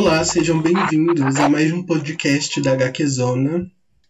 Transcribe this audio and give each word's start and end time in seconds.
Olá, 0.00 0.24
sejam 0.24 0.62
bem-vindos 0.62 1.36
a 1.36 1.46
mais 1.46 1.70
um 1.70 1.84
podcast 1.84 2.58
da 2.62 2.72
HQ 2.72 3.04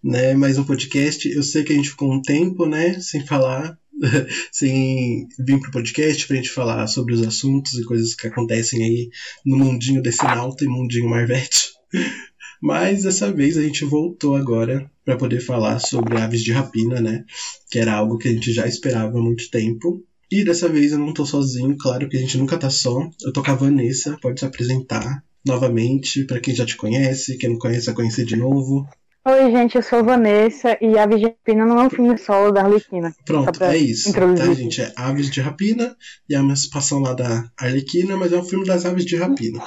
né? 0.05 0.35
Mais 0.35 0.57
um 0.57 0.63
podcast. 0.63 1.29
Eu 1.29 1.43
sei 1.43 1.65
que 1.65 1.73
a 1.73 1.77
gente 1.77 1.91
ficou 1.91 2.13
um 2.13 2.23
tempo, 2.23 2.65
né, 2.65 3.01
sem 3.01 3.27
falar, 3.27 3.77
sem 4.53 5.27
vir 5.37 5.59
pro 5.59 5.73
podcast 5.73 6.29
pra 6.29 6.37
gente 6.37 6.49
falar 6.49 6.87
sobre 6.87 7.15
os 7.15 7.27
assuntos 7.27 7.75
e 7.75 7.83
coisas 7.83 8.15
que 8.15 8.29
acontecem 8.29 8.85
aí 8.85 9.11
no 9.45 9.57
mundinho 9.57 10.01
desse 10.01 10.23
nauta 10.23 10.65
e 10.65 10.69
mundinho 10.69 11.11
Marvete. 11.11 11.73
Mas 12.63 13.03
dessa 13.03 13.33
vez 13.33 13.59
a 13.59 13.63
gente 13.63 13.85
voltou 13.85 14.37
agora 14.37 14.89
para 15.05 15.17
poder 15.17 15.41
falar 15.41 15.81
sobre 15.81 16.21
aves 16.21 16.45
de 16.45 16.53
rapina, 16.53 17.01
né? 17.01 17.25
Que 17.69 17.81
era 17.81 17.95
algo 17.95 18.17
que 18.17 18.29
a 18.29 18.33
gente 18.33 18.53
já 18.53 18.65
esperava 18.65 19.19
há 19.19 19.21
muito 19.21 19.51
tempo. 19.51 20.01
E 20.31 20.45
dessa 20.45 20.69
vez 20.69 20.93
eu 20.93 20.99
não 20.99 21.13
tô 21.13 21.27
sozinho, 21.27 21.77
claro 21.77 22.09
que 22.09 22.17
a 22.17 22.21
gente 22.21 22.39
nunca 22.39 22.57
tá 22.57 22.71
só. 22.71 23.11
Eu 23.25 23.33
tô 23.33 23.43
com 23.43 23.51
a 23.51 23.57
Vanessa, 23.57 24.17
pode 24.23 24.39
se 24.39 24.47
apresentar 24.47 25.21
novamente 25.45 26.25
para 26.25 26.41
quem 26.41 26.55
já 26.55 26.65
te 26.65 26.77
conhece, 26.77 27.39
quem 27.39 27.51
não 27.51 27.59
conhece, 27.59 27.89
a 27.91 27.95
conhecer 27.95 28.25
de 28.25 28.37
novo. 28.37 28.87
Oi, 29.23 29.51
gente, 29.51 29.77
eu 29.77 29.83
sou 29.83 29.99
a 29.99 30.03
Vanessa 30.03 30.79
e 30.81 30.99
Aves 30.99 31.21
de 31.21 31.27
Rapina 31.27 31.67
não 31.67 31.79
é 31.79 31.87
um 31.87 31.91
filme 31.91 32.17
solo 32.17 32.51
da 32.53 32.63
Arlequina. 32.63 33.15
Pronto, 33.27 33.63
é 33.65 33.77
isso. 33.77 34.11
Tá, 34.13 34.55
gente? 34.55 34.81
É 34.81 34.93
Aves 34.97 35.31
de 35.31 35.43
Rapina 35.43 35.95
e 36.27 36.35
é 36.35 36.39
a 36.39 36.41
emancipação 36.41 37.01
lá 37.01 37.13
da 37.13 37.51
Arlequina, 37.59 38.17
mas 38.17 38.33
é 38.33 38.39
um 38.39 38.45
filme 38.45 38.65
das 38.65 38.87
Aves 38.87 39.05
de 39.05 39.17
Rapina. 39.17 39.63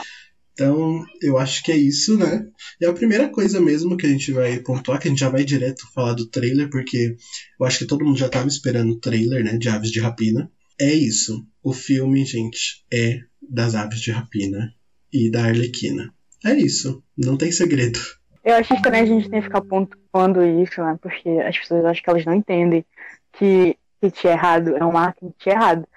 Então, 0.54 1.04
eu 1.22 1.38
acho 1.38 1.64
que 1.64 1.72
é 1.72 1.78
isso, 1.78 2.18
né? 2.18 2.48
E 2.82 2.86
a 2.86 2.94
primeira 2.94 3.30
coisa 3.30 3.62
mesmo 3.62 3.96
que 3.96 4.08
a 4.08 4.10
gente 4.10 4.32
vai 4.32 4.60
pontuar, 4.60 5.00
que 5.00 5.08
a 5.08 5.12
gente 5.12 5.20
já 5.20 5.30
vai 5.30 5.44
direto 5.44 5.88
falar 5.94 6.14
do 6.14 6.28
trailer, 6.28 6.70
porque 6.70 7.16
eu 7.60 7.66
acho 7.66 7.80
que 7.80 7.86
todo 7.86 8.04
mundo 8.04 8.18
já 8.18 8.28
estava 8.28 8.48
esperando 8.48 8.94
o 8.94 9.00
trailer, 9.00 9.44
né, 9.44 9.58
de 9.58 9.70
Aves 9.70 9.92
de 9.92 10.00
Rapina. 10.00 10.52
É 10.80 10.92
isso. 10.92 11.46
O 11.62 11.74
filme, 11.74 12.26
gente, 12.26 12.84
é 12.92 13.20
das 13.48 13.76
Aves 13.76 14.02
de 14.02 14.12
Rapina 14.12 14.74
e 15.14 15.30
da 15.30 15.46
Arlequina. 15.46 16.14
É 16.44 16.54
isso. 16.54 17.04
Não 17.18 17.38
tem 17.38 17.52
segredo. 17.52 18.00
Eu 18.44 18.56
acho 18.56 18.74
estranho 18.74 19.04
a 19.04 19.08
gente 19.08 19.30
ter 19.30 19.38
que 19.38 19.44
ficar 19.44 19.62
pontuando 19.62 20.46
isso, 20.46 20.82
né? 20.82 20.98
Porque 21.02 21.30
as 21.30 21.58
pessoas 21.58 21.86
acham 21.86 22.04
que 22.04 22.10
elas 22.10 22.26
não 22.26 22.34
entendem 22.34 22.86
que 23.34 23.78
kit 24.02 24.28
errado 24.28 24.76
é 24.76 24.84
um 24.84 24.92
marketing 24.92 25.34
errado. 25.50 25.88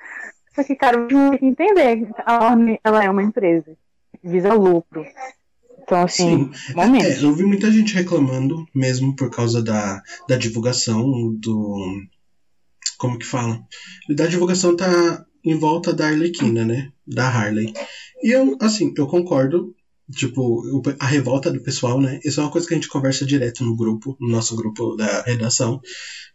Só 0.55 0.63
que, 0.63 0.77
cara, 0.77 0.99
a 0.99 1.01
gente 1.01 1.31
tem 1.31 1.39
que 1.39 1.47
entender. 1.47 2.09
A 2.25 2.47
Orne, 2.47 2.79
ela 2.85 3.05
é 3.05 3.11
uma 3.11 3.23
empresa 3.23 3.77
visa 4.23 4.53
lucro. 4.55 5.05
Então, 5.83 6.03
assim, 6.03 6.53
Sim. 6.53 6.75
momento. 6.75 7.05
É, 7.05 7.23
eu 7.23 7.33
vi 7.35 7.45
muita 7.45 7.71
gente 7.71 7.95
reclamando, 7.95 8.67
mesmo 8.75 9.15
por 9.15 9.31
causa 9.31 9.63
da, 9.63 10.03
da 10.29 10.37
divulgação 10.37 11.33
do. 11.35 12.03
Como 12.99 13.19
que 13.19 13.27
fala? 13.27 13.61
Da 14.09 14.27
divulgação 14.27 14.77
tá 14.77 15.25
em 15.45 15.55
volta 15.55 15.93
da 15.93 16.07
Arlequina, 16.07 16.65
né? 16.65 16.91
Da 17.07 17.29
Harley. 17.29 17.73
E 18.23 18.31
eu, 18.31 18.57
assim, 18.61 18.93
eu 18.97 19.07
concordo. 19.07 19.75
Tipo, 20.15 20.63
a 21.01 21.07
revolta 21.07 21.51
do 21.51 21.61
pessoal, 21.61 22.01
né? 22.01 22.21
Isso 22.25 22.39
é 22.39 22.45
uma 22.45 22.51
coisa 22.53 22.65
que 22.65 22.73
a 22.73 22.77
gente 22.77 22.89
conversa 22.89 23.27
direto 23.27 23.65
no 23.65 23.75
grupo, 23.75 24.17
no 24.21 24.29
nosso 24.29 24.55
grupo 24.55 24.95
da 24.95 25.23
redação, 25.23 25.81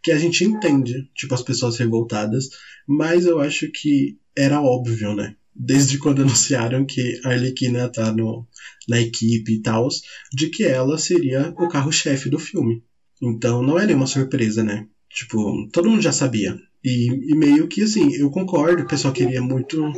que 0.02 0.12
a 0.12 0.18
gente 0.18 0.44
entende, 0.44 1.08
tipo, 1.14 1.34
as 1.34 1.40
pessoas 1.40 1.78
revoltadas, 1.78 2.50
mas 2.86 3.24
eu 3.24 3.40
acho 3.40 3.70
que 3.72 4.18
era 4.36 4.60
óbvio, 4.60 5.14
né? 5.14 5.34
desde 5.54 5.98
quando 5.98 6.22
anunciaram 6.22 6.84
que 6.84 7.20
a 7.24 7.30
Arlequina 7.30 7.90
tá 7.90 8.12
no, 8.12 8.46
na 8.88 9.00
equipe 9.00 9.52
e 9.52 9.62
tal, 9.62 9.88
de 10.32 10.48
que 10.48 10.64
ela 10.64 10.98
seria 10.98 11.54
o 11.58 11.68
carro-chefe 11.68 12.28
do 12.28 12.38
filme. 12.38 12.82
Então 13.20 13.62
não 13.62 13.78
é 13.78 13.86
nenhuma 13.86 14.06
surpresa, 14.06 14.64
né? 14.64 14.86
Tipo, 15.10 15.68
todo 15.72 15.88
mundo 15.88 16.02
já 16.02 16.12
sabia. 16.12 16.56
E, 16.82 17.32
e 17.32 17.36
meio 17.36 17.68
que 17.68 17.82
assim, 17.82 18.12
eu 18.14 18.30
concordo, 18.30 18.82
o 18.82 18.88
pessoal 18.88 19.14
queria 19.14 19.40
muito. 19.40 19.92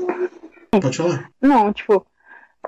Pode 0.80 0.96
falar? 0.96 1.30
Não, 1.40 1.72
tipo, 1.72 2.06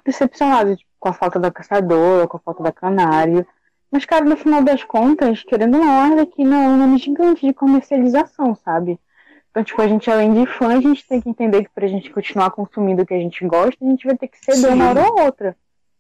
decepcionado 0.05 0.77
tipo, 0.77 0.91
com 0.99 1.09
a 1.09 1.13
falta 1.13 1.39
da 1.39 1.51
caçadora, 1.51 2.27
com 2.27 2.37
a 2.37 2.41
falta 2.41 2.63
da 2.63 2.73
canário. 2.73 3.47
Mas, 3.91 4.05
cara, 4.05 4.25
no 4.25 4.37
final 4.37 4.63
das 4.63 4.83
contas, 4.85 5.43
querendo 5.45 5.79
ou 5.79 5.85
não, 5.85 5.91
a 5.91 6.05
Arlequina 6.05 6.65
é 6.65 6.69
um 6.69 6.77
nome 6.77 6.99
gigante 6.99 7.47
de 7.47 7.53
comercialização, 7.53 8.55
sabe? 8.55 8.99
Então, 9.51 9.65
tipo, 9.65 9.81
a 9.81 9.89
gente, 9.89 10.11
além 10.11 10.35
de 10.35 10.47
fã, 10.47 10.77
a 10.77 10.81
gente 10.81 11.07
tem 11.07 11.21
que 11.21 11.31
entender 11.31 11.65
que 11.65 11.71
pra 11.75 11.87
gente 11.87 12.11
continuar 12.11 12.51
consumindo 12.51 13.03
o 13.03 13.07
que 13.07 13.15
a 13.15 13.19
gente 13.19 13.47
gosta, 13.47 13.83
a 13.83 13.89
gente 13.89 14.07
vai 14.07 14.17
ter 14.17 14.29
que 14.29 14.39
ceder 14.39 14.75
uma 14.75 14.91
hora 14.91 15.09
ou 15.09 15.25
outra. 15.25 15.57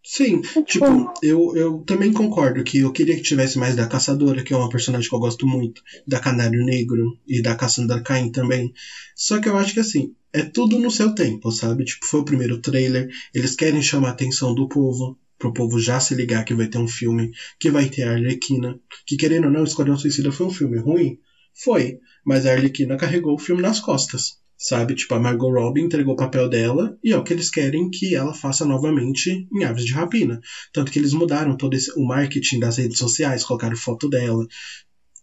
Sim, 0.09 0.43
então, 0.51 0.63
tipo, 0.63 0.87
tipo, 0.87 1.15
eu, 1.21 1.57
eu 1.57 1.79
também 1.81 2.13
concordo 2.13 2.63
que 2.63 2.79
eu 2.79 2.93
queria 2.93 3.17
que 3.17 3.23
tivesse 3.23 3.59
mais 3.59 3.75
da 3.75 3.89
Caçadora, 3.89 4.45
que 4.45 4.55
é 4.55 4.57
uma 4.57 4.69
personagem 4.69 5.09
que 5.09 5.15
eu 5.15 5.19
gosto 5.19 5.47
muito, 5.47 5.83
da 6.07 6.21
Canário 6.21 6.65
Negro 6.65 7.19
e 7.27 7.43
da 7.43 7.57
Cassandra 7.57 8.01
Cain 8.01 8.31
também. 8.31 8.73
Só 9.17 9.41
que 9.41 9.49
eu 9.49 9.57
acho 9.57 9.75
que 9.75 9.81
assim, 9.81 10.15
é 10.37 10.43
tudo 10.43 10.79
no 10.79 10.91
seu 10.91 11.15
tempo, 11.15 11.51
sabe? 11.51 11.83
Tipo, 11.85 12.05
foi 12.05 12.21
o 12.21 12.25
primeiro 12.25 12.61
trailer, 12.61 13.09
eles 13.35 13.57
querem 13.57 13.81
chamar 13.81 14.09
a 14.09 14.11
atenção 14.11 14.55
do 14.55 14.69
povo, 14.69 15.19
pro 15.39 15.53
povo 15.53 15.79
já 15.79 15.99
se 15.99 16.15
ligar 16.15 16.45
que 16.45 16.53
vai 16.53 16.69
ter 16.69 16.77
um 16.77 16.87
filme, 16.87 17.31
que 17.59 17.71
vai 17.71 17.89
ter 17.89 18.03
a 18.03 18.13
Arlequina, 18.13 18.79
que 19.07 19.17
querendo 19.17 19.47
ou 19.47 19.51
não, 19.51 19.65
Esquadrão 19.65 19.97
Suicida 19.97 20.31
foi 20.31 20.47
um 20.47 20.51
filme 20.51 20.79
ruim, 20.79 21.19
foi, 21.55 21.99
mas 22.25 22.45
a 22.45 22.53
Arlequina 22.53 22.99
carregou 22.99 23.35
o 23.35 23.39
filme 23.39 23.63
nas 23.63 23.81
costas. 23.81 24.39
Sabe? 24.59 24.95
Tipo, 24.95 25.15
a 25.15 25.21
Margot 25.21 25.51
Robbie 25.51 25.83
entregou 25.83 26.15
o 26.15 26.17
papel 26.17 26.49
dela 26.49 26.97
e 27.05 27.13
é 27.13 27.17
o 27.17 27.23
que 27.23 27.35
eles 27.35 27.51
querem 27.51 27.91
que 27.91 28.15
ela 28.15 28.33
faça 28.33 28.65
novamente 28.65 29.47
em 29.53 29.65
Aves 29.65 29.85
de 29.85 29.93
Rapina. 29.93 30.41
Tanto 30.73 30.91
que 30.91 30.99
eles 30.99 31.13
mudaram 31.13 31.55
todo 31.59 31.75
esse, 31.75 31.93
o 31.95 32.03
marketing 32.07 32.61
das 32.61 32.79
redes 32.79 32.97
sociais, 32.97 33.45
colocaram 33.45 33.77
foto 33.77 34.09
dela, 34.09 34.47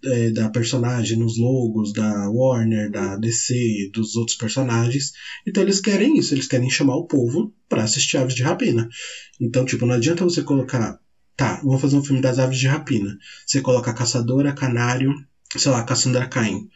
é, 0.05 0.31
da 0.31 0.49
personagem 0.49 1.17
nos 1.17 1.37
logos 1.37 1.91
da 1.93 2.29
Warner, 2.29 2.89
da 2.89 3.15
DC, 3.15 3.89
dos 3.91 4.15
outros 4.15 4.37
personagens. 4.37 5.11
Então 5.47 5.63
eles 5.63 5.79
querem 5.79 6.17
isso, 6.17 6.33
eles 6.33 6.47
querem 6.47 6.69
chamar 6.69 6.95
o 6.95 7.05
povo 7.05 7.51
para 7.67 7.83
assistir 7.83 8.17
Aves 8.17 8.35
de 8.35 8.43
Rapina. 8.43 8.87
Então, 9.39 9.65
tipo, 9.65 9.85
não 9.85 9.95
adianta 9.95 10.23
você 10.23 10.41
colocar, 10.41 10.97
tá, 11.35 11.59
vamos 11.63 11.81
fazer 11.81 11.95
um 11.95 12.03
filme 12.03 12.21
das 12.21 12.39
Aves 12.39 12.59
de 12.59 12.67
Rapina. 12.67 13.15
Você 13.45 13.61
coloca 13.61 13.93
Caçadora, 13.93 14.53
Canário, 14.53 15.11
sei 15.55 15.71
lá, 15.71 15.83
Cassandra 15.83 16.27
Cain. 16.27 16.67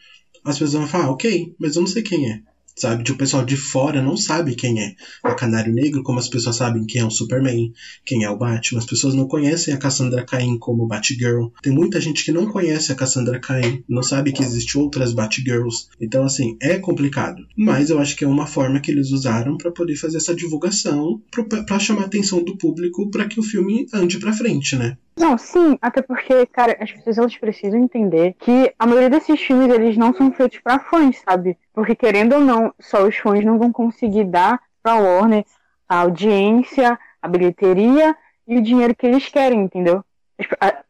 As 0.44 0.56
pessoas 0.56 0.72
vão 0.72 0.86
falar, 0.86 1.04
ah, 1.04 1.10
ok, 1.10 1.54
mas 1.58 1.74
eu 1.74 1.80
não 1.80 1.86
sei 1.86 2.02
quem 2.02 2.30
é 2.30 2.40
sabe? 2.80 3.04
Tipo, 3.04 3.16
o 3.16 3.18
pessoal 3.18 3.44
de 3.44 3.56
fora 3.56 4.02
não 4.02 4.16
sabe 4.16 4.54
quem 4.54 4.80
é 4.80 4.94
o 5.24 5.34
Canário 5.34 5.72
Negro, 5.72 6.02
como 6.02 6.18
as 6.18 6.28
pessoas 6.28 6.56
sabem 6.56 6.86
quem 6.86 7.00
é 7.00 7.04
o 7.04 7.10
Superman, 7.10 7.72
quem 8.04 8.24
é 8.24 8.30
o 8.30 8.36
Batman. 8.36 8.78
As 8.78 8.86
pessoas 8.86 9.14
não 9.14 9.26
conhecem 9.26 9.74
a 9.74 9.78
Cassandra 9.78 10.24
Cain 10.24 10.58
como 10.58 10.86
Batgirl. 10.86 11.48
Tem 11.62 11.72
muita 11.72 12.00
gente 12.00 12.24
que 12.24 12.32
não 12.32 12.46
conhece 12.46 12.92
a 12.92 12.94
Cassandra 12.94 13.40
Cain, 13.40 13.82
não 13.88 14.02
sabe 14.02 14.32
que 14.32 14.42
existe 14.42 14.78
outras 14.78 15.12
Batgirls. 15.12 15.88
Então, 16.00 16.24
assim, 16.24 16.56
é 16.60 16.78
complicado. 16.78 17.46
Mas 17.56 17.90
eu 17.90 17.98
acho 17.98 18.16
que 18.16 18.24
é 18.24 18.28
uma 18.28 18.46
forma 18.46 18.80
que 18.80 18.90
eles 18.90 19.10
usaram 19.10 19.56
para 19.56 19.70
poder 19.70 19.96
fazer 19.96 20.18
essa 20.18 20.34
divulgação, 20.34 21.20
para 21.66 21.78
chamar 21.78 22.02
a 22.02 22.06
atenção 22.06 22.42
do 22.42 22.56
público 22.56 23.10
para 23.10 23.26
que 23.26 23.40
o 23.40 23.42
filme 23.42 23.86
ande 23.92 24.18
para 24.18 24.32
frente, 24.32 24.76
né? 24.76 24.96
Não, 25.18 25.36
sim, 25.36 25.76
até 25.82 26.00
porque, 26.00 26.46
cara, 26.46 26.76
as 26.80 26.92
pessoas 26.92 27.18
elas 27.18 27.36
precisam 27.36 27.80
entender 27.80 28.34
que 28.38 28.72
a 28.78 28.86
maioria 28.86 29.10
desses 29.10 29.40
filmes 29.40 29.68
eles 29.72 29.96
não 29.96 30.14
são 30.14 30.30
feitos 30.32 30.60
para 30.60 30.78
fãs, 30.78 31.20
sabe? 31.28 31.58
Porque 31.72 31.94
querendo 31.94 32.34
ou 32.34 32.40
não, 32.40 32.72
só 32.80 33.06
os 33.06 33.16
fãs 33.16 33.44
não 33.44 33.58
vão 33.58 33.72
conseguir 33.72 34.24
dar 34.24 34.60
pra 34.82 34.94
Warner 34.94 35.44
a 35.88 36.00
audiência, 36.00 36.98
a 37.20 37.28
bilheteria 37.28 38.16
e 38.46 38.58
o 38.58 38.62
dinheiro 38.62 38.94
que 38.94 39.06
eles 39.06 39.28
querem, 39.28 39.62
entendeu? 39.62 40.04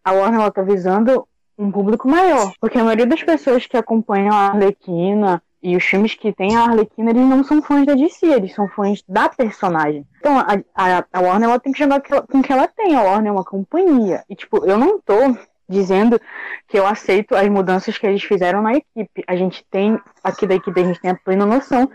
A 0.05 0.13
Warner 0.13 0.41
ela 0.41 0.51
tá 0.51 0.63
visando 0.63 1.27
um 1.57 1.73
público 1.73 2.07
maior, 2.07 2.53
porque 2.61 2.79
a 2.79 2.85
maioria 2.85 3.07
das 3.07 3.23
pessoas 3.23 3.67
que 3.67 3.77
acompanham 3.77 4.35
a 4.35 4.49
Arlequina 4.49 5.43
e 5.63 5.77
os 5.77 5.85
filmes 5.85 6.15
que 6.15 6.33
tem 6.33 6.57
a 6.57 6.63
Arlequina, 6.63 7.11
eles 7.11 7.23
não 7.23 7.43
são 7.43 7.61
fãs 7.61 7.85
da 7.85 7.95
DC, 7.95 8.27
eles 8.27 8.55
são 8.55 8.69
fãs 8.69 9.03
da 9.09 9.29
personagem. 9.29 10.07
Então, 10.19 10.39
a, 10.39 10.45
a, 10.75 11.05
a 11.13 11.21
Warner 11.21 11.49
ela 11.49 11.59
tem 11.59 11.73
que 11.73 11.79
jogar 11.79 12.01
com 12.01 12.39
o 12.39 12.43
que 12.43 12.53
ela 12.53 12.69
tem. 12.69 12.95
A 12.95 13.03
Warner 13.03 13.31
é 13.31 13.33
uma 13.33 13.45
companhia. 13.45 14.25
E, 14.29 14.37
tipo, 14.37 14.65
eu 14.65 14.79
não 14.79 15.01
tô 15.01 15.37
dizendo 15.69 16.21
que 16.67 16.79
eu 16.79 16.87
aceito 16.87 17.35
as 17.35 17.49
mudanças 17.49 17.99
que 17.99 18.07
eles 18.07 18.23
fizeram 18.23 18.63
na 18.63 18.75
equipe. 18.75 19.25
A 19.27 19.37
gente 19.37 19.65
tem, 19.71 20.01
aqui 20.23 20.47
da 20.47 20.55
equipe, 20.55 20.81
a 20.81 20.85
gente 20.85 21.01
tem 21.01 21.11
a 21.11 21.17
plena 21.17 21.45
noção 21.45 21.91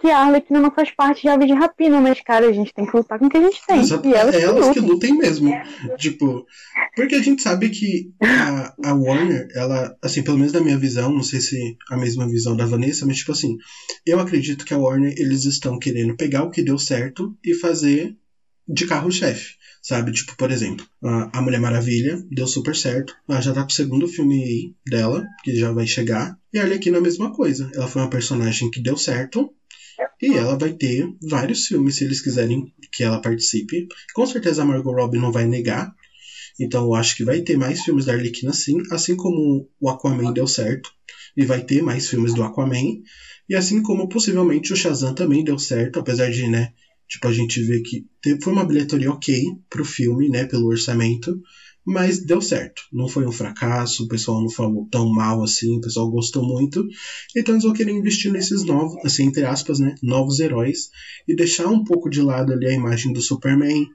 que 0.00 0.10
a 0.10 0.18
Arlequina 0.18 0.60
não 0.60 0.70
faz 0.70 0.90
parte 0.90 1.22
de 1.22 1.28
Ave 1.28 1.46
de 1.46 1.52
Rapina, 1.52 2.00
mas, 2.00 2.20
cara, 2.20 2.46
a 2.46 2.52
gente 2.52 2.72
tem 2.72 2.86
que 2.86 2.96
lutar 2.96 3.18
com 3.18 3.26
o 3.26 3.30
que 3.30 3.36
a 3.36 3.42
gente 3.42 3.60
tem. 3.66 3.80
Exato. 3.80 4.06
E 4.06 4.14
elas, 4.14 4.34
é 4.34 4.42
elas 4.42 4.70
que, 4.70 4.80
lutem. 4.80 5.16
mesmo. 5.16 5.52
Tipo, 5.98 6.46
porque 6.94 7.14
a 7.14 7.22
gente 7.22 7.42
sabe 7.42 7.70
que 7.70 8.12
a, 8.22 8.74
a 8.84 8.94
Warner, 8.94 9.48
ela, 9.54 9.96
assim, 10.02 10.22
pelo 10.22 10.38
menos 10.38 10.52
na 10.52 10.60
minha 10.60 10.78
visão, 10.78 11.12
não 11.12 11.22
sei 11.22 11.40
se 11.40 11.76
a 11.90 11.96
mesma 11.96 12.28
visão 12.28 12.56
da 12.56 12.66
Vanessa, 12.66 13.06
mas, 13.06 13.18
tipo 13.18 13.32
assim, 13.32 13.56
eu 14.06 14.20
acredito 14.20 14.64
que 14.64 14.74
a 14.74 14.78
Warner, 14.78 15.14
eles 15.16 15.44
estão 15.44 15.78
querendo 15.78 16.16
pegar 16.16 16.44
o 16.44 16.50
que 16.50 16.62
deu 16.62 16.78
certo 16.78 17.36
e 17.44 17.54
fazer 17.54 18.16
de 18.66 18.86
carro-chefe. 18.86 19.58
Sabe? 19.80 20.12
Tipo, 20.12 20.36
por 20.36 20.50
exemplo, 20.50 20.84
a 21.32 21.40
Mulher 21.40 21.60
Maravilha 21.60 22.22
deu 22.30 22.46
super 22.46 22.76
certo. 22.76 23.14
Ela 23.28 23.40
já 23.40 23.54
tá 23.54 23.62
com 23.62 23.70
o 23.70 23.72
segundo 23.72 24.08
filme 24.08 24.74
dela, 24.86 25.24
que 25.42 25.54
já 25.54 25.72
vai 25.72 25.86
chegar. 25.86 26.36
E 26.52 26.58
a 26.58 26.62
Arlequina 26.62 26.98
a 26.98 27.00
mesma 27.00 27.32
coisa. 27.32 27.70
Ela 27.74 27.86
foi 27.86 28.02
uma 28.02 28.10
personagem 28.10 28.70
que 28.70 28.82
deu 28.82 28.96
certo 28.96 29.50
e 30.22 30.34
ela 30.34 30.56
vai 30.58 30.72
ter 30.72 31.06
vários 31.28 31.66
filmes 31.66 31.96
se 31.96 32.04
eles 32.04 32.20
quiserem 32.20 32.64
que 32.92 33.02
ela 33.02 33.20
participe. 33.20 33.86
Com 34.14 34.26
certeza 34.26 34.62
a 34.62 34.64
Margot 34.64 34.92
Robbie 34.92 35.18
não 35.18 35.32
vai 35.32 35.46
negar. 35.46 35.92
Então 36.60 36.84
eu 36.84 36.94
acho 36.94 37.16
que 37.16 37.24
vai 37.24 37.40
ter 37.40 37.56
mais 37.56 37.82
filmes 37.82 38.04
da 38.04 38.12
Arlequina 38.12 38.52
sim, 38.52 38.76
assim 38.90 39.16
como 39.16 39.68
o 39.80 39.88
Aquaman 39.88 40.32
deu 40.32 40.46
certo. 40.46 40.90
E 41.36 41.44
vai 41.44 41.64
ter 41.64 41.82
mais 41.82 42.08
filmes 42.08 42.34
do 42.34 42.42
Aquaman. 42.42 43.00
E 43.48 43.54
assim 43.54 43.80
como 43.82 44.08
possivelmente 44.08 44.72
o 44.72 44.76
Shazam 44.76 45.14
também 45.14 45.44
deu 45.44 45.58
certo, 45.58 46.00
apesar 46.00 46.30
de, 46.30 46.48
né, 46.48 46.72
Tipo, 47.08 47.26
a 47.28 47.32
gente 47.32 47.62
vê 47.62 47.80
que 47.80 48.04
foi 48.42 48.52
uma 48.52 48.66
bilheteria 48.66 49.10
ok 49.10 49.42
pro 49.70 49.84
filme, 49.84 50.28
né? 50.28 50.44
Pelo 50.44 50.66
orçamento. 50.66 51.40
Mas 51.90 52.22
deu 52.22 52.42
certo. 52.42 52.82
Não 52.92 53.08
foi 53.08 53.24
um 53.24 53.32
fracasso, 53.32 54.04
o 54.04 54.08
pessoal 54.08 54.42
não 54.42 54.50
falou 54.50 54.86
tão 54.90 55.08
mal 55.08 55.42
assim, 55.42 55.78
o 55.78 55.80
pessoal 55.80 56.10
gostou 56.10 56.46
muito. 56.46 56.86
Então 57.34 57.54
eles 57.54 57.64
vão 57.64 57.72
querer 57.72 57.92
investir 57.92 58.30
nesses 58.30 58.62
novos, 58.62 59.02
assim, 59.06 59.24
entre 59.24 59.42
aspas, 59.46 59.78
né? 59.78 59.94
Novos 60.02 60.38
heróis. 60.38 60.90
E 61.26 61.34
deixar 61.34 61.66
um 61.66 61.82
pouco 61.82 62.10
de 62.10 62.20
lado 62.20 62.52
ali 62.52 62.66
a 62.66 62.74
imagem 62.74 63.10
do 63.10 63.22
Superman, 63.22 63.86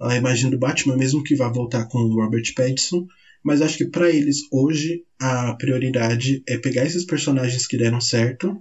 a 0.00 0.16
imagem 0.16 0.50
do 0.50 0.58
Batman, 0.58 0.96
mesmo 0.96 1.22
que 1.22 1.36
vá 1.36 1.48
voltar 1.48 1.86
com 1.86 1.98
o 1.98 2.20
Robert 2.20 2.52
Pattinson. 2.52 3.06
Mas 3.44 3.62
acho 3.62 3.78
que 3.78 3.86
para 3.86 4.10
eles 4.10 4.38
hoje 4.50 5.04
a 5.16 5.54
prioridade 5.54 6.42
é 6.48 6.58
pegar 6.58 6.84
esses 6.84 7.04
personagens 7.04 7.64
que 7.64 7.78
deram 7.78 8.00
certo 8.00 8.58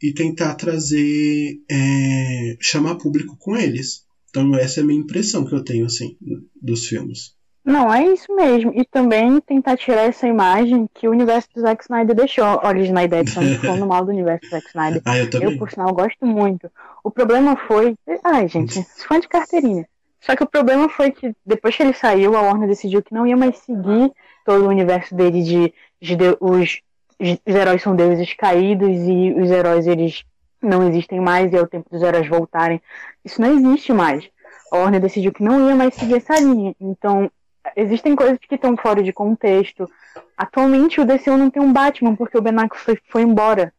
e 0.00 0.12
tentar 0.12 0.54
trazer, 0.54 1.56
é, 1.68 2.56
chamar 2.60 2.98
público 2.98 3.36
com 3.36 3.56
eles. 3.56 4.04
Então 4.30 4.54
essa 4.54 4.78
é 4.78 4.82
a 4.84 4.86
minha 4.86 5.00
impressão 5.00 5.44
que 5.44 5.56
eu 5.56 5.64
tenho 5.64 5.86
assim 5.86 6.16
dos 6.62 6.86
filmes. 6.86 7.36
Não, 7.68 7.92
é 7.92 8.02
isso 8.02 8.34
mesmo. 8.34 8.72
E 8.74 8.82
também 8.82 9.38
tentar 9.42 9.76
tirar 9.76 10.04
essa 10.04 10.26
imagem 10.26 10.88
que 10.94 11.06
o 11.06 11.10
universo 11.10 11.50
do 11.54 11.60
Zack 11.60 11.82
Snyder 11.82 12.16
deixou. 12.16 12.58
Olha, 12.62 12.80
Snyder, 12.80 13.22
estamos 13.22 13.56
falando 13.60 13.86
mal 13.86 14.02
do 14.06 14.10
universo 14.10 14.46
do 14.46 14.50
Zack 14.50 14.68
Snyder. 14.68 15.02
Ah, 15.04 15.18
eu 15.18 15.28
também. 15.28 15.52
Eu, 15.52 15.58
por 15.58 15.70
sinal, 15.70 15.92
gosto 15.92 16.24
muito. 16.24 16.70
O 17.04 17.10
problema 17.10 17.56
foi. 17.56 17.94
Ai, 18.24 18.48
gente, 18.48 18.82
fã 19.06 19.20
de 19.20 19.28
carteirinha. 19.28 19.86
Só 20.18 20.34
que 20.34 20.42
o 20.42 20.48
problema 20.48 20.88
foi 20.88 21.10
que 21.10 21.34
depois 21.44 21.76
que 21.76 21.82
ele 21.82 21.92
saiu, 21.92 22.34
a 22.34 22.40
Warner 22.40 22.68
decidiu 22.68 23.02
que 23.02 23.12
não 23.12 23.26
ia 23.26 23.36
mais 23.36 23.58
seguir 23.58 24.12
todo 24.46 24.64
o 24.64 24.68
universo 24.68 25.14
dele 25.14 25.42
de, 25.42 25.74
de, 26.00 26.16
de 26.16 26.36
os, 26.40 26.80
os 27.20 27.54
heróis 27.54 27.82
são 27.82 27.94
deuses 27.94 28.32
caídos 28.32 28.96
e 29.06 29.34
os 29.38 29.50
heróis 29.50 29.86
eles 29.86 30.24
não 30.62 30.88
existem 30.88 31.20
mais 31.20 31.52
e 31.52 31.56
é 31.56 31.60
o 31.60 31.68
tempo 31.68 31.90
dos 31.90 32.02
heróis 32.02 32.26
voltarem. 32.26 32.80
Isso 33.22 33.42
não 33.42 33.58
existe 33.58 33.92
mais. 33.92 34.26
A 34.72 34.78
Warner 34.78 35.02
decidiu 35.02 35.32
que 35.32 35.42
não 35.42 35.68
ia 35.68 35.76
mais 35.76 35.94
seguir 35.94 36.14
essa 36.14 36.40
linha. 36.40 36.74
Então, 36.80 37.30
existem 37.76 38.14
coisas 38.14 38.38
que 38.38 38.54
estão 38.54 38.76
fora 38.76 39.02
de 39.02 39.12
contexto. 39.12 39.88
Atualmente 40.36 41.00
o 41.00 41.04
DCU 41.04 41.36
não 41.36 41.50
tem 41.50 41.62
um 41.62 41.72
Batman 41.72 42.14
porque 42.16 42.36
o 42.36 42.42
Ben 42.42 42.54
Affleck 42.54 42.78
foi, 42.78 42.98
foi 43.08 43.22
embora. 43.22 43.72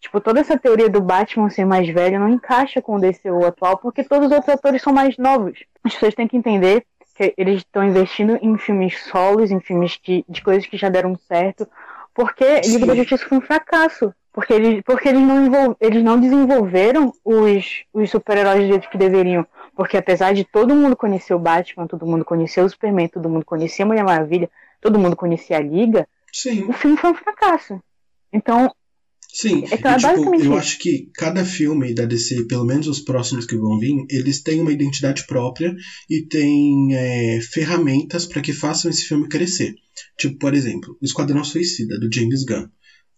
Tipo, 0.00 0.20
toda 0.20 0.40
essa 0.40 0.58
teoria 0.58 0.88
do 0.88 1.00
Batman 1.00 1.50
ser 1.50 1.66
mais 1.66 1.88
velho 1.88 2.18
não 2.18 2.28
encaixa 2.28 2.80
com 2.80 2.96
o 2.96 3.00
DCU 3.00 3.44
atual 3.44 3.76
porque 3.76 4.02
todos 4.02 4.28
os 4.28 4.32
outros 4.32 4.54
atores 4.54 4.80
são 4.80 4.92
mais 4.92 5.16
novos. 5.18 5.62
As 5.84 5.92
pessoas 5.92 6.14
têm 6.14 6.26
que 6.26 6.36
entender 6.36 6.84
que 7.14 7.34
eles 7.36 7.58
estão 7.58 7.84
investindo 7.84 8.38
em 8.40 8.56
filmes 8.56 9.02
solos, 9.04 9.50
em 9.50 9.60
filmes 9.60 9.96
que, 9.96 10.24
de 10.26 10.42
coisas 10.42 10.66
que 10.66 10.78
já 10.78 10.88
deram 10.88 11.14
certo, 11.28 11.68
porque 12.14 12.60
Liga 12.62 12.86
da 12.86 12.94
Justiça 12.94 13.26
foi 13.26 13.38
um 13.38 13.42
fracasso. 13.42 14.14
Porque 14.32 14.52
eles, 14.52 14.82
porque 14.84 15.08
eles, 15.08 15.20
não, 15.20 15.76
eles 15.80 16.04
não 16.04 16.18
desenvolveram 16.18 17.12
os, 17.24 17.84
os 17.92 18.10
super-heróis 18.10 18.60
do 18.60 18.68
jeito 18.68 18.88
que 18.88 18.96
deveriam. 18.96 19.44
Porque 19.80 19.96
apesar 19.96 20.34
de 20.34 20.44
todo 20.44 20.76
mundo 20.76 20.94
conhecer 20.94 21.32
o 21.32 21.38
Batman, 21.38 21.86
todo 21.86 22.04
mundo 22.04 22.22
conhecer 22.22 22.62
o 22.62 22.68
Superman, 22.68 23.08
todo 23.08 23.30
mundo 23.30 23.46
conhecer 23.46 23.82
a 23.82 23.86
Mulher 23.86 24.04
Maravilha, 24.04 24.50
todo 24.78 24.98
mundo 24.98 25.16
conhecer 25.16 25.54
a 25.54 25.58
Liga, 25.58 26.06
Sim. 26.30 26.64
o 26.64 26.72
filme 26.74 26.98
foi 26.98 27.12
um 27.12 27.14
fracasso. 27.14 27.82
Então. 28.30 28.70
Sim, 29.26 29.64
então, 29.72 29.92
e, 29.92 29.94
é 29.94 29.96
tipo, 29.96 30.34
eu 30.34 30.38
isso. 30.38 30.52
acho 30.52 30.78
que 30.80 31.10
cada 31.14 31.42
filme 31.46 31.94
da 31.94 32.04
DC, 32.04 32.44
pelo 32.44 32.66
menos 32.66 32.88
os 32.88 33.00
próximos 33.00 33.46
que 33.46 33.56
vão 33.56 33.78
vir, 33.78 34.04
eles 34.10 34.42
têm 34.42 34.60
uma 34.60 34.70
identidade 34.70 35.24
própria 35.26 35.74
e 36.10 36.26
têm 36.26 36.94
é, 36.94 37.40
ferramentas 37.40 38.26
para 38.26 38.42
que 38.42 38.52
façam 38.52 38.90
esse 38.90 39.06
filme 39.06 39.30
crescer. 39.30 39.72
Tipo, 40.18 40.36
por 40.36 40.52
exemplo, 40.52 40.94
o 41.00 41.04
Esquadrão 41.06 41.42
Suicida, 41.42 41.98
do 41.98 42.14
James 42.14 42.44
Gunn. 42.44 42.68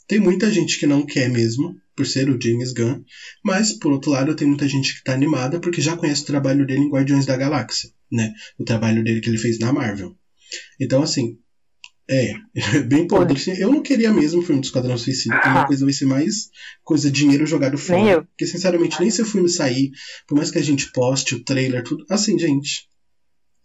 Tem 0.07 0.19
muita 0.19 0.51
gente 0.51 0.79
que 0.79 0.87
não 0.87 1.07
quer 1.07 1.29
mesmo, 1.29 1.75
por 1.97 2.07
ser 2.07 2.29
o 2.29 2.41
James 2.41 2.73
Gunn, 2.73 3.03
mas, 3.45 3.73
por 3.73 3.93
outro 3.93 4.11
lado, 4.11 4.35
tem 4.35 4.47
muita 4.47 4.67
gente 4.69 4.93
que 4.93 4.99
está 4.99 5.13
animada 5.13 5.61
porque 5.61 5.81
já 5.81 5.97
conhece 5.97 6.23
o 6.23 6.27
trabalho 6.27 6.67
dele 6.67 6.81
em 6.81 6.91
Guardiões 6.91 7.27
da 7.27 7.37
Galáxia, 7.37 7.91
né? 8.11 8.33
O 8.59 8.65
trabalho 8.65 9.05
dele 9.05 9.21
que 9.21 9.29
ele 9.29 9.39
fez 9.39 9.59
na 9.59 9.73
Marvel. 9.73 10.17
Então, 10.81 11.03
assim, 11.03 11.39
é, 12.09 12.35
bem 12.89 13.07
podre. 13.07 13.41
Eu 13.59 13.71
não 13.71 13.83
queria 13.83 14.13
mesmo 14.13 14.41
o 14.41 14.43
filme 14.43 14.61
do 14.61 14.65
Esquadrão 14.65 14.99
Suicida, 14.99 15.39
que 15.41 15.49
uma 15.49 15.67
coisa 15.67 15.85
vai 15.85 15.95
ser 15.95 16.07
mais 16.07 16.51
coisa 16.83 17.11
dinheiro 17.11 17.47
jogado 17.47 17.75
Ah. 17.75 17.93
Nem 17.95 18.05
fora. 18.05 18.23
Porque, 18.25 18.47
sinceramente, 18.47 19.01
nem 19.01 19.11
se 19.11 19.23
o 19.23 19.27
filme 19.27 19.49
sair, 19.49 19.91
por 20.27 20.37
mais 20.37 20.51
que 20.51 20.59
a 20.59 20.63
gente 20.63 20.91
poste 20.93 21.35
o 21.35 21.45
trailer, 21.45 21.83
tudo. 21.83 22.05
Assim, 22.11 22.39
gente, 22.39 22.89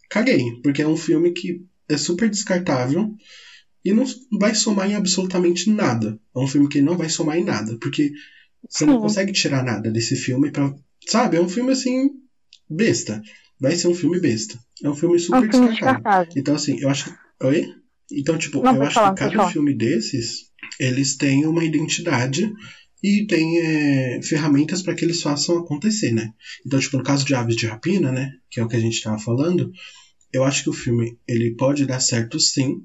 caguei, 0.08 0.60
porque 0.62 0.82
é 0.82 0.88
um 0.88 0.96
filme 0.96 1.32
que 1.32 1.62
é 1.88 1.96
super 1.96 2.28
descartável 2.28 3.14
e 3.84 3.92
não 3.92 4.04
vai 4.38 4.54
somar 4.54 4.90
em 4.90 4.94
absolutamente 4.94 5.70
nada. 5.70 6.18
É 6.34 6.38
um 6.38 6.46
filme 6.46 6.68
que 6.68 6.80
não 6.80 6.96
vai 6.96 7.08
somar 7.08 7.36
em 7.38 7.44
nada, 7.44 7.76
porque 7.80 8.10
você 8.68 8.84
não 8.84 9.00
consegue 9.00 9.32
tirar 9.32 9.62
nada 9.64 9.90
desse 9.90 10.16
filme 10.16 10.50
pra. 10.50 10.74
Sabe? 11.06 11.36
É 11.36 11.40
um 11.40 11.48
filme 11.48 11.72
assim. 11.72 12.10
besta. 12.68 13.22
Vai 13.60 13.74
ser 13.76 13.88
um 13.88 13.94
filme 13.94 14.20
besta. 14.20 14.58
É 14.82 14.88
um 14.88 14.94
filme 14.94 15.16
É 15.16 15.18
super 15.18 15.38
um 15.48 15.50
filme 15.50 15.68
descartável. 15.68 15.94
descartável. 15.96 16.32
Então, 16.36 16.54
assim, 16.54 16.80
eu 16.80 16.88
acho. 16.88 17.14
Oi? 17.42 17.66
Então, 18.12 18.38
tipo, 18.38 18.62
Não, 18.62 18.76
eu 18.76 18.82
acho 18.82 18.94
falar, 18.94 19.14
que 19.14 19.20
cada 19.20 19.36
falar. 19.36 19.52
filme 19.52 19.74
desses, 19.76 20.50
eles 20.80 21.16
têm 21.16 21.44
uma 21.46 21.64
identidade 21.64 22.52
e 23.02 23.26
tem 23.26 23.58
é, 23.60 24.20
ferramentas 24.22 24.82
para 24.82 24.94
que 24.94 25.04
eles 25.04 25.22
façam 25.22 25.58
acontecer, 25.58 26.12
né? 26.12 26.32
Então, 26.66 26.78
tipo, 26.80 26.96
no 26.96 27.02
caso 27.04 27.24
de 27.24 27.34
Aves 27.34 27.56
de 27.56 27.66
Rapina, 27.66 28.10
né? 28.12 28.30
Que 28.50 28.60
é 28.60 28.64
o 28.64 28.68
que 28.68 28.76
a 28.76 28.80
gente 28.80 29.02
tava 29.02 29.18
falando, 29.18 29.70
eu 30.32 30.42
acho 30.44 30.62
que 30.64 30.70
o 30.70 30.74
filme 30.74 31.16
ele 31.26 31.54
pode 31.56 31.84
dar 31.86 32.00
certo 32.00 32.38
sim, 32.40 32.82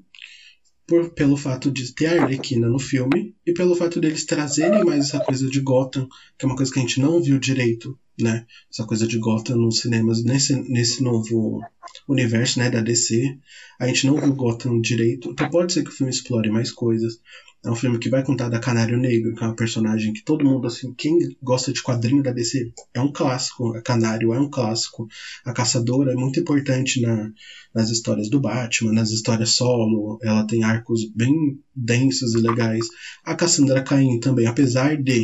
por, 0.86 1.10
pelo 1.10 1.36
fato 1.36 1.70
de 1.70 1.92
ter 1.94 2.06
a 2.06 2.22
Arlequina 2.22 2.68
no 2.68 2.78
filme 2.78 3.34
e 3.46 3.52
pelo 3.52 3.74
fato 3.74 4.00
deles 4.00 4.26
trazerem 4.26 4.84
mais 4.84 5.06
essa 5.06 5.20
coisa 5.20 5.48
de 5.48 5.60
Gotham, 5.60 6.06
que 6.38 6.44
é 6.44 6.46
uma 6.46 6.56
coisa 6.56 6.72
que 6.72 6.78
a 6.78 6.82
gente 6.82 7.00
não 7.00 7.22
viu 7.22 7.38
direito, 7.38 7.98
né? 8.20 8.46
Essa 8.70 8.84
coisa 8.86 9.06
de 9.06 9.18
Gotham 9.18 9.56
nos 9.56 9.80
cinemas 9.80 10.22
nesse, 10.22 10.54
nesse 10.70 11.02
novo 11.02 11.60
universo, 12.08 12.58
né, 12.58 12.70
da 12.70 12.80
DC. 12.80 13.38
A 13.78 13.86
gente 13.86 14.06
não 14.06 14.20
viu 14.20 14.34
Gotham 14.34 14.80
direito, 14.80 15.30
então 15.30 15.48
pode 15.48 15.72
ser 15.72 15.82
que 15.82 15.90
o 15.90 15.92
filme 15.92 16.12
explore 16.12 16.50
mais 16.50 16.70
coisas. 16.70 17.18
É 17.64 17.70
um 17.70 17.74
filme 17.74 17.98
que 17.98 18.10
vai 18.10 18.22
contar 18.22 18.50
da 18.50 18.60
Canário 18.60 18.98
Negro, 18.98 19.34
que 19.34 19.42
é 19.42 19.46
uma 19.46 19.56
personagem 19.56 20.12
que 20.12 20.22
todo 20.22 20.44
mundo, 20.44 20.66
assim, 20.66 20.92
quem 20.92 21.16
gosta 21.42 21.72
de 21.72 21.82
quadrinho 21.82 22.22
da 22.22 22.30
DC, 22.30 22.70
é 22.92 23.00
um 23.00 23.10
clássico. 23.10 23.74
A 23.74 23.80
Canário 23.80 24.34
é 24.34 24.38
um 24.38 24.50
clássico. 24.50 25.08
A 25.46 25.52
Caçadora 25.52 26.12
é 26.12 26.14
muito 26.14 26.38
importante 26.38 27.00
na, 27.00 27.32
nas 27.74 27.88
histórias 27.88 28.28
do 28.28 28.38
Batman, 28.38 28.92
nas 28.92 29.10
histórias 29.10 29.50
solo. 29.52 30.18
Ela 30.22 30.46
tem 30.46 30.62
arcos 30.62 31.10
bem 31.14 31.58
densos 31.74 32.34
e 32.34 32.38
legais. 32.38 32.86
A 33.24 33.34
Cassandra 33.34 33.82
Cain 33.82 34.20
também, 34.20 34.46
apesar 34.46 35.02
de 35.02 35.22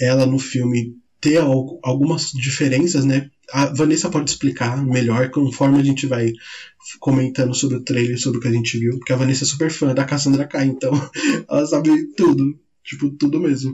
ela 0.00 0.26
no 0.26 0.40
filme 0.40 0.96
ter 1.20 1.38
al- 1.38 1.78
algumas 1.82 2.30
diferenças, 2.32 3.04
né? 3.04 3.30
A 3.52 3.66
Vanessa 3.66 4.10
pode 4.10 4.30
explicar 4.30 4.82
melhor 4.84 5.30
conforme 5.30 5.78
a 5.78 5.82
gente 5.82 6.06
vai 6.06 6.32
comentando 6.98 7.54
sobre 7.54 7.76
o 7.76 7.84
trailer, 7.84 8.18
sobre 8.18 8.38
o 8.38 8.40
que 8.40 8.48
a 8.48 8.52
gente 8.52 8.78
viu, 8.78 8.98
porque 8.98 9.12
a 9.12 9.16
Vanessa 9.16 9.44
é 9.44 9.46
super 9.46 9.70
fã 9.70 9.94
da 9.94 10.04
Cassandra 10.04 10.46
Cain, 10.46 10.68
então 10.70 10.92
ela 11.48 11.66
sabe 11.66 12.06
tudo, 12.14 12.58
tipo, 12.84 13.10
tudo 13.10 13.40
mesmo. 13.40 13.72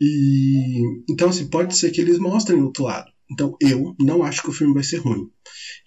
E 0.00 0.80
então 1.08 1.28
assim, 1.28 1.48
pode 1.48 1.76
ser 1.76 1.90
que 1.90 2.00
eles 2.00 2.18
mostrem 2.18 2.60
o 2.60 2.64
outro 2.66 2.84
lado. 2.84 3.10
Então 3.30 3.56
eu 3.60 3.94
não 4.00 4.22
acho 4.22 4.42
que 4.42 4.50
o 4.50 4.52
filme 4.52 4.74
vai 4.74 4.82
ser 4.82 4.98
ruim. 4.98 5.28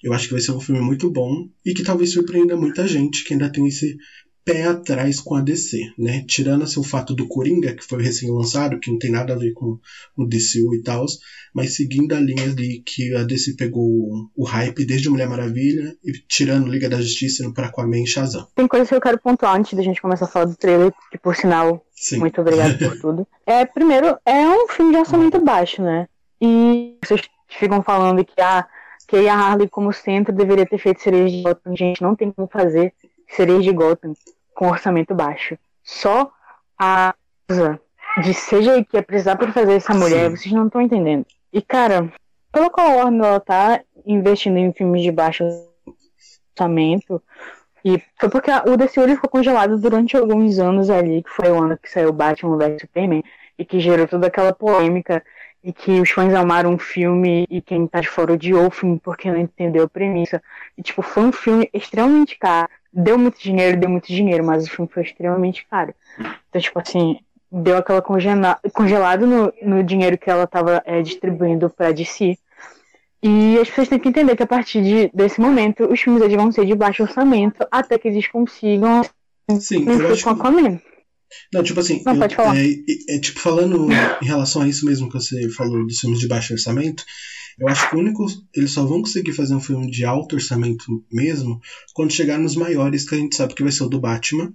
Eu 0.04 0.14
acho 0.14 0.28
que 0.28 0.34
vai 0.34 0.42
ser 0.42 0.52
um 0.52 0.60
filme 0.60 0.82
muito 0.82 1.12
bom 1.12 1.50
e 1.66 1.74
que 1.74 1.84
talvez 1.84 2.14
surpreenda 2.14 2.58
muita 2.58 2.88
gente 2.88 3.24
que 3.24 3.34
ainda 3.34 3.52
tem 3.52 3.68
esse 3.68 3.98
pé 4.46 4.66
atrás 4.66 5.20
com 5.20 5.34
a 5.34 5.42
DC, 5.42 5.92
né? 5.98 6.24
Tirando 6.28 6.64
assim, 6.64 6.80
o 6.80 6.84
fato 6.84 7.16
do 7.16 7.28
Coringa, 7.28 7.74
que 7.74 7.84
foi 7.84 8.04
recém-lançado, 8.04 8.80
que 8.80 8.92
não 8.92 9.00
tem 9.00 9.10
nada 9.12 9.34
a 9.34 9.38
ver 9.38 9.54
com 9.54 9.80
o 10.16 10.26
DCU 10.26 10.76
e 10.76 10.84
tal, 10.84 11.04
mas 11.52 11.76
seguindo 11.76 12.14
a 12.14 12.20
linha 12.20 12.50
de 12.50 12.84
que 12.86 13.16
a 13.16 13.24
DC 13.24 13.56
pegou 13.56 14.30
o 14.36 14.44
hype 14.46 14.86
desde 14.86 15.10
Mulher 15.10 15.28
Maravilha 15.28 15.98
e 16.04 16.12
tirando 16.28 16.70
Liga 16.70 16.88
da 16.88 17.02
Justiça 17.02 17.44
indo 17.44 17.54
pra 17.54 17.68
Aquaman 17.68 18.04
e 18.04 18.06
Shazam. 18.06 18.48
Tem 18.56 18.68
coisas 18.68 18.88
que 18.88 18.94
eu 18.94 19.02
quero 19.02 19.20
pontuar 19.20 19.56
antes 19.56 19.74
da 19.74 19.82
gente 19.82 20.00
começar 20.00 20.26
a 20.26 20.28
falar 20.28 20.46
do 20.46 20.56
trailer, 20.56 20.94
que 21.12 21.18
por 21.18 21.36
sinal, 21.36 21.84
Sim. 21.96 22.20
muito 22.20 22.40
obrigado 22.40 22.78
por 22.78 22.98
tudo. 23.02 23.28
É, 23.48 23.66
primeiro, 23.66 24.16
é 24.24 24.48
um 24.48 24.68
filme 24.68 24.92
de 24.92 25.00
orçamento 25.00 25.44
baixo, 25.44 25.82
né? 25.82 26.08
E 26.40 26.96
vocês 27.04 27.22
ficam 27.50 27.82
falando 27.82 28.24
que, 28.24 28.40
ah, 28.40 28.68
que 29.08 29.28
a 29.28 29.34
Harley 29.34 29.68
como 29.68 29.92
centro 29.92 30.32
deveria 30.32 30.68
ter 30.68 30.78
feito 30.78 31.02
sereias 31.02 31.32
de 31.32 31.42
Gotham. 31.42 31.76
Gente, 31.76 32.04
não 32.04 32.16
tem 32.16 32.32
como 32.32 32.48
fazer 32.48 32.94
sereias 33.28 33.64
de 33.64 33.72
Gotham 33.72 34.14
com 34.56 34.70
orçamento 34.70 35.14
baixo. 35.14 35.56
Só 35.84 36.32
a 36.80 37.14
de 38.24 38.34
seja 38.34 38.84
que 38.84 38.98
ia 38.98 39.04
precisar 39.04 39.36
pra 39.36 39.52
fazer 39.52 39.74
essa 39.74 39.94
mulher, 39.94 40.30
Sim. 40.30 40.36
vocês 40.36 40.54
não 40.54 40.66
estão 40.66 40.82
entendendo. 40.82 41.26
E, 41.54 41.62
cara, 41.62 42.12
pelo 42.52 42.72
qual 42.72 42.88
a 42.88 42.96
Warner 42.96 43.26
ela 43.26 43.40
tá 43.40 43.82
investindo 44.06 44.58
em 44.58 44.74
filmes 44.74 45.04
de 45.04 45.12
baixo 45.12 45.44
orçamento, 46.58 47.22
e 47.84 48.02
foi 48.20 48.30
porque 48.30 48.50
o 48.52 48.78
DCU 48.78 49.02
ele 49.02 49.16
ficou 49.16 49.30
congelado 49.30 49.78
durante 49.78 50.18
alguns 50.18 50.58
anos 50.58 50.90
ali, 50.90 51.22
que 51.22 51.30
foi 51.30 51.52
o 51.52 51.62
ano 51.62 51.78
que 51.78 51.92
saiu 51.92 52.12
Batman 52.14 52.58
vs 52.58 52.82
Superman, 52.82 53.24
e 53.60 53.66
que 53.66 53.80
gerou 53.80 54.08
toda 54.08 54.28
aquela 54.28 54.54
polêmica, 54.54 55.24
e 55.66 55.74
que 55.74 56.00
os 56.00 56.12
fãs 56.12 56.32
amaram 56.36 56.76
o 56.76 56.78
filme, 56.78 57.48
e 57.50 57.60
quem 57.60 57.88
tá 57.88 58.00
de 58.00 58.08
fora 58.08 58.34
odiou 58.34 58.68
o 58.68 58.72
filme 58.72 59.02
porque 59.04 59.32
não 59.32 59.40
entendeu 59.40 59.86
a 59.86 59.90
premissa. 59.90 60.40
E, 60.78 60.84
tipo, 60.84 61.02
foi 61.02 61.24
um 61.24 61.32
filme 61.32 61.68
extremamente 61.74 62.38
caro. 62.38 62.70
Deu 62.94 63.18
muito 63.18 63.42
dinheiro, 63.42 63.76
deu 63.76 63.90
muito 63.90 64.06
dinheiro, 64.06 64.46
mas 64.46 64.68
o 64.68 64.70
filme 64.70 64.88
foi 64.94 65.02
extremamente 65.02 65.66
caro. 65.66 65.92
Então, 66.20 66.62
tipo 66.62 66.80
assim, 66.80 67.20
deu 67.52 67.78
aquela 67.78 68.00
congela 68.00 68.60
congelado 68.74 69.26
no, 69.26 69.52
no 69.64 69.84
dinheiro 69.84 70.20
que 70.20 70.30
ela 70.30 70.46
tava 70.46 70.84
é, 70.86 71.02
distribuindo 71.02 71.68
pra 71.68 71.92
DC. 71.92 72.38
E 73.24 73.58
as 73.60 73.68
pessoas 73.68 73.90
têm 73.90 73.98
que 73.98 74.10
entender 74.10 74.36
que 74.36 74.44
a 74.44 74.48
partir 74.48 74.84
de, 74.84 75.10
desse 75.12 75.42
momento, 75.42 75.92
os 75.92 76.00
filmes 76.00 76.22
eles 76.22 76.36
vão 76.36 76.52
ser 76.52 76.68
de 76.68 76.76
baixo 76.76 77.02
orçamento 77.02 77.66
até 77.72 77.98
que 77.98 78.08
eles 78.08 78.28
consigam. 78.28 79.02
Sim, 79.60 79.90
eu 79.90 80.12
acho 80.12 80.24
com 80.24 80.36
que... 80.36 80.95
Não, 81.54 81.64
tipo 81.64 81.80
assim, 81.80 82.02
Não, 82.06 82.14
eu, 82.14 82.20
pode 82.20 82.36
falar. 82.36 82.58
É, 82.58 82.68
é, 83.10 83.20
tipo, 83.20 83.40
falando 83.40 83.88
em 84.22 84.26
relação 84.26 84.62
a 84.62 84.68
isso 84.68 84.86
mesmo 84.86 85.08
que 85.08 85.16
você 85.16 85.50
falou 85.50 85.86
dos 85.86 86.00
filmes 86.00 86.20
de 86.20 86.28
baixo 86.28 86.54
orçamento, 86.54 87.04
eu 87.58 87.68
acho 87.68 87.90
que 87.90 87.96
o 87.96 88.00
único. 88.00 88.26
Eles 88.54 88.72
só 88.72 88.86
vão 88.86 89.02
conseguir 89.02 89.34
fazer 89.34 89.56
um 89.56 89.62
filme 89.62 89.90
de 89.90 90.04
alto 90.04 90.36
orçamento 90.36 90.86
mesmo 91.12 91.60
quando 91.94 92.12
chegar 92.12 92.38
nos 92.38 92.56
maiores, 92.56 93.08
que 93.08 93.16
a 93.16 93.18
gente 93.18 93.36
sabe 93.36 93.54
que 93.54 93.64
vai 93.64 93.72
ser 93.72 93.84
o 93.84 93.90
do 93.90 94.00
Batman, 94.00 94.54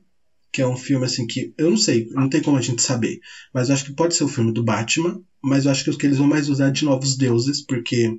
que 0.52 0.60
é 0.60 0.66
um 0.66 0.76
filme 0.76 1.04
assim 1.04 1.26
que. 1.26 1.54
Eu 1.56 1.70
não 1.70 1.76
sei, 1.76 2.08
não 2.10 2.28
tem 2.28 2.42
como 2.42 2.56
a 2.58 2.62
gente 2.62 2.82
saber. 2.82 3.18
Mas 3.54 3.68
eu 3.68 3.74
acho 3.74 3.84
que 3.84 3.94
pode 3.94 4.14
ser 4.14 4.24
o 4.24 4.28
filme 4.28 4.52
do 4.52 4.64
Batman, 4.64 5.20
mas 5.42 5.64
eu 5.64 5.70
acho 5.70 5.84
que 5.84 5.90
os 5.90 5.96
que 5.96 6.06
eles 6.06 6.18
vão 6.18 6.26
mais 6.26 6.48
usar 6.48 6.70
de 6.70 6.84
novos 6.84 7.16
deuses, 7.16 7.64
porque 7.64 8.18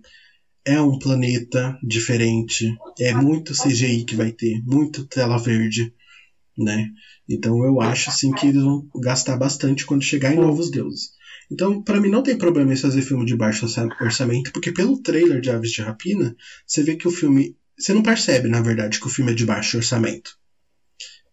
é 0.65 0.79
um 0.79 0.97
planeta 0.97 1.77
diferente, 1.83 2.75
é 2.99 3.13
muito 3.13 3.53
CGI 3.53 4.05
que 4.05 4.15
vai 4.15 4.31
ter, 4.31 4.61
muito 4.63 5.07
tela 5.07 5.37
verde, 5.37 5.93
né? 6.63 6.89
Então 7.29 7.63
eu 7.63 7.81
acho 7.81 8.09
assim 8.09 8.31
que 8.31 8.47
eles 8.47 8.61
vão 8.61 8.87
gastar 9.01 9.37
bastante 9.37 9.85
quando 9.85 10.03
chegar 10.03 10.33
em 10.33 10.39
Novos 10.39 10.69
Deuses. 10.69 11.11
Então, 11.51 11.83
para 11.83 11.99
mim 11.99 12.09
não 12.09 12.23
tem 12.23 12.37
problema 12.37 12.73
em 12.73 12.77
fazer 12.77 13.01
filme 13.01 13.25
de 13.25 13.35
baixo 13.35 13.65
orçamento, 13.99 14.51
porque 14.53 14.71
pelo 14.71 15.01
trailer 15.01 15.41
de 15.41 15.49
Aves 15.49 15.71
de 15.71 15.81
Rapina, 15.81 16.33
você 16.65 16.81
vê 16.81 16.95
que 16.95 17.07
o 17.07 17.11
filme, 17.11 17.57
você 17.77 17.93
não 17.93 18.01
percebe, 18.01 18.47
na 18.47 18.61
verdade, 18.61 18.99
que 18.99 19.07
o 19.07 19.09
filme 19.09 19.31
é 19.31 19.35
de 19.35 19.45
baixo 19.45 19.77
orçamento. 19.77 20.31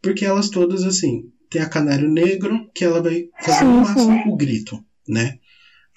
Porque 0.03 0.25
elas 0.25 0.49
todas 0.49 0.85
assim, 0.85 1.31
tem 1.49 1.63
a 1.63 1.69
Canário 1.69 2.11
Negro, 2.11 2.69
que 2.75 2.85
ela 2.85 3.01
vai 3.01 3.29
fazer 3.41 3.65
no 3.65 3.81
máximo 3.81 4.33
o 4.33 4.37
grito, 4.37 4.85
né? 5.07 5.39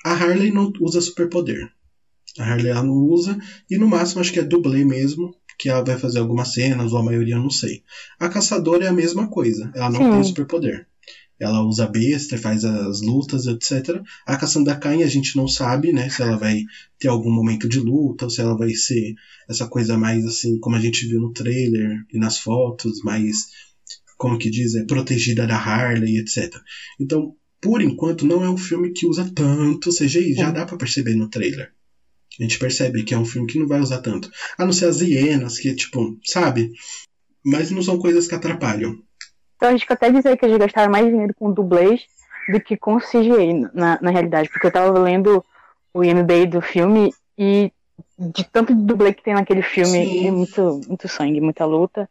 A 0.05 0.13
Harley 0.13 0.51
não 0.51 0.71
usa 0.79 1.01
superpoder. 1.01 1.67
A 2.39 2.43
Harley 2.43 2.69
ela 2.69 2.83
não 2.83 2.93
usa. 2.93 3.37
E 3.69 3.77
no 3.77 3.87
máximo 3.87 4.21
acho 4.21 4.31
que 4.31 4.39
é 4.39 4.43
dublê 4.43 4.83
mesmo. 4.83 5.35
Que 5.61 5.69
ela 5.69 5.83
vai 5.83 5.95
fazer 5.95 6.17
algumas 6.17 6.53
cenas, 6.53 6.91
ou 6.91 6.97
a 6.97 7.03
maioria 7.03 7.35
eu 7.35 7.39
não 7.39 7.51
sei. 7.51 7.83
A 8.19 8.27
caçadora 8.27 8.85
é 8.85 8.87
a 8.87 8.93
mesma 8.93 9.29
coisa. 9.29 9.71
Ela 9.75 9.91
não 9.91 10.01
Sim. 10.01 10.11
tem 10.11 10.23
superpoder. 10.23 10.87
Ela 11.39 11.63
usa 11.63 11.85
besta, 11.85 12.35
faz 12.35 12.65
as 12.65 13.01
lutas, 13.01 13.45
etc. 13.45 14.01
A 14.25 14.37
Cassandra 14.37 14.75
Cain 14.75 15.03
a 15.03 15.07
gente 15.07 15.35
não 15.35 15.47
sabe, 15.47 15.93
né? 15.93 16.09
Se 16.09 16.23
ela 16.23 16.35
vai 16.35 16.63
ter 16.97 17.09
algum 17.09 17.31
momento 17.31 17.69
de 17.69 17.79
luta, 17.79 18.25
ou 18.25 18.31
se 18.31 18.41
ela 18.41 18.57
vai 18.57 18.71
ser 18.71 19.13
essa 19.47 19.67
coisa 19.67 19.95
mais 19.95 20.25
assim, 20.25 20.59
como 20.59 20.75
a 20.75 20.79
gente 20.79 21.05
viu 21.05 21.21
no 21.21 21.31
trailer 21.31 22.03
e 22.11 22.17
nas 22.17 22.39
fotos, 22.39 23.03
mais, 23.03 23.45
como 24.17 24.39
que 24.39 24.49
diz, 24.49 24.73
é 24.73 24.83
protegida 24.83 25.45
da 25.45 25.57
Harley, 25.57 26.17
etc. 26.17 26.55
Então, 26.99 27.35
por 27.61 27.83
enquanto, 27.83 28.25
não 28.25 28.43
é 28.43 28.49
um 28.49 28.57
filme 28.57 28.91
que 28.91 29.05
usa 29.05 29.31
tanto 29.35 29.95
CGI. 29.95 30.33
Já 30.33 30.49
dá 30.49 30.65
para 30.65 30.77
perceber 30.77 31.13
no 31.13 31.29
trailer. 31.29 31.71
A 32.39 32.43
gente 32.43 32.59
percebe 32.59 33.03
que 33.03 33.13
é 33.13 33.17
um 33.17 33.25
filme 33.25 33.47
que 33.47 33.59
não 33.59 33.67
vai 33.67 33.79
usar 33.79 33.99
tanto. 33.99 34.29
A 34.57 34.65
não 34.65 34.73
ser 34.73 34.85
as 34.85 35.01
hienas, 35.01 35.57
que, 35.57 35.73
tipo, 35.75 36.17
sabe? 36.23 36.71
Mas 37.45 37.71
não 37.71 37.81
são 37.83 37.99
coisas 37.99 38.27
que 38.27 38.35
atrapalham. 38.35 38.97
Então 39.55 39.69
a 39.69 39.71
gente 39.73 39.85
pode 39.85 39.97
até 39.97 40.11
dizer 40.11 40.37
que 40.37 40.45
eles 40.45 40.57
gastaram 40.57 40.91
mais 40.91 41.05
dinheiro 41.05 41.33
com 41.37 41.51
dublês 41.51 42.01
do 42.51 42.59
que 42.59 42.75
com 42.77 42.97
CGI, 42.99 43.69
na, 43.73 43.99
na 44.01 44.11
realidade. 44.11 44.49
Porque 44.49 44.67
eu 44.67 44.71
tava 44.71 44.97
lendo 44.99 45.43
o 45.93 46.03
IMDb 46.03 46.47
do 46.47 46.61
filme 46.61 47.13
e 47.37 47.71
de 48.17 48.43
tanto 48.43 48.73
de 48.73 48.81
dublê 48.81 49.13
que 49.13 49.23
tem 49.23 49.33
naquele 49.33 49.61
filme, 49.61 49.91
Sim. 50.05 50.27
é 50.27 50.31
muito, 50.31 50.81
muito 50.87 51.07
sangue, 51.07 51.41
muita 51.41 51.65
luta. 51.65 52.09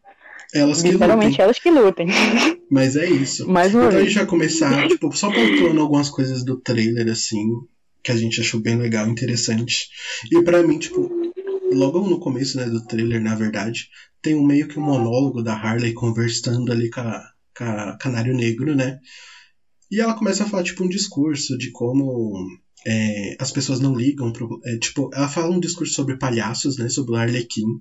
Elas 0.53 0.83
que 0.83 0.91
Literalmente 0.91 1.33
lutem. 1.33 1.45
elas 1.45 1.59
que 1.59 1.71
lutem. 1.71 2.09
Mas 2.71 2.97
é 2.97 3.09
isso. 3.09 3.49
Mais 3.49 3.75
uma 3.75 3.85
então 3.85 3.93
vez. 3.93 4.03
a 4.03 4.07
gente 4.07 4.19
vai 4.19 4.27
começar, 4.27 4.89
tipo, 4.89 5.13
só 5.13 5.31
pontuando 5.31 5.81
algumas 5.81 6.11
coisas 6.11 6.45
do 6.45 6.57
trailer, 6.57 7.09
assim, 7.09 7.47
que 8.03 8.13
a 8.13 8.17
gente 8.17 8.41
achou 8.41 8.61
bem 8.61 8.77
legal, 8.77 9.09
interessante. 9.09 9.89
E 10.31 10.43
para 10.43 10.63
mim, 10.63 10.79
tipo, 10.79 11.11
logo 11.73 12.01
no 12.09 12.21
começo, 12.21 12.57
né, 12.57 12.67
do 12.67 12.85
trailer, 12.87 13.23
na 13.23 13.35
verdade, 13.35 13.89
tem 14.23 14.35
um 14.35 14.45
meio 14.45 14.69
que 14.69 14.79
um 14.79 14.83
monólogo 14.83 15.43
da 15.43 15.55
Harley 15.55 15.93
conversando 15.93 16.73
ali 16.73 16.91
com 16.91 17.01
a, 17.01 17.31
com 17.57 17.65
a 17.65 17.97
Canário 17.99 18.35
Negro, 18.35 18.75
né? 18.75 18.99
E 19.91 20.01
ela 20.01 20.15
começa 20.15 20.45
a 20.45 20.47
falar, 20.47 20.63
tipo, 20.63 20.85
um 20.85 20.89
discurso 20.89 21.59
de 21.59 21.71
como 21.73 22.47
é, 22.87 23.37
as 23.39 23.51
pessoas 23.51 23.81
não 23.81 23.95
ligam 23.95 24.33
pro. 24.33 24.61
É, 24.65 24.79
tipo, 24.79 25.11
ela 25.13 25.29
fala 25.29 25.55
um 25.55 25.61
discurso 25.61 25.95
sobre 25.95 26.17
palhaços, 26.17 26.79
né? 26.79 26.89
Sobre 26.89 27.13
o 27.13 27.17
Arlequim. 27.17 27.81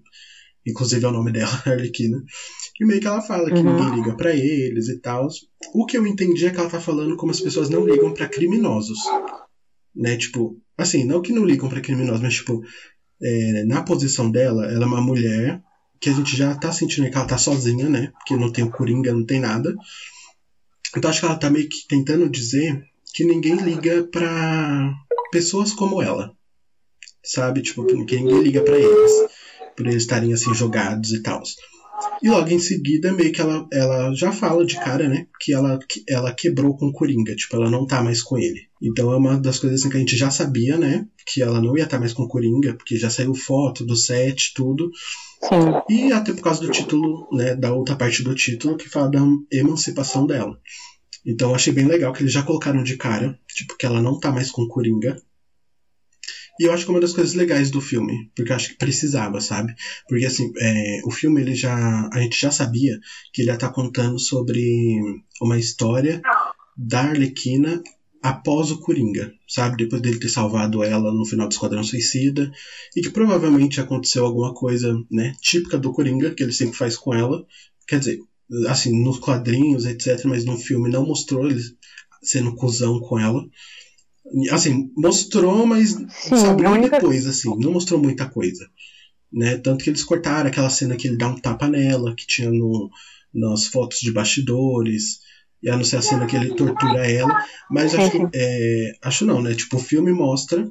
Inclusive 0.65 1.05
é 1.05 1.07
o 1.07 1.11
nome 1.13 1.31
dela, 1.31 1.51
Arlequina. 1.65 2.21
E 2.79 2.85
meio 2.85 2.99
que 2.99 3.07
ela 3.07 3.21
fala 3.21 3.49
que 3.49 3.59
uhum. 3.59 3.75
ninguém 3.75 3.95
liga 3.95 4.15
para 4.15 4.33
eles 4.33 4.89
e 4.89 4.99
tal. 4.99 5.27
O 5.73 5.85
que 5.85 5.97
eu 5.97 6.05
entendi 6.05 6.45
é 6.45 6.49
que 6.49 6.59
ela 6.59 6.69
tá 6.69 6.79
falando 6.79 7.15
como 7.15 7.31
as 7.31 7.39
pessoas 7.39 7.69
não 7.69 7.85
ligam 7.85 8.13
para 8.13 8.27
criminosos 8.27 8.99
né? 9.95 10.17
Tipo, 10.17 10.57
assim, 10.77 11.03
não 11.03 11.21
que 11.21 11.33
não 11.33 11.45
ligam 11.45 11.69
para 11.69 11.81
criminosos, 11.81 12.21
mas 12.21 12.35
tipo, 12.35 12.61
é, 13.21 13.63
na 13.65 13.81
posição 13.83 14.31
dela, 14.31 14.65
ela 14.65 14.83
é 14.83 14.87
uma 14.87 15.01
mulher 15.01 15.61
que 15.99 16.09
a 16.09 16.13
gente 16.13 16.35
já 16.35 16.55
tá 16.55 16.71
sentindo 16.71 17.09
que 17.09 17.17
ela 17.17 17.27
tá 17.27 17.37
sozinha, 17.37 17.89
né? 17.89 18.11
Porque 18.13 18.35
não 18.35 18.51
tem 18.51 18.63
o 18.63 18.71
Coringa, 18.71 19.13
não 19.13 19.25
tem 19.25 19.39
nada. 19.39 19.75
Então 20.95 21.09
acho 21.09 21.19
que 21.19 21.25
ela 21.25 21.35
tá 21.35 21.49
meio 21.49 21.67
que 21.67 21.87
tentando 21.87 22.29
dizer 22.29 22.81
que 23.13 23.25
ninguém 23.25 23.55
liga 23.57 24.07
para 24.11 24.93
pessoas 25.31 25.73
como 25.73 26.01
ela. 26.01 26.31
Sabe? 27.23 27.61
Tipo, 27.61 27.85
que 27.85 27.93
ninguém 27.93 28.41
liga 28.41 28.61
para 28.61 28.77
eles. 28.77 29.11
Por 29.75 29.87
eles 29.87 30.03
estarem 30.03 30.33
assim 30.33 30.53
jogados 30.53 31.11
e 31.11 31.21
tal. 31.21 31.43
E 32.21 32.29
logo 32.29 32.49
em 32.49 32.59
seguida, 32.59 33.11
meio 33.11 33.31
que 33.31 33.41
ela, 33.41 33.67
ela 33.71 34.13
já 34.13 34.31
fala 34.31 34.65
de 34.65 34.75
cara, 34.75 35.07
né? 35.07 35.27
Que 35.39 35.53
ela, 35.53 35.79
que 35.87 36.03
ela 36.07 36.33
quebrou 36.33 36.75
com 36.75 36.87
o 36.87 36.93
Coringa, 36.93 37.35
tipo, 37.35 37.55
ela 37.55 37.69
não 37.69 37.85
tá 37.85 38.03
mais 38.03 38.21
com 38.21 38.37
ele. 38.37 38.61
Então 38.81 39.11
é 39.11 39.17
uma 39.17 39.37
das 39.39 39.59
coisas 39.59 39.79
assim, 39.79 39.89
que 39.89 39.97
a 39.97 39.99
gente 39.99 40.17
já 40.17 40.29
sabia, 40.29 40.77
né? 40.77 41.05
Que 41.25 41.41
ela 41.41 41.61
não 41.61 41.77
ia 41.77 41.83
estar 41.83 41.97
tá 41.97 41.99
mais 41.99 42.13
com 42.13 42.23
o 42.23 42.27
Coringa, 42.27 42.73
porque 42.73 42.97
já 42.97 43.09
saiu 43.09 43.33
foto 43.33 43.85
do 43.85 43.95
set, 43.95 44.53
tudo. 44.53 44.91
Sim. 45.43 45.81
E 45.89 46.11
até 46.11 46.33
por 46.33 46.41
causa 46.41 46.61
do 46.61 46.71
título, 46.71 47.27
né? 47.31 47.55
Da 47.55 47.73
outra 47.73 47.95
parte 47.95 48.23
do 48.23 48.35
título, 48.35 48.77
que 48.77 48.89
fala 48.89 49.09
da 49.09 49.21
emancipação 49.51 50.25
dela. 50.25 50.57
Então 51.25 51.49
eu 51.49 51.55
achei 51.55 51.73
bem 51.73 51.85
legal 51.85 52.13
que 52.13 52.23
eles 52.23 52.33
já 52.33 52.43
colocaram 52.43 52.83
de 52.83 52.97
cara, 52.97 53.37
tipo, 53.47 53.77
que 53.77 53.85
ela 53.85 54.01
não 54.01 54.19
tá 54.19 54.31
mais 54.31 54.51
com 54.51 54.63
o 54.63 54.67
Coringa. 54.67 55.21
E 56.59 56.65
eu 56.65 56.73
acho 56.73 56.83
que 56.83 56.91
é 56.91 56.93
uma 56.93 56.99
das 56.99 57.13
coisas 57.13 57.33
legais 57.33 57.71
do 57.71 57.79
filme, 57.79 58.29
porque 58.35 58.51
eu 58.51 58.55
acho 58.55 58.69
que 58.69 58.77
precisava, 58.77 59.39
sabe? 59.39 59.73
Porque 60.07 60.25
assim, 60.25 60.51
é, 60.59 60.99
o 61.05 61.11
filme 61.11 61.41
ele 61.41 61.55
já. 61.55 62.09
A 62.11 62.19
gente 62.19 62.39
já 62.39 62.51
sabia 62.51 62.99
que 63.31 63.41
ele 63.41 63.49
ia 63.49 63.53
estar 63.53 63.69
tá 63.69 63.73
contando 63.73 64.19
sobre 64.19 64.99
uma 65.41 65.57
história 65.57 66.21
da 66.75 67.01
Arlequina 67.01 67.81
após 68.21 68.71
o 68.71 68.79
Coringa, 68.79 69.33
sabe? 69.47 69.77
Depois 69.77 70.01
dele 70.01 70.19
ter 70.19 70.29
salvado 70.29 70.83
ela 70.83 71.13
no 71.13 71.25
final 71.25 71.47
do 71.47 71.51
Esquadrão 71.51 71.83
Suicida. 71.83 72.51
E 72.95 73.01
que 73.01 73.09
provavelmente 73.09 73.79
aconteceu 73.79 74.25
alguma 74.25 74.53
coisa, 74.53 74.93
né? 75.09 75.33
Típica 75.41 75.77
do 75.77 75.93
Coringa, 75.93 76.31
que 76.31 76.43
ele 76.43 76.51
sempre 76.51 76.77
faz 76.77 76.97
com 76.97 77.13
ela. 77.13 77.45
Quer 77.87 77.99
dizer, 77.99 78.19
assim, 78.67 79.01
nos 79.01 79.19
quadrinhos, 79.19 79.85
etc. 79.85 80.25
Mas 80.25 80.45
no 80.45 80.57
filme 80.57 80.89
não 80.89 81.05
mostrou 81.05 81.49
ele 81.49 81.61
sendo 82.21 82.55
cuzão 82.55 82.99
com 82.99 83.17
ela. 83.17 83.45
Assim, 84.51 84.91
mostrou, 84.95 85.65
mas 85.65 85.91
Sim, 85.91 86.37
sabe 86.37 86.65
única... 86.65 86.99
depois, 86.99 87.25
assim, 87.25 87.49
não 87.59 87.71
mostrou 87.71 88.01
muita 88.01 88.29
coisa. 88.29 88.69
Né? 89.31 89.57
Tanto 89.57 89.83
que 89.83 89.89
eles 89.89 90.03
cortaram 90.03 90.49
aquela 90.49 90.69
cena 90.69 90.95
que 90.95 91.07
ele 91.07 91.17
dá 91.17 91.27
um 91.27 91.37
tapa 91.37 91.67
nela, 91.67 92.15
que 92.15 92.25
tinha 92.25 92.49
no, 92.49 92.89
nas 93.33 93.65
fotos 93.65 93.99
de 93.99 94.11
bastidores, 94.11 95.19
e 95.61 95.69
a 95.69 95.75
não 95.75 95.83
ser 95.83 95.97
a 95.97 96.01
cena 96.01 96.25
que 96.25 96.35
ele 96.35 96.55
tortura 96.55 97.09
ela. 97.09 97.45
Mas 97.69 97.93
acho, 97.93 98.29
é, 98.33 98.93
acho 99.01 99.25
não, 99.25 99.41
né? 99.41 99.53
Tipo, 99.53 99.77
o 99.77 99.81
filme 99.81 100.11
mostra 100.11 100.69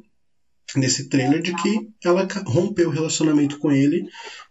nesse 0.76 1.08
trailer 1.08 1.40
de 1.40 1.54
que 1.54 1.88
ela 2.04 2.28
rompeu 2.46 2.88
o 2.88 2.92
relacionamento 2.92 3.58
com 3.58 3.70
ele 3.72 4.04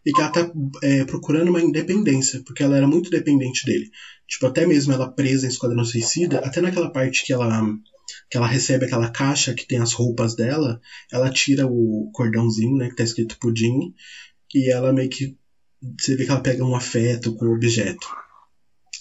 e 0.06 0.12
que 0.12 0.20
ela 0.20 0.32
tá 0.32 0.52
é, 0.82 1.06
procurando 1.06 1.50
uma 1.50 1.62
independência, 1.62 2.42
porque 2.46 2.64
ela 2.64 2.78
era 2.78 2.88
muito 2.88 3.10
dependente 3.10 3.66
dele. 3.66 3.90
Tipo, 4.28 4.48
até 4.48 4.66
mesmo 4.66 4.94
ela 4.94 5.12
presa 5.12 5.46
em 5.46 5.50
Esquadrão 5.50 5.86
Suicida, 5.86 6.40
até 6.40 6.60
naquela 6.62 6.92
parte 6.92 7.24
que 7.24 7.34
ela 7.34 7.62
que 8.30 8.38
ela 8.38 8.48
recebe 8.48 8.86
aquela 8.86 9.10
caixa 9.10 9.54
que 9.54 9.66
tem 9.66 9.80
as 9.80 9.94
roupas 9.94 10.36
dela, 10.36 10.82
ela 11.12 11.30
tira 11.30 11.66
o 11.66 12.10
cordãozinho, 12.14 12.78
né, 12.78 12.90
que 12.90 12.96
tá 12.96 13.04
escrito 13.04 13.38
pudim, 13.40 13.94
e 14.54 14.72
ela 14.72 14.92
meio 14.94 15.10
que 15.10 15.38
você 16.00 16.16
vê 16.16 16.26
que 16.26 16.32
ela 16.32 16.42
pega 16.42 16.64
um 16.64 16.76
afeto 16.76 17.36
com 17.36 17.46
o 17.46 17.54
objeto. 17.54 18.08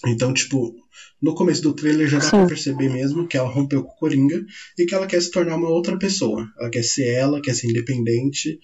Então, 0.05 0.33
tipo, 0.33 0.75
no 1.21 1.33
começo 1.33 1.61
do 1.63 1.73
trailer 1.73 2.07
já 2.07 2.19
dá 2.19 2.23
Sim. 2.23 2.37
pra 2.37 2.47
perceber 2.47 2.89
mesmo 2.89 3.27
que 3.27 3.35
ela 3.35 3.49
rompeu 3.49 3.83
com 3.83 3.91
o 3.91 3.95
Coringa 3.95 4.45
e 4.77 4.85
que 4.85 4.93
ela 4.93 5.07
quer 5.07 5.21
se 5.21 5.31
tornar 5.31 5.55
uma 5.55 5.69
outra 5.69 5.97
pessoa. 5.97 6.47
Ela 6.59 6.69
quer 6.69 6.83
ser 6.83 7.07
ela, 7.13 7.41
quer 7.41 7.53
ser 7.55 7.67
independente 7.67 8.59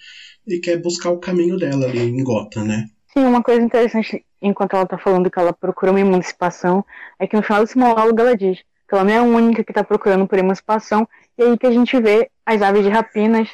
e 0.48 0.60
quer 0.60 0.80
buscar 0.80 1.10
o 1.10 1.20
caminho 1.20 1.58
dela 1.58 1.88
ali 1.88 2.02
em 2.02 2.24
Gotham, 2.24 2.66
né? 2.66 2.86
Sim, 3.12 3.26
uma 3.26 3.44
coisa 3.44 3.62
interessante 3.62 4.24
enquanto 4.42 4.76
ela 4.76 4.86
tá 4.86 4.98
falando 4.98 5.30
que 5.30 5.40
ela 5.40 5.54
procura 5.54 5.92
uma 5.92 6.00
emancipação 6.00 6.86
é 7.20 7.26
que 7.26 7.36
no 7.36 7.44
final 7.44 7.62
desse 7.64 7.78
monólogo 7.78 8.20
ela 8.20 8.36
diz 8.36 8.60
que 8.94 8.96
ela 8.96 9.04
não 9.04 9.12
é 9.12 9.18
a 9.18 9.24
única 9.24 9.64
que 9.64 9.72
está 9.72 9.84
procurando 9.84 10.28
por 10.28 10.38
emancipação, 10.38 11.08
e 11.36 11.42
aí 11.42 11.58
que 11.58 11.66
a 11.66 11.72
gente 11.72 12.00
vê 12.00 12.30
as 12.46 12.62
aves 12.62 12.84
de 12.84 12.90
rapinas, 12.90 13.50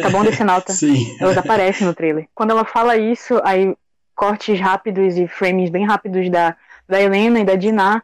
tá 0.00 0.10
bom, 0.10 0.22
Decenalta? 0.22 0.72
Sim. 0.74 1.16
Elas 1.18 1.38
aparecem 1.38 1.86
no 1.86 1.94
trailer. 1.94 2.28
Quando 2.34 2.50
ela 2.50 2.66
fala 2.66 2.96
isso, 2.96 3.40
aí 3.42 3.74
cortes 4.14 4.60
rápidos 4.60 5.16
e 5.16 5.26
frames 5.26 5.70
bem 5.70 5.86
rápidos 5.86 6.28
da, 6.30 6.54
da 6.86 7.00
Helena 7.00 7.40
e 7.40 7.44
da 7.44 7.54
Dinah, 7.54 8.02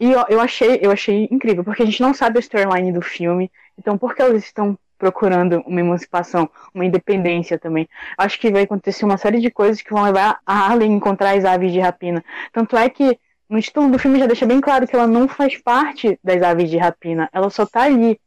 e 0.00 0.10
eu, 0.10 0.24
eu, 0.28 0.40
achei, 0.40 0.78
eu 0.80 0.90
achei 0.90 1.28
incrível, 1.30 1.62
porque 1.62 1.82
a 1.82 1.86
gente 1.86 2.00
não 2.00 2.14
sabe 2.14 2.38
a 2.38 2.40
storyline 2.40 2.92
do 2.92 3.02
filme, 3.02 3.50
então 3.78 3.98
por 3.98 4.14
que 4.14 4.22
elas 4.22 4.42
estão 4.42 4.78
procurando 4.98 5.62
uma 5.66 5.80
emancipação, 5.80 6.48
uma 6.72 6.86
independência 6.86 7.58
também. 7.58 7.86
Acho 8.16 8.40
que 8.40 8.50
vai 8.50 8.62
acontecer 8.62 9.04
uma 9.04 9.18
série 9.18 9.40
de 9.40 9.50
coisas 9.50 9.82
que 9.82 9.92
vão 9.92 10.02
levar 10.02 10.40
a 10.46 10.54
Harley 10.54 10.88
a 10.88 10.92
encontrar 10.92 11.36
as 11.36 11.44
aves 11.44 11.70
de 11.70 11.78
rapina. 11.78 12.24
Tanto 12.50 12.74
é 12.74 12.88
que 12.88 13.18
no 13.48 13.60
título 13.60 13.90
do 13.90 13.98
filme 13.98 14.18
já 14.18 14.26
deixa 14.26 14.46
bem 14.46 14.60
claro 14.60 14.86
que 14.86 14.94
ela 14.94 15.06
não 15.06 15.28
faz 15.28 15.56
parte 15.56 16.18
das 16.22 16.42
aves 16.42 16.70
de 16.70 16.76
rapina, 16.76 17.28
ela 17.32 17.50
só 17.50 17.64
tá 17.64 17.82
ali 17.82 18.18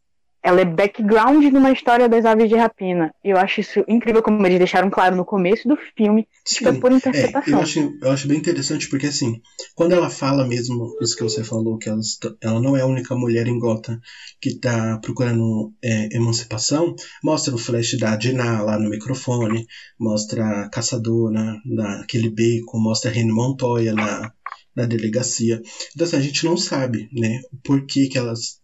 ela 0.42 0.62
é 0.62 0.66
background 0.66 1.44
de 1.44 1.58
uma 1.58 1.72
história 1.72 2.08
das 2.08 2.24
aves 2.24 2.48
de 2.48 2.56
rapina. 2.56 3.14
E 3.24 3.30
eu 3.30 3.38
acho 3.38 3.60
isso 3.60 3.84
incrível 3.88 4.24
como 4.24 4.46
eles 4.46 4.58
deixaram 4.58 4.90
claro 4.90 5.16
no 5.16 5.26
começo 5.26 5.68
do 5.68 5.78
filme. 5.98 6.28
Sim, 6.46 6.80
por 6.80 6.92
interpretação. 6.92 7.54
É, 7.54 7.58
eu, 7.58 7.62
acho, 7.62 7.98
eu 8.02 8.12
acho 8.12 8.28
bem 8.28 8.38
interessante 8.38 8.90
porque, 8.90 9.08
assim, 9.08 9.42
quando 9.76 9.92
ela 9.92 10.10
fala 10.10 10.48
mesmo 10.48 10.96
isso 11.02 11.16
que 11.16 11.24
você 11.24 11.44
falou, 11.44 11.78
que 11.78 11.90
ela, 11.90 12.00
ela 12.42 12.62
não 12.62 12.76
é 12.78 12.82
a 12.82 12.88
única 12.88 13.16
mulher 13.16 13.48
em 13.48 13.60
Gotham 13.60 14.00
que 14.42 14.50
está 14.50 14.98
procurando 15.00 15.74
é, 15.84 16.16
emancipação, 16.16 16.96
mostra 17.22 17.54
o 17.54 17.58
flash 17.58 17.98
da 17.98 18.16
Dinah 18.16 18.62
lá 18.62 18.80
no 18.80 18.90
microfone, 18.90 19.68
mostra 20.00 20.62
a 20.62 20.70
caçadora 20.70 21.58
naquele 21.66 22.30
beco, 22.30 22.80
mostra 22.80 23.12
a 23.12 23.14
Rene 23.14 23.32
Montoya 23.32 23.94
na, 23.94 24.32
na 24.80 24.86
delegacia. 24.86 25.62
Então, 25.94 26.08
assim, 26.08 26.16
a 26.18 26.22
gente 26.22 26.46
não 26.46 26.58
sabe, 26.58 27.10
né, 27.12 27.40
o 27.52 27.58
porquê 27.58 28.08
que 28.08 28.18
elas 28.18 28.60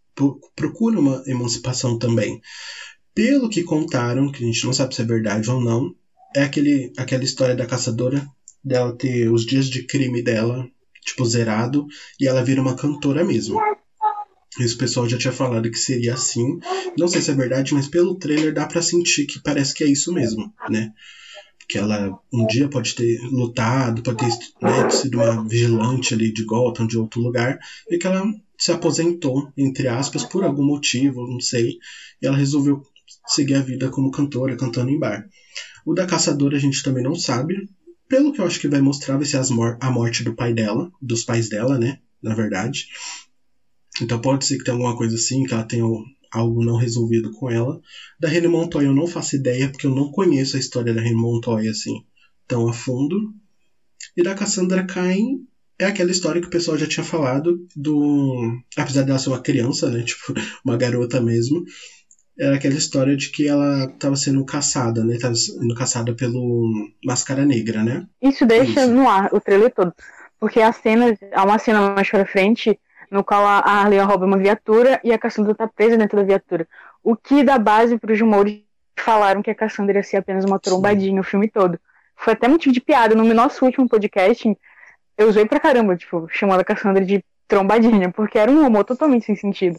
procura 0.56 0.98
uma 0.98 1.22
emancipação 1.28 2.00
também. 2.00 2.40
Pelo 3.14 3.50
que 3.50 3.64
contaram, 3.64 4.32
que 4.32 4.44
a 4.44 4.48
gente 4.48 4.66
não 4.66 4.74
sabe 4.74 4.96
se 4.96 5.02
é 5.02 5.06
verdade 5.06 5.50
ou 5.50 5.60
não, 5.60 5.94
é 6.34 6.44
aquele, 6.44 6.92
aquela 6.98 7.24
história 7.24 7.56
da 7.56 7.66
caçadora 7.66 8.26
dela 8.64 8.98
ter 8.98 9.30
os 9.30 9.46
dias 9.46 9.70
de 9.70 9.86
crime 9.86 10.24
dela, 10.24 10.66
tipo, 11.06 11.26
zerado, 11.26 11.86
e 12.20 12.28
ela 12.28 12.44
vira 12.44 12.62
uma 12.62 12.76
cantora 12.76 13.24
mesmo. 13.24 13.60
Esse 14.60 14.76
pessoal 14.76 15.08
já 15.08 15.18
tinha 15.18 15.34
falado 15.34 15.70
que 15.70 15.78
seria 15.78 16.14
assim. 16.14 16.58
Não 16.98 17.10
sei 17.10 17.22
se 17.22 17.32
é 17.32 17.36
verdade, 17.36 17.74
mas 17.74 17.90
pelo 17.90 18.18
trailer 18.18 18.54
dá 18.54 18.66
para 18.66 18.82
sentir 18.82 19.26
que 19.26 19.42
parece 19.42 19.74
que 19.74 19.84
é 19.84 19.88
isso 19.88 20.14
mesmo, 20.14 20.54
né? 20.70 20.92
Que 21.68 21.78
ela 21.78 22.20
um 22.32 22.46
dia 22.46 22.70
pode 22.70 22.94
ter 22.96 23.20
lutado, 23.32 24.04
pode 24.04 24.18
ter 24.18 24.30
né, 24.62 24.90
sido 24.90 25.18
uma 25.18 25.48
vigilante 25.48 26.14
ali 26.14 26.32
de 26.32 26.44
Gotham, 26.44 26.88
de 26.88 26.98
outro 26.98 27.22
lugar, 27.22 27.58
e 27.90 27.98
que 27.98 28.06
ela 28.06 28.24
se 28.58 28.72
aposentou, 28.72 29.52
entre 29.58 29.88
aspas, 29.88 30.24
por 30.24 30.44
algum 30.44 30.64
motivo, 30.64 31.28
não 31.28 31.40
sei, 31.40 31.78
e 32.22 32.28
ela 32.28 32.38
resolveu 32.38 32.82
seguir 33.28 33.56
a 33.56 33.62
vida 33.62 33.90
como 33.90 34.12
cantora, 34.12 34.56
cantando 34.56 34.92
em 34.92 35.00
bar. 35.00 35.28
O 35.86 35.94
da 35.94 36.06
caçadora 36.06 36.58
a 36.58 36.60
gente 36.60 36.82
também 36.84 37.04
não 37.04 37.16
sabe. 37.16 37.56
Pelo 38.08 38.32
que 38.32 38.40
eu 38.40 38.46
acho 38.46 38.60
que 38.60 38.68
vai 38.68 38.82
mostrar, 38.82 39.18
vai 39.18 39.26
ser 39.26 39.42
mor 39.54 39.78
a 39.82 39.92
morte 39.92 40.24
do 40.24 40.36
pai 40.36 40.54
dela, 40.54 40.92
dos 41.02 41.24
pais 41.24 41.50
dela, 41.50 41.78
né? 41.78 42.00
Na 42.22 42.34
verdade. 42.34 42.86
Então 44.02 44.20
pode 44.20 44.46
ser 44.46 44.58
que 44.58 44.64
tenha 44.64 44.76
alguma 44.76 44.96
coisa 44.96 45.16
assim, 45.16 45.44
que 45.44 45.54
ela 45.54 45.64
tenha 45.64 45.86
algo 46.36 46.64
não 46.64 46.78
resolvido 46.78 47.32
com 47.32 47.50
ela. 47.50 47.80
Da 48.20 48.28
Rene 48.28 48.48
Montoya 48.48 48.88
eu 48.88 48.94
não 48.94 49.08
faço 49.08 49.36
ideia, 49.36 49.70
porque 49.70 49.88
eu 49.88 49.96
não 49.96 50.12
conheço 50.12 50.58
a 50.58 50.60
história 50.60 50.94
da 50.94 51.02
Rene 51.02 51.16
Montoya 51.16 51.72
assim 51.72 52.04
tão 52.48 52.68
a 52.68 52.74
fundo. 52.74 53.34
E 54.16 54.24
da 54.24 54.36
Cassandra 54.36 54.86
Cain, 54.86 55.46
é 55.80 55.86
aquela 55.86 56.12
história 56.12 56.42
que 56.42 56.48
o 56.48 56.52
pessoal 56.52 56.78
já 56.78 56.88
tinha 56.88 57.04
falado 57.04 57.60
do. 57.76 58.62
Apesar 58.78 59.04
dela 59.04 59.20
ser 59.20 59.30
uma 59.30 59.42
criança, 59.42 59.90
né? 59.90 60.04
Tipo, 60.06 60.34
uma 60.64 60.78
garota 60.78 61.22
mesmo. 61.22 61.64
Era 62.38 62.56
aquela 62.56 62.76
história 62.76 63.16
de 63.16 63.32
que 63.32 63.48
ela 63.48 63.86
estava 63.86 64.16
sendo 64.16 64.44
caçada, 64.46 65.04
né? 65.06 65.18
Tava 65.18 65.36
sendo 65.36 65.74
caçada 65.74 66.14
pelo 66.14 66.70
Máscara 67.04 67.46
Negra, 67.46 67.82
né? 67.84 68.06
Isso 68.22 68.46
deixa 68.46 68.84
Isso. 68.84 68.94
no 68.94 69.10
ar 69.10 69.30
o 69.34 69.40
trailer 69.40 69.74
todo. 69.74 69.94
Porque 70.38 70.60
a 70.60 70.74
cena, 70.74 71.18
há 71.34 71.44
uma 71.46 71.58
cena 71.58 71.94
mais 71.96 72.10
pra 72.10 72.26
frente, 72.26 72.78
no 73.10 73.24
qual 73.24 73.46
a 73.46 73.60
Harley 73.60 74.00
rouba 74.00 74.26
uma 74.26 74.38
viatura 74.38 75.00
e 75.04 75.14
a 75.14 75.18
Cassandra 75.18 75.56
tá 75.56 75.68
presa 75.68 75.98
dentro 75.98 76.18
da 76.18 76.24
viatura. 76.24 76.68
O 77.04 77.16
que 77.16 77.44
dá 77.44 77.58
base 77.58 77.98
para 77.98 78.12
os 78.12 78.20
rumores 78.20 78.62
falaram 78.98 79.42
que 79.42 79.52
a 79.52 79.56
Cassandra 79.56 79.98
ia 79.98 80.04
ser 80.04 80.18
apenas 80.18 80.46
uma 80.46 80.60
trombadinha 80.60 81.22
o 81.22 81.24
filme 81.24 81.50
todo. 81.50 81.80
Foi 82.16 82.34
até 82.34 82.48
motivo 82.48 82.74
de 82.74 82.82
piada. 82.82 83.14
No 83.14 83.24
nosso 83.34 83.66
último 83.66 83.88
podcast, 83.88 84.58
eu 85.18 85.28
usei 85.28 85.46
pra 85.46 85.60
caramba, 85.60 85.96
tipo, 85.96 86.28
chamando 86.30 86.62
a 86.62 86.64
Cassandra 86.64 87.04
de 87.04 87.24
trombadinha, 87.48 88.12
porque 88.12 88.40
era 88.40 88.52
um 88.52 88.66
humor 88.66 88.84
totalmente 88.84 89.26
sem 89.26 89.36
sentido. 89.36 89.78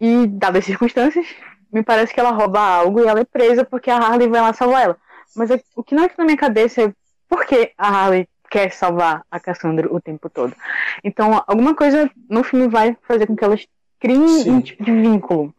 E, 0.00 0.26
dadas 0.26 0.60
as 0.60 0.66
circunstâncias, 0.66 1.26
me 1.72 1.82
parece 1.82 2.12
que 2.12 2.20
ela 2.20 2.30
rouba 2.30 2.60
algo 2.60 3.00
e 3.00 3.06
ela 3.06 3.20
é 3.20 3.24
presa 3.24 3.64
porque 3.64 3.90
a 3.90 3.96
Harley 3.96 4.28
vai 4.28 4.40
lá 4.40 4.52
salvar 4.52 4.82
ela. 4.82 4.96
Mas 5.34 5.50
é, 5.50 5.60
o 5.74 5.82
que 5.82 5.94
não 5.94 6.04
entra 6.04 6.16
na 6.18 6.24
minha 6.24 6.36
cabeça 6.36 6.82
é 6.82 6.92
por 7.28 7.44
que 7.46 7.72
a 7.76 7.88
Harley 7.88 8.28
quer 8.54 8.70
salvar 8.72 9.24
a 9.28 9.40
Cassandra 9.40 9.92
o 9.92 10.00
tempo 10.00 10.30
todo. 10.30 10.54
Então, 11.02 11.42
alguma 11.44 11.74
coisa 11.74 12.08
no 12.30 12.44
filme 12.44 12.68
vai 12.68 12.96
fazer 13.02 13.26
com 13.26 13.34
que 13.34 13.42
elas 13.42 13.66
criem 13.98 14.28
Sim. 14.28 14.50
um 14.52 14.60
tipo 14.60 14.84
de 14.84 14.92
vínculo. 14.92 15.52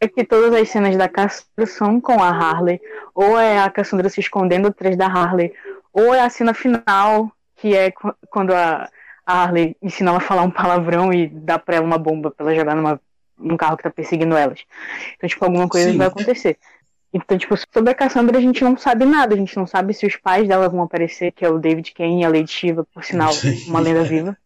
É 0.00 0.08
que 0.08 0.24
todas 0.24 0.52
as 0.52 0.68
cenas 0.68 0.96
da 0.96 1.08
Cassandra 1.08 1.66
são 1.66 2.00
com 2.00 2.20
a 2.20 2.28
Harley, 2.28 2.80
ou 3.14 3.38
é 3.38 3.60
a 3.60 3.70
Cassandra 3.70 4.08
se 4.08 4.18
escondendo 4.18 4.66
atrás 4.66 4.96
da 4.96 5.06
Harley, 5.06 5.52
ou 5.92 6.12
é 6.12 6.22
a 6.22 6.28
cena 6.28 6.52
final 6.52 7.30
que 7.54 7.76
é 7.76 7.92
quando 8.30 8.52
a, 8.52 8.88
Harley 9.24 9.76
ensina 9.80 10.10
ela 10.10 10.18
a 10.18 10.22
falar 10.22 10.42
um 10.42 10.50
palavrão 10.50 11.12
e 11.12 11.28
dá 11.28 11.56
pra 11.56 11.76
ela 11.76 11.86
uma 11.86 11.98
bomba 11.98 12.32
pra 12.32 12.46
ela 12.46 12.56
jogar 12.56 12.74
numa, 12.74 13.00
num 13.38 13.56
carro 13.56 13.76
que 13.76 13.84
tá 13.84 13.90
perseguindo 13.90 14.36
elas. 14.36 14.64
Então, 15.14 15.28
tipo, 15.28 15.44
alguma 15.44 15.68
coisa 15.68 15.92
Sim. 15.92 15.98
vai 15.98 16.08
acontecer. 16.08 16.58
Então, 17.12 17.36
tipo, 17.36 17.54
sobre 17.72 17.90
a 17.90 17.94
Cassandra 17.94 18.38
a 18.38 18.40
gente 18.40 18.62
não 18.62 18.76
sabe 18.76 19.04
nada, 19.04 19.34
a 19.34 19.38
gente 19.38 19.56
não 19.56 19.66
sabe 19.66 19.92
se 19.92 20.06
os 20.06 20.16
pais 20.16 20.46
dela 20.46 20.68
vão 20.68 20.82
aparecer, 20.82 21.32
que 21.32 21.44
é 21.44 21.48
o 21.48 21.58
David 21.58 21.92
Kane 21.92 22.22
e 22.22 22.24
a 22.24 22.28
Lady 22.28 22.50
Shiva, 22.50 22.86
por 22.94 23.04
sinal, 23.04 23.32
uma 23.66 23.80
lenda 23.80 24.04
viva. 24.04 24.36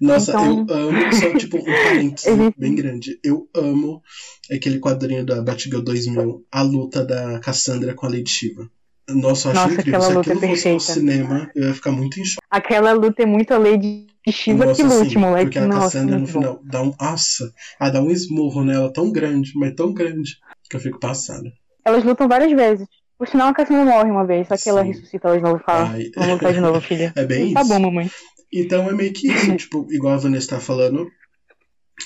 Nossa, 0.00 0.32
então... 0.32 0.66
eu 0.68 0.74
amo, 0.74 1.12
só 1.14 1.38
tipo 1.38 1.58
um 1.58 1.64
parênteses 1.64 2.52
bem 2.58 2.74
grande. 2.74 3.18
Eu 3.22 3.48
amo 3.54 4.02
aquele 4.50 4.78
quadrinho 4.78 5.24
da 5.24 5.40
Batgirl 5.40 5.80
2000, 5.80 6.44
a 6.50 6.62
luta 6.62 7.04
da 7.04 7.38
Cassandra 7.40 7.94
com 7.94 8.06
a 8.06 8.10
Lady 8.10 8.28
Shiva. 8.28 8.68
Nossa, 9.08 9.48
eu 9.48 9.52
acho 9.52 9.60
Nossa, 9.60 9.80
incrível. 9.80 10.00
Se 10.00 10.18
aquilo 10.18 10.44
é 10.44 10.48
fosse 10.48 10.72
no 10.72 10.80
cinema, 10.80 11.50
eu 11.54 11.68
ia 11.68 11.74
ficar 11.74 11.92
muito 11.92 12.20
em 12.20 12.24
choque. 12.24 12.44
Aquela 12.50 12.92
luta 12.92 13.22
é 13.22 13.26
muito 13.26 13.54
a 13.54 13.58
Lady 13.58 14.08
Shiva 14.28 14.74
que 14.74 14.82
lute, 14.82 15.10
sim, 15.10 15.18
moleque. 15.18 15.44
Porque 15.44 15.58
a 15.58 15.66
Nossa, 15.66 15.80
Cassandra 15.80 16.18
no 16.18 16.26
final 16.26 16.60
dá 16.64 16.82
um. 16.82 16.92
Nossa, 17.00 17.52
ela 17.80 17.90
dá 17.90 18.02
um 18.02 18.10
esmurro 18.10 18.64
nela 18.64 18.92
tão 18.92 19.12
grande, 19.12 19.52
mas 19.54 19.74
tão 19.74 19.92
grande, 19.92 20.36
que 20.68 20.74
eu 20.74 20.80
fico 20.80 20.98
passada. 20.98 21.52
Elas 21.86 22.02
lutam 22.02 22.26
várias 22.26 22.50
vezes. 22.50 22.88
Por 23.16 23.28
sinal, 23.28 23.48
a 23.48 23.54
Cassandra 23.54 23.84
morre 23.84 24.10
uma 24.10 24.26
vez, 24.26 24.48
só 24.48 24.56
que 24.56 24.62
sim. 24.62 24.70
ela 24.70 24.82
ressuscita 24.82 25.28
ela 25.28 25.36
de 25.36 25.42
novo 25.44 25.58
e 25.58 25.64
fala: 25.64 25.90
Ai... 25.90 26.10
Vamos 26.16 26.32
lutar 26.32 26.52
de 26.52 26.60
novo, 26.60 26.80
filha. 26.82 27.12
É 27.14 27.24
bem 27.24 27.54
tá 27.54 27.60
isso. 27.60 27.70
Tá 27.70 27.74
bom, 27.74 27.80
mamãe. 27.80 28.10
Então 28.52 28.90
é 28.90 28.92
meio 28.92 29.12
que 29.12 29.28
isso, 29.28 29.56
tipo, 29.56 29.86
igual 29.90 30.14
a 30.14 30.18
Vanessa 30.18 30.56
tá 30.56 30.60
falando, 30.60 31.08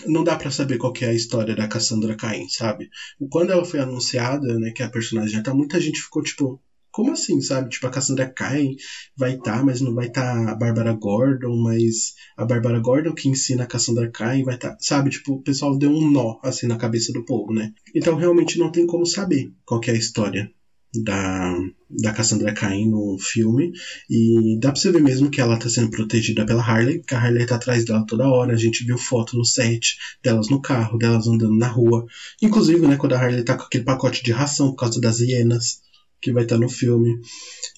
não 0.06 0.22
dá 0.22 0.36
para 0.36 0.50
saber 0.50 0.76
qual 0.76 0.92
é 1.00 1.06
a 1.06 1.14
história 1.14 1.56
da 1.56 1.66
Cassandra 1.66 2.14
Cain, 2.14 2.46
sabe? 2.48 2.90
Quando 3.30 3.52
ela 3.52 3.64
foi 3.64 3.80
anunciada, 3.80 4.58
né, 4.58 4.70
que 4.70 4.82
a 4.82 4.90
personagem 4.90 5.30
já 5.30 5.42
tá, 5.42 5.54
muita 5.54 5.80
gente 5.80 6.00
ficou 6.00 6.22
tipo, 6.22 6.60
como 6.90 7.12
assim, 7.12 7.40
sabe? 7.40 7.68
Tipo, 7.70 7.86
a 7.86 7.90
Cassandra 7.90 8.32
Cain 8.32 8.74
vai 9.16 9.34
estar, 9.34 9.58
tá, 9.58 9.64
mas 9.64 9.80
não 9.80 9.94
vai 9.94 10.06
estar 10.08 10.44
tá 10.44 10.52
a 10.52 10.54
Bárbara 10.54 10.92
Gordon, 10.92 11.56
mas 11.62 12.14
a 12.36 12.44
Bárbara 12.44 12.80
Gordon 12.80 13.14
que 13.14 13.28
ensina 13.28 13.64
a 13.64 13.66
Cassandra 13.66 14.10
Cain 14.10 14.44
vai 14.44 14.54
estar, 14.54 14.70
tá, 14.70 14.76
sabe? 14.80 15.10
Tipo, 15.10 15.34
o 15.34 15.42
pessoal 15.42 15.76
deu 15.78 15.90
um 15.90 16.10
nó, 16.10 16.38
assim, 16.42 16.66
na 16.66 16.76
cabeça 16.76 17.12
do 17.12 17.24
povo, 17.24 17.52
né? 17.52 17.72
Então, 17.94 18.16
realmente 18.16 18.58
não 18.58 18.70
tem 18.70 18.86
como 18.86 19.06
saber 19.06 19.52
qual 19.64 19.80
é 19.86 19.90
a 19.90 19.94
história 19.94 20.50
da, 20.94 21.56
da 21.88 22.12
Cassandra 22.12 22.52
Cain 22.52 22.88
no 22.90 23.16
filme. 23.18 23.72
E 24.08 24.58
dá 24.60 24.72
pra 24.72 24.80
você 24.80 24.90
ver 24.90 25.02
mesmo 25.02 25.30
que 25.30 25.40
ela 25.40 25.56
tá 25.56 25.68
sendo 25.68 25.90
protegida 25.90 26.44
pela 26.44 26.62
Harley, 26.62 27.02
que 27.02 27.14
a 27.14 27.18
Harley 27.18 27.46
tá 27.46 27.56
atrás 27.56 27.84
dela 27.84 28.04
toda 28.06 28.28
hora. 28.28 28.52
A 28.52 28.56
gente 28.56 28.84
viu 28.84 28.98
foto 28.98 29.36
no 29.36 29.44
set 29.44 29.96
delas 30.22 30.48
no 30.48 30.60
carro, 30.60 30.98
delas 30.98 31.26
andando 31.26 31.56
na 31.56 31.68
rua. 31.68 32.04
Inclusive, 32.42 32.86
né, 32.86 32.96
quando 32.96 33.14
a 33.14 33.20
Harley 33.20 33.44
tá 33.44 33.56
com 33.56 33.64
aquele 33.64 33.84
pacote 33.84 34.22
de 34.22 34.32
ração 34.32 34.70
por 34.70 34.76
causa 34.76 35.00
das 35.00 35.20
hienas 35.20 35.80
que 36.20 36.32
vai 36.32 36.44
estar 36.44 36.58
no 36.58 36.68
filme. 36.68 37.20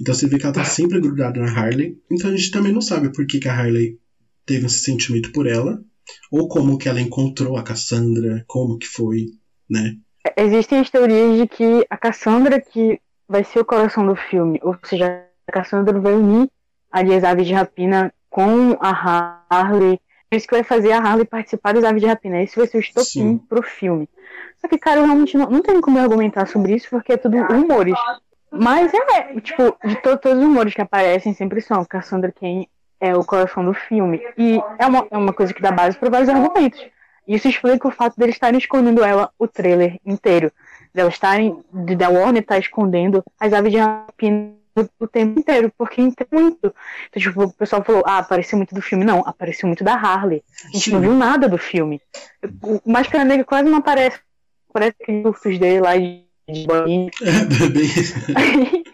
Então 0.00 0.14
você 0.14 0.26
vê 0.26 0.38
que 0.38 0.44
ela 0.44 0.54
tá 0.54 0.64
sempre 0.64 1.00
grudada 1.00 1.40
na 1.40 1.50
Harley. 1.50 1.98
Então 2.10 2.30
a 2.30 2.36
gente 2.36 2.50
também 2.50 2.72
não 2.72 2.80
sabe 2.80 3.12
por 3.12 3.26
que, 3.26 3.38
que 3.38 3.48
a 3.48 3.56
Harley 3.56 3.98
teve 4.44 4.66
esse 4.66 4.80
sentimento 4.80 5.32
por 5.32 5.46
ela. 5.46 5.80
Ou 6.30 6.48
como 6.48 6.78
que 6.78 6.88
ela 6.88 7.00
encontrou 7.00 7.56
a 7.56 7.62
Cassandra, 7.62 8.44
como 8.46 8.78
que 8.78 8.86
foi, 8.86 9.26
né? 9.70 9.96
Existem 10.36 10.80
as 10.80 10.90
teorias 10.90 11.38
de 11.38 11.46
que 11.46 11.86
a 11.88 11.96
Cassandra 11.96 12.60
que 12.60 13.00
vai 13.28 13.44
ser 13.44 13.60
o 13.60 13.64
coração 13.64 14.06
do 14.06 14.14
filme, 14.14 14.60
ou 14.62 14.76
seja, 14.84 15.24
a 15.46 15.52
Cassandra 15.52 15.98
vai 15.98 16.14
unir 16.14 16.50
ali 16.90 17.14
as 17.14 17.24
aves 17.24 17.46
de 17.46 17.54
rapina 17.54 18.12
com 18.28 18.76
a 18.80 19.44
Harley. 19.48 20.00
Isso 20.30 20.46
que 20.46 20.54
vai 20.54 20.64
fazer 20.64 20.92
a 20.92 20.98
Harley 20.98 21.26
participar 21.26 21.74
das 21.74 21.84
aves 21.84 22.00
de 22.00 22.08
rapina. 22.08 22.42
Esse 22.42 22.56
vai 22.56 22.66
ser 22.66 22.78
o 22.78 22.80
estopim 22.80 23.38
pro 23.38 23.62
filme. 23.62 24.08
Só 24.60 24.68
que, 24.68 24.78
cara, 24.78 25.00
eu 25.00 25.04
realmente 25.04 25.36
não, 25.36 25.50
não 25.50 25.60
tenho 25.60 25.80
como 25.80 25.98
argumentar 25.98 26.46
sobre 26.46 26.74
isso, 26.74 26.88
porque 26.88 27.12
é 27.12 27.16
tudo 27.16 27.36
rumores. 27.42 27.94
Mas 28.52 28.92
é, 28.92 29.40
tipo, 29.40 29.76
de 29.84 29.96
to 29.96 30.16
todos 30.18 30.38
os 30.38 30.44
rumores 30.44 30.74
que 30.74 30.82
aparecem 30.82 31.32
sempre 31.32 31.60
são 31.60 31.84
Cassandra 31.84 32.32
Cain 32.32 32.66
é 33.00 33.16
o 33.16 33.24
coração 33.24 33.64
do 33.64 33.72
filme. 33.72 34.20
E 34.36 34.60
é 34.78 34.86
uma, 34.86 35.06
é 35.10 35.16
uma 35.16 35.32
coisa 35.32 35.52
que 35.52 35.62
dá 35.62 35.72
base 35.72 35.96
para 35.96 36.10
vários 36.10 36.28
argumentos. 36.28 36.84
Isso 37.26 37.48
explica 37.48 37.88
o 37.88 37.90
fato 37.90 38.16
deles 38.16 38.34
estarem 38.34 38.58
escondendo 38.58 39.02
ela 39.02 39.30
o 39.38 39.48
trailer 39.48 39.98
inteiro. 40.04 40.52
Delas 40.92 41.14
estarem. 41.14 41.58
De 41.72 41.96
da 41.96 42.08
Warner 42.08 42.42
estar 42.42 42.56
tá 42.56 42.60
escondendo 42.60 43.24
as 43.40 43.52
aves 43.52 43.72
de 43.72 43.78
rapina 43.78 44.54
o 44.98 45.06
tempo 45.06 45.38
inteiro, 45.38 45.70
porque 45.76 45.96
tem 45.96 46.26
muito. 46.30 46.74
Então, 47.08 47.22
tipo, 47.22 47.44
o 47.44 47.52
pessoal 47.52 47.84
falou, 47.84 48.02
ah, 48.06 48.18
apareceu 48.18 48.56
muito 48.56 48.74
do 48.74 48.80
filme. 48.80 49.04
Não, 49.04 49.20
apareceu 49.26 49.66
muito 49.66 49.84
da 49.84 49.94
Harley. 49.94 50.42
A 50.64 50.68
gente 50.68 50.84
Sim. 50.84 50.92
não 50.92 51.00
viu 51.00 51.14
nada 51.14 51.48
do 51.48 51.58
filme. 51.58 52.00
O 52.62 52.80
Máscara 52.90 53.24
Negra 53.24 53.44
quase 53.44 53.68
não 53.68 53.78
aparece 53.78 54.18
parece 54.72 54.96
que 55.04 55.22
os 55.26 55.58
dele 55.58 55.80
lá 55.80 55.96
de, 55.96 56.24
de. 56.48 56.66
É, 57.22 57.68
bem. 57.68 57.88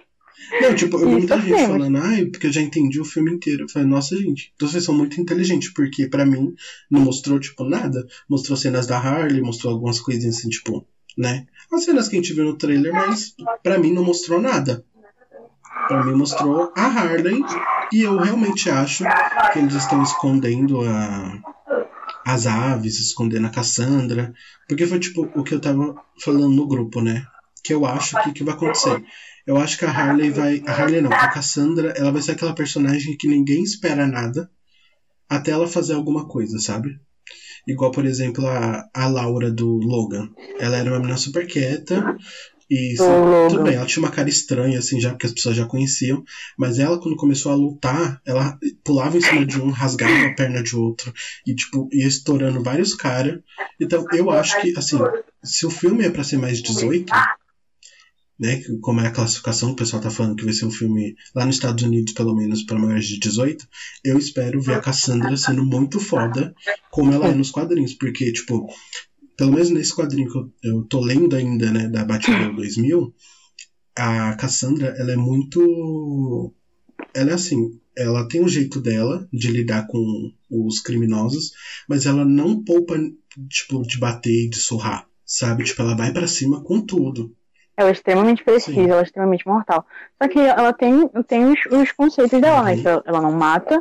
Não, 0.63 0.75
tipo, 0.75 0.97
eu 0.97 1.01
vi 1.01 1.07
muita 1.07 1.39
gente 1.41 1.67
falando, 1.67 1.99
ai, 1.99 2.25
porque 2.25 2.47
eu 2.47 2.53
já 2.53 2.63
entendi 2.63 2.99
o 3.01 3.05
filme 3.05 3.33
inteiro. 3.33 3.65
Eu 3.65 3.69
falei, 3.69 3.87
nossa, 3.87 4.17
gente, 4.17 4.53
então 4.57 4.67
vocês 4.67 4.83
são 4.83 4.95
muito 4.95 5.21
inteligentes, 5.21 5.71
porque 5.73 6.07
para 6.07 6.25
mim 6.25 6.55
não 6.91 7.01
mostrou, 7.03 7.39
tipo, 7.39 7.65
nada. 7.65 8.07
Mostrou 8.29 8.57
cenas 8.57 8.87
da 8.87 8.99
Harley, 8.99 9.43
mostrou 9.43 9.73
algumas 9.73 10.01
coisinhas 10.01 10.39
assim, 10.39 10.49
tipo, 10.49 10.87
né? 11.17 11.47
As 11.71 11.85
cenas 11.85 12.09
que 12.09 12.17
a 12.17 12.21
gente 12.21 12.33
viu 12.33 12.45
no 12.45 12.57
trailer, 12.57 12.93
mas 12.93 13.35
para 13.63 13.79
mim 13.79 13.93
não 13.93 14.03
mostrou 14.03 14.41
nada. 14.41 14.85
Pra 15.87 16.05
mim 16.05 16.15
mostrou 16.15 16.73
a 16.75 16.87
Harley, 16.87 17.43
e 17.93 18.03
eu 18.03 18.17
realmente 18.17 18.71
acho 18.71 19.05
que 19.53 19.59
eles 19.59 19.75
estão 19.75 20.03
escondendo 20.03 20.83
a, 20.83 21.41
as 22.27 22.47
aves, 22.47 22.99
escondendo 22.99 23.47
a 23.47 23.51
Cassandra. 23.51 24.35
Porque 24.67 24.87
foi 24.87 24.99
tipo 24.99 25.29
o 25.35 25.43
que 25.43 25.55
eu 25.55 25.61
tava 25.61 25.95
falando 26.21 26.51
no 26.51 26.67
grupo, 26.67 27.01
né? 27.01 27.27
Que 27.63 27.75
eu 27.75 27.85
acho 27.85 28.23
que, 28.23 28.33
que 28.33 28.45
vai 28.45 28.55
acontecer. 28.55 29.03
Eu 29.47 29.57
acho 29.57 29.79
que 29.79 29.85
a 29.85 29.91
Harley 29.91 30.31
vai. 30.31 30.63
A 30.67 30.73
Harley 30.73 31.01
não, 31.01 31.13
a 31.13 31.29
Cassandra, 31.29 31.95
ela 31.97 32.13
vai 32.13 32.23
ser 32.23 32.33
aquela 32.33 32.55
personagem 32.55 33.17
que 33.17 33.27
ninguém 33.27 33.63
espera 33.63 34.07
nada 34.07 34.51
até 35.29 35.51
ela 35.51 35.67
fazer 35.67 35.95
alguma 35.95 36.27
coisa, 36.27 36.59
sabe? 36.59 36.99
Igual, 37.67 37.91
por 37.91 38.07
exemplo, 38.07 38.47
a, 38.47 38.89
a 38.95 39.07
Laura 39.09 39.51
do 39.51 39.77
Logan. 39.77 40.31
Ela 40.59 40.79
era 40.79 40.91
uma 40.91 40.99
menina 40.99 41.19
super 41.19 41.47
quieta. 41.47 42.17
E 42.71 42.95
assim, 42.95 43.49
tudo 43.49 43.63
bem, 43.63 43.75
ela 43.75 43.87
tinha 43.87 44.03
uma 44.03 44.13
cara 44.13 44.29
estranha, 44.29 44.79
assim, 44.79 45.01
já 45.01 45.11
porque 45.11 45.27
as 45.27 45.33
pessoas 45.33 45.57
já 45.57 45.67
conheciam. 45.67 46.23
Mas 46.57 46.79
ela, 46.79 47.01
quando 47.01 47.17
começou 47.17 47.53
a 47.53 47.55
lutar, 47.55 48.21
ela 48.27 48.59
pulava 48.85 49.17
em 49.17 49.21
cima 49.21 49.45
de 49.45 49.61
um, 49.61 49.71
rasgava 49.71 50.27
a 50.27 50.35
perna 50.35 50.63
de 50.63 50.77
outro. 50.77 51.13
E, 51.47 51.55
tipo, 51.55 51.89
ia 51.93 52.07
estourando 52.07 52.63
vários 52.63 52.95
caras. 52.95 53.41
Então, 53.81 54.05
eu 54.13 54.31
acho 54.31 54.61
que, 54.61 54.77
assim, 54.77 54.99
se 55.43 55.67
o 55.67 55.71
filme 55.71 56.05
é 56.05 56.11
para 56.11 56.25
ser 56.25 56.37
mais 56.37 56.63
18, 56.63 57.13
né? 58.39 58.63
Como 58.81 59.01
é 59.01 59.07
a 59.07 59.11
classificação 59.11 59.73
o 59.73 59.77
pessoal 59.77 60.01
tá 60.01 60.11
falando 60.11 60.37
que 60.37 60.45
vai 60.45 60.55
ser 60.55 60.67
um 60.67 60.71
filme 60.71 61.17
lá 61.35 61.45
nos 61.45 61.57
Estados 61.57 61.83
Unidos, 61.85 62.13
pelo 62.13 62.35
menos, 62.35 62.63
para 62.63 62.79
maiores 62.79 63.07
de 63.07 63.19
18, 63.19 63.67
eu 64.05 64.17
espero 64.19 64.61
ver 64.61 64.75
a 64.75 64.81
Cassandra 64.81 65.37
sendo 65.37 65.65
muito 65.65 65.99
foda, 65.99 66.55
como 66.91 67.13
ela 67.13 67.29
é 67.29 67.35
nos 67.35 67.51
quadrinhos, 67.51 67.95
porque, 67.95 68.33
tipo, 68.33 68.69
pelo 69.37 69.53
menos 69.53 69.71
nesse 69.71 69.95
quadrinho 69.95 70.31
que 70.31 70.39
eu, 70.39 70.53
eu 70.63 70.83
tô 70.85 71.01
lendo 71.01 71.35
ainda, 71.35 71.71
né, 71.71 71.89
da 71.89 72.05
Batgirl 72.05 72.55
2000, 72.55 73.15
a 73.97 74.35
Cassandra, 74.37 74.95
ela 74.97 75.13
é 75.13 75.17
muito. 75.17 76.55
Ela 77.15 77.31
é 77.31 77.35
assim, 77.35 77.81
ela 77.97 78.29
tem 78.29 78.43
um 78.43 78.49
jeito 78.49 78.81
dela 78.81 79.29
de 79.33 79.51
lidar 79.51 79.87
com 79.89 80.33
os 80.49 80.81
criminosos, 80.81 81.51
mas 81.89 82.07
ela 82.07 82.25
não 82.25 82.63
poupa, 82.63 82.97
tipo, 83.49 83.83
de 83.83 83.99
bater 83.99 84.47
e 84.47 84.49
de 84.49 84.57
surrar, 84.57 85.09
sabe? 85.25 85.65
Tipo, 85.65 85.83
ela 85.83 85.97
vai 85.97 86.13
para 86.13 86.29
cima 86.29 86.63
com 86.63 86.81
tudo. 86.81 87.35
Ela 87.79 87.91
é 87.91 87.93
extremamente 87.93 88.43
precisa, 88.43 88.75
Sim. 88.75 88.91
ela 88.91 89.03
é 89.03 89.05
extremamente 89.05 89.47
mortal. 89.47 89.87
Só 90.21 90.29
que 90.29 90.41
ela 90.41 90.73
tem, 90.73 91.09
tem 91.29 91.45
os, 91.45 91.61
os 91.71 91.93
conceitos 91.93 92.41
dela, 92.41 92.61
né? 92.65 92.75
uhum. 92.75 92.83
né? 92.83 93.03
Ela 93.07 93.21
não 93.21 93.31
mata, 93.31 93.81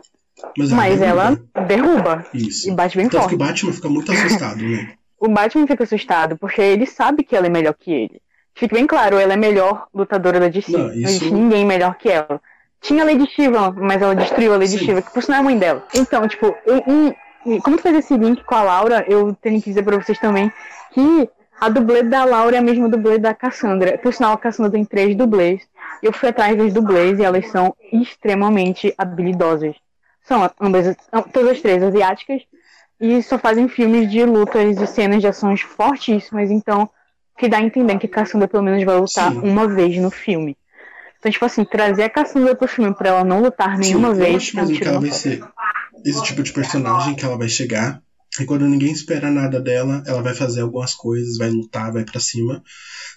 mas, 0.56 0.72
mas 0.72 1.02
ela, 1.02 1.36
derruba. 1.68 2.24
Isso. 2.32 2.70
E 2.70 2.72
bate 2.74 2.96
bem 2.96 3.10
Tanto 3.10 3.22
forte. 3.22 3.30
que 3.30 3.36
o 3.36 3.40
Batman 3.40 3.74
fica 3.74 3.90
muito 3.90 4.12
assustado, 4.12 4.62
né? 4.62 4.94
o 5.20 5.28
Batman 5.28 5.66
fica 5.66 5.84
assustado 5.84 6.38
porque 6.38 6.62
ele 6.62 6.86
sabe 6.86 7.24
que 7.24 7.36
ela 7.36 7.48
é 7.48 7.50
melhor 7.50 7.74
que 7.74 7.92
ele. 7.92 8.22
Fica 8.54 8.76
bem 8.76 8.86
claro, 8.86 9.18
ela 9.18 9.34
é 9.34 9.38
melhor 9.38 9.88
lutadora 9.92 10.40
da 10.40 10.48
DC. 10.48 10.78
Não, 10.78 10.94
isso... 10.94 11.26
não 11.26 11.42
ninguém 11.42 11.66
melhor 11.66 11.96
que 11.96 12.08
ela. 12.08 12.40
Tinha 12.80 13.02
a 13.02 13.06
Lady 13.08 13.28
Shiva, 13.32 13.72
mas 13.72 14.00
ela 14.00 14.16
destruiu 14.16 14.54
a 14.54 14.58
Lady 14.58 14.78
Sim. 14.78 14.86
Shiva, 14.86 15.02
que 15.02 15.12
por 15.12 15.24
sinal 15.24 15.40
é 15.40 15.42
a 15.42 15.44
mãe 15.44 15.58
dela. 15.58 15.84
Então, 15.96 16.28
tipo, 16.28 16.56
como 17.64 17.78
tu 17.78 17.82
faz 17.82 17.96
esse 17.96 18.16
link 18.16 18.44
com 18.44 18.54
a 18.54 18.62
Laura, 18.62 19.04
eu 19.10 19.36
tenho 19.42 19.60
que 19.60 19.72
dizer 19.72 19.82
pra 19.82 19.98
vocês 19.98 20.20
também 20.20 20.52
que 20.94 21.28
a 21.60 21.70
dublê 21.70 22.04
da 22.04 22.24
Laura 22.24 22.56
é 22.56 22.60
a 22.60 22.62
mesma 22.62 22.88
dublê 22.88 23.18
da 23.18 23.34
Cassandra. 23.34 23.98
Por 23.98 24.14
sinal, 24.14 24.34
a 24.34 24.38
Cassandra 24.38 24.72
tem 24.72 24.86
três 24.86 25.16
dublês. 25.16 25.62
Eu 26.02 26.14
fui 26.14 26.30
atrás 26.30 26.56
das 26.56 26.74
dublês 26.74 27.20
e 27.20 27.24
elas 27.24 27.48
são 27.50 27.76
extremamente 27.92 28.94
habilidosas. 28.98 29.76
São 30.24 30.50
ambas, 30.62 30.96
todas 31.34 31.52
as 31.52 31.62
três 31.62 31.82
asiáticas. 31.82 32.42
E 33.00 33.22
só 33.24 33.38
fazem 33.38 33.68
filmes 33.68 34.10
de 34.10 34.24
lutas 34.24 34.80
e 34.80 34.88
cenas 34.88 35.22
de 35.22 35.28
ações 35.28 35.62
fortíssimas. 35.62 36.52
Então, 36.52 36.90
que 37.38 37.48
dá 37.48 37.58
a 37.58 37.64
entender 37.64 37.98
que 37.98 38.08
a 38.08 38.10
Cassandra 38.10 38.48
pelo 38.48 38.64
menos 38.64 38.84
vai 38.84 38.98
lutar 38.98 39.32
Sim. 39.32 39.40
uma 39.40 39.68
vez 39.68 39.98
no 39.98 40.12
filme. 40.12 40.58
Então, 41.20 41.32
tipo 41.32 41.46
assim, 41.46 41.66
trazer 41.66 42.04
a 42.04 42.10
Cassandra 42.10 42.56
pro 42.56 42.68
filme 42.68 42.94
pra 42.94 43.10
ela 43.10 43.24
não 43.24 43.42
lutar 43.42 43.78
nenhuma 43.78 44.14
Sim, 44.14 44.20
vez. 44.20 44.32
Eu 44.32 44.38
acho 44.38 44.56
mesmo 44.58 44.78
que 44.78 44.88
ela 44.88 45.00
vai 45.00 45.12
ser 45.12 45.44
esse 46.06 46.24
tipo 46.24 46.44
de 46.44 46.54
personagem 46.54 47.16
que 47.16 47.26
ela 47.26 47.38
vai 47.38 47.50
chegar 47.50 48.02
e 48.40 48.46
quando 48.46 48.68
ninguém 48.68 48.92
espera 48.92 49.32
nada 49.32 49.60
dela, 49.60 50.04
ela 50.06 50.22
vai 50.22 50.34
fazer 50.34 50.62
algumas 50.62 50.94
coisas, 50.94 51.38
vai 51.38 51.50
lutar, 51.50 51.92
vai 51.92 52.04
para 52.04 52.20
cima. 52.20 52.64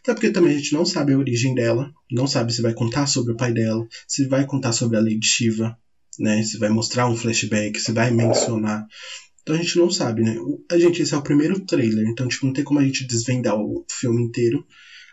Até 0.03 0.15
porque 0.15 0.31
também 0.31 0.55
a 0.55 0.59
gente 0.59 0.73
não 0.73 0.85
sabe 0.85 1.13
a 1.13 1.19
origem 1.19 1.55
dela, 1.55 1.93
não 2.11 2.27
sabe 2.27 2.53
se 2.53 2.63
vai 2.63 2.73
contar 2.73 3.07
sobre 3.07 3.33
o 3.33 3.37
pai 3.37 3.53
dela, 3.53 3.87
se 4.07 4.27
vai 4.27 4.47
contar 4.47 4.73
sobre 4.73 4.97
a 4.97 5.01
Lady 5.01 5.27
Shiva, 5.27 5.77
né? 6.19 6.43
Se 6.43 6.59
vai 6.59 6.69
mostrar 6.69 7.09
um 7.09 7.17
flashback, 7.17 7.79
se 7.79 7.93
vai 7.93 8.11
mencionar. 8.11 8.87
Então 9.43 9.55
a 9.55 9.59
gente 9.59 9.79
não 9.79 9.91
sabe, 9.91 10.23
né? 10.23 10.37
A 10.71 10.79
gente, 10.79 11.03
esse 11.03 11.15
é 11.15 11.17
o 11.17 11.23
primeiro 11.23 11.61
trailer, 11.61 12.07
então 12.07 12.29
tipo, 12.29 12.47
não 12.47 12.53
tem 12.53 12.65
como 12.65 12.79
a 12.79 12.85
gente 12.85 13.07
desvendar 13.07 13.57
o 13.57 13.85
filme 13.91 14.23
inteiro. 14.23 14.65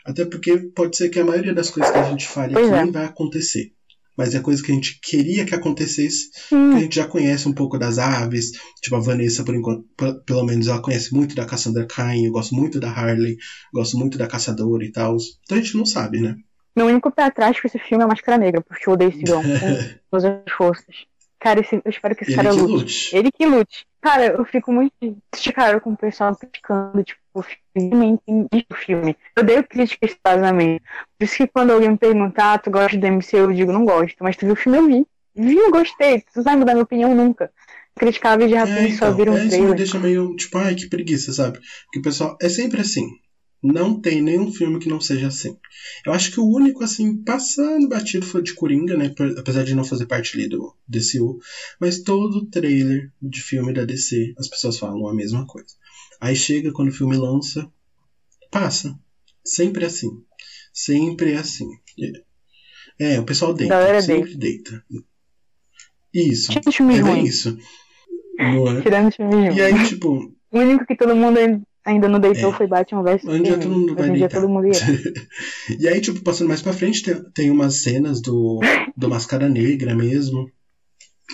Até 0.05 0.23
porque 0.23 0.57
pode 0.73 0.95
ser 0.95 1.09
que 1.09 1.19
a 1.19 1.25
maioria 1.25 1.53
das 1.53 1.69
coisas 1.69 1.91
que 1.91 1.97
a 1.97 2.09
gente 2.09 2.27
fale 2.27 2.55
aqui 2.57 2.65
é. 2.65 2.83
nem 2.83 2.91
vai 2.91 3.05
acontecer 3.05 3.76
mas 4.17 4.34
é 4.34 4.39
coisa 4.39 4.63
que 4.63 4.71
a 4.71 4.75
gente 4.75 4.99
queria 5.01 5.45
que 5.45 5.53
acontecesse, 5.53 6.30
hum. 6.51 6.71
que 6.71 6.77
a 6.77 6.80
gente 6.80 6.95
já 6.95 7.08
conhece 7.08 7.47
um 7.47 7.53
pouco 7.53 7.77
das 7.77 7.99
aves, 7.99 8.51
tipo 8.82 8.95
a 8.95 8.99
Vanessa, 8.99 9.43
por 9.43 9.56
enquanto, 9.56 9.86
pelo 10.25 10.43
menos 10.43 10.67
ela 10.67 10.82
conhece 10.82 11.13
muito 11.13 11.36
da 11.36 11.45
Cassandra 11.45 11.86
Cain, 11.86 12.25
eu 12.25 12.32
gosto 12.32 12.56
muito 12.56 12.80
da 12.80 12.89
Harley, 12.89 13.38
gosto 13.73 13.97
muito 13.97 14.17
da 14.17 14.27
Caçadora 14.27 14.84
e 14.84 14.91
tal. 14.91 15.15
Então 15.43 15.58
a 15.58 15.62
gente 15.62 15.77
não 15.77 15.86
sabe, 15.86 16.19
né? 16.19 16.36
Meu 16.75 16.88
único 16.88 17.12
pé 17.12 17.23
atrás 17.23 17.60
com 17.60 17.67
esse 17.67 17.80
filme 17.80 18.03
é 18.03 18.08
Máscara 18.08 18.38
Negra, 18.38 18.62
porque 18.62 18.88
eu 18.88 18.93
odeio 18.93 19.10
esse 19.10 19.19
vilão 19.19 19.41
com 19.41 19.49
todas 20.12 20.25
as 20.25 20.53
forças. 20.53 20.95
Cara, 21.39 21.60
esse, 21.60 21.75
eu 21.75 21.89
espero 21.89 22.15
que 22.15 22.23
esse 22.23 22.32
Ele 22.32 22.36
cara 22.43 22.49
que 22.49 22.62
lute. 22.62 22.73
lute. 22.73 23.15
Ele 23.15 23.32
que 23.32 23.45
lute. 23.45 23.86
Cara, 24.01 24.25
eu 24.27 24.45
fico 24.45 24.71
muito 24.71 24.93
cara 25.53 25.80
com 25.80 25.91
o 25.91 25.97
pessoal 25.97 26.36
criticando, 26.36 27.03
tipo, 27.03 27.19
realmente 27.76 28.21
o 28.69 28.76
filme. 28.76 29.15
Eu 29.36 29.43
odeio 29.43 29.63
críticas 29.63 30.12
de 30.12 30.19
casamento. 30.23 30.84
Por 31.17 31.26
isso 31.26 31.38
que 31.38 31.47
quando 31.47 31.71
alguém 31.71 31.91
me 31.91 31.97
perguntar, 31.97 32.54
ah, 32.54 32.58
tu 32.58 32.71
gosta 32.71 32.97
do 32.97 33.08
MCU, 33.08 33.38
eu 33.38 33.54
digo, 33.54 33.71
não 33.71 33.86
gosto. 33.86 34.15
Mas 34.21 34.36
tu 34.36 34.45
viu 34.45 34.54
o 34.54 34.58
filme, 34.58 34.78
eu 34.78 34.88
vi. 34.88 35.08
Vi, 35.36 35.56
eu 35.56 35.71
gostei. 35.71 36.21
Tu 36.21 36.38
não 36.38 36.43
vai 36.43 36.56
mudar 36.56 36.73
minha 36.73 36.84
opinião 36.84 37.15
nunca. 37.15 37.52
Criticar 37.95 38.38
de 38.38 38.45
repente 38.45 38.71
é, 38.71 38.84
então, 38.89 38.97
só 38.97 39.12
vira 39.12 39.32
um 39.32 39.38
é, 39.38 39.47
trailer. 39.47 39.60
Isso 39.60 39.69
me 39.69 39.76
deixa 39.76 40.00
meio, 40.00 40.36
tipo, 40.36 40.58
ai, 40.58 40.76
que 40.76 40.88
preguiça, 40.88 41.34
sabe? 41.34 41.60
Porque 41.86 42.00
o 42.00 42.02
pessoal, 42.02 42.38
é 42.41 42.50
sempre 42.50 42.82
assim. 42.82 43.08
Não 43.62 44.00
tem 44.00 44.21
nenhum 44.21 44.52
filme 44.52 44.80
que 44.80 44.88
não 44.88 45.02
seja 45.02 45.28
assim. 45.28 45.58
Eu 46.06 46.13
acho 46.13 46.32
que 46.32 46.39
o 46.39 46.45
único, 46.45 46.84
assim, 46.84 47.23
passando 47.23 47.89
batido 47.89 48.26
foi 48.26 48.43
de 48.43 48.54
Coringa, 48.54 48.95
né? 48.95 49.13
Apesar 49.38 49.63
de 49.63 49.73
não 49.73 49.84
fazer 49.84 50.06
parte 50.06 50.38
ali 50.38 50.47
do 50.47 50.76
DCU. 50.88 51.39
Mas 51.80 52.02
todo 52.02 52.45
trailer 52.45 53.12
de 53.19 53.41
filme 53.41 53.73
da 53.73 53.84
DC, 53.84 54.36
as 54.38 54.47
pessoas 54.47 54.78
falam 54.78 55.08
a 55.08 55.13
mesma 55.13 55.45
coisa. 55.47 55.73
Aí 56.19 56.36
chega 56.36 56.71
quando 56.71 56.89
o 56.89 56.93
filme 56.93 57.15
lança, 57.15 57.71
passa. 58.51 58.97
Sempre 59.43 59.84
é 59.84 59.88
assim. 59.88 60.10
Sempre 60.73 61.34
é 61.34 61.38
assim. 61.38 61.67
É, 62.99 63.19
o 63.19 63.23
pessoal 63.23 63.53
deita. 63.53 63.73
Galera 63.73 64.01
sempre 64.01 64.36
deita. 64.36 64.84
Isso. 66.13 66.51
Tirando 66.51 66.91
é 66.91 67.03
bem 67.03 67.25
isso. 67.25 67.58
É? 68.39 68.82
Tirando 68.82 69.12
filme 69.12 69.56
E 69.56 69.62
aí, 69.62 69.88
tipo. 69.88 70.36
O 70.49 70.60
único 70.60 70.86
que 70.86 70.95
todo 70.95 71.13
mundo 71.13 71.38
ainda 71.84 72.08
não 72.08 72.21
deitou 72.21 72.51
É. 72.51 72.53
foi 72.53 72.67
Batman 72.67 73.03
vs 73.03 73.25
Um 73.25 73.43
dia 73.43 73.58
todo 73.58 73.69
mundo 73.69 73.95
vai 73.95 74.10
deitar. 74.10 74.30
todo 74.39 74.49
mundo 74.49 74.67
e 75.77 75.88
aí, 75.89 75.99
tipo, 75.99 76.21
passando 76.21 76.47
mais 76.47 76.62
pra 76.62 76.71
frente, 76.71 77.03
tem, 77.03 77.21
tem 77.34 77.51
umas 77.51 77.82
cenas 77.82 78.21
do, 78.21 78.62
do 78.95 79.10
Máscara 79.10 79.49
Negra 79.49 79.93
mesmo. 79.93 80.49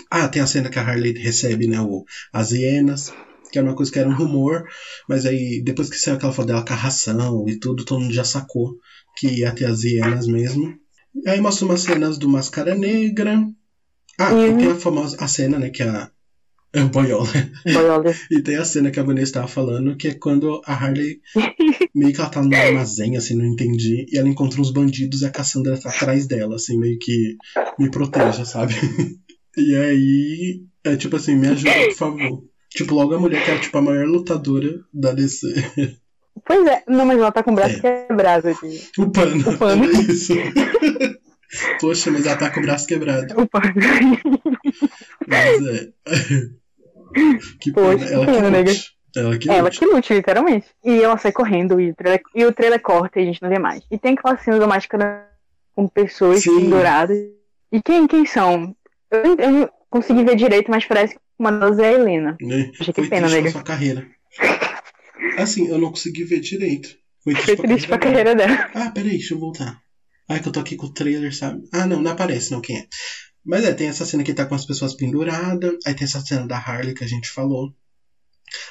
Ah, 0.10 0.28
tem 0.28 0.42
a 0.42 0.48
cena 0.48 0.68
que 0.68 0.80
a 0.80 0.82
Harley 0.82 1.14
recebe, 1.14 1.68
né, 1.68 1.80
o, 1.80 2.04
as 2.34 2.52
hienas, 2.52 3.14
que 3.54 3.60
era 3.60 3.68
uma 3.68 3.76
coisa 3.76 3.92
que 3.92 4.00
era 4.00 4.10
um 4.10 4.16
rumor, 4.16 4.64
mas 5.08 5.28
aí, 5.28 5.62
depois 5.64 5.88
que 5.88 5.96
saiu 5.96 6.16
aquela 6.16 6.34
foto 6.34 6.48
dela 6.48 6.66
com 6.66 6.74
a 6.74 6.76
ração 6.76 7.46
e 7.48 7.60
tudo, 7.60 7.86
todo 7.86 8.02
mundo 8.02 8.12
já 8.14 8.24
sacou 8.24 8.76
que 9.16 9.28
ia 9.28 9.52
ter 9.52 9.66
as 9.66 9.84
hienas 9.84 10.26
mesmo. 10.26 10.74
Aí 11.28 11.40
mostra 11.40 11.66
umas 11.68 11.82
cenas 11.82 12.18
do 12.18 12.28
Máscara 12.28 12.74
Negra. 12.74 13.46
Ah, 14.20 14.34
Uhum. 14.34 14.56
e 14.56 14.58
tem 14.58 14.72
a 14.72 14.76
famosa 14.76 15.18
a 15.20 15.28
cena, 15.28 15.60
né, 15.60 15.70
que 15.70 15.84
a... 15.84 16.10
É 16.76 16.82
o 16.82 16.90
Boiola. 16.90 17.30
Boiola. 17.72 18.12
E 18.32 18.42
tem 18.42 18.56
a 18.56 18.66
cena 18.66 18.90
que 18.90 19.00
a 19.00 19.04
Vanessa 19.04 19.26
estava 19.30 19.48
falando, 19.48 19.96
que 19.96 20.08
é 20.08 20.14
quando 20.16 20.60
a 20.66 20.74
Harley 20.74 21.22
meio 21.94 22.12
que 22.12 22.20
ela 22.20 22.30
tá 22.32 22.42
no 22.42 22.56
armazém, 22.56 23.16
assim, 23.16 23.36
não 23.36 23.46
entendi, 23.46 24.08
e 24.12 24.18
ela 24.18 24.28
encontra 24.28 24.60
uns 24.60 24.72
bandidos 24.72 25.22
e 25.22 25.26
a 25.28 25.30
Cassandra 25.30 25.80
tá 25.80 25.90
atrás 25.90 26.26
dela, 26.26 26.56
assim, 26.56 26.80
meio 26.80 26.98
que 26.98 27.38
me 27.78 27.92
proteja, 27.92 28.44
sabe? 28.46 28.74
e 29.56 29.76
aí, 29.76 30.64
é 30.84 30.96
tipo 30.96 31.16
assim, 31.16 31.36
me 31.36 31.50
ajuda, 31.50 31.72
por 31.90 31.94
favor. 31.96 32.44
Tipo, 32.76 32.96
logo 32.96 33.14
a 33.16 33.20
mulher 33.20 33.44
que 33.44 33.52
é 33.52 33.58
tipo 33.60 33.78
a 33.78 33.82
maior 33.82 34.06
lutadora 34.08 34.80
da 34.94 35.12
DC. 35.12 35.48
Pois 36.46 36.66
é, 36.68 36.84
não, 36.88 37.06
mas 37.06 37.20
ela 37.20 37.32
tá 37.32 37.42
com 37.44 37.52
o 37.52 37.56
braço 37.56 37.80
É. 37.86 38.06
quebrado 38.08 38.50
aqui. 38.50 38.82
O 38.98 39.10
pano. 39.12 39.50
O 39.50 39.58
pano. 39.58 39.86
Isso. 40.12 40.34
Poxa, 41.80 42.10
mas 42.12 42.26
ela 42.26 42.36
tá 42.36 42.50
com 42.50 42.60
o 42.60 42.64
braço 42.64 42.88
quebrado. 42.88 43.40
O 43.40 43.48
pano. 43.48 43.72
Mas 45.28 45.68
é. 45.68 45.90
que 47.62 47.72
Poxa, 47.72 47.98
pena. 48.08 48.12
Ela 48.14 48.26
que 48.26 48.32
que 48.34 48.50
nega. 48.50 48.72
Ela 49.16 49.38
que 49.38 49.50
Ela 49.50 49.62
lute. 49.64 49.80
que 49.80 49.86
lute, 49.86 50.14
literalmente. 50.16 50.68
E 50.84 51.02
ela 51.02 51.18
sai 51.18 51.32
correndo 51.32 51.80
e 51.80 51.92
o 51.92 51.96
trailer, 51.96 52.22
e 52.36 52.46
o 52.46 52.52
trailer 52.52 52.82
corta 52.82 53.20
e 53.20 53.24
a 53.24 53.26
gente 53.28 53.42
não 53.42 53.50
vê 53.50 53.60
mais. 53.60 53.84
E 53.92 53.98
tem 53.98 54.14
aquela 54.14 54.36
cena 54.38 54.58
da 54.60 54.68
máscara 54.68 55.30
com 55.76 55.88
pessoas 55.88 56.42
Sim. 56.42 56.60
penduradas. 56.62 57.18
E 57.72 57.82
quem, 57.82 58.08
quem 58.08 58.26
são? 58.26 58.76
Eu, 59.12 59.36
eu 59.38 59.70
consegui 59.94 60.24
ver 60.24 60.36
direito, 60.36 60.72
mas 60.72 60.86
parece 60.86 61.14
que 61.14 61.20
uma 61.38 61.52
delas 61.52 61.78
é 61.78 61.90
a 61.90 61.94
Helena. 61.94 62.36
Né? 62.42 62.72
Achei 62.80 62.92
que 62.92 63.02
Foi 63.02 63.10
pena, 63.10 63.28
triste 63.28 63.44
pra 63.44 63.52
sua 63.52 63.64
carreira. 63.64 64.08
Assim, 65.38 65.68
eu 65.68 65.78
não 65.78 65.92
consegui 65.92 66.24
ver 66.24 66.40
direito. 66.40 66.90
Foi 67.24 67.36
Foi 67.36 67.56
triste 67.56 67.88
pra 67.88 68.00
carreira 68.00 68.36
dela. 68.36 68.72
Ah, 68.74 68.90
peraí, 68.90 69.12
deixa 69.12 69.36
eu 69.36 69.40
voltar. 69.40 69.80
Ai, 70.28 70.42
que 70.42 70.48
eu 70.48 70.52
tô 70.52 70.60
aqui 70.60 70.76
com 70.76 70.88
o 70.88 70.94
trailer, 70.94 71.36
sabe? 71.36 71.62
Ah, 71.72 71.86
não, 71.86 72.02
não 72.02 72.12
aparece 72.12 72.52
não 72.52 72.60
quem 72.60 72.80
é. 72.80 72.88
Mas 73.46 73.64
é, 73.66 73.74
tem 73.74 73.88
essa 73.88 74.06
cena 74.06 74.24
que 74.24 74.34
tá 74.34 74.46
com 74.46 74.56
as 74.56 74.66
pessoas 74.66 74.96
penduradas. 74.96 75.76
Aí 75.86 75.94
tem 75.94 76.06
essa 76.06 76.22
cena 76.22 76.48
da 76.48 76.58
Harley 76.58 76.96
que 76.96 77.04
a 77.04 77.08
gente 77.08 77.30
falou. 77.30 77.72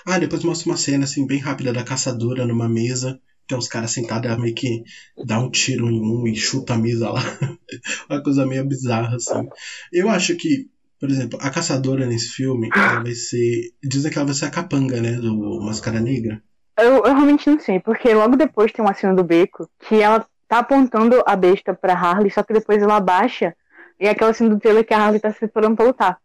Ah, 0.04 0.18
depois 0.18 0.42
mostra 0.42 0.70
uma 0.70 0.76
cena 0.76 1.04
assim 1.04 1.26
bem 1.26 1.38
rápida 1.38 1.72
da 1.72 1.84
caçadora 1.84 2.46
numa 2.46 2.68
mesa. 2.68 3.20
Tem 3.46 3.58
uns 3.58 3.68
caras 3.68 3.90
sentados, 3.90 4.30
ela 4.30 4.40
meio 4.40 4.54
que 4.54 4.82
dá 5.26 5.38
um 5.38 5.50
tiro 5.50 5.90
em 5.90 6.00
um 6.00 6.26
e 6.26 6.34
chuta 6.34 6.74
a 6.74 6.78
mesa 6.78 7.10
lá. 7.10 7.22
uma 8.08 8.22
coisa 8.22 8.46
meio 8.46 8.64
bizarra, 8.66 9.16
assim. 9.16 9.48
Eu 9.92 10.08
acho 10.08 10.36
que, 10.36 10.68
por 11.02 11.10
exemplo, 11.10 11.36
a 11.42 11.50
caçadora 11.50 12.06
nesse 12.06 12.28
filme, 12.28 12.70
ela 12.72 13.02
vai 13.02 13.12
ser. 13.12 13.72
Dizem 13.82 14.08
que 14.08 14.16
ela 14.16 14.26
vai 14.26 14.36
ser 14.36 14.44
a 14.44 14.50
capanga, 14.50 15.00
né? 15.00 15.10
Do 15.10 15.60
Máscara 15.60 16.00
Negra. 16.00 16.40
Eu, 16.78 16.98
eu 16.98 17.02
realmente 17.02 17.50
não 17.50 17.58
sei, 17.58 17.80
porque 17.80 18.14
logo 18.14 18.36
depois 18.36 18.70
tem 18.70 18.84
uma 18.84 18.94
cena 18.94 19.12
do 19.12 19.24
beco 19.24 19.68
que 19.80 20.00
ela 20.00 20.24
tá 20.46 20.58
apontando 20.60 21.20
a 21.26 21.34
besta 21.34 21.74
pra 21.74 21.94
Harley, 21.94 22.30
só 22.30 22.44
que 22.44 22.52
depois 22.52 22.80
ela 22.80 22.98
abaixa 22.98 23.52
e 23.98 24.06
é 24.06 24.10
aquela 24.10 24.32
cena 24.32 24.50
do 24.50 24.60
trailer 24.60 24.86
que 24.86 24.94
a 24.94 24.98
Harley 24.98 25.18
tá 25.18 25.32
se 25.32 25.40
preparando 25.40 25.74
pra 25.74 25.86
lutar. 25.86 26.18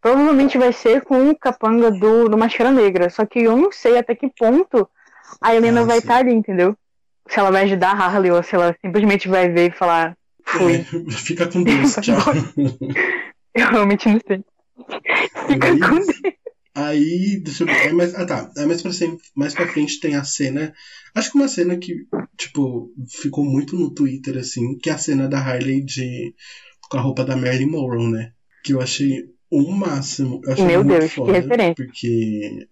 Provavelmente 0.00 0.56
vai 0.56 0.72
ser 0.72 1.02
com 1.02 1.28
o 1.28 1.36
capanga 1.36 1.90
do, 1.90 2.28
do 2.28 2.38
Máscara 2.38 2.70
Negra, 2.70 3.10
só 3.10 3.26
que 3.26 3.40
eu 3.40 3.56
não 3.56 3.72
sei 3.72 3.98
até 3.98 4.14
que 4.14 4.30
ponto 4.38 4.88
a 5.40 5.56
Helena 5.56 5.80
Ah, 5.80 5.86
vai 5.86 5.98
estar 5.98 6.18
ali, 6.18 6.32
entendeu? 6.32 6.76
Se 7.28 7.40
ela 7.40 7.50
vai 7.50 7.64
ajudar 7.64 7.96
a 7.96 8.06
Harley 8.06 8.30
ou 8.30 8.40
se 8.44 8.54
ela 8.54 8.76
simplesmente 8.80 9.28
vai 9.28 9.48
ver 9.48 9.72
e 9.72 9.76
falar, 9.76 10.16
fui. 10.44 10.74
É, 10.74 10.84
fica 11.18 11.48
com 11.48 11.64
Deus, 11.64 11.96
tchau. 12.00 12.14
Eu 13.54 13.66
realmente 13.70 14.08
não 14.08 14.20
sei. 14.26 14.44
Fica 15.48 15.74
Mas- 15.74 15.88
com 15.88 15.96
Deus. 15.96 16.06
Aí, 16.72 17.40
deixa 17.42 17.64
eu 17.64 17.66
ver. 17.66 17.88
É 17.88 17.92
mais, 17.92 18.14
ah, 18.14 18.24
tá. 18.24 18.50
É 18.56 18.64
mais, 18.64 18.80
pra, 18.80 18.90
mais 19.34 19.54
pra 19.54 19.66
frente 19.66 19.98
tem 19.98 20.14
a 20.14 20.22
cena. 20.22 20.72
Acho 21.14 21.32
que 21.32 21.36
uma 21.36 21.48
cena 21.48 21.76
que, 21.76 22.06
tipo, 22.38 22.92
ficou 23.20 23.44
muito 23.44 23.76
no 23.76 23.92
Twitter, 23.92 24.38
assim, 24.38 24.78
que 24.78 24.88
é 24.88 24.92
a 24.92 24.98
cena 24.98 25.28
da 25.28 25.38
Harley 25.40 25.84
de. 25.84 26.32
com 26.88 26.96
a 26.96 27.00
roupa 27.00 27.24
da 27.24 27.36
Marilyn 27.36 27.66
Monroe, 27.70 28.10
né? 28.12 28.32
Que 28.62 28.72
eu 28.72 28.80
achei 28.80 29.24
o 29.50 29.68
máximo. 29.72 30.40
Eu 30.44 30.52
achei 30.52 30.64
Meu 30.64 30.84
muito 30.84 31.00
Deus, 31.00 31.10
que 31.10 31.16
foda, 31.16 31.32
referência. 31.32 31.74
Porque. 31.74 32.66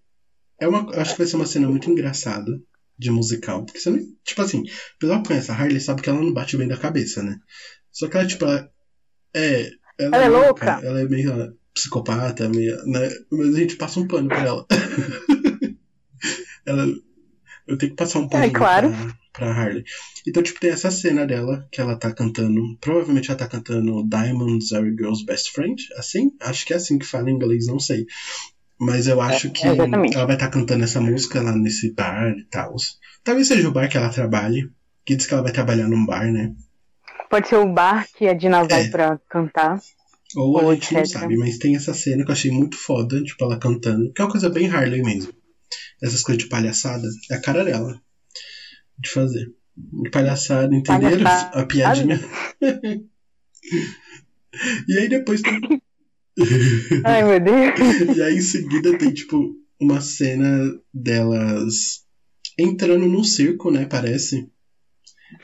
É 0.61 0.67
uma, 0.67 0.89
acho 0.97 1.11
que 1.11 1.17
vai 1.19 1.27
ser 1.27 1.35
uma 1.35 1.45
cena 1.45 1.67
muito 1.69 1.89
engraçada 1.91 2.51
de 2.97 3.11
musical. 3.11 3.65
Porque 3.65 3.79
você 3.79 3.89
não. 3.89 3.99
Tipo 4.23 4.41
assim, 4.41 4.61
o 4.61 4.99
pessoal 4.99 5.21
que 5.21 5.27
conhece 5.27 5.51
a 5.51 5.55
Harley 5.55 5.81
sabe 5.81 6.01
que 6.01 6.09
ela 6.09 6.21
não 6.21 6.33
bate 6.33 6.55
bem 6.55 6.69
da 6.69 6.77
cabeça, 6.77 7.21
né? 7.21 7.37
Só 7.91 8.07
que 8.07 8.15
ela, 8.15 8.25
tipo, 8.25 8.45
ela, 8.45 8.71
é. 9.35 9.69
Ela, 9.99 10.15
Ela 10.15 10.25
é 10.25 10.29
louca. 10.29 10.79
Ela 10.81 11.01
é 11.01 11.05
meio 11.05 11.53
psicopata, 11.73 12.47
meio, 12.49 12.75
né? 12.85 13.09
Mas 13.31 13.55
a 13.55 13.59
gente 13.59 13.75
passa 13.75 13.99
um 13.99 14.07
pano 14.07 14.27
pra 14.27 14.43
ela. 14.43 14.65
ela. 16.65 16.87
Eu 17.67 17.77
tenho 17.77 17.91
que 17.91 17.97
passar 17.97 18.19
um 18.19 18.27
pano 18.27 18.45
É, 18.45 18.49
claro. 18.49 18.89
pra, 18.89 19.15
pra 19.33 19.51
Harley. 19.51 19.83
Então, 20.27 20.41
tipo, 20.41 20.59
tem 20.59 20.71
essa 20.71 20.89
cena 20.89 21.25
dela 21.25 21.67
que 21.71 21.79
ela 21.79 21.95
tá 21.95 22.11
cantando. 22.11 22.61
Provavelmente 22.81 23.29
ela 23.29 23.37
tá 23.37 23.47
cantando 23.47 24.07
Diamonds 24.07 24.71
Are 24.73 24.87
a 24.87 24.91
Girl's 24.91 25.23
Best 25.23 25.51
Friend. 25.51 25.81
Assim? 25.95 26.31
Acho 26.41 26.65
que 26.65 26.73
é 26.73 26.77
assim 26.77 26.97
que 26.97 27.05
fala 27.05 27.29
em 27.29 27.35
inglês, 27.35 27.67
não 27.67 27.79
sei. 27.79 28.07
Mas 28.79 29.07
eu 29.07 29.19
acho 29.21 29.51
que 29.51 29.67
exatamente. 29.67 30.15
ela 30.15 30.25
vai 30.25 30.35
estar 30.35 30.49
cantando 30.49 30.83
essa 30.83 31.01
música 31.01 31.41
lá 31.41 31.55
nesse 31.55 31.93
bar 31.93 32.31
e 32.31 32.45
tal. 32.45 32.75
Talvez 33.23 33.47
seja 33.47 33.67
o 33.67 33.71
bar 33.71 33.89
que 33.89 33.97
ela 33.97 34.09
trabalhe. 34.09 34.69
Que 35.05 35.15
diz 35.15 35.25
que 35.27 35.33
ela 35.33 35.43
vai 35.43 35.51
trabalhar 35.51 35.87
num 35.87 36.05
bar, 36.05 36.31
né? 36.31 36.53
Pode 37.29 37.47
ser 37.47 37.57
o 37.57 37.71
bar 37.71 38.07
que 38.17 38.27
a 38.27 38.33
Dina 38.33 38.63
vai 38.63 38.85
É. 38.85 38.89
pra 38.89 39.19
cantar. 39.29 39.79
Ou 40.35 40.59
a 40.59 40.63
Ou 40.63 40.73
gente 40.73 40.93
não 40.93 41.01
etc. 41.01 41.13
sabe, 41.19 41.37
mas 41.37 41.57
tem 41.57 41.75
essa 41.75 41.93
cena 41.93 42.23
que 42.23 42.29
eu 42.29 42.33
achei 42.33 42.51
muito 42.51 42.77
foda, 42.77 43.21
tipo, 43.23 43.43
ela 43.43 43.59
cantando, 43.59 44.11
que 44.13 44.21
é 44.21 44.25
uma 44.25 44.31
coisa 44.31 44.49
bem 44.49 44.69
Harley 44.69 45.01
mesmo. 45.01 45.33
Essas 46.01 46.21
coisas 46.21 46.43
de 46.43 46.49
palhaçada, 46.49 47.07
é 47.31 47.35
a 47.35 47.41
cara 47.41 47.63
dela. 47.63 47.99
De 48.97 49.09
fazer. 49.09 49.51
De 49.75 50.09
palhaçada, 50.09 50.75
entenderam? 50.75 51.23
Palhaçada. 51.23 51.59
A 51.59 51.65
piadinha. 51.65 52.19
e 54.87 54.97
aí 54.99 55.09
depois 55.09 55.41
tem. 55.41 55.59
Ai, 57.05 57.23
meu 57.23 57.39
Deus. 57.39 57.73
e 58.17 58.21
aí 58.21 58.35
em 58.35 58.41
seguida 58.41 58.97
tem, 58.97 59.13
tipo, 59.13 59.55
uma 59.79 60.01
cena 60.01 60.47
delas 60.93 62.03
entrando 62.57 63.07
num 63.07 63.23
circo, 63.23 63.71
né? 63.71 63.85
Parece. 63.85 64.49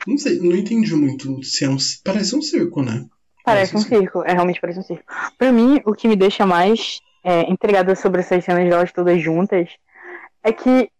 Não 0.06 0.18
sei, 0.18 0.38
não 0.38 0.56
entendi 0.56 0.94
muito 0.94 1.42
se 1.42 1.64
é 1.64 1.68
um. 1.68 1.76
Parece 2.04 2.34
um 2.36 2.42
circo, 2.42 2.82
né? 2.82 3.04
Parece 3.44 3.76
um 3.76 3.80
circo, 3.80 4.22
é 4.24 4.32
realmente 4.32 4.60
parece 4.60 4.78
um 4.80 4.82
circo. 4.82 5.04
Pra 5.38 5.52
mim, 5.52 5.80
o 5.84 5.92
que 5.94 6.08
me 6.08 6.16
deixa 6.16 6.44
mais 6.44 7.00
é, 7.24 7.42
intrigada 7.50 7.94
sobre 7.94 8.20
essas 8.20 8.44
cenas 8.44 8.68
delas 8.68 8.92
todas 8.92 9.20
juntas 9.22 9.68
é 10.42 10.52
que 10.52 10.90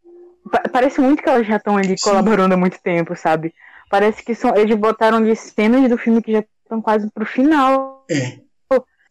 pa- 0.51 0.63
parece 0.73 1.01
muito 1.01 1.23
que 1.23 1.29
elas 1.29 1.47
já 1.47 1.57
estão 1.57 1.77
ali 1.77 1.99
Sim. 1.99 2.05
colaborando 2.09 2.55
há 2.55 2.57
muito 2.57 2.81
tempo, 2.81 3.17
sabe? 3.17 3.53
Parece 3.91 4.23
que 4.23 4.35
são, 4.35 4.55
eles 4.57 4.77
botaram 4.77 5.19
ali 5.19 5.35
cenas 5.35 5.89
do 5.91 5.99
filme 5.99 6.23
que 6.23 6.33
já 6.33 6.45
estão 6.63 6.81
quase 6.81 7.11
pro 7.13 7.27
final. 7.27 8.05
É. 8.11 8.39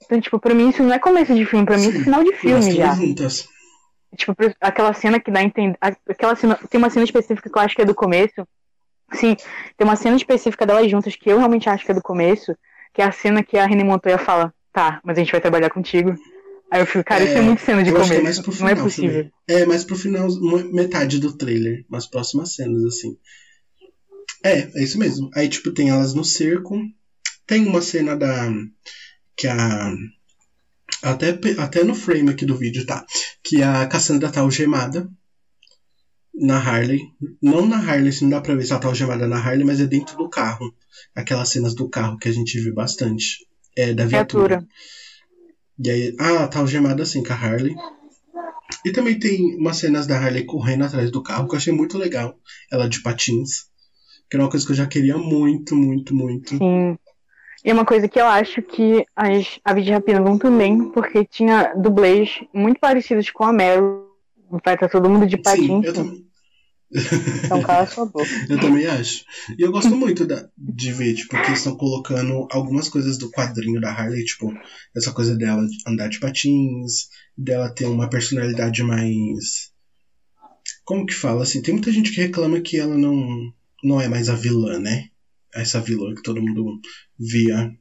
Então, 0.03 0.21
tipo, 0.21 0.39
pra 0.39 0.53
mim 0.53 0.69
isso 0.69 0.83
não 0.83 0.93
é 0.93 0.99
começo 0.99 1.33
de 1.33 1.45
filme, 1.45 1.65
pra 1.65 1.77
mim 1.77 1.87
isso 1.89 1.97
é 1.97 2.03
final 2.03 2.23
de 2.23 2.33
filme 2.33 2.71
já. 2.71 2.93
juntas. 2.93 3.47
Tipo, 4.15 4.33
aquela 4.61 4.93
cena 4.93 5.19
que 5.19 5.31
dá 5.31 5.39
a 5.39 5.43
entender. 5.43 5.77
Aquela 5.81 6.35
cena. 6.35 6.55
Tem 6.69 6.77
uma 6.77 6.89
cena 6.89 7.03
específica 7.05 7.49
que 7.49 7.57
eu 7.57 7.61
acho 7.61 7.75
que 7.75 7.81
é 7.81 7.85
do 7.85 7.95
começo. 7.95 8.47
Sim, 9.15 9.35
tem 9.77 9.85
uma 9.87 9.95
cena 9.95 10.15
específica 10.15 10.65
delas 10.65 10.89
juntas 10.89 11.15
que 11.15 11.29
eu 11.29 11.37
realmente 11.37 11.69
acho 11.69 11.85
que 11.85 11.91
é 11.91 11.95
do 11.95 12.01
começo. 12.01 12.55
Que 12.93 13.01
é 13.01 13.05
a 13.05 13.11
cena 13.11 13.43
que 13.43 13.57
a 13.57 13.65
René 13.65 13.83
Montoya 13.83 14.17
fala, 14.17 14.53
tá, 14.71 15.01
mas 15.03 15.17
a 15.17 15.19
gente 15.21 15.31
vai 15.31 15.41
trabalhar 15.41 15.69
contigo. 15.69 16.15
Aí 16.71 16.81
eu 16.81 16.85
fico, 16.85 17.03
cara, 17.03 17.23
isso 17.23 17.33
é 17.33 17.39
É, 17.39 17.41
muito 17.41 17.61
cena 17.61 17.83
de 17.83 17.89
é 17.89 17.93
começo. 17.93 18.23
mais 18.23 18.39
pro 18.39 18.51
não 18.59 18.67
é 18.67 18.71
final 18.71 18.83
possível. 18.85 19.11
também. 19.25 19.31
É, 19.47 19.65
mais 19.65 19.83
pro 19.83 19.95
final, 19.95 20.27
metade 20.71 21.19
do 21.19 21.35
trailer, 21.37 21.85
umas 21.89 22.07
próximas 22.07 22.55
cenas, 22.55 22.83
assim. 22.85 23.17
É, 24.43 24.59
é 24.79 24.83
isso 24.83 24.97
mesmo. 24.97 25.29
Aí, 25.35 25.47
tipo, 25.49 25.71
tem 25.71 25.89
elas 25.89 26.13
no 26.13 26.23
cerco. 26.23 26.79
Tem 27.45 27.65
uma 27.67 27.81
cena 27.81 28.15
da. 28.15 28.49
Que 29.37 29.47
a. 29.47 29.91
Até, 31.03 31.37
até 31.59 31.83
no 31.83 31.93
frame 31.93 32.29
aqui 32.31 32.45
do 32.45 32.55
vídeo, 32.57 32.85
tá? 32.85 33.05
Que 33.43 33.61
a 33.61 33.85
Cassandra 33.87 34.31
tá 34.31 34.39
algemada 34.41 35.07
na 36.39 36.57
Harley. 36.57 37.01
Não 37.41 37.65
na 37.65 37.77
Harley, 37.77 38.09
assim, 38.09 38.25
não 38.25 38.31
dá 38.31 38.41
pra 38.41 38.55
ver 38.55 38.65
se 38.65 38.71
ela 38.71 38.81
tá 38.81 38.87
algemada 38.87 39.27
na 39.27 39.37
Harley, 39.37 39.65
mas 39.65 39.79
é 39.79 39.85
dentro 39.85 40.17
do 40.17 40.29
carro. 40.29 40.73
Aquelas 41.15 41.49
cenas 41.49 41.73
do 41.73 41.89
carro 41.89 42.17
que 42.17 42.27
a 42.27 42.31
gente 42.31 42.59
viu 42.59 42.73
bastante. 42.73 43.45
É, 43.75 43.93
da 43.93 44.05
viatura. 44.05 44.59
Viatura. 44.59 44.67
E 45.77 45.89
aí, 45.89 46.15
ah, 46.19 46.29
ela 46.29 46.47
tá 46.47 46.59
algemada 46.59 47.03
assim 47.03 47.23
com 47.23 47.33
a 47.33 47.35
Harley. 47.35 47.75
E 48.85 48.91
também 48.91 49.19
tem 49.19 49.55
umas 49.57 49.77
cenas 49.77 50.07
da 50.07 50.17
Harley 50.17 50.45
correndo 50.45 50.85
atrás 50.85 51.11
do 51.11 51.21
carro, 51.21 51.47
que 51.47 51.55
eu 51.55 51.57
achei 51.57 51.73
muito 51.73 51.97
legal. 51.97 52.37
Ela 52.71 52.87
de 52.87 53.01
patins. 53.01 53.65
Que 54.29 54.37
era 54.37 54.43
uma 54.43 54.49
coisa 54.49 54.65
que 54.65 54.71
eu 54.71 54.75
já 54.75 54.87
queria 54.87 55.17
muito, 55.17 55.75
muito, 55.75 56.15
muito. 56.15 56.57
Sim. 56.57 56.97
E 57.63 57.69
é 57.69 57.73
uma 57.73 57.85
coisa 57.85 58.07
que 58.07 58.19
eu 58.19 58.27
acho 58.27 58.61
que 58.61 59.05
as 59.15 59.59
aves 59.65 59.85
de 59.85 59.91
rapina 59.91 60.21
vão 60.21 60.37
também, 60.37 60.91
porque 60.91 61.25
tinha 61.25 61.73
dublês 61.73 62.43
muito 62.53 62.79
parecidos 62.79 63.29
com 63.31 63.43
a 63.43 63.51
Meryl. 63.51 64.05
Vai 64.49 64.73
estar 64.75 64.89
todo 64.89 65.09
mundo 65.09 65.25
de 65.25 65.35
Sim, 65.37 65.41
patins. 65.43 65.85
eu 65.85 65.93
também, 65.93 66.25
Então 67.45 67.61
cala 67.63 67.85
sua 67.87 68.05
boca. 68.05 68.25
eu 68.49 68.59
também 68.59 68.85
acho. 68.85 69.23
E 69.57 69.61
eu 69.61 69.71
gosto 69.71 69.95
muito 69.95 70.25
da- 70.25 70.47
de 70.57 70.91
ver, 70.91 71.13
tipo, 71.15 71.35
que 71.43 71.51
estão 71.51 71.75
colocando 71.75 72.47
algumas 72.51 72.87
coisas 72.87 73.17
do 73.17 73.29
quadrinho 73.31 73.81
da 73.81 73.91
Harley, 73.91 74.23
tipo, 74.23 74.53
essa 74.95 75.11
coisa 75.11 75.35
dela 75.35 75.65
de 75.65 75.77
andar 75.87 76.07
de 76.09 76.19
patins, 76.19 77.09
dela 77.37 77.73
ter 77.73 77.85
uma 77.85 78.09
personalidade 78.09 78.81
mais. 78.83 79.73
Como 80.83 81.05
que 81.05 81.13
fala 81.13 81.43
assim? 81.43 81.61
Tem 81.61 81.73
muita 81.73 81.91
gente 81.91 82.11
que 82.11 82.21
reclama 82.21 82.61
que 82.61 82.79
ela 82.79 82.95
não, 82.97 83.51
não 83.83 83.99
é 83.99 84.07
mais 84.07 84.29
a 84.29 84.35
vilã, 84.35 84.79
né? 84.79 85.09
Essa 85.53 85.81
vilã 85.81 86.13
que 86.13 86.21
todo 86.21 86.41
mundo 86.41 86.79
via. 87.19 87.71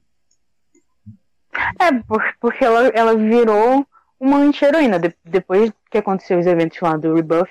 É, 1.81 1.92
por- 2.07 2.35
porque 2.40 2.64
ela, 2.64 2.88
ela 2.88 3.14
virou 3.16 3.87
uma 4.24 4.38
anti-heroína. 4.38 4.98
De- 4.98 5.14
depois 5.24 5.70
que 5.90 5.98
aconteceu 5.98 6.38
os 6.38 6.46
eventos 6.46 6.80
lá 6.80 6.96
do 6.96 7.14
Rebuff 7.14 7.50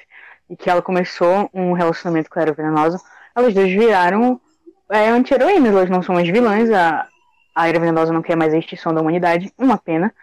e 0.49 0.55
que 0.55 0.69
ela 0.69 0.81
começou 0.81 1.49
um 1.53 1.73
relacionamento 1.73 2.29
com 2.29 2.39
a 2.39 2.41
Era 2.41 2.53
Venenosa, 2.53 2.99
elas 3.35 3.53
duas 3.53 3.69
viraram 3.69 4.39
é, 4.89 5.09
anti-heroínas. 5.09 5.71
Elas 5.71 5.89
não 5.89 6.01
são 6.01 6.15
mais 6.15 6.27
vilãs. 6.27 6.69
A, 6.71 7.07
a 7.55 7.67
Era 7.69 7.79
Venenosa 7.79 8.11
não 8.11 8.21
quer 8.21 8.35
mais 8.35 8.53
a 8.53 8.57
extinção 8.57 8.93
da 8.93 9.01
humanidade. 9.01 9.51
Uma 9.57 9.77
pena. 9.77 10.13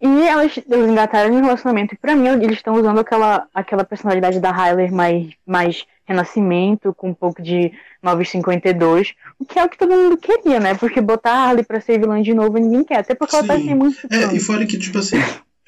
E 0.00 0.28
elas, 0.28 0.56
eles 0.56 0.88
engataram 0.88 1.34
um 1.34 1.40
relacionamento. 1.42 1.94
E 1.94 1.98
pra 1.98 2.14
mim, 2.14 2.28
eles 2.28 2.58
estão 2.58 2.74
usando 2.74 3.00
aquela, 3.00 3.48
aquela 3.52 3.82
personalidade 3.82 4.38
da 4.38 4.52
Hyler 4.52 4.92
mais, 4.92 5.26
mais 5.44 5.84
renascimento, 6.06 6.94
com 6.94 7.08
um 7.10 7.14
pouco 7.14 7.42
de 7.42 7.72
952. 8.00 9.14
O 9.40 9.44
que 9.44 9.58
é 9.58 9.64
o 9.64 9.68
que 9.68 9.76
todo 9.76 9.90
mundo 9.92 10.16
queria, 10.16 10.60
né? 10.60 10.74
Porque 10.74 11.00
botar 11.00 11.32
a 11.32 11.48
Harley 11.48 11.64
pra 11.64 11.80
ser 11.80 11.98
vilã 11.98 12.22
de 12.22 12.32
novo 12.32 12.58
ninguém 12.58 12.84
quer. 12.84 12.98
Até 12.98 13.14
porque 13.14 13.34
ela 13.34 13.46
tá 13.46 13.56
Sim. 13.56 13.64
sem 13.64 13.74
muito 13.74 13.98
É, 14.10 14.34
e 14.34 14.38
fora 14.38 14.64
que, 14.66 14.78
tipo 14.78 14.98
assim, 14.98 15.16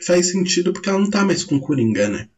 faz 0.04 0.30
sentido 0.30 0.72
porque 0.72 0.88
ela 0.88 0.98
não 0.98 1.10
tá 1.10 1.24
mais 1.24 1.44
com 1.44 1.56
o 1.56 1.60
Coringa, 1.60 2.08
né? 2.08 2.28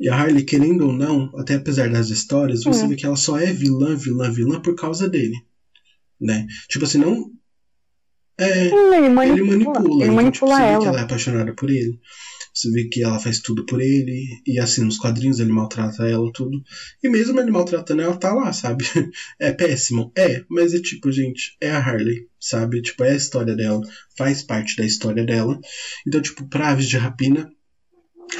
E 0.00 0.08
a 0.08 0.14
Harley, 0.14 0.44
querendo 0.44 0.86
ou 0.86 0.92
não, 0.92 1.30
até 1.36 1.54
apesar 1.54 1.90
das 1.90 2.08
histórias, 2.08 2.62
você 2.62 2.84
Hum. 2.84 2.88
vê 2.88 2.96
que 2.96 3.04
ela 3.04 3.16
só 3.16 3.36
é 3.38 3.46
vilã, 3.52 3.96
vilã, 3.96 4.30
vilã 4.30 4.60
por 4.60 4.74
causa 4.76 5.08
dele. 5.08 5.34
Né? 6.20 6.46
Tipo 6.68 6.84
assim, 6.84 6.98
não. 6.98 7.30
É, 8.40 8.66
ele 8.66 8.76
ele 8.96 9.08
manipula, 9.08 9.80
manipula. 9.80 10.04
ele 10.04 10.12
então, 10.12 10.30
tipo, 10.30 10.46
manipula 10.46 10.56
vê 10.56 10.62
ela. 10.62 10.80
que 10.80 10.86
ela 10.86 11.00
é 11.00 11.02
apaixonada 11.02 11.54
por 11.54 11.68
ele. 11.68 11.98
Você 12.58 12.72
vê 12.72 12.88
que 12.88 13.04
ela 13.04 13.20
faz 13.20 13.38
tudo 13.38 13.64
por 13.64 13.80
ele. 13.80 14.26
E 14.44 14.58
assim, 14.58 14.82
nos 14.82 14.98
quadrinhos 14.98 15.38
ele 15.38 15.52
maltrata 15.52 16.04
ela, 16.08 16.28
tudo. 16.32 16.60
E 17.00 17.08
mesmo 17.08 17.38
ele 17.38 17.52
maltratando 17.52 18.02
ela, 18.02 18.16
tá 18.16 18.32
lá, 18.32 18.52
sabe? 18.52 18.84
É 19.38 19.52
péssimo? 19.52 20.10
É, 20.16 20.42
mas 20.48 20.74
é 20.74 20.80
tipo, 20.80 21.12
gente, 21.12 21.56
é 21.60 21.70
a 21.70 21.78
Harley, 21.78 22.26
sabe? 22.40 22.82
Tipo, 22.82 23.04
é 23.04 23.12
a 23.12 23.16
história 23.16 23.54
dela. 23.54 23.80
Faz 24.16 24.42
parte 24.42 24.74
da 24.76 24.84
história 24.84 25.24
dela. 25.24 25.60
Então, 26.06 26.20
tipo, 26.20 26.48
pra 26.48 26.70
Aves 26.70 26.88
de 26.88 26.96
Rapina, 26.96 27.48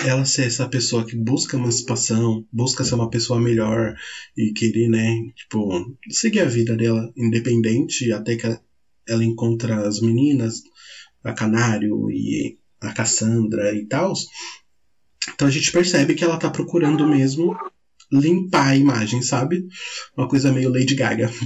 ela 0.05 0.25
ser 0.25 0.47
essa 0.47 0.69
pessoa 0.69 1.07
que 1.07 1.17
busca 1.17 1.57
emancipação, 1.57 2.45
busca 2.53 2.83
ser 2.83 2.97
uma 2.97 3.09
pessoa 3.09 3.41
melhor 3.41 3.95
e 4.37 4.53
querer, 4.53 4.89
né, 4.89 5.15
tipo, 5.35 5.97
seguir 6.11 6.41
a 6.41 6.45
vida 6.45 6.77
dela 6.77 7.11
independente 7.17 8.13
até 8.13 8.37
que 8.37 8.47
ela 9.07 9.25
encontra 9.25 9.87
as 9.87 10.01
meninas, 10.01 10.63
a 11.23 11.33
Canário 11.33 12.11
e 12.11 12.59
a 12.81 12.93
Cassandra 12.93 13.73
e 13.75 13.87
tal. 13.87 14.13
Então 15.35 15.47
a 15.49 15.51
gente 15.51 15.71
percebe 15.73 16.15
que 16.15 16.25
ela 16.25 16.39
tá 16.39 16.49
procurando 16.51 17.07
mesmo 17.07 17.57
limpar 18.11 18.69
a 18.69 18.77
imagem, 18.77 19.21
sabe? 19.23 19.67
Uma 20.17 20.29
coisa 20.29 20.51
meio 20.53 20.71
Lady 20.73 20.95
Gaga. 20.95 21.31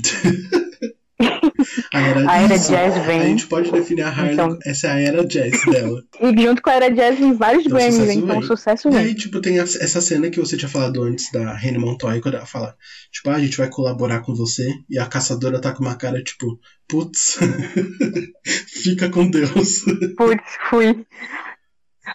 a 1.93 2.01
era, 2.01 2.31
A 2.31 2.37
era 2.43 2.57
jazz 2.59 2.97
A 2.97 3.01
vem. 3.01 3.23
gente 3.23 3.47
pode 3.47 3.71
definir 3.71 4.03
a 4.03 4.09
Harley, 4.09 4.33
Então- 4.35 4.59
essa 4.65 4.89
é 4.89 4.91
a 4.93 5.01
era 5.01 5.25
jazz 5.27 5.53
dela. 5.67 6.03
E 6.21 6.43
junto 6.43 6.63
com 6.63 6.71
a 6.71 6.75
Era 6.75 6.89
Jazz 6.91 7.19
em 7.21 7.33
vários 7.35 7.67
um 7.67 7.71
Grammys, 7.71 7.95
sucesso 7.97 8.19
então 8.19 8.39
vem. 8.39 8.47
sucesso 8.47 8.89
E 8.89 8.91
vem. 8.93 9.01
aí, 9.01 9.15
tipo, 9.15 9.41
tem 9.41 9.59
a- 9.59 9.63
essa 9.65 10.01
cena 10.01 10.31
que 10.31 10.39
você 10.39 10.57
tinha 10.57 10.69
falado 10.69 11.03
antes 11.03 11.31
da 11.33 11.53
Rene 11.55 11.79
Montoya, 11.79 12.21
quando 12.21 12.37
ela 12.37 12.47
fala, 12.47 12.77
tipo, 13.11 13.29
ah, 13.31 13.35
a 13.37 13.41
gente 13.41 13.57
vai 13.57 13.69
colaborar 13.69 14.21
com 14.21 14.35
você, 14.35 14.73
e 14.89 14.99
a 14.99 15.07
caçadora 15.07 15.61
tá 15.61 15.73
com 15.73 15.83
uma 15.83 15.97
cara, 15.97 16.23
tipo, 16.23 16.61
putz, 16.89 17.39
fica 18.83 19.09
com 19.11 19.31
Deus. 19.31 19.85
Putz, 20.17 20.43
fui. 20.69 21.07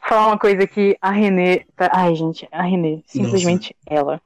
Falar 0.08 0.28
uma 0.28 0.40
coisa 0.40 0.68
que 0.68 0.98
a 1.02 1.12
Renê. 1.12 1.66
Ai, 1.92 2.16
gente, 2.16 2.48
a 2.52 2.62
Renê, 2.64 3.02
simplesmente 3.08 3.76
ela. 3.86 4.22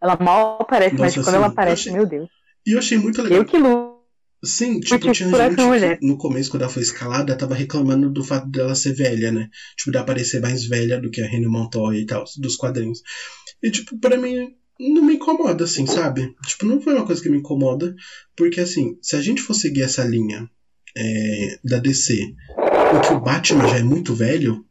Ela 0.00 0.16
mal 0.20 0.58
aparece, 0.60 0.96
mas 0.96 1.16
Nossa, 1.16 1.22
quando 1.30 1.36
ela 1.36 1.46
aparece, 1.46 1.82
achei- 1.88 1.92
meu 1.92 2.06
Deus. 2.06 2.28
E 2.66 2.72
eu 2.72 2.78
achei 2.78 2.98
muito 2.98 3.22
legal. 3.22 3.38
Eu 3.38 3.44
que 3.44 3.56
luto. 3.56 3.92
Sim, 4.44 4.80
tipo, 4.80 4.98
Porque 4.98 5.12
tinha 5.12 5.30
gente 5.30 5.98
que 6.00 6.04
no 6.06 6.18
começo, 6.18 6.50
quando 6.50 6.62
ela 6.62 6.70
foi 6.70 6.82
escalada, 6.82 7.36
tava 7.36 7.54
reclamando 7.54 8.10
do 8.10 8.24
fato 8.24 8.48
dela 8.48 8.74
ser 8.74 8.92
velha, 8.92 9.30
né? 9.30 9.48
Tipo, 9.76 9.92
dela 9.92 10.04
parecer 10.04 10.40
mais 10.40 10.64
velha 10.64 11.00
do 11.00 11.12
que 11.12 11.22
a 11.22 11.26
Rene 11.28 11.46
Montoya 11.46 11.98
e 12.00 12.04
tal, 12.04 12.24
dos 12.38 12.56
quadrinhos. 12.56 13.02
E, 13.62 13.70
tipo, 13.70 13.96
pra 14.00 14.16
mim, 14.16 14.52
não 14.80 15.02
me 15.04 15.14
incomoda, 15.14 15.62
assim, 15.62 15.86
sabe? 15.86 16.34
Tipo, 16.44 16.66
não 16.66 16.80
foi 16.80 16.92
uma 16.94 17.06
coisa 17.06 17.22
que 17.22 17.28
me 17.28 17.38
incomoda, 17.38 17.94
porque, 18.36 18.60
assim, 18.60 18.98
se 19.00 19.14
a 19.14 19.22
gente 19.22 19.40
for 19.40 19.54
seguir 19.54 19.82
essa 19.82 20.02
linha 20.02 20.50
é, 20.96 21.58
da 21.64 21.78
DC, 21.78 22.14
em 22.14 23.00
que 23.06 23.12
o 23.14 23.20
Batman 23.20 23.68
já 23.68 23.78
é 23.78 23.82
muito 23.82 24.14
velho, 24.14 24.64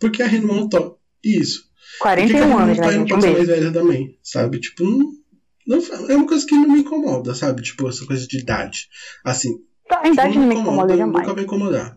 porque 0.00 0.22
a 0.22 0.30
Montoya... 0.42 0.92
Isso. 1.24 1.64
Por 2.00 2.16
que 2.16 2.26
que 2.26 2.36
a 2.36 2.46
41 2.46 2.56
Rene 2.56 2.62
anos, 2.62 2.78
né, 2.78 2.92
gente? 2.92 3.12
Um 3.14 3.16
mais 3.18 3.46
velha 3.46 3.72
também, 3.72 4.18
sabe? 4.22 4.60
Tipo, 4.60 4.84
não, 4.84 5.12
não- 5.66 6.10
é 6.10 6.16
uma 6.16 6.26
coisa 6.26 6.46
que 6.46 6.54
não 6.54 6.68
me 6.68 6.80
incomoda, 6.80 7.34
sabe? 7.34 7.62
Tipo, 7.62 7.88
essa 7.88 8.04
coisa 8.06 8.26
de 8.26 8.38
idade. 8.38 8.88
Assim, 9.24 9.58
Tá, 9.88 10.00
A 10.02 10.08
idade 10.08 10.32
tipo, 10.32 10.40
não 10.40 10.48
me 10.48 10.54
incomoda 10.56 10.96
jamais. 10.96 11.22
Nunca 11.22 11.34
vai 11.34 11.44
incomodar. 11.44 11.96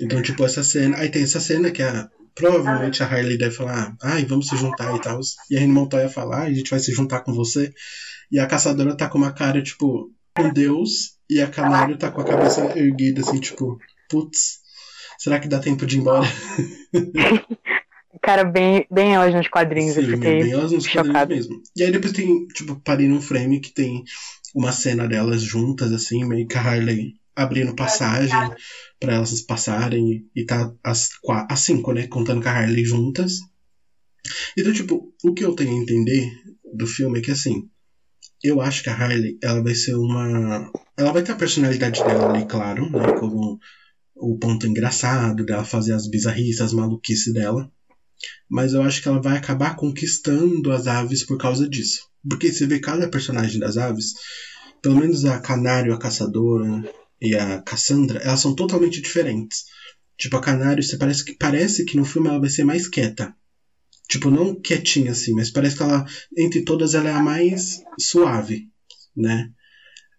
Então, 0.00 0.20
tipo, 0.22 0.44
essa 0.44 0.62
cena. 0.62 0.98
Aí 0.98 1.08
tem 1.10 1.22
essa 1.22 1.40
cena 1.40 1.70
que 1.70 1.82
a. 1.82 2.08
Provavelmente 2.34 3.02
a 3.02 3.06
Harley 3.06 3.36
deve 3.36 3.54
falar, 3.54 3.96
ai, 4.00 4.24
vamos 4.24 4.46
se 4.48 4.56
juntar 4.56 4.94
e 4.94 5.00
tal. 5.00 5.18
E 5.50 5.56
a 5.56 5.60
Rene 5.60 5.72
Montoya 5.72 6.08
fala, 6.08 6.42
ai, 6.42 6.50
a 6.52 6.54
gente 6.54 6.70
vai 6.70 6.78
se 6.78 6.92
juntar 6.92 7.20
com 7.22 7.32
você. 7.32 7.72
E 8.30 8.38
a 8.38 8.46
caçadora 8.46 8.94
tá 8.96 9.08
com 9.08 9.18
uma 9.18 9.32
cara, 9.32 9.60
tipo, 9.60 10.12
com 10.36 10.52
Deus. 10.52 11.17
E 11.30 11.40
a 11.40 11.48
Canário 11.48 11.98
tá 11.98 12.10
com 12.10 12.20
a 12.20 12.24
cabeça 12.24 12.62
erguida, 12.78 13.20
assim, 13.20 13.38
tipo, 13.38 13.78
putz, 14.08 14.60
será 15.18 15.38
que 15.38 15.48
dá 15.48 15.58
tempo 15.58 15.84
de 15.84 15.96
ir 15.96 16.00
embora? 16.00 16.26
Cara, 18.22 18.44
bem, 18.44 18.86
bem 18.90 19.14
elas 19.14 19.34
nos 19.34 19.48
quadrinhos, 19.48 19.96
eu 19.96 20.02
Sim, 20.02 20.10
fiquei 20.12 20.42
bem 20.42 20.52
elas 20.52 20.72
nos 20.72 20.86
quadrinhos 20.86 21.06
chocada. 21.08 21.34
mesmo. 21.34 21.62
E 21.76 21.82
aí 21.82 21.92
depois 21.92 22.12
tem, 22.12 22.46
tipo, 22.48 22.80
parei 22.80 23.06
num 23.06 23.20
frame 23.20 23.60
que 23.60 23.72
tem 23.72 24.02
uma 24.54 24.72
cena 24.72 25.06
delas 25.06 25.42
juntas, 25.42 25.92
assim, 25.92 26.24
meio 26.24 26.46
que 26.46 26.56
a 26.56 26.60
Harley 26.62 27.14
abrindo 27.36 27.76
passagem 27.76 28.50
pra 28.98 29.14
elas 29.14 29.40
passarem 29.42 30.24
e 30.34 30.44
tá 30.44 30.72
as, 30.82 31.10
as 31.48 31.60
cinco, 31.60 31.92
né, 31.92 32.06
contando 32.08 32.42
com 32.42 32.48
a 32.48 32.52
Harley 32.52 32.84
juntas. 32.84 33.34
Então, 34.56 34.72
tipo, 34.72 35.14
o 35.22 35.32
que 35.32 35.44
eu 35.44 35.54
tenho 35.54 35.70
a 35.70 35.82
entender 35.82 36.28
do 36.74 36.86
filme 36.86 37.20
é 37.20 37.22
que, 37.22 37.30
assim, 37.30 37.68
eu 38.42 38.60
acho 38.60 38.82
que 38.82 38.90
a 38.90 38.94
Harley, 38.94 39.38
ela 39.42 39.62
vai 39.62 39.74
ser 39.74 39.94
uma... 39.94 40.70
Ela 40.96 41.12
vai 41.12 41.22
ter 41.22 41.32
a 41.32 41.36
personalidade 41.36 42.02
dela 42.02 42.30
ali, 42.32 42.46
claro, 42.46 42.90
né, 42.90 43.12
como 43.18 43.58
o 44.16 44.38
ponto 44.38 44.66
engraçado 44.66 45.44
dela 45.44 45.64
fazer 45.64 45.92
as 45.92 46.08
bizarrices, 46.08 46.60
as 46.60 46.72
maluquices 46.72 47.32
dela 47.32 47.70
mas 48.48 48.72
eu 48.72 48.82
acho 48.82 49.02
que 49.02 49.08
ela 49.08 49.20
vai 49.20 49.36
acabar 49.36 49.76
conquistando 49.76 50.72
as 50.72 50.86
aves 50.86 51.24
por 51.24 51.38
causa 51.38 51.68
disso. 51.68 52.00
Porque 52.28 52.52
você 52.52 52.66
vê 52.66 52.80
cada 52.80 53.08
personagem 53.08 53.60
das 53.60 53.76
aves, 53.76 54.14
pelo 54.82 54.96
menos 54.96 55.24
a 55.24 55.38
Canário, 55.38 55.94
a 55.94 55.98
Caçadora 55.98 56.82
e 57.20 57.34
a 57.34 57.60
Cassandra, 57.62 58.20
elas 58.20 58.40
são 58.40 58.54
totalmente 58.54 59.00
diferentes. 59.00 59.64
Tipo, 60.16 60.36
a 60.36 60.40
Canário, 60.40 60.82
você 60.82 60.96
parece 60.96 61.24
que, 61.24 61.36
parece 61.36 61.84
que 61.84 61.96
no 61.96 62.04
filme 62.04 62.28
ela 62.28 62.40
vai 62.40 62.50
ser 62.50 62.64
mais 62.64 62.88
quieta. 62.88 63.32
Tipo, 64.08 64.30
não 64.30 64.58
quietinha 64.60 65.12
assim, 65.12 65.34
mas 65.34 65.50
parece 65.50 65.76
que 65.76 65.82
ela, 65.82 66.04
entre 66.36 66.64
todas, 66.64 66.94
ela 66.94 67.10
é 67.10 67.12
a 67.12 67.20
mais 67.20 67.80
suave, 68.00 68.68
né? 69.14 69.50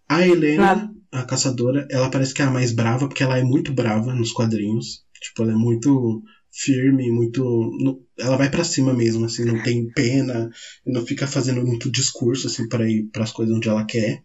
A 0.07 0.25
Helena, 0.25 0.91
a 1.11 1.23
Caçadora, 1.23 1.87
ela 1.89 2.09
parece 2.09 2.33
que 2.33 2.41
é 2.41 2.45
a 2.45 2.51
mais 2.51 2.71
brava, 2.71 3.07
porque 3.07 3.23
ela 3.23 3.37
é 3.37 3.43
muito 3.43 3.73
brava 3.73 4.13
nos 4.13 4.31
quadrinhos. 4.31 5.03
Tipo, 5.19 5.43
ela 5.43 5.53
é 5.53 5.55
muito 5.55 6.21
firme, 6.51 7.11
muito. 7.11 8.01
Ela 8.17 8.37
vai 8.37 8.49
pra 8.49 8.63
cima 8.63 8.93
mesmo, 8.93 9.25
assim, 9.25 9.43
não 9.43 9.61
tem 9.63 9.87
pena, 9.91 10.49
não 10.85 11.05
fica 11.05 11.25
fazendo 11.25 11.65
muito 11.65 11.91
discurso, 11.91 12.47
assim, 12.47 12.67
para 12.67 12.89
ir 12.89 13.09
pras 13.11 13.31
coisas 13.31 13.55
onde 13.55 13.69
ela 13.69 13.85
quer. 13.85 14.21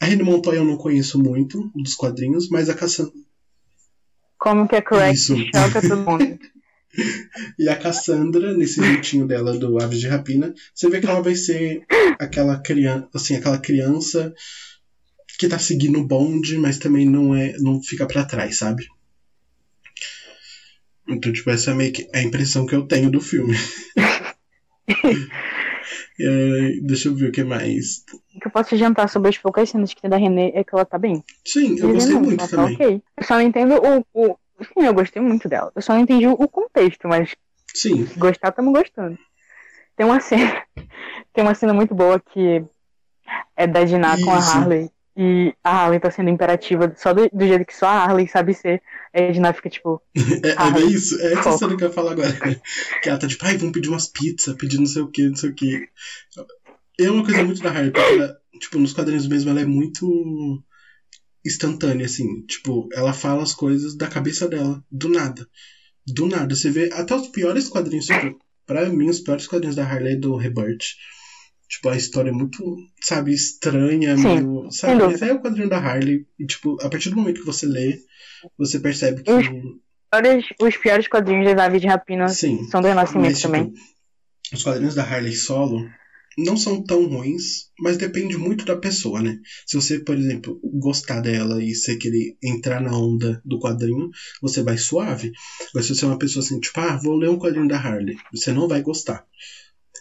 A 0.00 0.06
Rene 0.06 0.22
Montoya 0.22 0.58
eu 0.58 0.64
não 0.64 0.76
conheço 0.76 1.18
muito 1.22 1.70
dos 1.74 1.94
quadrinhos, 1.94 2.48
mas 2.48 2.68
a 2.68 2.74
Cassandra. 2.74 3.12
Como 4.38 4.66
que 4.66 4.76
é 4.76 4.80
correct 4.82 5.14
Isso. 5.14 5.36
choca 5.54 5.80
todo 5.80 5.98
mundo. 5.98 6.38
E 7.58 7.68
a 7.68 7.76
Cassandra, 7.76 8.54
nesse 8.54 8.82
jeitinho 8.82 9.26
dela 9.26 9.56
do 9.56 9.82
Aves 9.82 10.00
de 10.00 10.08
Rapina, 10.08 10.54
você 10.74 10.90
vê 10.90 11.00
que 11.00 11.06
ela 11.06 11.22
vai 11.22 11.34
ser 11.34 11.84
aquela 12.18 12.58
criança, 12.60 13.08
assim, 13.14 13.36
aquela 13.36 13.58
criança 13.58 14.34
que 15.38 15.48
tá 15.48 15.58
seguindo 15.58 15.98
o 15.98 16.06
bonde, 16.06 16.58
mas 16.58 16.78
também 16.78 17.06
não 17.06 17.34
é, 17.34 17.56
não 17.58 17.82
fica 17.82 18.06
pra 18.06 18.24
trás, 18.24 18.58
sabe? 18.58 18.86
Então, 21.08 21.32
tipo, 21.32 21.50
essa 21.50 21.70
é 21.70 21.74
meio 21.74 21.92
que 21.92 22.08
a 22.14 22.22
impressão 22.22 22.66
que 22.66 22.74
eu 22.74 22.86
tenho 22.86 23.10
do 23.10 23.20
filme. 23.20 23.54
É, 26.20 26.78
deixa 26.82 27.08
eu 27.08 27.14
ver 27.14 27.30
o 27.30 27.32
que 27.32 27.42
mais. 27.42 28.04
O 28.34 28.40
que 28.40 28.46
eu 28.46 28.50
posso 28.50 28.74
adiantar 28.74 29.08
sobre 29.08 29.30
as 29.30 29.38
poucas 29.38 29.68
cenas 29.68 29.92
que 29.92 30.00
tem 30.00 30.10
da 30.10 30.16
Renée 30.16 30.52
é 30.54 30.62
que 30.62 30.74
ela 30.74 30.84
tá 30.84 30.98
bem. 30.98 31.24
Sim, 31.44 31.76
eu 31.78 31.92
gostei 31.92 32.14
não, 32.14 32.22
muito 32.22 32.38
tá 32.38 32.48
também. 32.48 32.74
ok. 32.74 33.02
Eu 33.16 33.24
só 33.24 33.34
não 33.34 33.42
entendo 33.42 33.74
o, 33.74 34.04
o. 34.14 34.36
Sim, 34.62 34.86
eu 34.86 34.94
gostei 34.94 35.20
muito 35.20 35.48
dela. 35.48 35.72
Eu 35.74 35.82
só 35.82 35.92
não 35.92 36.00
entendi 36.00 36.26
o 36.26 36.48
contexto, 36.48 37.08
mas 37.08 37.34
Sim, 37.74 38.08
gostar, 38.16 38.48
estamos 38.48 38.72
gostando. 38.72 39.18
Tem 39.96 40.06
uma 40.06 40.20
cena. 40.20 40.62
Tem 41.32 41.42
uma 41.42 41.54
cena 41.54 41.72
muito 41.72 41.94
boa 41.94 42.20
que 42.20 42.62
é 43.56 43.66
da 43.66 43.84
Dinah 43.84 44.18
com 44.20 44.30
a. 44.30 44.38
Harley. 44.38 44.90
E 45.14 45.54
a 45.62 45.70
Harley 45.70 46.00
tá 46.00 46.10
sendo 46.10 46.30
imperativa 46.30 46.90
só 46.96 47.12
do, 47.12 47.28
do 47.30 47.46
jeito 47.46 47.66
que 47.66 47.76
só 47.76 47.86
a 47.86 48.04
Harley 48.04 48.26
sabe 48.26 48.54
ser. 48.54 48.82
Aí 49.12 49.28
a 49.28 49.32
Dinah 49.32 49.52
fica 49.52 49.68
tipo, 49.68 50.00
é, 50.16 50.48
é 50.48 50.54
Ai, 50.56 50.72
bem 50.72 50.88
isso. 50.88 51.20
É 51.20 51.34
essa 51.34 51.52
cena 51.52 51.76
que 51.76 51.84
eu 51.84 51.88
ia 51.88 51.94
falar 51.94 52.12
agora. 52.12 52.32
Que 53.02 53.08
ela 53.08 53.18
tá 53.18 53.28
tipo, 53.28 53.44
ai, 53.44 53.58
vamos 53.58 53.72
pedir 53.72 53.90
umas 53.90 54.06
pizzas, 54.06 54.56
pedir 54.56 54.78
não 54.78 54.86
sei 54.86 55.02
o 55.02 55.08
que, 55.08 55.28
não 55.28 55.36
sei 55.36 55.50
o 55.50 55.54
que. 55.54 55.86
É 56.98 57.10
uma 57.10 57.24
coisa 57.24 57.44
muito 57.44 57.62
da 57.62 57.70
Harley, 57.70 57.90
porque 57.90 58.12
ela, 58.12 58.38
tipo, 58.58 58.78
nos 58.78 58.94
quadrinhos 58.94 59.26
mesmo 59.26 59.50
ela 59.50 59.60
é 59.60 59.66
muito 59.66 60.62
instantânea, 61.44 62.06
assim. 62.06 62.42
Tipo, 62.46 62.88
ela 62.92 63.12
fala 63.12 63.42
as 63.42 63.54
coisas 63.54 63.96
da 63.96 64.06
cabeça 64.08 64.48
dela, 64.48 64.82
do 64.90 65.08
nada. 65.08 65.46
Do 66.06 66.26
nada. 66.26 66.54
Você 66.54 66.70
vê 66.70 66.90
até 66.92 67.14
os 67.14 67.28
piores 67.28 67.68
quadrinhos, 67.68 68.06
tipo, 68.06 68.38
pra 68.66 68.88
mim, 68.88 69.08
os 69.08 69.20
piores 69.20 69.46
quadrinhos 69.46 69.76
da 69.76 69.84
Harley 69.84 70.14
é 70.14 70.16
do 70.16 70.36
Rebirth. 70.36 70.84
Tipo, 71.68 71.88
a 71.88 71.96
história 71.96 72.28
é 72.28 72.32
muito, 72.32 72.76
sabe, 73.00 73.32
estranha, 73.32 74.16
Sim, 74.16 74.22
meio. 74.24 74.68
Sabe, 74.70 74.98
dúvida. 74.98 75.10
mas 75.20 75.22
é 75.22 75.32
o 75.32 75.40
quadrinho 75.40 75.68
da 75.70 75.78
Harley. 75.78 76.26
E, 76.38 76.44
tipo, 76.46 76.76
a 76.82 76.88
partir 76.90 77.08
do 77.10 77.16
momento 77.16 77.40
que 77.40 77.46
você 77.46 77.64
lê, 77.66 77.98
você 78.58 78.78
percebe 78.78 79.22
que. 79.22 79.30
Os- 79.32 79.46
olha, 80.14 80.38
os 80.60 80.76
piores 80.76 81.08
quadrinhos 81.08 81.46
das 81.46 81.58
aves 81.58 81.80
de 81.80 81.86
rapina 81.86 82.28
Sim. 82.28 82.64
são 82.70 82.80
do 82.82 82.88
Renascimento 82.88 83.30
Mas, 83.30 83.40
tipo, 83.40 83.52
também. 83.52 83.72
os 84.52 84.62
quadrinhos 84.62 84.94
da 84.94 85.02
Harley 85.02 85.34
solo, 85.34 85.88
não 86.38 86.56
são 86.56 86.82
tão 86.82 87.04
ruins, 87.06 87.66
mas 87.78 87.96
depende 87.96 88.36
muito 88.36 88.64
da 88.64 88.76
pessoa, 88.76 89.20
né? 89.20 89.36
Se 89.66 89.76
você, 89.76 89.98
por 89.98 90.16
exemplo, 90.16 90.58
gostar 90.78 91.20
dela 91.20 91.62
e 91.62 91.74
você 91.74 91.96
querer 91.96 92.36
entrar 92.42 92.80
na 92.80 92.96
onda 92.96 93.40
do 93.44 93.58
quadrinho, 93.58 94.08
você 94.40 94.62
vai 94.62 94.78
suave. 94.78 95.30
Mas 95.74 95.86
se 95.86 95.94
você 95.94 96.04
é 96.04 96.08
uma 96.08 96.18
pessoa 96.18 96.44
assim, 96.44 96.58
tipo, 96.60 96.78
ah, 96.80 96.98
vou 97.02 97.16
ler 97.16 97.28
um 97.28 97.38
quadrinho 97.38 97.68
da 97.68 97.78
Harley, 97.78 98.16
você 98.32 98.52
não 98.52 98.68
vai 98.68 98.82
gostar. 98.82 99.24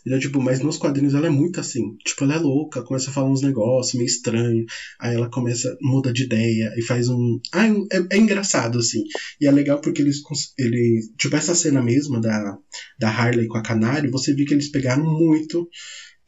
Então, 0.05 0.17
tipo, 0.19 0.41
mas 0.41 0.59
nos 0.59 0.77
quadrinhos 0.77 1.13
ela 1.13 1.27
é 1.27 1.29
muito 1.29 1.59
assim. 1.59 1.95
Tipo, 2.05 2.23
ela 2.23 2.35
é 2.35 2.39
louca, 2.39 2.83
começa 2.83 3.09
a 3.09 3.13
falar 3.13 3.29
uns 3.29 3.41
negócios 3.41 3.93
meio 3.93 4.07
estranho. 4.07 4.65
Aí 4.99 5.13
ela 5.13 5.29
começa, 5.29 5.75
muda 5.81 6.11
de 6.11 6.23
ideia 6.23 6.73
e 6.75 6.81
faz 6.81 7.07
um. 7.07 7.39
Ah, 7.53 7.67
é, 7.67 8.15
é 8.15 8.17
engraçado, 8.17 8.79
assim. 8.79 9.03
E 9.39 9.47
é 9.47 9.51
legal 9.51 9.79
porque 9.79 10.01
eles. 10.01 10.17
Ele, 10.57 11.01
tipo, 11.17 11.35
essa 11.35 11.53
cena 11.53 11.81
mesma 11.81 12.19
da, 12.19 12.57
da 12.99 13.09
Harley 13.09 13.47
com 13.47 13.57
a 13.57 13.63
Canário, 13.63 14.11
você 14.11 14.33
viu 14.33 14.45
que 14.45 14.53
eles 14.53 14.71
pegaram 14.71 15.03
muito 15.03 15.67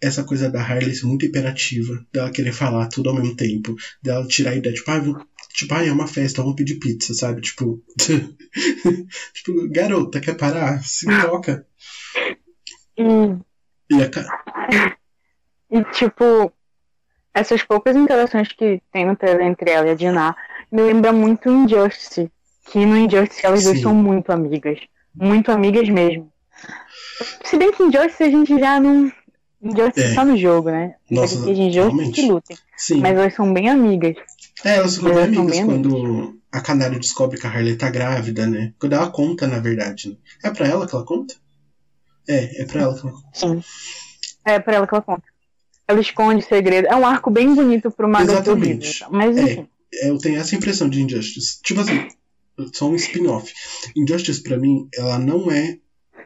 essa 0.03 0.23
coisa 0.23 0.49
da 0.49 0.61
Harley 0.61 0.93
ser 0.93 1.05
muito 1.05 1.25
imperativa, 1.25 2.05
dela 2.11 2.31
querer 2.31 2.53
falar 2.53 2.87
tudo 2.87 3.09
ao 3.09 3.15
mesmo 3.15 3.35
tempo, 3.35 3.75
dela 4.01 4.27
tirar 4.27 4.51
a 4.51 4.55
ideia, 4.55 4.75
tipo, 4.75 4.91
ah, 4.91 5.25
tipo, 5.53 5.73
ah, 5.73 5.85
é 5.85 5.91
uma 5.91 6.07
festa, 6.07 6.41
vamos 6.41 6.55
pedir 6.55 6.79
pizza, 6.79 7.13
sabe? 7.13 7.41
Tipo, 7.41 7.81
tipo, 9.33 9.69
garota, 9.69 10.19
quer 10.19 10.35
parar? 10.35 10.83
Se 10.83 11.05
toca. 11.21 11.65
E, 12.97 13.03
E 13.89 14.01
a 14.01 14.09
e 15.71 15.83
tipo, 15.85 16.53
essas 17.33 17.63
poucas 17.63 17.95
interações 17.95 18.49
que 18.49 18.79
tem 18.91 19.07
no 19.07 19.15
trailer 19.15 19.47
entre 19.47 19.71
ela 19.71 19.87
e 19.87 19.91
a 19.91 19.95
Dinah 19.95 20.35
me 20.71 20.83
lembra 20.83 21.11
muito 21.11 21.49
Injustice. 21.49 22.31
Que 22.71 22.85
no 22.85 22.95
Injustice 22.95 23.45
elas 23.45 23.63
duas 23.63 23.77
Sim. 23.77 23.83
são 23.83 23.95
muito 23.95 24.31
amigas. 24.31 24.79
Muito 25.15 25.51
amigas 25.51 25.89
mesmo. 25.89 26.31
Se 27.43 27.57
bem 27.57 27.71
que 27.71 27.83
Injustice 27.83 28.23
a 28.23 28.29
gente 28.29 28.59
já 28.59 28.79
não. 28.79 29.11
Injustice 29.64 30.11
É. 30.11 30.14
tá 30.16 30.26
no 30.26 30.38
jogo, 30.38 30.70
né? 30.70 30.95
Nossa, 31.09 31.38
Porque 31.38 31.51
Injustice 31.51 32.11
que 32.11 32.22
lutem. 32.24 32.57
Sim. 32.78 32.99
Mas 32.99 33.18
elas 33.18 33.34
são 33.34 33.53
bem 33.53 33.70
amigas. 33.70 34.16
É, 34.64 34.76
elas 34.78 34.95
ficam 34.97 35.14
bem 35.14 35.24
amigas 35.24 35.59
quando 35.64 36.39
a 36.51 36.61
Canário 36.61 36.99
descobre 36.99 37.39
que 37.39 37.47
a 37.47 37.49
Harley 37.49 37.76
tá 37.76 37.89
grávida, 37.89 38.45
né? 38.45 38.74
Quando 38.80 38.93
ela 38.93 39.09
conta, 39.09 39.47
na 39.47 39.59
verdade. 39.59 40.09
Né? 40.09 40.16
É 40.43 40.49
pra 40.51 40.68
ela 40.68 40.86
que 40.88 40.93
ela 40.95 41.05
conta? 41.05 41.36
É, 42.28 42.61
é 42.61 42.66
pra 42.66 42.82
ela 42.82 42.93
que 42.99 43.05
ela 43.05 43.11
conta. 43.14 43.28
Sim. 43.34 43.64
É 44.45 44.59
pra 44.59 44.76
ela 44.76 44.88
que 44.88 44.93
ela 44.93 45.01
conta. 45.03 45.24
Ela 45.88 45.99
esconde 46.01 46.43
segredo. 46.43 46.88
É 46.88 46.95
um 46.95 47.05
arco 47.05 47.30
bem 47.30 47.53
bonito 47.55 47.89
pro 47.91 48.07
Maga 48.07 48.32
Exatamente. 48.34 49.03
Horrível. 49.03 49.07
Mas 49.11 49.38
É. 49.38 49.41
enfim. 49.43 49.68
Eu 50.01 50.18
tenho 50.18 50.39
essa 50.39 50.55
impressão 50.55 50.89
de 50.89 51.01
Injustice. 51.01 51.61
Tipo 51.61 51.82
assim, 51.82 52.07
só 52.74 52.89
um 52.89 52.95
spin-off. 52.95 53.53
Injustice, 53.95 54.41
pra 54.41 54.57
mim, 54.57 54.88
ela 54.95 55.20
não 55.20 55.51
é 55.51 55.78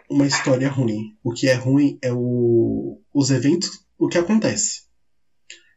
uma 0.09 0.25
história 0.25 0.69
ruim. 0.69 1.15
O 1.23 1.31
que 1.31 1.47
é 1.47 1.53
ruim 1.53 1.97
é 2.01 2.11
o, 2.11 3.01
os 3.13 3.29
eventos, 3.29 3.85
o 3.97 4.07
que 4.07 4.17
acontece. 4.17 4.83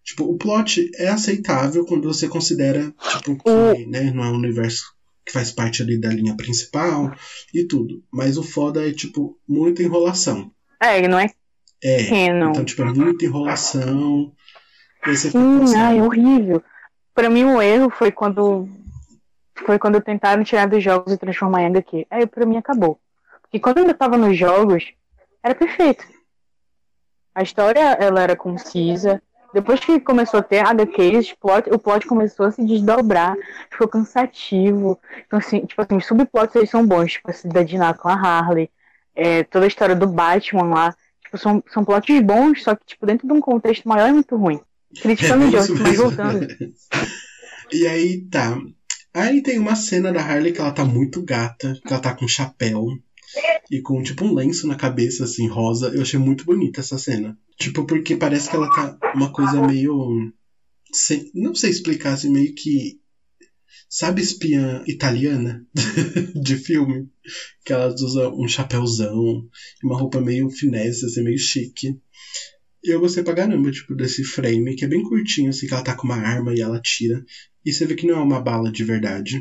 Tipo, 0.04 0.24
o 0.24 0.36
plot 0.36 0.90
é 0.96 1.08
aceitável 1.08 1.84
quando 1.84 2.08
você 2.12 2.28
considera, 2.28 2.92
tipo, 3.10 3.36
que 3.42 3.86
né, 3.86 4.10
não 4.10 4.24
é 4.24 4.28
um 4.28 4.36
universo 4.36 4.82
que 5.24 5.32
faz 5.32 5.52
parte 5.52 5.82
ali 5.82 6.00
da 6.00 6.08
linha 6.08 6.36
principal 6.36 7.14
e 7.54 7.64
tudo. 7.64 8.02
Mas 8.10 8.36
o 8.36 8.42
foda 8.42 8.86
é, 8.86 8.92
tipo, 8.92 9.38
muita 9.46 9.82
enrolação. 9.82 10.50
É, 10.82 10.98
ele 10.98 11.08
não 11.08 11.18
é 11.18 11.30
É. 11.82 12.08
canon. 12.08 12.50
Então, 12.50 12.64
tipo, 12.64 12.82
é 12.82 12.92
muita 12.92 13.24
enrolação. 13.24 14.32
Fica 15.02 15.16
Sim, 15.16 15.76
ai, 15.76 16.00
horrível. 16.00 16.62
Pra 17.14 17.30
mim, 17.30 17.44
o 17.44 17.60
erro 17.60 17.90
foi 17.90 18.10
quando 18.10 18.68
foi 19.66 19.78
quando 19.78 20.00
tentaram 20.00 20.42
tirar 20.42 20.66
dos 20.66 20.82
jogos 20.82 21.12
e 21.12 21.18
transformar 21.18 21.62
em 21.62 21.66
HQ. 21.66 22.06
Aí, 22.10 22.26
pra 22.26 22.46
mim, 22.46 22.56
acabou. 22.56 22.98
Porque 23.50 23.58
quando 23.58 23.78
eu 23.78 23.82
ainda 23.82 23.94
tava 23.94 24.16
nos 24.16 24.38
jogos, 24.38 24.92
era 25.42 25.56
perfeito. 25.56 26.06
A 27.34 27.42
história, 27.42 27.80
ela 27.80 28.22
era 28.22 28.36
concisa. 28.36 29.20
Depois 29.52 29.80
que 29.80 29.98
começou 29.98 30.38
a 30.38 30.42
ter 30.42 30.64
HQs, 30.64 31.32
plot, 31.32 31.68
o 31.68 31.78
plot 31.78 32.06
começou 32.06 32.46
a 32.46 32.52
se 32.52 32.64
desdobrar. 32.64 33.36
Ficou 33.68 33.88
cansativo. 33.88 34.96
Então, 35.26 35.40
assim, 35.40 35.66
tipo 35.66 35.82
assim, 35.82 35.96
os 35.96 36.06
subplots 36.06 36.54
eles 36.54 36.70
são 36.70 36.86
bons. 36.86 37.14
Tipo, 37.14 37.28
assim, 37.28 37.48
da 37.48 37.64
Dinah 37.64 37.92
com 37.94 38.08
a 38.08 38.14
Harley. 38.14 38.70
é, 39.16 39.42
toda 39.42 39.64
a 39.64 39.68
história 39.68 39.96
do 39.96 40.06
Batman 40.06 40.68
lá. 40.68 40.94
Tipo, 41.24 41.36
são, 41.36 41.62
são 41.72 41.84
plots 41.84 42.20
bons, 42.20 42.62
só 42.62 42.76
que, 42.76 42.86
tipo, 42.86 43.04
dentro 43.04 43.26
de 43.26 43.32
um 43.32 43.40
contexto 43.40 43.88
maior 43.88 44.08
é 44.08 44.12
muito 44.12 44.36
ruim. 44.36 44.60
Criticando 45.02 45.44
É 45.44 45.46
o 45.48 45.50
Jones, 45.50 45.80
mas 45.80 45.96
voltando. 45.96 46.46
E 47.72 47.86
aí 47.86 48.22
tá. 48.22 48.58
Aí 49.14 49.42
tem 49.42 49.56
uma 49.56 49.76
cena 49.76 50.12
da 50.12 50.20
Harley 50.20 50.52
que 50.52 50.60
ela 50.60 50.72
tá 50.72 50.84
muito 50.84 51.22
gata, 51.22 51.74
que 51.86 51.92
ela 51.92 52.02
tá 52.02 52.12
com 52.12 52.24
um 52.24 52.28
chapéu 52.28 52.84
e 53.70 53.80
com 53.80 54.02
tipo 54.02 54.24
um 54.24 54.34
lenço 54.34 54.66
na 54.66 54.76
cabeça, 54.76 55.24
assim, 55.24 55.46
rosa. 55.46 55.88
Eu 55.94 56.02
achei 56.02 56.18
muito 56.18 56.44
bonita 56.44 56.80
essa 56.80 56.98
cena. 56.98 57.36
Tipo, 57.58 57.84
porque 57.86 58.16
parece 58.16 58.48
que 58.50 58.56
ela 58.56 58.68
tá 58.70 58.96
uma 59.14 59.32
coisa 59.32 59.60
meio. 59.66 60.30
sem- 60.92 61.30
não 61.34 61.54
sei 61.54 61.70
explicar, 61.70 62.12
assim, 62.14 62.30
meio 62.30 62.52
que. 62.54 62.98
Sabe 63.88 64.20
espiã 64.22 64.82
italiana 64.86 65.64
de 66.42 66.56
filme? 66.56 67.06
Que 67.64 67.72
elas 67.72 68.00
usam 68.00 68.32
um 68.38 68.46
chapéuzão, 68.48 69.44
uma 69.82 69.98
roupa 69.98 70.20
meio 70.20 70.48
finesse, 70.50 71.04
assim, 71.04 71.22
meio 71.22 71.38
chique. 71.38 71.96
E 72.82 72.90
eu 72.90 73.00
gostei 73.00 73.22
pra 73.22 73.34
caramba, 73.34 73.70
tipo, 73.70 73.94
desse 73.94 74.24
frame, 74.24 74.74
que 74.74 74.84
é 74.84 74.88
bem 74.88 75.02
curtinho, 75.02 75.50
assim, 75.50 75.66
que 75.66 75.74
ela 75.74 75.82
tá 75.82 75.94
com 75.94 76.06
uma 76.06 76.16
arma 76.16 76.54
e 76.54 76.60
ela 76.60 76.80
tira. 76.80 77.22
E 77.64 77.72
você 77.72 77.84
vê 77.84 77.94
que 77.94 78.06
não 78.06 78.14
é 78.16 78.22
uma 78.22 78.40
bala 78.40 78.70
de 78.72 78.82
verdade, 78.84 79.38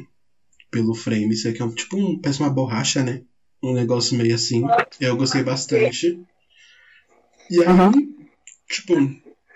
pelo 0.70 0.94
frame. 0.94 1.30
Isso 1.34 1.48
aqui 1.48 1.62
é 1.62 1.66
um, 1.66 1.74
tipo 1.74 1.98
um, 1.98 2.20
parece 2.20 2.40
uma 2.42 2.50
borracha, 2.54 3.04
né? 3.04 3.22
Um 3.62 3.74
negócio 3.74 4.18
meio 4.18 4.36
assim. 4.36 4.64
Eu 5.00 5.18
gostei 5.18 5.44
bastante. 5.44 6.20
E 7.50 7.60
aí, 7.62 7.68
Aham. 7.68 7.92
tipo, 8.70 8.94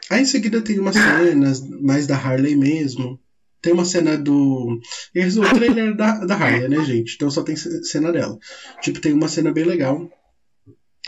aí 0.10 0.22
em 0.22 0.26
seguida 0.26 0.62
tem 0.62 0.80
umas 0.80 0.96
cenas 0.96 1.62
mais 1.82 2.08
da 2.08 2.18
Harley 2.18 2.56
mesmo. 2.56 3.20
Tem 3.62 3.72
uma 3.72 3.86
cena 3.86 4.18
do. 4.18 4.78
Esse, 5.16 5.40
o 5.40 5.50
trailer 5.54 5.96
da, 5.96 6.26
da 6.26 6.36
Harley, 6.36 6.68
né, 6.68 6.84
gente? 6.84 7.14
Então 7.16 7.30
só 7.32 7.44
tem 7.44 7.56
ce- 7.56 7.84
cena 7.86 8.12
dela. 8.12 8.38
Tipo, 8.82 9.00
tem 9.00 9.14
uma 9.14 9.30
cena 9.30 9.54
bem 9.54 9.64
legal. 9.64 10.10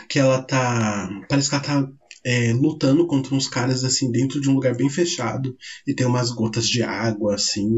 Que 0.08 0.18
ela 0.18 0.40
tá. 0.42 1.08
Parece 1.28 1.50
que 1.50 1.54
ela 1.54 1.64
tá 1.64 1.88
é, 2.24 2.52
lutando 2.54 3.06
contra 3.06 3.34
uns 3.34 3.46
caras 3.48 3.84
assim 3.84 4.10
dentro 4.10 4.40
de 4.40 4.48
um 4.48 4.54
lugar 4.54 4.74
bem 4.74 4.88
fechado. 4.88 5.54
E 5.86 5.94
tem 5.94 6.06
umas 6.06 6.30
gotas 6.30 6.66
de 6.66 6.82
água, 6.82 7.34
assim. 7.34 7.68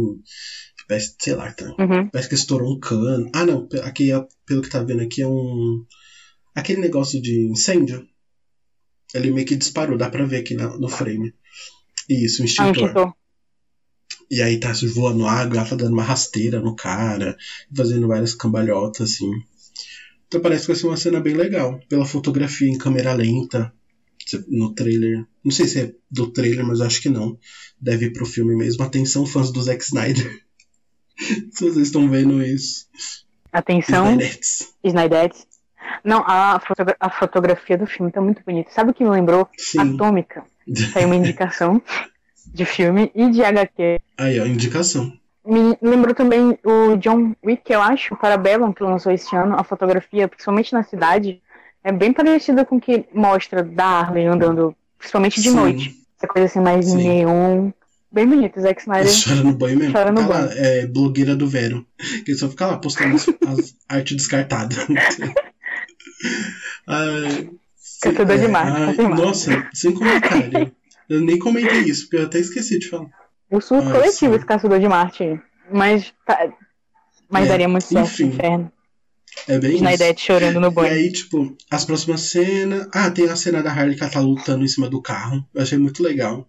Parece, 0.88 1.14
sei 1.18 1.34
lá, 1.34 1.52
tá, 1.52 1.66
Uhum. 1.78 2.08
Parece 2.08 2.28
que 2.30 2.34
estourou 2.34 2.74
um 2.74 2.80
cano. 2.80 3.30
Ah, 3.34 3.44
não. 3.44 3.68
Aqui, 3.82 4.08
pelo 4.46 4.62
que 4.62 4.70
tá 4.70 4.82
vendo 4.82 5.02
aqui, 5.02 5.20
é 5.22 5.26
um. 5.28 5.84
Aquele 6.54 6.80
negócio 6.80 7.20
de 7.20 7.46
incêndio. 7.46 8.06
Ele 9.14 9.30
meio 9.30 9.46
que 9.46 9.54
disparou, 9.56 9.96
dá 9.98 10.08
pra 10.10 10.24
ver 10.24 10.38
aqui 10.38 10.54
na- 10.54 10.76
no 10.78 10.88
frame. 10.88 11.34
Isso, 12.08 12.42
um 12.42 12.44
Ah, 12.44 12.46
um 12.46 12.46
extintor. 12.46 12.84
extintor. 12.88 13.12
E 14.30 14.42
aí 14.42 14.58
tá 14.60 14.72
voando 14.94 15.26
água, 15.26 15.58
ela 15.58 15.68
tá 15.68 15.76
dando 15.76 15.92
uma 15.92 16.02
rasteira 16.02 16.60
no 16.60 16.74
cara, 16.74 17.36
fazendo 17.74 18.08
várias 18.08 18.34
cambalhotas, 18.34 19.12
assim. 19.12 19.30
Então 20.26 20.40
parece 20.40 20.62
que 20.62 20.68
vai 20.68 20.76
ser 20.76 20.86
uma 20.86 20.96
cena 20.96 21.20
bem 21.20 21.34
legal. 21.34 21.80
Pela 21.88 22.04
fotografia 22.04 22.68
em 22.68 22.76
câmera 22.76 23.12
lenta, 23.14 23.72
no 24.48 24.74
trailer. 24.74 25.26
Não 25.44 25.50
sei 25.50 25.66
se 25.66 25.80
é 25.80 25.94
do 26.10 26.30
trailer, 26.30 26.64
mas 26.66 26.80
acho 26.82 27.00
que 27.00 27.08
não. 27.08 27.38
Deve 27.80 28.06
ir 28.06 28.12
pro 28.12 28.26
filme 28.26 28.54
mesmo. 28.56 28.82
Atenção, 28.82 29.24
fãs 29.26 29.50
do 29.50 29.62
Zack 29.62 29.82
Snyder. 29.84 30.42
se 31.50 31.64
vocês 31.64 31.76
estão 31.88 32.08
vendo 32.08 32.42
isso. 32.42 32.86
Atenção, 33.52 34.06
Snydettes. 34.12 34.74
Snydettes. 34.84 35.46
Não, 36.04 36.22
a, 36.26 36.60
fotogra- 36.60 36.96
a 37.00 37.10
fotografia 37.10 37.78
do 37.78 37.86
filme 37.86 38.12
tá 38.12 38.20
muito 38.20 38.42
bonita. 38.44 38.70
Sabe 38.70 38.90
o 38.90 38.94
que 38.94 39.02
me 39.02 39.10
lembrou? 39.10 39.48
Sim. 39.56 39.94
Atômica. 39.94 40.44
Saiu 40.92 41.06
uma 41.06 41.16
indicação 41.16 41.80
de 42.46 42.64
filme 42.64 43.10
e 43.14 43.30
de 43.30 43.42
HQ. 43.42 44.00
Aí, 44.18 44.38
ó, 44.40 44.46
indicação. 44.46 45.12
Me 45.44 45.78
lembrou 45.80 46.14
também 46.14 46.58
o 46.62 46.96
John 46.96 47.34
Wick, 47.44 47.72
eu 47.72 47.80
acho, 47.80 48.12
o 48.12 48.16
Parabellum, 48.18 48.72
que 48.72 48.82
lançou 48.82 49.10
esse 49.12 49.34
ano. 49.34 49.56
A 49.58 49.64
fotografia, 49.64 50.28
principalmente 50.28 50.74
na 50.74 50.82
cidade, 50.82 51.40
é 51.82 51.90
bem 51.90 52.12
parecida 52.12 52.66
com 52.66 52.76
o 52.76 52.80
que 52.80 53.06
mostra 53.14 53.62
da 53.62 53.84
Harley 54.00 54.26
andando, 54.26 54.74
principalmente 54.98 55.40
de 55.40 55.48
Sim. 55.50 55.56
noite. 55.56 55.96
Essa 56.18 56.26
coisa 56.26 56.46
assim 56.46 56.60
mais 56.60 56.86
Sim. 56.86 56.96
neon. 56.96 57.70
Bem 58.10 58.26
bonito, 58.26 58.58
Zack 58.60 58.80
Snyder. 58.80 59.12
Chora 59.24 59.42
no 59.42 59.52
banho 59.54 59.78
mesmo. 59.78 59.92
Chora 59.92 60.10
no 60.10 60.22
tá 60.22 60.26
lá, 60.26 60.46
banho. 60.46 60.52
é 60.58 60.86
blogueira 60.86 61.36
do 61.36 61.46
Vero. 61.46 61.86
Que 62.24 62.34
só 62.34 62.48
fica 62.48 62.66
lá 62.66 62.78
postando 62.78 63.16
as, 63.16 63.28
as 63.46 63.76
artes 63.88 64.16
descartadas. 64.16 64.78
Caçador 68.00 68.26
de 68.38 68.44
é, 68.44 68.46
de 68.46 68.48
Marte. 68.52 69.02
Nossa, 69.02 69.68
sem 69.74 69.92
comentário. 69.92 70.72
Eu 71.08 71.20
nem 71.20 71.38
comentei 71.38 71.80
isso, 71.80 72.02
porque 72.04 72.16
eu 72.16 72.24
até 72.26 72.38
esqueci 72.38 72.78
de 72.78 72.88
falar. 72.88 73.08
O 73.50 73.60
surto 73.60 73.88
Ah, 73.88 73.92
coletivo, 73.92 74.34
esse 74.36 74.44
caçador 74.46 74.78
de 74.78 74.88
Marte. 74.88 75.40
Mas, 75.72 76.12
tá- 76.26 76.52
mas 77.30 77.46
É, 77.46 77.48
daria 77.48 77.68
muito 77.68 77.84
certo 77.84 78.20
no 78.22 78.26
inferno. 78.28 78.72
É 79.46 79.58
bem 79.58 79.70
isso. 79.70 79.78
Snyder 79.84 80.14
chorando 80.18 80.60
no 80.60 80.68
E 80.68 80.70
banho. 80.70 80.92
aí, 80.94 81.12
tipo, 81.12 81.56
as 81.70 81.84
próximas 81.84 82.22
cenas. 82.22 82.88
Ah, 82.92 83.10
tem 83.10 83.28
a 83.28 83.36
cena 83.36 83.62
da 83.62 83.70
Harley 83.70 83.96
que 83.96 84.02
ela 84.02 84.12
tá 84.12 84.20
lutando 84.20 84.64
em 84.64 84.68
cima 84.68 84.88
do 84.88 85.00
carro. 85.00 85.46
Eu 85.54 85.62
achei 85.62 85.78
muito 85.78 86.02
legal. 86.02 86.46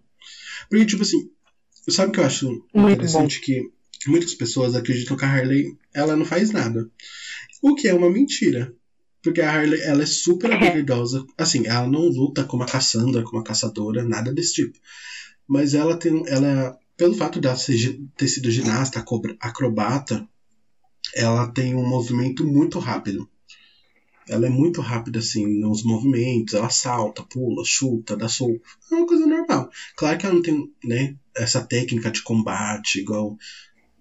Porque, 0.68 0.84
tipo 0.86 1.02
assim, 1.02 1.18
sabe 1.88 2.10
o 2.10 2.12
que 2.12 2.20
eu 2.20 2.24
acho 2.24 2.64
Muito 2.74 2.92
interessante? 2.92 3.40
Que 3.40 3.70
muitas 4.06 4.34
pessoas 4.34 4.74
acreditam 4.74 5.16
que 5.16 5.24
a 5.24 5.28
Harley 5.28 5.76
ela 5.94 6.16
não 6.16 6.24
faz 6.24 6.50
nada. 6.50 6.88
O 7.62 7.74
que 7.74 7.88
é 7.88 7.94
uma 7.94 8.10
mentira. 8.10 8.72
Porque 9.22 9.40
a 9.40 9.50
Harley, 9.50 9.80
ela 9.82 10.02
é 10.02 10.06
super 10.06 10.50
habilidosa. 10.52 11.24
Assim, 11.36 11.66
ela 11.66 11.86
não 11.86 12.08
luta 12.08 12.44
como 12.44 12.62
a 12.62 12.66
Cassandra, 12.66 13.22
como 13.22 13.40
a 13.40 13.44
caçadora, 13.44 14.02
nada 14.02 14.32
desse 14.32 14.54
tipo. 14.54 14.78
Mas 15.46 15.74
ela 15.74 15.96
tem. 15.96 16.22
Ela, 16.26 16.78
pelo 16.96 17.14
fato 17.14 17.40
dela 17.40 17.56
ser, 17.56 18.00
ter 18.16 18.28
sido 18.28 18.50
ginasta, 18.50 19.04
acrobata, 19.40 20.26
ela 21.14 21.50
tem 21.52 21.74
um 21.74 21.86
movimento 21.86 22.46
muito 22.46 22.78
rápido. 22.78 23.28
Ela 24.30 24.46
é 24.46 24.50
muito 24.50 24.80
rápida, 24.80 25.18
assim, 25.18 25.44
nos 25.58 25.82
movimentos. 25.82 26.54
Ela 26.54 26.70
salta, 26.70 27.22
pula, 27.22 27.64
chuta, 27.64 28.16
dá 28.16 28.28
soco. 28.28 28.60
É 28.90 28.94
uma 28.94 29.06
coisa 29.06 29.26
normal. 29.26 29.68
Claro 29.96 30.16
que 30.18 30.24
ela 30.24 30.34
não 30.36 30.42
tem, 30.42 30.72
né, 30.84 31.16
essa 31.36 31.60
técnica 31.60 32.10
de 32.10 32.22
combate 32.22 33.00
igual 33.00 33.36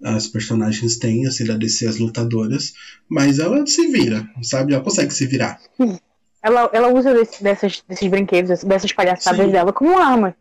as 0.03 0.27
personagens 0.27 0.97
têm, 0.97 1.25
assim, 1.25 1.45
da 1.45 1.57
DC, 1.57 1.87
as 1.87 1.97
lutadoras. 1.97 2.73
Mas 3.09 3.39
ela 3.39 3.65
se 3.65 3.87
vira, 3.87 4.29
sabe? 4.43 4.73
Ela 4.73 4.83
consegue 4.83 5.13
se 5.13 5.25
virar. 5.25 5.59
Ela, 6.41 6.69
ela 6.71 6.87
usa 6.93 7.13
desse, 7.13 7.43
dessas, 7.43 7.83
desses 7.87 8.07
brinquedos, 8.07 8.63
dessas 8.63 8.93
palhaçadas 8.93 9.45
Sim. 9.45 9.51
dela 9.51 9.73
como 9.73 9.97
arma. 9.97 10.35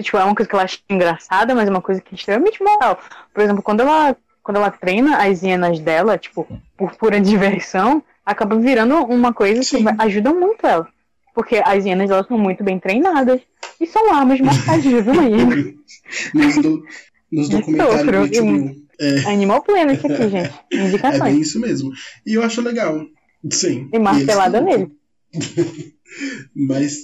Tipo, 0.00 0.16
é 0.16 0.24
uma 0.24 0.34
coisa 0.34 0.48
que 0.48 0.54
ela 0.56 0.64
acha 0.64 0.78
engraçada, 0.90 1.54
mas 1.54 1.68
é 1.68 1.70
uma 1.70 1.82
coisa 1.82 2.00
que 2.00 2.14
é 2.14 2.18
extremamente 2.18 2.62
moral. 2.62 2.98
Por 3.32 3.42
exemplo, 3.44 3.62
quando 3.62 3.80
ela, 3.80 4.16
quando 4.42 4.56
ela 4.56 4.70
treina 4.70 5.18
as 5.18 5.42
hienas 5.42 5.78
dela, 5.78 6.18
tipo, 6.18 6.48
por 6.76 6.96
pura 6.96 7.20
diversão, 7.20 8.02
acaba 8.24 8.56
virando 8.58 8.94
uma 9.04 9.32
coisa 9.32 9.62
Sim. 9.62 9.84
que 9.84 9.94
ajuda 9.98 10.32
muito 10.32 10.66
ela. 10.66 10.88
Porque 11.34 11.60
as 11.64 11.84
hienas 11.84 12.10
elas 12.10 12.26
são 12.28 12.38
muito 12.38 12.62
bem 12.62 12.78
treinadas 12.78 13.40
e 13.80 13.86
são 13.86 14.14
armas 14.14 14.40
mortais, 14.40 14.84
viu, 14.84 14.98
aí. 14.98 15.76
nos, 16.32 16.56
do, 16.56 16.84
nos 17.30 17.48
documentários 17.48 18.30
do 18.30 18.44
HBO. 18.44 18.84
É. 19.00 19.32
Animal 19.32 19.62
Planet 19.62 19.98
aqui, 20.04 20.28
gente. 20.28 20.54
Indicações. 20.72 21.20
É 21.20 21.32
bem 21.32 21.40
isso 21.40 21.60
mesmo. 21.60 21.90
E 22.24 22.34
eu 22.34 22.42
acho 22.42 22.60
legal. 22.60 23.04
Sim. 23.50 23.88
E 23.92 23.98
martelada 23.98 24.60
nele. 24.60 24.92
Mas. 26.54 27.02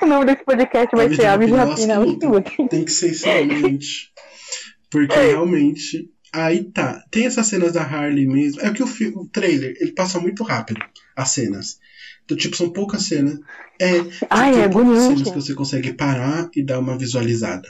o 0.00 0.06
nome 0.06 0.24
desse 0.24 0.44
podcast 0.44 0.96
vai 0.96 1.14
ser 1.14 1.26
Aves 1.26 1.48
de 1.48 1.54
Rapina 1.54 2.00
Tem 2.68 2.84
que 2.84 2.90
ser 2.90 3.10
isso 3.10 3.26
realmente. 3.28 4.10
Porque 4.90 5.14
realmente. 5.14 6.10
Aí 6.32 6.64
tá. 6.64 7.04
Tem 7.10 7.26
essas 7.26 7.46
cenas 7.46 7.72
da 7.72 7.82
Harley 7.82 8.26
mesmo. 8.26 8.60
É 8.62 8.72
que 8.72 8.82
o, 8.82 8.86
o 8.86 9.28
trailer, 9.28 9.76
ele 9.78 9.92
passa 9.92 10.18
muito 10.18 10.42
rápido. 10.42 10.80
As 11.14 11.30
cenas. 11.30 11.78
Então, 12.24 12.36
tipo, 12.36 12.56
são 12.56 12.70
poucas 12.70 13.02
cenas. 13.02 13.38
É, 13.78 14.00
Ai, 14.30 14.62
é 14.62 14.68
poucas 14.68 14.98
cenas 15.02 15.22
que 15.22 15.34
você 15.34 15.54
consegue 15.54 15.92
parar 15.92 16.48
e 16.56 16.62
dar 16.62 16.78
uma 16.78 16.96
visualizada. 16.96 17.68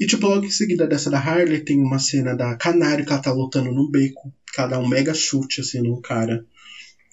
E, 0.00 0.06
tipo, 0.06 0.26
logo 0.26 0.46
em 0.46 0.50
seguida 0.50 0.86
dessa 0.86 1.10
da 1.10 1.18
Harley, 1.18 1.60
tem 1.60 1.78
uma 1.80 1.98
cena 1.98 2.34
da 2.34 2.56
Canário 2.56 3.04
que 3.04 3.12
ela 3.12 3.20
tá 3.20 3.32
lutando 3.32 3.72
no 3.72 3.90
beco. 3.90 4.32
Que 4.52 4.60
ela 4.60 4.70
dá 4.70 4.78
um 4.78 4.88
mega 4.88 5.12
chute, 5.12 5.60
assim, 5.60 5.82
no 5.82 6.00
cara. 6.00 6.46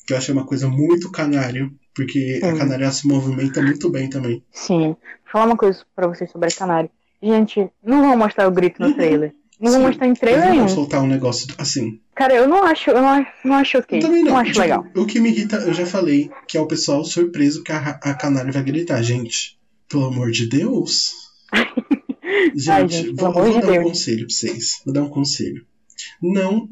Que 0.07 0.13
eu 0.13 0.17
achei 0.17 0.33
uma 0.33 0.45
coisa 0.45 0.69
muito 0.69 1.11
canário. 1.11 1.73
Porque 1.93 2.39
Sim. 2.39 2.45
a 2.45 2.57
Canário 2.57 2.91
se 2.91 3.07
movimenta 3.07 3.61
muito 3.61 3.89
bem 3.89 4.09
também. 4.09 4.43
Sim. 4.51 4.89
Vou 4.89 4.97
falar 5.31 5.45
uma 5.45 5.57
coisa 5.57 5.83
pra 5.95 6.07
vocês 6.07 6.29
sobre 6.29 6.49
a 6.49 6.51
Canário. 6.51 6.89
Gente, 7.23 7.69
não 7.83 8.01
vão 8.01 8.17
mostrar 8.17 8.47
o 8.47 8.51
grito 8.51 8.81
no 8.81 8.93
trailer. 8.93 9.33
Não 9.59 9.71
Sim, 9.71 9.77
vão 9.77 9.87
mostrar 9.87 10.07
em 10.07 10.13
trailer 10.13 10.49
nenhum. 10.49 10.61
Não 10.63 10.69
soltar 10.69 11.01
um 11.01 11.07
negócio 11.07 11.47
assim. 11.57 11.99
Cara, 12.13 12.35
eu 12.35 12.47
não 12.47 12.63
acho, 12.63 12.89
eu 12.89 13.01
não 13.01 13.07
acho, 13.07 13.31
não 13.43 13.55
acho 13.55 13.77
ok. 13.77 13.99
Eu 13.99 14.01
também 14.01 14.23
não. 14.23 14.31
não 14.31 14.37
acho 14.37 14.51
tipo, 14.51 14.61
legal. 14.61 14.85
O 14.95 15.05
que 15.05 15.19
me 15.19 15.29
irrita, 15.29 15.57
eu 15.57 15.73
já 15.73 15.85
falei, 15.85 16.29
que 16.47 16.57
é 16.57 16.61
o 16.61 16.67
pessoal 16.67 17.03
surpreso 17.05 17.63
que 17.63 17.71
a, 17.71 17.99
a 18.01 18.13
Canário 18.13 18.51
vai 18.51 18.63
gritar. 18.63 19.01
Gente, 19.01 19.57
pelo 19.87 20.05
amor 20.05 20.31
de 20.31 20.47
Deus. 20.47 21.11
Gente, 22.53 22.69
Ai, 22.69 22.87
gente 22.87 23.13
vou, 23.13 23.31
vou 23.31 23.53
dar 23.53 23.61
Deus. 23.61 23.85
um 23.85 23.89
conselho 23.89 24.27
pra 24.27 24.35
vocês. 24.35 24.71
Vou 24.83 24.93
dar 24.93 25.03
um 25.03 25.09
conselho. 25.09 25.65
Não 26.21 26.69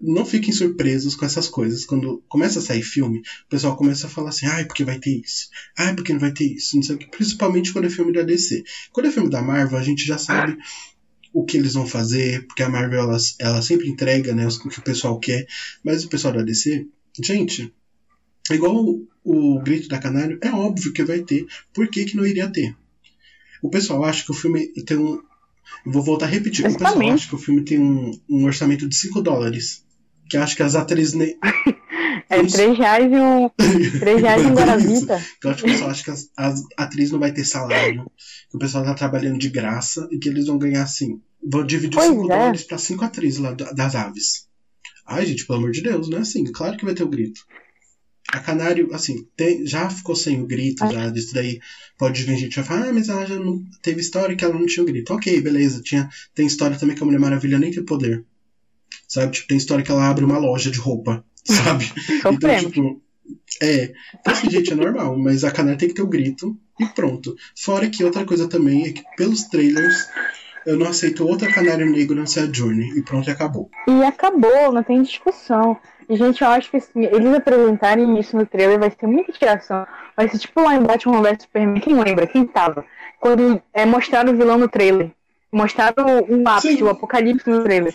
não 0.00 0.24
fiquem 0.24 0.52
surpresos 0.52 1.14
com 1.14 1.24
essas 1.24 1.48
coisas. 1.48 1.84
Quando 1.84 2.22
começa 2.28 2.58
a 2.58 2.62
sair 2.62 2.82
filme, 2.82 3.20
o 3.20 3.48
pessoal 3.48 3.76
começa 3.76 4.06
a 4.06 4.10
falar 4.10 4.30
assim, 4.30 4.46
ai, 4.46 4.64
porque 4.64 4.84
vai 4.84 4.98
ter 4.98 5.20
isso, 5.20 5.48
ai, 5.78 5.94
porque 5.94 6.12
não 6.12 6.20
vai 6.20 6.32
ter 6.32 6.44
isso, 6.44 6.76
não 6.76 6.82
sei 6.82 6.96
o 6.96 6.98
que. 6.98 7.06
Principalmente 7.06 7.72
quando 7.72 7.86
é 7.86 7.90
filme 7.90 8.12
da 8.12 8.22
DC. 8.22 8.64
Quando 8.92 9.06
é 9.06 9.10
filme 9.10 9.30
da 9.30 9.42
Marvel, 9.42 9.78
a 9.78 9.82
gente 9.82 10.04
já 10.04 10.18
sabe 10.18 10.58
o 11.32 11.44
que 11.44 11.56
eles 11.56 11.74
vão 11.74 11.86
fazer, 11.86 12.46
porque 12.46 12.62
a 12.62 12.68
Marvel 12.68 13.00
ela, 13.00 13.16
ela 13.38 13.62
sempre 13.62 13.88
entrega 13.88 14.34
né, 14.34 14.46
o 14.46 14.68
que 14.68 14.78
o 14.78 14.82
pessoal 14.82 15.18
quer. 15.18 15.46
Mas 15.84 16.04
o 16.04 16.08
pessoal 16.08 16.34
da 16.34 16.42
DC, 16.42 16.86
gente, 17.22 17.72
igual 18.50 18.74
o, 18.74 19.08
o 19.24 19.60
Grito 19.60 19.88
da 19.88 19.98
Canário, 19.98 20.38
é 20.42 20.50
óbvio 20.50 20.92
que 20.92 21.04
vai 21.04 21.20
ter. 21.20 21.46
Por 21.72 21.88
que, 21.88 22.04
que 22.04 22.16
não 22.16 22.26
iria 22.26 22.48
ter? 22.48 22.76
O 23.62 23.70
pessoal 23.70 24.04
acha 24.04 24.24
que 24.24 24.30
o 24.30 24.34
filme 24.34 24.68
tem 24.84 24.96
um. 24.96 25.20
vou 25.86 26.02
voltar 26.02 26.26
a 26.26 26.28
repetir. 26.28 26.66
O 26.66 26.72
pessoal 26.72 27.10
acha 27.10 27.28
que 27.28 27.34
o 27.34 27.38
filme 27.38 27.64
tem 27.64 27.78
um, 27.78 28.10
um 28.28 28.44
orçamento 28.44 28.88
de 28.88 28.96
5 28.96 29.20
dólares. 29.22 29.84
Que 30.28 30.36
acha 30.36 30.56
que 30.56 30.62
as 30.62 30.74
atrizes. 30.74 31.14
Ne... 31.14 31.36
é 32.30 32.46
3 32.46 32.78
reais 32.78 33.12
e 33.12 33.16
um. 33.16 33.48
3 33.98 34.20
reais 34.22 34.46
um 34.46 34.54
Guaravita. 34.54 35.20
Que 35.40 35.46
eu 35.46 35.50
acho 35.50 35.62
que 35.62 35.68
o 35.68 35.72
pessoal 35.72 35.90
acha 35.90 36.04
que 36.04 36.10
as, 36.10 36.30
as 36.36 36.62
atrizes 36.76 37.10
não 37.10 37.18
vai 37.18 37.32
ter 37.32 37.44
salário. 37.44 38.10
Que 38.48 38.56
o 38.56 38.58
pessoal 38.58 38.84
tá 38.84 38.94
trabalhando 38.94 39.38
de 39.38 39.48
graça 39.48 40.08
e 40.12 40.18
que 40.18 40.28
eles 40.28 40.46
vão 40.46 40.56
ganhar 40.56 40.84
assim. 40.84 41.20
Vão 41.42 41.66
dividir 41.66 41.98
os 41.98 42.04
5 42.04 42.24
é. 42.24 42.28
dólares 42.28 42.62
pra 42.62 42.78
5 42.78 43.04
atrizes 43.04 43.40
lá 43.40 43.52
das 43.52 43.94
aves. 43.96 44.48
Ai, 45.04 45.26
gente, 45.26 45.44
pelo 45.44 45.58
amor 45.58 45.72
de 45.72 45.82
Deus, 45.82 46.08
não 46.08 46.18
é 46.18 46.20
assim. 46.20 46.44
Claro 46.44 46.76
que 46.76 46.84
vai 46.84 46.94
ter 46.94 47.02
o 47.02 47.08
grito. 47.08 47.40
A 48.32 48.38
Canário, 48.38 48.94
assim, 48.94 49.26
tem, 49.36 49.66
já 49.66 49.90
ficou 49.90 50.14
sem 50.14 50.40
o 50.40 50.46
grito, 50.46 50.88
já 50.92 51.10
disso 51.10 51.34
daí 51.34 51.58
pode 51.98 52.22
vir 52.22 52.38
gente 52.38 52.54
vai 52.54 52.64
falar, 52.64 52.88
ah, 52.88 52.92
mas 52.92 53.08
ela 53.08 53.26
já 53.26 53.34
não 53.34 53.60
teve 53.82 54.00
história 54.00 54.36
que 54.36 54.44
ela 54.44 54.54
não 54.54 54.66
tinha 54.66 54.84
o 54.84 54.86
grito. 54.86 55.12
Ok, 55.12 55.40
beleza. 55.40 55.82
Tinha, 55.82 56.08
tem 56.32 56.46
história 56.46 56.78
também 56.78 56.94
que 56.94 57.02
a 57.02 57.06
Mulher 57.06 57.18
Maravilha 57.18 57.58
nem 57.58 57.72
tem 57.72 57.84
poder. 57.84 58.24
Sabe? 59.08 59.32
Tipo, 59.32 59.48
tem 59.48 59.56
história 59.56 59.84
que 59.84 59.90
ela 59.90 60.08
abre 60.08 60.24
uma 60.24 60.38
loja 60.38 60.70
de 60.70 60.78
roupa, 60.78 61.24
sabe? 61.64 61.90
então, 62.32 62.58
tipo, 62.58 63.00
é. 63.62 63.92
Então, 64.18 64.32
assim, 64.32 64.50
gente, 64.50 64.72
é 64.72 64.76
normal, 64.76 65.16
mas 65.18 65.44
a 65.44 65.50
Canário 65.50 65.78
tem 65.78 65.88
que 65.88 65.94
ter 65.94 66.02
o 66.02 66.06
grito 66.06 66.56
e 66.78 66.86
pronto. 66.86 67.36
Fora 67.56 67.88
que 67.88 68.04
outra 68.04 68.24
coisa 68.24 68.48
também 68.48 68.86
é 68.86 68.92
que 68.92 69.02
pelos 69.16 69.44
trailers 69.44 70.08
eu 70.66 70.76
não 70.76 70.88
aceito 70.88 71.26
outra 71.26 71.52
Canário 71.52 71.90
Negro 71.90 72.16
não 72.16 72.26
ser 72.26 72.40
a 72.40 72.52
Journey. 72.52 72.90
E 72.98 73.02
pronto, 73.02 73.30
acabou. 73.30 73.70
E 73.88 74.02
acabou, 74.04 74.72
não 74.72 74.82
tem 74.82 75.02
discussão. 75.02 75.76
E, 76.08 76.16
gente, 76.16 76.42
eu 76.42 76.48
acho 76.48 76.70
que 76.70 76.76
assim, 76.76 77.04
eles 77.04 77.34
apresentarem 77.34 78.18
isso 78.18 78.36
no 78.36 78.44
trailer 78.44 78.78
vai 78.78 78.90
ser 78.90 79.06
muita 79.06 79.32
tiração. 79.32 79.86
Vai 80.16 80.28
ser 80.28 80.38
tipo 80.38 80.60
lá 80.60 80.74
em 80.74 80.82
Batman 80.82 81.22
vs 81.22 81.42
Superman. 81.42 81.80
Quem 81.80 81.98
lembra? 81.98 82.26
Quem 82.26 82.46
tava? 82.46 82.84
Quando 83.20 83.62
é, 83.72 83.86
mostraram 83.86 84.32
o 84.32 84.36
vilão 84.36 84.58
no 84.58 84.68
trailer. 84.68 85.10
Mostraram 85.52 86.20
o 86.28 86.48
ápice, 86.48 86.82
o 86.82 86.88
apocalipse 86.88 87.48
no 87.48 87.62
trailer. 87.62 87.94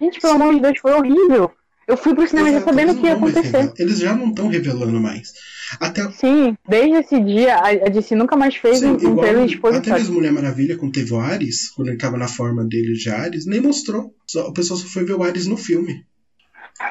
Gente, 0.00 0.20
pelo 0.20 0.34
Sim. 0.34 0.42
amor 0.42 0.54
de 0.54 0.60
Deus, 0.60 0.78
foi 0.78 0.92
horrível. 0.92 1.50
Eu 1.86 1.96
fui 1.96 2.14
pro 2.14 2.26
cinema 2.26 2.50
já 2.50 2.60
sabendo 2.62 2.92
o 2.92 2.96
que 2.96 3.06
ia 3.06 3.14
acontecer. 3.14 3.72
Eles 3.78 3.98
já 3.98 4.12
não 4.12 4.30
estão 4.30 4.48
revelando 4.48 5.00
mais. 5.00 5.32
Até... 5.80 6.10
Sim, 6.10 6.56
desde 6.68 6.96
esse 6.96 7.20
dia 7.20 7.56
a 7.56 7.88
DC 7.88 8.16
nunca 8.16 8.36
mais 8.36 8.56
fez 8.56 8.80
Sim, 8.80 8.86
um, 8.86 8.92
um 8.94 9.16
trailer 9.16 9.44
expositório. 9.44 9.78
Até 9.78 9.92
mesmo 9.92 10.14
Mulher 10.14 10.32
Maravilha, 10.32 10.76
quando 10.76 10.92
teve 10.92 11.12
o 11.12 11.20
Ares, 11.20 11.70
quando 11.70 11.88
ele 11.88 11.96
tava 11.96 12.16
na 12.16 12.26
forma 12.26 12.64
dele 12.64 12.94
de 12.94 13.08
Ares, 13.08 13.46
nem 13.46 13.60
mostrou. 13.60 14.14
Só, 14.26 14.48
o 14.48 14.52
pessoal 14.52 14.78
só 14.78 14.86
foi 14.86 15.04
ver 15.04 15.14
o 15.14 15.22
Ares 15.22 15.46
no 15.46 15.56
filme. 15.56 16.04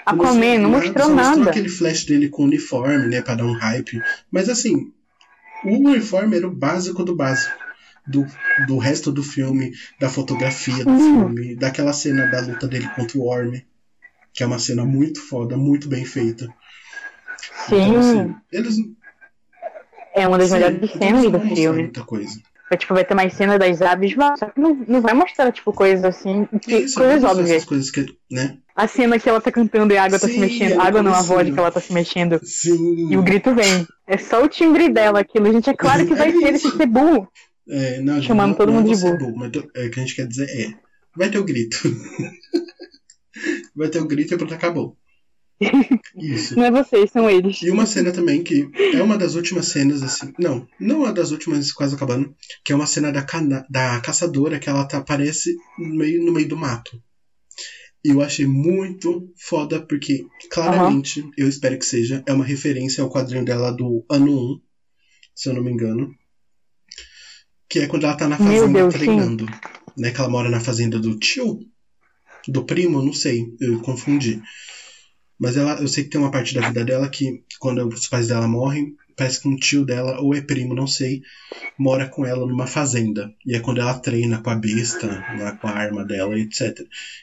Aquaman 0.06 0.60
não 0.60 0.72
mostrou 0.72 1.10
nada. 1.10 1.30
Mostrou 1.30 1.50
aquele 1.50 1.70
flash 1.70 2.06
dele 2.06 2.30
com 2.30 2.44
uniforme, 2.44 3.08
né, 3.08 3.22
pra 3.22 3.36
dar 3.36 3.46
um 3.46 3.54
hype. 3.54 4.02
Mas 4.32 4.48
assim, 4.48 4.92
o 5.64 5.90
uniforme 5.90 6.38
era 6.38 6.48
o 6.48 6.56
básico 6.56 7.04
do 7.04 7.16
básico. 7.16 7.66
Do, 8.08 8.24
do 8.68 8.78
resto 8.78 9.12
do 9.12 9.24
filme, 9.24 9.74
da 10.00 10.08
fotografia 10.08 10.86
do 10.86 10.92
hum. 10.92 11.00
filme, 11.00 11.56
daquela 11.56 11.92
cena 11.92 12.28
da 12.28 12.40
luta 12.40 12.68
dele 12.68 12.88
contra 12.96 13.18
o 13.18 13.26
Orm, 13.26 13.56
que 14.36 14.44
é 14.44 14.46
uma 14.46 14.60
cena 14.60 14.84
muito 14.86 15.22
foda, 15.22 15.56
muito 15.56 15.88
bem 15.88 16.04
feita. 16.04 16.48
Sim. 17.68 17.82
Então, 17.82 18.00
assim, 18.00 18.36
eles. 18.52 18.76
É 20.14 20.28
uma 20.28 20.38
das 20.38 20.50
sim, 20.50 20.54
melhores 20.54 20.92
cenas 20.92 21.32
do 21.32 21.40
filme. 21.40 21.84
Muita 21.84 22.04
coisa. 22.04 22.40
Vai, 22.70 22.78
tipo, 22.78 22.94
vai 22.94 23.06
ter 23.06 23.14
mais 23.14 23.34
cena 23.34 23.58
das 23.58 23.82
aves, 23.82 24.14
só 24.38 24.48
que 24.48 24.60
não, 24.60 24.74
não 24.88 25.00
vai 25.00 25.14
mostrar, 25.14 25.52
tipo, 25.52 25.72
coisas 25.72 26.04
assim, 26.04 26.48
que, 26.62 26.78
Isso, 26.78 26.96
coisas 26.96 27.24
óbvias. 27.24 27.64
Coisas 27.64 27.92
que, 27.92 28.06
né? 28.30 28.58
A 28.76 28.88
cena 28.88 29.20
que 29.20 29.30
ela 29.30 29.40
tá 29.40 29.52
cantando 29.52 29.94
e 29.94 29.98
a 29.98 30.04
água 30.04 30.18
Sim, 30.20 30.28
tá 30.28 30.34
se 30.34 30.40
mexendo. 30.40 30.82
A 30.82 30.84
água 30.84 31.04
não, 31.04 31.14
a 31.14 31.22
voz 31.22 31.54
que 31.54 31.60
ela 31.60 31.72
tá 31.72 31.80
se 31.80 31.94
mexendo. 31.94 32.40
Sim. 32.44 33.12
E 33.12 33.18
o 33.18 33.24
grito 33.24 33.54
vem. 33.54 33.88
É 34.08 34.18
só 34.18 34.44
o 34.44 34.50
timbre 34.50 34.90
dela 34.90 35.20
aquilo. 35.20 35.52
Gente, 35.52 35.70
é 35.70 35.74
claro 35.74 36.06
que 36.08 36.16
vai 36.16 36.30
é 36.30 36.32
ser 36.34 36.54
esse 36.56 36.72
ser 36.72 36.86
burro. 36.88 37.28
É, 37.70 38.02
não, 38.02 38.22
Chamando 38.22 38.50
não, 38.50 38.58
todo 38.58 38.72
não 38.72 38.82
mundo 38.82 38.94
de 38.94 39.02
burro. 39.02 39.18
burro. 39.18 39.38
Mas 39.38 39.52
é, 39.76 39.86
o 39.86 39.92
que 39.92 40.00
a 40.00 40.04
gente 40.04 40.16
quer 40.16 40.28
dizer 40.28 40.50
é. 40.50 40.74
Vai 41.16 41.30
ter 41.30 41.38
o 41.38 41.46
grito. 41.46 41.78
vai 43.76 43.90
ter 43.90 44.00
o 44.00 44.08
grito 44.08 44.34
e 44.34 44.38
pronto, 44.38 44.54
acabou. 44.54 44.98
Isso. 46.18 46.56
Não 46.56 46.66
é 46.66 46.72
vocês, 46.72 47.12
são 47.12 47.30
eles. 47.30 47.62
E 47.62 47.70
uma 47.70 47.86
cena 47.86 48.12
também 48.12 48.44
que 48.44 48.70
é 48.94 49.02
uma 49.02 49.18
das 49.18 49.36
últimas 49.36 49.68
cenas, 49.68 50.04
assim. 50.04 50.34
Não, 50.38 50.68
não 50.80 51.00
uma 51.00 51.14
das 51.14 51.32
últimas, 51.32 51.72
quase 51.72 51.96
acabando. 51.96 52.36
Que 52.64 52.74
é 52.74 52.76
uma 52.76 52.88
cena 52.88 53.12
da, 53.12 53.24
cana, 53.24 53.66
da 53.70 54.00
caçadora 54.02 54.60
que 54.60 54.70
ela 54.70 54.86
tá, 54.86 54.98
aparece 54.98 55.56
no 55.78 55.96
meio, 55.96 56.24
no 56.24 56.34
meio 56.34 56.48
do 56.48 56.58
mato. 56.58 57.02
E 58.04 58.10
eu 58.10 58.22
achei 58.22 58.46
muito 58.46 59.34
foda, 59.36 59.82
porque 59.82 60.28
claramente, 60.52 61.22
uhum. 61.22 61.32
eu 61.38 61.48
espero 61.48 61.80
que 61.80 61.86
seja, 61.86 62.24
é 62.28 62.34
uma 62.34 62.46
referência 62.46 63.04
ao 63.04 63.10
quadrinho 63.10 63.44
dela 63.44 63.72
do 63.72 64.06
ano 64.10 64.54
1, 64.54 64.62
se 65.34 65.50
eu 65.50 65.54
não 65.54 65.64
me 65.64 65.72
engano. 65.72 66.14
Que 67.68 67.80
é 67.80 67.88
quando 67.88 68.04
ela 68.04 68.16
tá 68.16 68.28
na 68.28 68.38
fazenda 68.38 68.80
Deus, 68.80 68.94
treinando. 68.94 69.46
Sim. 69.46 69.52
Né, 69.98 70.12
que 70.12 70.20
ela 70.20 70.30
mora 70.30 70.50
na 70.50 70.60
fazenda 70.60 71.00
do 71.00 71.18
tio, 71.18 71.60
do 72.48 72.64
primo, 72.64 73.02
não 73.02 73.14
sei, 73.14 73.46
eu 73.60 73.80
confundi. 73.82 74.42
Mas 75.38 75.58
ela, 75.58 75.74
eu 75.82 75.88
sei 75.88 76.04
que 76.06 76.12
tem 76.12 76.22
uma 76.22 76.32
parte 76.32 76.54
da 76.54 76.66
vida 76.68 76.84
dela 76.86 77.10
que, 77.10 77.44
quando 77.60 77.86
os 77.88 78.08
pais 78.08 78.28
dela 78.30 78.48
morrem, 78.48 78.96
parece 79.18 79.42
que 79.42 79.48
um 79.48 79.56
tio 79.56 79.86
dela, 79.86 80.20
ou 80.22 80.34
é 80.34 80.42
primo, 80.42 80.74
não 80.74 80.88
sei, 80.88 81.22
mora 81.78 82.08
com 82.08 82.26
ela 82.26 82.46
numa 82.46 82.68
fazenda. 82.68 83.34
E 83.46 83.56
é 83.56 83.60
quando 83.60 83.82
ela 83.82 83.94
treina 84.00 84.40
com 84.40 84.50
a 84.50 84.56
besta, 84.56 85.08
lá 85.38 85.52
com 85.54 85.68
a 85.68 85.72
arma 85.72 86.06
dela, 86.06 86.40
etc. 86.40 86.80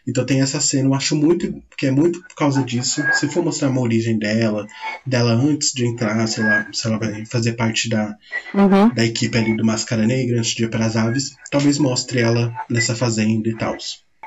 Então 0.06 0.26
tem 0.26 0.40
essa 0.42 0.60
cena, 0.60 0.88
eu 0.88 0.94
acho 0.94 1.16
muito, 1.16 1.62
que 1.76 1.86
é 1.86 1.90
muito 1.90 2.20
por 2.22 2.34
causa 2.34 2.62
disso. 2.62 3.02
Se 3.14 3.28
for 3.28 3.42
mostrar 3.44 3.70
uma 3.70 3.80
origem 3.80 4.18
dela, 4.18 4.66
dela 5.06 5.32
antes 5.32 5.72
de 5.72 5.86
entrar, 5.86 6.26
sei 6.26 6.44
lá, 6.44 6.66
se 6.72 6.86
ela 6.86 6.98
vai 6.98 7.24
fazer 7.26 7.52
parte 7.54 7.88
da, 7.88 8.14
Uhum. 8.54 8.92
da 8.94 9.04
equipe 9.04 9.36
ali 9.38 9.56
do 9.56 9.64
Máscara 9.64 10.06
Negra 10.06 10.38
antes 10.38 10.54
de 10.54 10.64
ir 10.64 10.70
para 10.70 10.84
as 10.84 10.96
aves, 10.96 11.34
talvez 11.50 11.78
mostre 11.78 12.20
ela 12.20 12.54
nessa 12.68 12.94
fazenda 12.94 13.48
e 13.48 13.56
tal. 13.56 13.76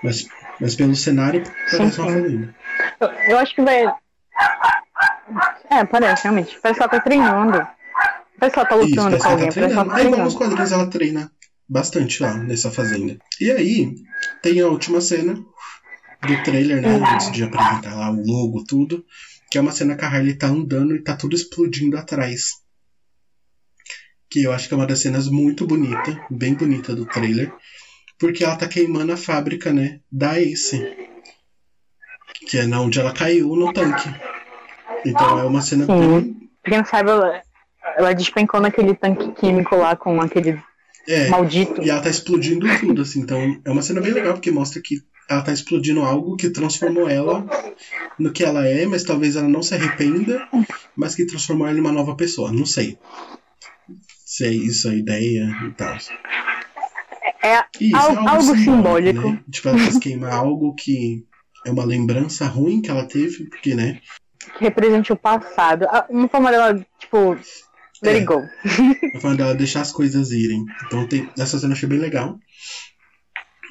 Mas, 0.04 0.28
mas 0.60 0.76
pelo 0.76 0.96
cenário, 0.96 1.44
parece 1.44 1.78
Sim, 1.78 1.84
uma 1.84 1.92
fazenda. 2.12 2.56
Eu, 3.00 3.08
eu 3.08 3.38
acho 3.40 3.56
que 3.56 3.62
vai. 3.62 3.86
É, 5.70 5.84
parece, 5.86 6.24
realmente. 6.24 6.60
Parece 6.62 6.80
que 6.80 6.84
ela 6.84 6.92
tá 6.92 7.00
treinando. 7.00 7.68
Parece 8.40 8.54
que 8.54 8.60
ela 8.60 8.70
tá 8.70 8.76
Isso, 8.78 8.86
lutando 8.90 9.18
parece 9.18 9.24
com 9.24 9.28
ela 9.30 9.34
alguém. 9.34 9.48
tá 9.50 9.54
Parece 9.54 9.74
treinando. 9.74 9.90
tá 9.90 9.96
Aí, 9.96 10.06
igual 10.06 10.24
nos 10.24 10.34
treinando. 10.36 10.38
quadrinhos, 10.38 10.72
ela 10.72 10.90
treina 10.90 11.32
bastante 11.68 12.22
lá 12.22 12.34
nessa 12.38 12.70
fazenda. 12.72 13.18
E 13.42 13.52
aí, 13.52 13.96
tem 14.42 14.62
a 14.62 14.68
última 14.68 15.02
cena 15.02 15.34
do 15.34 16.44
trailer, 16.44 16.82
né? 16.82 16.90
Antes 17.14 17.32
de 17.32 17.44
apresentar 17.44 17.96
lá 17.96 18.12
o 18.12 18.24
logo, 18.26 18.64
tudo. 18.66 19.04
Que 19.50 19.58
é 19.58 19.62
uma 19.62 19.72
cena 19.72 19.96
que 19.96 20.04
a 20.04 20.08
Harley 20.08 20.36
tá 20.38 20.48
andando 20.48 20.96
e 20.96 21.02
tá 21.02 21.16
tudo 21.16 21.36
explodindo 21.36 21.98
atrás. 21.98 22.62
Que 24.30 24.44
eu 24.44 24.52
acho 24.52 24.68
que 24.68 24.74
é 24.74 24.78
uma 24.78 24.88
das 24.88 25.00
cenas 25.00 25.28
muito 25.30 25.66
bonita, 25.66 26.20
bem 26.30 26.54
bonita 26.56 26.96
do 26.96 27.06
trailer. 27.06 27.54
Porque 28.20 28.44
ela 28.44 28.56
tá 28.56 28.68
queimando 28.68 29.12
a 29.12 29.18
fábrica, 29.18 29.74
né? 29.74 30.00
Da 30.12 30.40
Ace. 30.40 30.82
Que 32.48 32.60
é 32.60 32.68
na 32.68 32.82
onde 32.82 33.00
ela 33.00 33.14
caiu 33.14 33.56
no 33.56 33.74
tanque. 33.74 34.10
Então 35.06 35.40
é 35.40 35.44
uma 35.44 35.62
cena 35.62 35.86
Sim. 35.86 36.00
bem. 36.00 36.50
Pra 36.62 36.70
quem 36.72 36.78
não 36.80 36.86
sabe, 36.86 37.10
ela, 37.12 37.42
ela 37.98 38.14
despencou 38.14 38.60
naquele 38.60 38.96
tanque 38.96 39.32
químico 39.34 39.76
lá 39.76 39.96
com 39.96 40.20
aquele 40.22 40.60
É, 41.08 41.30
maldito. 41.30 41.82
E 41.84 41.90
ela 41.90 42.02
tá 42.02 42.10
explodindo 42.10 42.66
tudo, 42.80 43.02
assim. 43.02 43.20
Então 43.20 43.62
é 43.64 43.70
uma 43.70 43.82
cena 43.82 44.02
bem 44.02 44.12
legal, 44.12 44.34
porque 44.34 44.52
mostra 44.52 44.82
que 44.82 45.02
ela 45.30 45.42
tá 45.42 45.52
explodindo 45.52 46.02
algo 46.02 46.36
que 46.36 46.50
transformou 46.50 47.10
ela 47.10 47.46
no 48.18 48.32
que 48.32 48.44
ela 48.44 48.66
é, 48.68 48.86
mas 48.86 49.04
talvez 49.04 49.36
ela 49.36 49.48
não 49.48 49.64
se 49.64 49.74
arrependa, 49.74 50.48
mas 50.96 51.16
que 51.16 51.26
transformou 51.26 51.68
ela 51.68 51.78
em 51.78 51.82
uma 51.82 51.92
nova 51.92 52.16
pessoa. 52.16 52.52
Não 52.52 52.66
sei. 52.66 52.98
Se 54.26 54.46
é 54.46 54.50
isso 54.50 54.90
a 54.90 54.96
ideia 54.96 55.48
e 55.68 55.72
tal. 55.72 55.98
É 57.46 57.64
Isso, 57.80 57.96
Algo- 57.96 58.28
é 58.28 58.32
algo 58.32 58.56
simbólico. 58.58 59.30
Né? 59.32 59.40
Tipo, 59.52 59.70
ela 59.70 59.78
quis 59.78 59.98
queimar 60.00 60.34
algo 60.34 60.74
que 60.74 61.24
é 61.66 61.72
uma 61.72 61.84
lembrança 61.86 62.46
ruim 62.48 62.82
que 62.82 62.90
ela 62.90 63.06
teve, 63.08 63.46
porque, 63.50 63.76
né? 63.76 64.00
que 64.58 64.64
represente 64.64 65.12
o 65.12 65.16
passado. 65.16 65.86
Ah, 65.90 66.06
Uma 66.10 66.28
forma 66.30 66.52
dela, 66.52 66.74
tipo, 67.00 67.32
let 68.04 68.14
É. 68.16 68.18
it 68.20 68.26
go. 68.26 68.42
A 69.16 69.20
forma 69.20 69.36
dela 69.38 69.56
deixar 69.56 69.82
as 69.82 69.92
coisas 69.92 70.32
irem. 70.32 70.64
Então 70.86 71.08
tem, 71.08 71.30
essa 71.38 71.58
cena 71.60 71.74
eu 71.74 71.76
achei 71.78 71.90
bem 71.90 72.00
legal. 72.00 72.38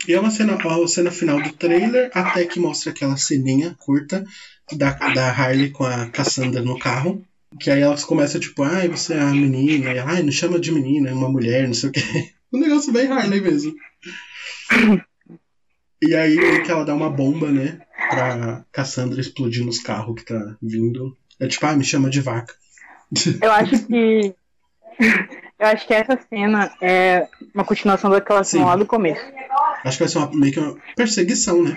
E 0.07 0.13
é 0.13 0.21
uma 0.21 0.31
cena, 0.31 0.57
a 0.57 0.89
cena 0.89 1.11
final 1.11 1.41
do 1.41 1.53
trailer, 1.53 2.11
até 2.13 2.45
que 2.45 2.61
mostra 2.61 2.91
aquela 2.91 3.17
ceninha 3.17 3.75
curta 3.79 4.23
da, 4.73 4.91
da 4.93 5.31
Harley 5.31 5.71
com 5.71 5.85
a 5.85 6.07
Cassandra 6.11 6.61
no 6.61 6.79
carro. 6.79 7.25
Que 7.59 7.71
aí 7.71 7.81
elas 7.81 8.05
começam, 8.05 8.41
tipo, 8.41 8.63
ai, 8.65 8.89
você 8.89 9.15
é 9.15 9.21
a 9.21 9.27
menina, 9.31 9.93
e, 9.95 9.99
ai, 10.01 10.23
não 10.23 10.33
chama 10.33 10.59
de 10.59 10.73
menina, 10.73 11.09
é 11.09 11.15
uma 11.15 11.29
mulher, 11.31 11.67
não 11.69 11.73
sei 11.75 11.89
o 11.89 11.93
quê. 11.93 12.03
Um 12.55 12.61
negócio 12.61 12.93
bem 12.93 13.11
Harley 13.11 13.41
mesmo. 13.41 13.75
E 16.01 16.15
aí 16.15 16.63
que 16.63 16.71
ela 16.71 16.85
dá 16.85 16.95
uma 16.95 17.11
bomba, 17.11 17.51
né? 17.51 17.81
Pra 18.09 18.65
Cassandra 18.71 19.21
explodir 19.21 19.65
nos 19.65 19.81
carros 19.81 20.15
que 20.15 20.25
tá 20.25 20.57
vindo. 20.63 21.17
É 21.41 21.49
tipo, 21.49 21.67
ah, 21.67 21.75
me 21.75 21.83
chama 21.83 22.09
de 22.09 22.21
vaca. 22.21 22.55
Eu 23.43 23.51
acho 23.51 23.87
que. 23.87 24.35
Eu 25.59 25.69
acho 25.69 25.87
que 25.87 25.95
essa 25.95 26.19
cena 26.29 26.73
é 26.81 27.27
uma 27.55 27.65
continuação 27.65 28.11
daquela 28.11 28.45
cena 28.45 28.65
Sim. 28.65 28.71
lá 28.71 28.77
do 28.77 28.87
começo. 28.87 29.25
Acho 29.85 29.97
que 29.97 30.05
vai 30.05 30.09
ser 30.09 30.19
uma, 30.19 30.31
meio 30.33 30.53
que 30.53 30.61
uma 30.61 30.77
perseguição, 30.95 31.63
né? 31.63 31.77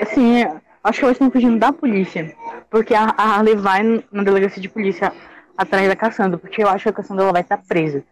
Assim, 0.00 0.44
acho 0.84 0.98
que 0.98 1.04
elas 1.04 1.14
estão 1.14 1.30
fugindo 1.30 1.58
da 1.58 1.72
polícia. 1.72 2.34
Porque 2.70 2.94
a, 2.94 3.14
a 3.16 3.36
Harley 3.36 3.56
vai 3.56 3.82
na 4.12 4.22
delegacia 4.22 4.62
de 4.62 4.68
polícia 4.68 5.12
atrás 5.56 5.88
da 5.88 5.96
Cassandra. 5.96 6.38
Porque 6.38 6.62
eu 6.62 6.68
acho 6.68 6.84
que 6.84 6.88
a 6.88 6.92
Cassandra 6.92 7.24
ela 7.24 7.32
vai 7.32 7.42
estar 7.42 7.58
presa. 7.58 8.04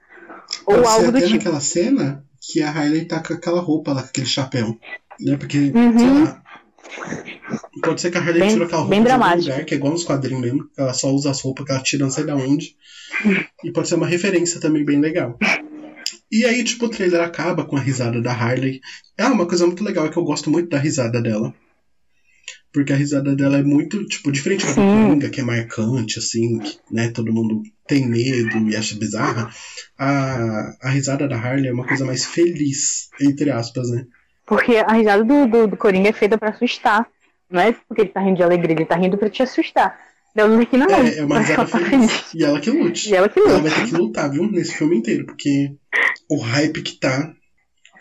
Ou 0.67 0.77
Pode 0.77 0.87
ser 0.89 0.93
algo 0.95 1.13
do 1.13 1.19
até 1.19 1.27
tipo. 1.27 1.39
naquela 1.39 1.61
cena 1.61 2.25
que 2.41 2.61
a 2.63 2.71
Harley 2.71 3.05
tá 3.07 3.21
com 3.21 3.35
aquela 3.35 3.61
roupa 3.61 3.93
lá, 3.93 4.03
com 4.03 4.09
aquele 4.09 4.27
chapéu. 4.27 4.79
Né? 5.21 5.37
Porque, 5.37 5.73
Uhum. 5.75 5.99
sei 5.99 6.09
lá. 6.25 6.43
Pode 7.83 8.01
ser 8.01 8.11
que 8.11 8.19
a 8.19 8.21
Harley 8.21 8.41
Bem- 8.41 8.51
tirou 8.51 8.67
aquela 8.67 8.83
roupa 8.83 8.95
de 9.03 9.11
algum 9.11 9.37
lugar, 9.37 9.65
que 9.65 9.75
é 9.75 9.77
igual 9.77 9.93
nos 9.93 10.05
quadrinhos 10.05 10.41
mesmo. 10.43 10.69
Ela 10.77 10.93
só 10.95 11.11
usa 11.13 11.31
as 11.31 11.41
roupas 11.41 11.65
que 11.67 11.73
ela 11.73 11.83
tira 11.83 12.05
não 12.05 12.11
sei 12.11 12.25
da 12.25 12.37
onde. 12.37 12.77
E 13.63 13.71
pode 13.73 13.89
ser 13.89 13.95
uma 13.97 14.07
referência 14.07 14.61
também 14.61 14.85
bem 14.85 15.01
legal. 15.01 15.39
E 16.31 16.45
aí, 16.45 16.65
tipo, 16.65 16.87
o 16.87 16.89
trailer 16.89 17.21
acaba 17.21 17.65
com 17.65 17.77
a 17.77 17.81
risada 17.81 18.21
da 18.21 18.33
Harley. 18.33 18.81
É 19.17 19.25
uma 19.27 19.47
coisa 19.47 19.67
muito 19.67 19.85
legal, 19.85 20.07
é 20.07 20.09
que 20.09 20.17
eu 20.17 20.25
gosto 20.25 20.51
muito 20.51 20.69
da 20.69 20.79
risada 20.79 21.21
dela. 21.23 21.55
Porque 22.75 22.93
a 22.93 22.97
risada 22.97 23.37
dela 23.37 23.57
é 23.59 23.63
muito, 23.63 24.05
tipo, 24.07 24.33
diferente 24.33 24.67
da. 24.67 24.75
Coringa, 24.75 25.31
que 25.31 25.41
é 25.41 25.45
marcante, 25.45 26.19
assim, 26.19 26.59
que, 26.59 26.77
né, 26.91 27.09
todo 27.09 27.33
mundo 27.33 27.63
tem 27.87 28.05
medo 28.07 28.69
e 28.69 28.77
acha 28.77 28.97
bizarra. 28.97 29.49
A, 29.97 30.75
a 30.83 30.91
risada 30.91 31.29
da 31.29 31.37
Harley 31.37 31.69
é 31.69 31.73
uma 31.73 31.87
coisa 31.87 32.05
mais 32.05 32.25
feliz, 32.27 33.09
entre 33.21 33.51
aspas, 33.51 33.89
né? 33.91 34.05
Porque 34.45 34.77
a 34.77 34.93
risada 34.93 35.23
do, 35.23 35.47
do, 35.47 35.67
do 35.69 35.77
Coringa 35.77 36.09
é 36.09 36.13
feita 36.13 36.37
pra 36.37 36.51
assustar. 36.51 37.07
Não 37.49 37.61
é 37.61 37.73
porque 37.87 38.03
ele 38.03 38.11
tá 38.11 38.21
rindo 38.21 38.37
de 38.39 38.43
alegria, 38.43 38.75
ele 38.75 38.85
tá 38.85 38.97
rindo 38.97 39.17
pra 39.17 39.31
te 39.31 39.43
assustar. 39.43 39.97
Deu 40.35 40.53
aqui 40.61 40.77
não. 40.77 40.91
É, 40.91 41.19
é 41.19 41.25
uma 41.25 41.37
que 41.37 41.53
risada 41.53 41.63
ela 41.63 41.71
tá 41.71 41.79
feliz. 41.79 42.35
E 42.35 42.45
ela 42.45 42.61
que 42.61 42.71
lute. 42.71 43.11
E 43.11 43.15
ela 43.15 43.29
que 43.29 43.39
Ela 43.39 43.59
luta. 43.59 43.69
vai 43.69 43.81
ter 43.81 43.87
que 43.89 43.95
lutar, 43.97 44.31
viu? 44.33 44.51
Nesse 44.51 44.75
filme 44.75 44.97
inteiro, 44.97 45.27
porque 45.27 45.71
o 46.29 46.39
hype 46.41 46.83
que 46.83 46.99
tá. 46.99 47.33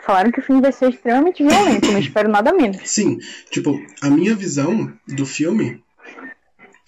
Falaram 0.04 0.30
que 0.30 0.40
o 0.40 0.42
filme 0.42 0.60
vai 0.60 0.70
ser 0.70 0.90
extremamente 0.90 1.42
violento, 1.42 1.90
não 1.90 1.98
espero 1.98 2.28
nada 2.28 2.52
menos. 2.52 2.78
Sim, 2.84 3.18
tipo, 3.50 3.80
a 4.02 4.10
minha 4.10 4.34
visão 4.34 4.92
do 5.08 5.24
filme, 5.24 5.82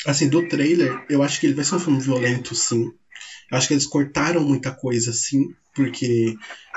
assim, 0.06 0.28
do 0.28 0.46
trailer, 0.46 1.02
eu 1.08 1.22
acho 1.22 1.40
que 1.40 1.46
ele 1.46 1.54
vai 1.54 1.64
ser 1.64 1.76
um 1.76 1.80
filme 1.80 2.00
violento, 2.00 2.54
sim. 2.54 2.92
Eu 3.50 3.56
acho 3.56 3.68
que 3.68 3.74
eles 3.74 3.86
cortaram 3.86 4.42
muita 4.42 4.70
coisa, 4.70 5.12
sim, 5.14 5.48
porque, 5.74 6.34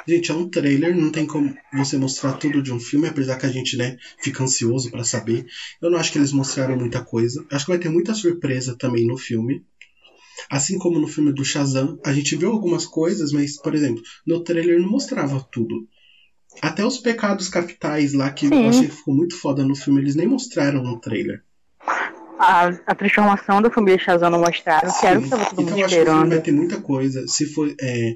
gente, 0.08 0.32
é 0.32 0.34
um 0.34 0.50
trailer, 0.50 0.96
não 0.96 1.12
tem 1.12 1.26
como 1.26 1.54
você 1.74 1.98
mostrar 1.98 2.34
tudo 2.34 2.62
de 2.62 2.72
um 2.72 2.80
filme, 2.80 3.08
apesar 3.08 3.38
que 3.38 3.46
a 3.46 3.52
gente, 3.52 3.76
né, 3.76 3.98
fica 4.22 4.44
ansioso 4.44 4.90
pra 4.90 5.04
saber. 5.04 5.46
Eu 5.82 5.90
não 5.90 6.00
acho 6.00 6.12
que 6.12 6.20
eles 6.20 6.32
mostraram 6.32 6.78
muita 6.78 7.04
coisa. 7.04 7.46
Acho 7.52 7.66
que 7.66 7.72
vai 7.72 7.80
ter 7.80 7.90
muita 7.90 8.14
surpresa 8.14 8.78
também 8.78 9.06
no 9.06 9.18
filme. 9.18 9.66
Assim 10.50 10.78
como 10.78 11.00
no 11.00 11.08
filme 11.08 11.34
do 11.34 11.44
Shazam, 11.44 12.00
a 12.06 12.14
gente 12.14 12.38
viu 12.38 12.52
algumas 12.52 12.86
coisas, 12.86 13.34
mas, 13.34 13.62
por 13.62 13.76
exemplo, 13.76 14.02
no 14.26 14.42
trailer 14.42 14.80
não 14.80 14.90
mostrava 14.90 15.46
tudo. 15.52 15.86
Até 16.62 16.86
os 16.86 16.98
pecados 16.98 17.48
capitais 17.50 18.14
lá, 18.14 18.32
que 18.32 18.48
Sim. 18.48 18.64
eu 18.64 18.70
achei 18.70 18.88
que 18.88 18.96
ficou 18.96 19.16
muito 19.16 19.36
foda 19.38 19.64
no 19.64 19.76
filme, 19.76 20.02
eles 20.02 20.16
nem 20.16 20.28
mostraram 20.28 20.84
no 20.84 21.00
trailer. 21.00 21.44
A, 22.38 22.68
a 22.68 22.96
transformação 22.96 23.62
da 23.62 23.70
família 23.70 24.00
Shazam 24.00 24.30
não 24.30 24.40
mostraram, 24.40 24.92
que 25.00 25.06
era 25.06 25.20
o 25.20 25.24
que 25.24 25.30
tava 25.30 25.46
todo 25.46 25.62
então 25.62 25.66
mundo 25.66 25.80
eu 25.80 25.86
acho 25.86 25.96
que 25.96 26.02
o 26.02 26.06
filme 26.06 26.30
vai 26.30 26.42
ter 26.42 26.52
muita 26.52 26.82
coisa. 26.82 27.28
Se 27.28 27.46
for, 27.46 27.74
é, 27.82 28.14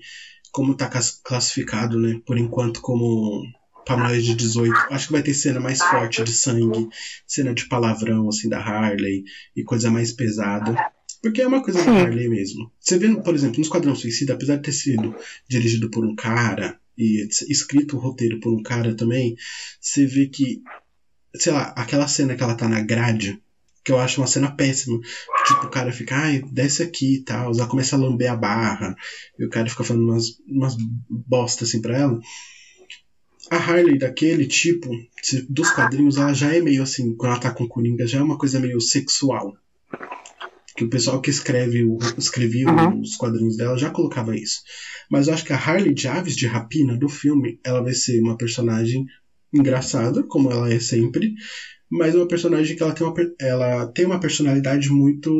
como 0.51 0.75
tá 0.75 0.89
classificado, 1.23 1.99
né, 1.99 2.19
por 2.25 2.37
enquanto 2.37 2.81
como 2.81 3.43
pra 3.85 3.97
maiores 3.97 4.23
de 4.25 4.35
18, 4.35 4.73
acho 4.91 5.07
que 5.07 5.11
vai 5.11 5.21
ter 5.21 5.33
cena 5.33 5.59
mais 5.59 5.81
forte 5.81 6.23
de 6.23 6.31
sangue, 6.31 6.87
cena 7.27 7.53
de 7.53 7.67
palavrão, 7.67 8.29
assim, 8.29 8.47
da 8.47 8.59
Harley, 8.59 9.23
e 9.55 9.63
coisa 9.63 9.91
mais 9.91 10.13
pesada. 10.13 10.73
Porque 11.21 11.41
é 11.41 11.47
uma 11.47 11.61
coisa 11.61 11.79
da 11.79 11.85
Sim. 11.85 11.97
Harley 11.97 12.29
mesmo. 12.29 12.71
Você 12.79 12.97
vê, 12.97 13.13
por 13.15 13.35
exemplo, 13.35 13.57
no 13.57 13.63
Esquadrão 13.63 13.95
Suicida, 13.95 14.33
apesar 14.33 14.57
de 14.57 14.63
ter 14.63 14.71
sido 14.73 15.15
dirigido 15.49 15.89
por 15.89 16.05
um 16.05 16.15
cara 16.15 16.79
e 16.97 17.27
escrito 17.49 17.97
o 17.97 17.99
roteiro 17.99 18.39
por 18.39 18.53
um 18.53 18.61
cara 18.61 18.95
também, 18.95 19.35
você 19.79 20.05
vê 20.05 20.27
que, 20.27 20.61
sei 21.35 21.51
lá, 21.51 21.73
aquela 21.75 22.07
cena 22.07 22.35
que 22.35 22.43
ela 22.43 22.55
tá 22.55 22.67
na 22.67 22.81
grade, 22.81 23.41
que 23.83 23.91
eu 23.91 23.99
acho 23.99 24.21
uma 24.21 24.27
cena 24.27 24.55
péssima. 24.55 24.99
Tipo, 25.45 25.65
o 25.65 25.69
cara 25.69 25.91
fica, 25.91 26.15
ai, 26.15 26.41
desce 26.51 26.83
aqui 26.83 27.15
e 27.15 27.23
tal. 27.23 27.51
Ela 27.51 27.67
começa 27.67 27.95
a 27.95 27.99
lamber 27.99 28.31
a 28.31 28.35
barra. 28.35 28.95
E 29.37 29.45
o 29.45 29.49
cara 29.49 29.69
fica 29.69 29.83
falando 29.83 30.05
umas, 30.05 30.39
umas 30.47 30.75
bosta 31.09 31.65
assim 31.65 31.81
pra 31.81 31.97
ela. 31.97 32.19
A 33.51 33.57
Harley 33.57 33.97
daquele 33.97 34.47
tipo, 34.47 34.89
dos 35.49 35.69
quadrinhos, 35.69 36.17
ela 36.17 36.33
já 36.33 36.55
é 36.55 36.61
meio 36.61 36.81
assim, 36.81 37.13
quando 37.15 37.33
ela 37.33 37.41
tá 37.41 37.51
com 37.51 37.65
o 37.65 37.67
Coringa, 37.67 38.07
já 38.07 38.19
é 38.19 38.23
uma 38.23 38.37
coisa 38.37 38.59
meio 38.59 38.79
sexual. 38.79 39.53
Que 40.75 40.83
o 40.83 40.89
pessoal 40.89 41.21
que 41.21 41.29
escreve 41.29 41.83
o, 41.83 41.97
escrevia 42.17 42.67
Uhum. 42.67 43.01
os 43.01 43.15
quadrinhos 43.15 43.55
dela 43.57 43.77
já 43.77 43.89
colocava 43.91 44.35
isso. 44.35 44.61
Mas 45.09 45.27
eu 45.27 45.33
acho 45.33 45.45
que 45.45 45.53
a 45.53 45.57
Harley 45.57 45.93
de 45.93 46.07
Aves 46.07 46.35
de 46.35 46.47
Rapina 46.47 46.97
do 46.97 47.07
filme, 47.07 47.59
ela 47.63 47.81
vai 47.81 47.93
ser 47.93 48.19
uma 48.21 48.37
personagem 48.37 49.05
engraçada, 49.53 50.23
como 50.23 50.51
ela 50.51 50.71
é 50.73 50.79
sempre, 50.79 51.33
mas 51.89 52.15
uma 52.15 52.27
personagem 52.27 52.75
que 52.75 52.81
ela 52.81 52.93
tem 52.93 53.05
uma, 53.05 53.13
ela 53.39 53.85
tem 53.87 54.05
uma 54.05 54.19
personalidade 54.19 54.89
muito 54.89 55.31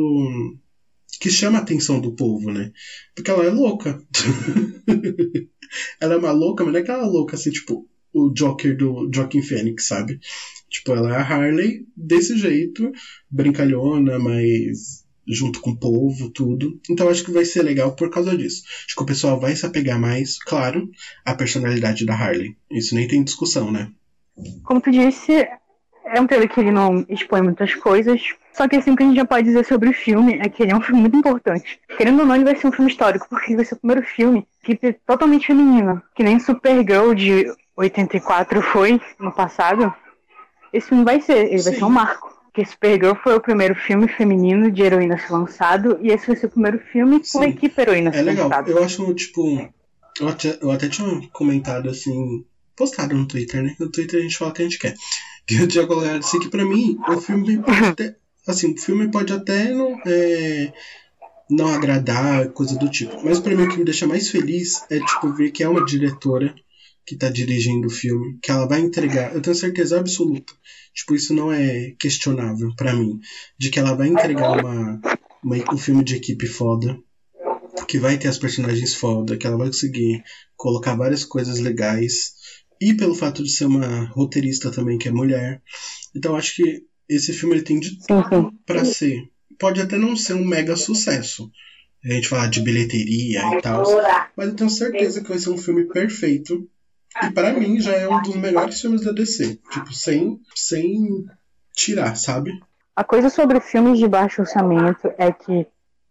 que 1.20 1.30
chama 1.30 1.58
a 1.58 1.62
atenção 1.62 2.00
do 2.00 2.14
povo, 2.14 2.52
né? 2.52 2.70
Porque 3.14 3.30
ela 3.30 3.44
é 3.44 3.50
louca. 3.50 4.00
ela 6.00 6.14
é 6.14 6.16
uma 6.16 6.32
louca, 6.32 6.62
mas 6.64 6.72
não 6.72 6.78
é 6.78 6.82
aquela 6.82 7.06
louca 7.06 7.34
assim, 7.34 7.50
tipo, 7.50 7.88
o 8.12 8.32
Joker 8.32 8.76
do 8.76 9.10
Joaquin 9.12 9.42
Phoenix, 9.42 9.86
sabe? 9.86 10.18
Tipo, 10.70 10.92
ela 10.92 11.12
é 11.12 11.16
a 11.16 11.22
Harley 11.22 11.86
desse 11.96 12.36
jeito, 12.36 12.90
brincalhona, 13.30 14.18
mas 14.18 15.03
junto 15.26 15.60
com 15.60 15.70
o 15.70 15.76
povo, 15.76 16.30
tudo. 16.30 16.78
Então 16.88 17.08
acho 17.08 17.24
que 17.24 17.32
vai 17.32 17.44
ser 17.44 17.62
legal 17.62 17.92
por 17.92 18.10
causa 18.10 18.36
disso. 18.36 18.62
Acho 18.86 18.96
que 18.96 19.02
o 19.02 19.06
pessoal 19.06 19.38
vai 19.38 19.54
se 19.56 19.66
apegar 19.66 19.98
mais, 19.98 20.38
claro, 20.38 20.90
à 21.24 21.34
personalidade 21.34 22.04
da 22.04 22.14
Harley. 22.14 22.56
Isso 22.70 22.94
nem 22.94 23.08
tem 23.08 23.22
discussão, 23.22 23.70
né? 23.70 23.90
Como 24.64 24.80
tu 24.80 24.90
disse, 24.90 25.46
é 26.04 26.20
um 26.20 26.26
trailer 26.26 26.48
que 26.48 26.60
ele 26.60 26.70
não 26.70 27.04
expõe 27.08 27.42
muitas 27.42 27.74
coisas. 27.74 28.20
Só 28.52 28.68
que 28.68 28.76
assim, 28.76 28.92
o 28.92 28.96
que 28.96 29.02
a 29.02 29.06
gente 29.06 29.16
já 29.16 29.24
pode 29.24 29.44
dizer 29.44 29.64
sobre 29.64 29.88
o 29.88 29.92
filme 29.92 30.38
é 30.40 30.48
que 30.48 30.62
ele 30.62 30.72
é 30.72 30.76
um 30.76 30.80
filme 30.80 31.00
muito 31.00 31.16
importante. 31.16 31.80
Querendo 31.96 32.20
ou 32.20 32.26
não, 32.26 32.34
ele 32.34 32.44
vai 32.44 32.54
ser 32.54 32.66
um 32.68 32.72
filme 32.72 32.90
histórico, 32.90 33.26
porque 33.28 33.56
vai 33.56 33.64
ser 33.64 33.74
o 33.74 33.78
primeiro 33.78 34.02
filme 34.02 34.46
que 34.62 34.78
é 34.82 34.92
totalmente 34.92 35.46
feminino. 35.46 36.00
Que 36.14 36.22
nem 36.22 36.38
Supergirl 36.38 37.14
de 37.14 37.52
84 37.76 38.62
foi 38.62 39.00
no 39.18 39.32
passado. 39.32 39.92
Esse 40.72 40.88
filme 40.88 41.04
vai 41.04 41.20
ser, 41.20 41.46
ele 41.46 41.58
Sim. 41.58 41.70
vai 41.70 41.78
ser 41.78 41.84
um 41.84 41.90
marco. 41.90 42.33
Porque 42.54 42.70
Supergirl 42.70 43.16
foi 43.16 43.34
o 43.34 43.40
primeiro 43.40 43.74
filme 43.74 44.06
feminino 44.06 44.70
de 44.70 44.80
heroínas 44.80 45.28
lançado, 45.28 45.98
e 46.00 46.12
esse 46.12 46.28
vai 46.28 46.36
ser 46.36 46.46
o 46.46 46.50
primeiro 46.50 46.78
filme 46.78 47.20
com 47.32 47.40
a 47.40 47.48
equipe 47.48 47.80
heroína 47.80 48.10
É 48.14 48.22
legal, 48.22 48.48
lançado. 48.48 48.70
eu 48.70 48.84
acho, 48.84 49.12
tipo. 49.14 49.68
Eu 50.20 50.28
até, 50.28 50.56
eu 50.62 50.70
até 50.70 50.88
tinha 50.88 51.20
comentado 51.32 51.90
assim, 51.90 52.44
postado 52.76 53.12
no 53.16 53.26
Twitter, 53.26 53.60
né? 53.60 53.74
No 53.80 53.90
Twitter 53.90 54.20
a 54.20 54.22
gente 54.22 54.38
fala 54.38 54.52
o 54.52 54.54
que 54.54 54.62
a 54.62 54.64
gente 54.64 54.78
quer. 54.78 54.94
Que 55.46 55.56
eu 55.56 55.68
tinha 55.68 55.86
colocado 55.86 56.20
assim 56.20 56.38
que 56.40 56.48
pra 56.48 56.64
mim 56.64 56.96
o 57.06 57.20
filme 57.20 57.58
pode 57.58 57.84
até. 57.84 58.16
Assim, 58.48 58.72
o 58.72 58.78
filme 58.80 59.10
pode 59.10 59.30
até 59.32 59.74
não. 59.74 60.00
É, 60.06 60.72
não 61.50 61.66
agradar, 61.74 62.48
coisa 62.50 62.78
do 62.78 62.88
tipo. 62.88 63.22
Mas 63.22 63.40
pra 63.40 63.54
mim 63.54 63.64
o 63.64 63.68
que 63.68 63.76
me 63.78 63.84
deixa 63.84 64.06
mais 64.06 64.30
feliz 64.30 64.86
é 64.90 65.00
tipo 65.00 65.32
ver 65.34 65.50
que 65.50 65.62
é 65.62 65.68
uma 65.68 65.84
diretora 65.84 66.54
que 67.06 67.16
tá 67.16 67.28
dirigindo 67.28 67.86
o 67.86 67.90
filme, 67.90 68.38
que 68.42 68.50
ela 68.50 68.66
vai 68.66 68.80
entregar, 68.80 69.34
eu 69.34 69.42
tenho 69.42 69.54
certeza 69.54 69.98
absoluta, 69.98 70.52
tipo, 70.94 71.14
isso 71.14 71.34
não 71.34 71.52
é 71.52 71.92
questionável 71.98 72.74
para 72.76 72.94
mim, 72.94 73.20
de 73.58 73.70
que 73.70 73.78
ela 73.78 73.94
vai 73.94 74.08
entregar 74.08 74.52
uma, 74.52 75.00
uma, 75.42 75.74
um 75.74 75.78
filme 75.78 76.02
de 76.02 76.16
equipe 76.16 76.46
foda, 76.46 76.98
que 77.88 77.98
vai 77.98 78.16
ter 78.16 78.28
as 78.28 78.38
personagens 78.38 78.94
foda, 78.94 79.36
que 79.36 79.46
ela 79.46 79.58
vai 79.58 79.66
conseguir 79.66 80.22
colocar 80.56 80.96
várias 80.96 81.24
coisas 81.24 81.58
legais, 81.58 82.34
e 82.80 82.94
pelo 82.94 83.14
fato 83.14 83.42
de 83.42 83.50
ser 83.50 83.66
uma 83.66 84.06
roteirista 84.06 84.70
também, 84.70 84.98
que 84.98 85.08
é 85.08 85.12
mulher. 85.12 85.62
Então 86.14 86.36
acho 86.36 86.56
que 86.56 86.84
esse 87.08 87.32
filme 87.32 87.56
ele 87.56 87.64
tem 87.64 87.78
de 87.78 87.98
tudo 87.98 88.52
para 88.66 88.84
ser. 88.84 89.28
Pode 89.58 89.80
até 89.80 89.96
não 89.96 90.16
ser 90.16 90.34
um 90.34 90.44
mega 90.44 90.76
sucesso. 90.76 91.50
A 92.04 92.12
gente 92.12 92.28
falar 92.28 92.48
de 92.48 92.60
bilheteria 92.60 93.40
e 93.56 93.62
tal. 93.62 93.84
Mas 94.36 94.48
eu 94.48 94.54
tenho 94.54 94.70
certeza 94.70 95.22
que 95.22 95.28
vai 95.28 95.38
ser 95.38 95.50
um 95.50 95.58
filme 95.58 95.84
perfeito. 95.84 96.68
E 97.22 97.30
para 97.30 97.52
mim 97.52 97.80
já 97.80 97.92
é 97.92 98.08
um 98.08 98.20
dos 98.22 98.36
melhores 98.36 98.80
filmes 98.80 99.02
da 99.02 99.12
DC. 99.12 99.58
Tipo, 99.70 99.92
sem, 99.92 100.40
sem 100.54 101.24
tirar, 101.72 102.16
sabe? 102.16 102.50
A 102.96 103.04
coisa 103.04 103.28
sobre 103.28 103.60
filmes 103.60 103.98
de 103.98 104.08
baixo 104.08 104.42
orçamento 104.42 105.12
é 105.18 105.32
que 105.32 105.66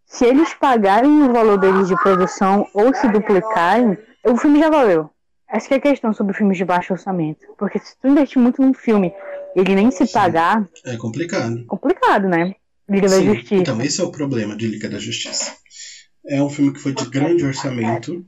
se 0.06 0.24
eles 0.24 0.52
pagarem 0.54 1.22
o 1.22 1.32
valor 1.32 1.58
deles 1.58 1.88
de 1.88 1.96
produção 1.96 2.66
ou 2.72 2.94
se 2.94 3.08
duplicarem, 3.08 3.98
o 4.24 4.36
filme 4.36 4.60
já 4.60 4.70
valeu. 4.70 5.10
Essa 5.48 5.74
é 5.74 5.76
a 5.76 5.80
questão 5.80 6.12
sobre 6.12 6.34
filmes 6.34 6.56
de 6.58 6.64
baixo 6.64 6.92
orçamento. 6.92 7.46
Porque 7.58 7.78
se 7.78 7.96
tu 8.00 8.08
investir 8.08 8.40
muito 8.40 8.60
num 8.60 8.74
filme 8.74 9.12
e 9.56 9.60
ele 9.60 9.74
nem 9.74 9.90
se 9.90 10.06
Sim, 10.06 10.12
pagar. 10.12 10.68
É 10.84 10.96
complicado. 10.96 11.64
Complicado, 11.66 12.28
né? 12.28 12.54
Liga 12.88 13.08
Sim, 13.08 13.16
da 13.16 13.34
Justiça. 13.34 13.54
Então, 13.54 13.80
esse 13.80 14.00
é 14.00 14.04
o 14.04 14.10
problema 14.10 14.56
de 14.56 14.66
Liga 14.66 14.88
da 14.88 14.98
Justiça. 14.98 15.54
É 16.26 16.42
um 16.42 16.50
filme 16.50 16.72
que 16.72 16.80
foi 16.80 16.92
de 16.92 17.08
grande 17.08 17.44
orçamento, 17.44 18.24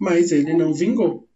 mas 0.00 0.32
ele 0.32 0.54
não 0.54 0.72
vingou. 0.72 1.28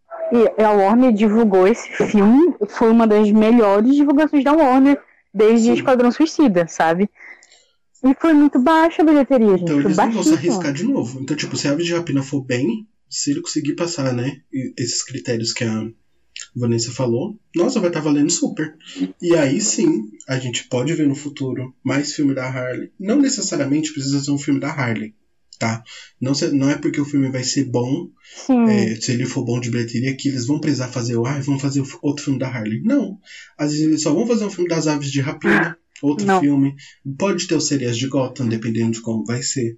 E 0.57 0.61
a 0.61 0.71
Warner 0.71 1.13
divulgou 1.13 1.67
esse 1.67 1.89
filme, 2.07 2.53
foi 2.67 2.89
uma 2.89 3.07
das 3.07 3.31
melhores 3.31 3.95
divulgações 3.95 4.43
da 4.43 4.51
Warner 4.51 5.01
desde 5.33 5.67
Sim. 5.67 5.73
Esquadrão 5.73 6.11
Suicida, 6.11 6.67
sabe? 6.67 7.09
E 8.03 8.13
foi 8.19 8.33
muito 8.33 8.59
baixa 8.59 9.01
a 9.01 9.05
bilheteria, 9.05 9.57
gente. 9.57 9.63
Então 9.63 9.79
eles 9.79 9.97
não 9.97 10.11
vão 10.11 10.23
se 10.23 10.33
arriscar 10.33 10.73
de 10.73 10.83
novo. 10.83 11.21
Então, 11.21 11.35
tipo, 11.35 11.55
se 11.55 11.67
a 11.67 11.71
Aves 11.71 11.85
de 11.85 11.93
Rapina 11.93 12.21
for 12.21 12.41
bem, 12.41 12.87
se 13.09 13.31
ele 13.31 13.41
conseguir 13.41 13.75
passar, 13.75 14.13
né, 14.13 14.41
esses 14.77 15.03
critérios 15.03 15.53
que 15.53 15.63
a 15.63 15.89
Vanessa 16.55 16.91
falou, 16.91 17.39
nossa, 17.55 17.79
vai 17.79 17.89
estar 17.89 18.01
tá 18.01 18.05
valendo 18.05 18.29
super. 18.29 18.75
E 19.21 19.35
aí 19.35 19.61
sim, 19.61 20.11
a 20.27 20.37
gente 20.37 20.67
pode 20.67 20.93
ver 20.93 21.07
no 21.07 21.15
futuro 21.15 21.73
mais 21.83 22.13
filme 22.13 22.35
da 22.35 22.45
Harley. 22.45 22.91
Não 22.99 23.17
necessariamente 23.17 23.93
precisa 23.93 24.19
ser 24.19 24.31
um 24.31 24.37
filme 24.37 24.59
da 24.59 24.69
Harley, 24.69 25.15
tá? 25.57 25.83
Não, 26.19 26.33
não 26.53 26.69
é 26.69 26.77
porque 26.77 26.99
o 26.99 27.05
filme 27.05 27.29
vai 27.29 27.43
ser 27.43 27.65
bom, 27.65 28.09
é, 28.69 28.95
se 28.95 29.11
ele 29.11 29.25
for 29.25 29.43
bom 29.43 29.59
de 29.59 29.69
bilheteria, 29.69 30.15
que 30.15 30.29
eles 30.29 30.45
vão 30.45 30.59
precisar 30.59 30.87
fazer, 30.89 31.17
ah, 31.25 31.39
vão 31.39 31.59
fazer 31.59 31.83
outro 32.01 32.25
filme 32.25 32.39
da 32.39 32.47
Harley. 32.47 32.81
Não. 32.83 33.17
Às 33.57 33.71
vezes 33.71 33.85
eles 33.85 34.01
só 34.01 34.13
vão 34.13 34.27
fazer 34.27 34.45
um 34.45 34.49
filme 34.49 34.69
das 34.69 34.87
aves 34.87 35.11
de 35.11 35.21
rapina, 35.21 35.77
outro 36.01 36.25
não. 36.25 36.39
filme. 36.39 36.75
Pode 37.17 37.47
ter 37.47 37.55
o 37.55 37.61
Serias 37.61 37.97
de 37.97 38.07
Gotham, 38.07 38.47
dependendo 38.47 38.91
de 38.91 39.01
como 39.01 39.25
vai 39.25 39.41
ser. 39.41 39.77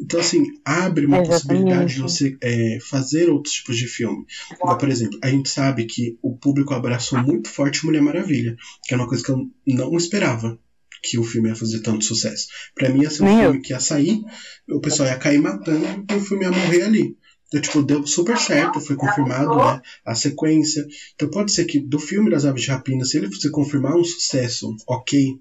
Então, 0.00 0.20
assim, 0.20 0.44
abre 0.64 1.06
uma 1.06 1.16
Exatamente. 1.16 1.42
possibilidade 1.42 1.94
de 1.94 2.00
você 2.00 2.36
é, 2.40 2.78
fazer 2.80 3.28
outros 3.28 3.54
tipos 3.54 3.76
de 3.76 3.88
filme. 3.88 4.24
Por 4.60 4.88
exemplo, 4.88 5.18
a 5.22 5.28
gente 5.28 5.48
sabe 5.48 5.86
que 5.86 6.16
o 6.22 6.36
público 6.36 6.72
abraçou 6.72 7.20
muito 7.20 7.48
forte 7.48 7.84
Mulher 7.84 8.00
Maravilha, 8.00 8.56
que 8.84 8.94
é 8.94 8.96
uma 8.96 9.08
coisa 9.08 9.24
que 9.24 9.30
eu 9.32 9.50
não 9.66 9.96
esperava 9.96 10.58
que 11.02 11.18
o 11.18 11.24
filme 11.24 11.48
ia 11.48 11.54
fazer 11.54 11.80
tanto 11.80 12.04
sucesso. 12.04 12.46
Para 12.74 12.88
mim 12.88 13.02
ia 13.02 13.10
ser 13.10 13.24
um 13.24 13.26
filme 13.26 13.58
eu. 13.58 13.62
que 13.62 13.72
ia 13.72 13.80
sair, 13.80 14.20
o 14.68 14.80
pessoal 14.80 15.08
ia 15.08 15.18
cair 15.18 15.40
matando 15.40 16.04
e 16.10 16.14
o 16.14 16.20
filme 16.20 16.44
ia 16.44 16.50
morrer 16.50 16.82
ali. 16.82 17.16
Então, 17.48 17.60
tipo, 17.62 17.82
deu 17.82 18.06
super 18.06 18.36
certo, 18.36 18.80
foi 18.80 18.94
confirmado, 18.94 19.56
né, 19.56 19.80
a 20.04 20.14
sequência. 20.14 20.86
Então 21.14 21.30
pode 21.30 21.50
ser 21.50 21.64
que 21.64 21.80
do 21.80 21.98
filme 21.98 22.30
das 22.30 22.44
Aves 22.44 22.62
de 22.62 22.70
Rapina, 22.70 23.04
se 23.04 23.16
ele 23.16 23.28
fosse 23.28 23.50
confirmar 23.50 23.96
um 23.96 24.04
sucesso 24.04 24.76
ok, 24.86 25.38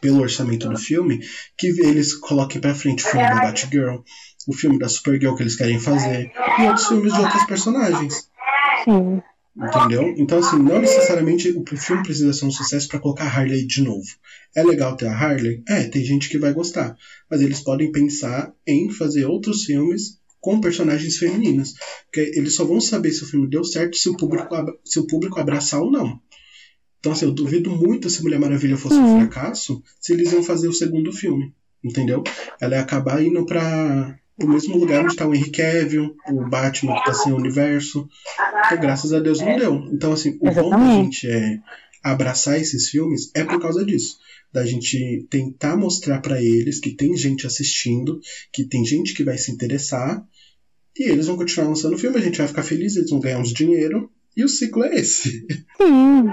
pelo 0.00 0.20
orçamento 0.20 0.68
do 0.68 0.78
filme, 0.78 1.20
que 1.56 1.68
eles 1.68 2.14
coloquem 2.14 2.60
pra 2.60 2.74
frente 2.74 3.04
o 3.04 3.08
filme 3.08 3.26
da 3.26 3.36
Batgirl, 3.36 4.00
o 4.46 4.52
filme 4.52 4.78
da 4.78 4.88
Supergirl 4.88 5.34
que 5.34 5.42
eles 5.42 5.56
querem 5.56 5.80
fazer, 5.80 6.30
e 6.58 6.62
outros 6.66 6.86
filmes 6.86 7.12
de 7.14 7.20
outros 7.20 7.44
personagens. 7.44 8.28
Sim. 8.84 9.22
Entendeu? 9.56 10.14
Então, 10.18 10.38
assim, 10.38 10.58
não 10.58 10.80
necessariamente 10.80 11.48
o 11.50 11.76
filme 11.76 12.02
precisa 12.02 12.32
ser 12.32 12.44
um 12.44 12.50
sucesso 12.50 12.86
para 12.88 13.00
colocar 13.00 13.24
a 13.24 13.28
Harley 13.28 13.66
de 13.66 13.82
novo. 13.82 14.06
É 14.54 14.62
legal 14.62 14.96
ter 14.96 15.06
a 15.06 15.16
Harley? 15.16 15.62
É, 15.66 15.84
tem 15.84 16.04
gente 16.04 16.28
que 16.28 16.38
vai 16.38 16.52
gostar. 16.52 16.94
Mas 17.30 17.40
eles 17.40 17.60
podem 17.60 17.90
pensar 17.90 18.52
em 18.66 18.90
fazer 18.90 19.24
outros 19.24 19.64
filmes 19.64 20.20
com 20.40 20.60
personagens 20.60 21.16
femininas. 21.16 21.72
Porque 22.04 22.32
eles 22.38 22.54
só 22.54 22.66
vão 22.66 22.80
saber 22.80 23.12
se 23.12 23.24
o 23.24 23.26
filme 23.26 23.48
deu 23.48 23.64
certo 23.64 23.96
se 23.96 24.10
o 24.10 24.16
público, 24.16 24.54
se 24.84 25.00
o 25.00 25.06
público 25.06 25.40
abraçar 25.40 25.80
ou 25.80 25.90
não. 25.90 26.20
Então, 27.00 27.12
assim, 27.12 27.24
eu 27.24 27.32
duvido 27.32 27.70
muito 27.70 28.10
se 28.10 28.22
Mulher 28.22 28.38
Maravilha 28.38 28.76
fosse 28.76 28.96
uhum. 28.96 29.16
um 29.16 29.20
fracasso 29.20 29.82
se 29.98 30.12
eles 30.12 30.32
iam 30.32 30.42
fazer 30.42 30.68
o 30.68 30.72
segundo 30.72 31.12
filme. 31.12 31.54
Entendeu? 31.82 32.22
Ela 32.60 32.76
ia 32.76 32.82
acabar 32.82 33.22
indo 33.22 33.46
para 33.46 34.18
o 34.38 34.46
mesmo 34.46 34.76
lugar 34.76 35.02
onde 35.02 35.12
está 35.12 35.26
o 35.26 35.34
Henry 35.34 35.50
Cavill, 35.50 36.14
o 36.28 36.48
Batman 36.48 36.94
que 36.94 37.10
está 37.10 37.14
sem 37.14 37.32
o 37.32 37.36
universo. 37.36 38.08
Que 38.68 38.76
graças 38.76 39.12
a 39.12 39.20
Deus 39.20 39.40
não 39.40 39.56
deu. 39.56 39.74
Então, 39.92 40.12
assim, 40.12 40.38
o 40.40 40.50
bom 40.50 40.70
da 40.70 40.78
gente 40.78 41.28
é 41.28 41.58
abraçar 42.02 42.60
esses 42.60 42.88
filmes 42.88 43.30
é 43.34 43.44
por 43.44 43.60
causa 43.60 43.84
disso. 43.84 44.18
Da 44.52 44.64
gente 44.64 45.26
tentar 45.28 45.76
mostrar 45.76 46.20
para 46.20 46.40
eles 46.40 46.78
que 46.78 46.90
tem 46.90 47.16
gente 47.16 47.46
assistindo, 47.46 48.20
que 48.52 48.64
tem 48.64 48.84
gente 48.84 49.14
que 49.14 49.24
vai 49.24 49.36
se 49.36 49.50
interessar, 49.50 50.24
e 50.98 51.10
eles 51.10 51.26
vão 51.26 51.36
continuar 51.36 51.68
lançando 51.68 51.98
filme, 51.98 52.16
a 52.16 52.22
gente 52.22 52.38
vai 52.38 52.46
ficar 52.46 52.62
feliz, 52.62 52.96
eles 52.96 53.10
vão 53.10 53.20
ganhar 53.20 53.38
uns 53.38 53.52
dinheiro, 53.52 54.10
e 54.36 54.44
o 54.44 54.48
ciclo 54.48 54.84
é 54.84 54.94
esse. 54.96 55.46
Sim. 55.76 56.30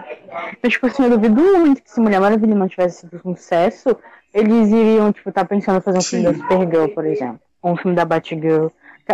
Eu, 0.62 0.70
tipo 0.70 0.88
assim, 0.88 1.04
eu 1.04 1.10
duvido 1.10 1.42
muito 1.60 1.82
que 1.82 1.92
se 1.92 2.00
Mulher 2.00 2.22
Maravilha 2.22 2.56
não 2.56 2.68
tivesse 2.68 3.02
sido 3.02 3.20
um 3.26 3.36
sucesso, 3.36 3.96
eles 4.34 4.70
iriam, 4.70 5.12
tipo, 5.12 5.32
tá 5.32 5.44
pensando 5.44 5.80
em 5.80 5.82
fazer 5.82 5.98
um 5.98 6.02
Sim. 6.02 6.22
filme 6.22 6.26
da 6.26 6.34
Supergirl, 6.34 6.88
por 6.90 7.06
exemplo. 7.06 7.42
Ou 7.64 7.74
um 7.74 7.78
filme 7.78 7.96
da 7.96 8.06
Batgirl. 8.06 8.68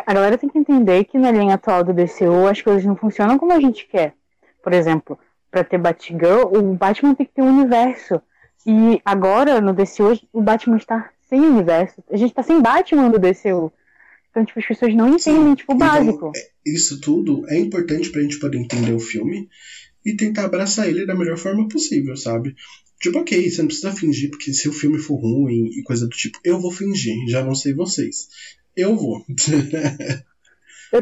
A 0.06 0.14
galera 0.14 0.38
tem 0.38 0.50
que 0.50 0.58
entender 0.58 1.06
que 1.06 1.18
na 1.18 1.32
linha 1.32 1.56
atual 1.56 1.84
do 1.84 1.94
DCU 1.94 2.48
as 2.50 2.62
coisas 2.62 2.84
não 2.84 2.96
funcionam 2.96 3.40
como 3.40 3.54
a 3.54 3.60
gente 3.60 3.88
quer. 3.88 4.14
Por 4.62 4.74
exemplo, 4.74 5.18
para 5.50 5.64
ter 5.64 5.78
Batgirl, 5.78 6.48
o 6.52 6.74
Batman 6.74 7.16
tem 7.16 7.26
que 7.26 7.34
ter 7.34 7.42
um 7.42 7.58
universo. 7.58 8.22
E 8.66 9.02
agora, 9.06 9.62
no 9.62 9.74
DCU, 9.74 10.20
o 10.34 10.42
Batman 10.42 10.78
está 10.78 11.10
sem 11.30 11.40
universo. 11.40 12.04
A 12.12 12.18
gente 12.18 12.34
tá 12.34 12.44
sem 12.44 12.62
Batman 12.62 13.10
no 13.10 13.20
DCU. 13.20 13.72
Então, 14.30 14.46
tipo, 14.46 14.60
as 14.60 14.66
pessoas 14.66 14.94
não 14.94 15.10
entendem, 15.10 15.56
tipo, 15.56 15.74
o 15.74 15.76
então, 15.76 15.88
básico. 15.88 16.32
É, 16.36 16.50
isso 16.66 17.00
tudo 17.02 17.46
é 17.50 17.58
importante 17.58 18.12
pra 18.12 18.22
gente 18.22 18.40
poder 18.40 18.58
entender 18.58 18.94
o 18.94 19.00
filme 19.00 19.50
e 20.06 20.16
tentar 20.16 20.46
abraçar 20.46 20.88
ele 20.88 21.06
da 21.06 21.16
melhor 21.16 21.38
forma 21.38 21.68
possível, 21.68 22.16
sabe? 22.16 22.56
Tipo, 23.00 23.20
ok, 23.20 23.50
você 23.50 23.62
não 23.62 23.68
precisa 23.68 23.94
fingir, 23.94 24.30
porque 24.30 24.54
se 24.54 24.68
o 24.68 24.74
filme 24.74 25.00
for 25.00 25.16
ruim 25.16 25.70
e 25.72 25.84
coisa 25.84 26.06
do 26.06 26.16
tipo, 26.16 26.38
eu 26.44 26.60
vou 26.60 26.72
fingir, 26.72 27.16
já 27.30 27.44
não 27.44 27.56
sei 27.56 27.74
vocês. 27.74 28.28
Eu 28.76 28.96
vou. 28.96 29.26
eu, 30.92 31.02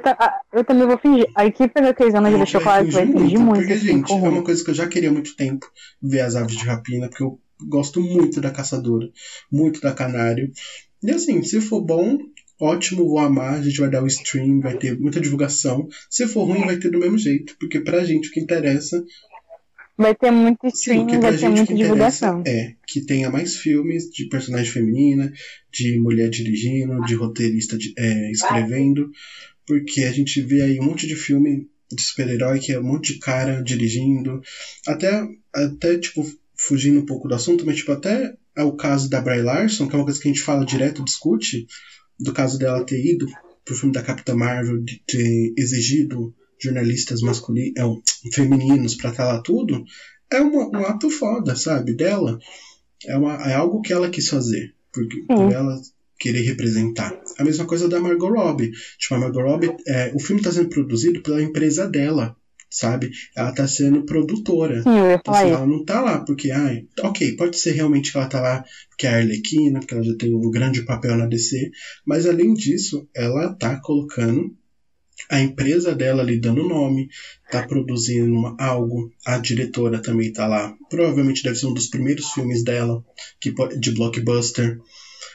eu 0.54 0.64
também 0.64 0.86
vou 0.88 0.98
fingir. 0.98 1.28
A 1.36 1.46
equipe 1.46 1.82
da 1.82 1.94
Keizana 1.94 2.30
de 2.30 2.46
Chocolate 2.46 2.92
vai 2.92 3.08
fingir 3.08 3.40
muito. 3.40 3.60
Porque, 3.60 3.78
gente, 3.78 4.12
é 4.12 4.16
uma 4.16 4.44
coisa 4.44 4.64
que 4.64 4.70
eu 4.70 4.76
já 4.76 4.88
queria 4.88 5.10
há 5.10 5.14
muito 5.14 5.36
tempo 5.36 5.66
ver 6.02 6.22
as 6.22 6.36
aves 6.36 6.56
de 6.56 6.66
rapina, 6.66 7.10
porque 7.10 7.24
eu 7.24 7.40
gosto 7.68 8.00
muito 8.00 8.40
da 8.40 8.52
caçadora, 8.52 9.10
muito 9.52 9.82
da 9.82 9.92
canário. 9.92 10.52
E 11.02 11.12
assim, 11.12 11.42
se 11.42 11.60
for 11.62 11.82
bom, 11.82 12.18
ótimo, 12.60 13.08
vou 13.08 13.20
amar, 13.20 13.56
a 13.56 13.62
gente 13.62 13.80
vai 13.80 13.90
dar 13.90 14.04
o 14.04 14.08
stream, 14.08 14.60
vai 14.60 14.78
ter 14.78 15.00
muita 15.00 15.20
divulgação. 15.20 15.88
Se 16.10 16.28
for 16.28 16.46
ruim, 16.46 16.66
vai 16.66 16.78
ter 16.78 16.90
do 16.90 17.00
mesmo 17.00 17.18
jeito, 17.18 17.56
porque 17.60 17.80
pra 17.80 18.04
gente 18.04 18.30
o 18.30 18.32
que 18.32 18.40
interessa. 18.40 19.04
Vai 19.98 20.14
ter 20.14 20.30
muito 20.30 20.68
stream, 20.68 21.10
Sim, 21.10 21.20
vai 21.20 21.36
ter 21.36 21.50
muita 21.50 21.74
divulgação. 21.74 22.44
É 22.46 22.76
que 22.86 23.02
tenha 23.02 23.32
mais 23.32 23.56
filmes 23.56 24.10
de 24.12 24.26
personagem 24.26 24.72
feminina, 24.72 25.34
de 25.74 26.00
mulher 26.00 26.30
dirigindo, 26.30 27.02
de 27.02 27.16
roteirista 27.16 27.78
de, 27.78 27.94
é, 27.98 28.32
escrevendo, 28.32 29.10
porque 29.66 30.04
a 30.04 30.12
gente 30.12 30.40
vê 30.42 30.62
aí 30.62 30.80
um 30.80 30.84
monte 30.84 31.08
de 31.08 31.16
filme 31.16 31.68
de 31.92 32.02
super-herói 32.02 32.60
que 32.60 32.74
é 32.74 32.80
um 32.80 32.84
monte 32.84 33.14
de 33.14 33.20
cara 33.20 33.62
dirigindo, 33.64 34.42
até, 34.86 35.28
até 35.54 35.98
tipo, 35.98 36.24
fugindo 36.56 37.00
um 37.00 37.06
pouco 37.06 37.28
do 37.28 37.36
assunto, 37.36 37.66
mas 37.66 37.78
tipo, 37.78 37.92
até 37.92 38.36
é 38.56 38.64
o 38.64 38.76
caso 38.76 39.10
da 39.10 39.22
Bry 39.22 39.42
Larson, 39.42 39.88
que 39.88 39.96
é 39.96 39.98
uma 39.98 40.06
coisa 40.06 40.20
que 40.20 40.28
a 40.28 40.32
gente 40.32 40.44
fala 40.44 40.66
direto, 40.66 41.04
discute, 41.04 41.68
do 42.20 42.34
caso 42.34 42.58
dela 42.58 42.86
ter 42.86 43.04
ido 43.04 43.28
pro 43.64 43.76
filme 43.76 43.94
da 43.94 44.02
Capitã 44.02 44.36
Marvel, 44.36 44.82
de 44.84 45.02
ter 45.06 45.54
exigido 45.58 46.34
jornalistas 46.60 47.22
masculinos, 47.22 47.74
é, 47.78 48.32
femininos 48.34 48.96
para 48.96 49.12
estar 49.12 49.26
lá 49.26 49.42
tudo, 49.42 49.84
é 50.32 50.42
uma, 50.42 50.68
um 50.68 50.86
ato 50.86 51.10
foda, 51.10 51.56
sabe, 51.56 51.96
dela. 51.96 52.38
É, 53.06 53.18
uma, 53.18 53.36
é 53.50 53.54
algo 53.54 53.82
que 53.82 53.94
ela 53.94 54.10
quis 54.10 54.28
fazer, 54.28 54.74
porque, 54.92 55.24
por 55.24 55.52
ela 55.52 55.80
querer 56.20 56.42
representar. 56.42 57.20
A 57.38 57.44
mesma 57.44 57.66
coisa 57.66 57.88
da 57.88 58.00
Margot 58.00 58.30
Robbie. 58.30 58.72
Tipo, 58.98 59.16
a 59.16 59.20
Margot 59.20 59.42
Robbie, 59.42 59.76
é, 59.88 60.12
o 60.16 60.20
filme 60.20 60.42
está 60.42 60.52
sendo 60.52 60.70
produzido 60.70 61.22
pela 61.22 61.42
empresa 61.42 61.88
dela 61.88 62.36
sabe? 62.70 63.12
Ela 63.36 63.54
tá 63.54 63.68
sendo 63.68 64.04
produtora. 64.04 64.84
Sim, 64.84 64.90
então, 65.14 65.34
assim, 65.34 65.50
ela 65.50 65.66
não 65.66 65.84
tá 65.84 66.02
lá 66.02 66.20
porque, 66.20 66.52
ai, 66.52 66.86
ok, 67.02 67.36
pode 67.36 67.58
ser 67.58 67.72
realmente 67.72 68.12
que 68.12 68.18
ela 68.18 68.28
tá 68.28 68.42
lá 68.42 68.64
porque 68.90 69.08
é 69.08 69.10
a 69.10 69.18
Arlequina, 69.18 69.80
porque 69.80 69.94
ela 69.94 70.04
já 70.04 70.16
tem 70.18 70.34
um 70.34 70.52
grande 70.52 70.84
papel 70.84 71.18
na 71.18 71.26
DC, 71.26 71.72
mas 72.06 72.26
além 72.26 72.54
disso, 72.54 73.08
ela 73.16 73.54
tá 73.54 73.80
colocando 73.82 74.56
a 75.30 75.40
empresa 75.40 75.96
dela 75.96 76.22
ali 76.22 76.40
dando 76.40 76.68
nome, 76.68 77.10
tá 77.52 77.64
produzindo 77.64 78.34
uma, 78.34 78.56
algo, 78.60 79.12
a 79.26 79.38
diretora 79.38 80.02
também 80.02 80.32
tá 80.32 80.48
lá. 80.48 80.74
Provavelmente 80.90 81.44
deve 81.44 81.56
ser 81.56 81.68
um 81.68 81.74
dos 81.74 81.88
primeiros 81.88 82.32
filmes 82.32 82.64
dela 82.64 83.04
que 83.40 83.54
de 83.80 83.92
blockbuster 83.92 84.80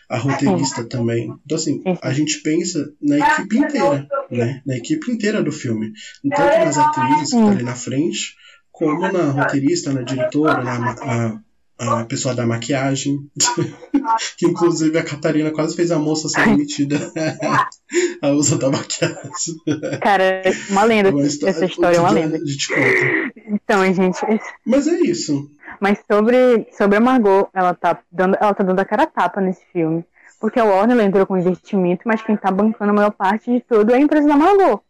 a 0.09 0.19
roteirista 0.19 0.85
também. 0.85 1.33
Então, 1.45 1.57
assim, 1.57 1.83
a 2.03 2.13
gente 2.13 2.43
pensa 2.43 2.93
na 3.01 3.19
equipe 3.19 3.57
inteira, 3.59 4.09
né? 4.31 4.63
Na 4.67 4.77
equipe 4.77 5.11
inteira 5.11 5.43
do 5.43 5.51
filme. 5.51 5.93
Tanto 6.23 6.59
nas 6.65 6.79
atrizes 6.79 7.19
que 7.19 7.25
estão 7.25 7.49
ali 7.49 7.63
na 7.63 7.75
frente, 7.75 8.35
como 8.71 9.11
na 9.11 9.31
roteirista, 9.31 9.93
na 9.93 10.03
diretora, 10.03 10.63
na 10.63 10.91
a, 10.93 11.41
a 11.83 12.05
pessoa 12.05 12.35
da 12.35 12.47
maquiagem. 12.47 13.19
que 14.37 14.47
inclusive 14.47 14.99
a 14.99 15.05
Catarina 15.05 15.51
quase 15.51 15.77
fez 15.77 15.91
a 15.91 15.99
moça 15.99 16.29
ser 16.29 16.45
demitida 16.45 16.97
a 18.23 18.29
uso 18.31 18.59
da 18.59 18.71
maquiagem. 18.71 19.55
Cara, 20.03 20.43
uma 20.71 20.85
lenda. 20.85 21.11
Uma 21.11 21.23
história, 21.23 21.51
essa 21.51 21.65
história 21.65 21.97
é 21.97 22.01
uma 22.01 22.11
lenda. 22.11 22.37
A 22.37 22.45
gente 22.45 22.69
conta. 22.69 23.41
Então, 23.49 23.95
gente. 23.95 24.21
Mas 24.67 24.87
é 24.87 24.99
isso. 25.01 25.51
Mas 25.81 25.99
sobre, 26.11 26.67
sobre 26.77 26.97
a 26.97 27.01
Margot, 27.01 27.49
ela 27.53 27.75
tá, 27.75 27.99
dando, 28.11 28.37
ela 28.41 28.55
tá 28.55 28.63
dando 28.63 28.79
a 28.79 28.85
cara 28.85 29.05
a 29.05 29.07
tapa 29.07 29.41
nesse 29.41 29.65
filme. 29.73 30.05
Porque 30.41 30.59
a 30.59 30.65
Warner 30.65 30.99
entrou 31.01 31.27
com 31.27 31.37
investimento, 31.37 32.03
mas 32.05 32.23
quem 32.23 32.37
tá 32.37 32.51
bancando 32.51 32.91
a 32.91 32.95
maior 32.95 33.13
parte 33.13 33.51
de 33.51 33.61
tudo 33.61 33.93
é 33.93 33.97
a 33.97 34.01
empresa 34.01 34.27
da 34.27 34.37
Margot. 34.37 34.83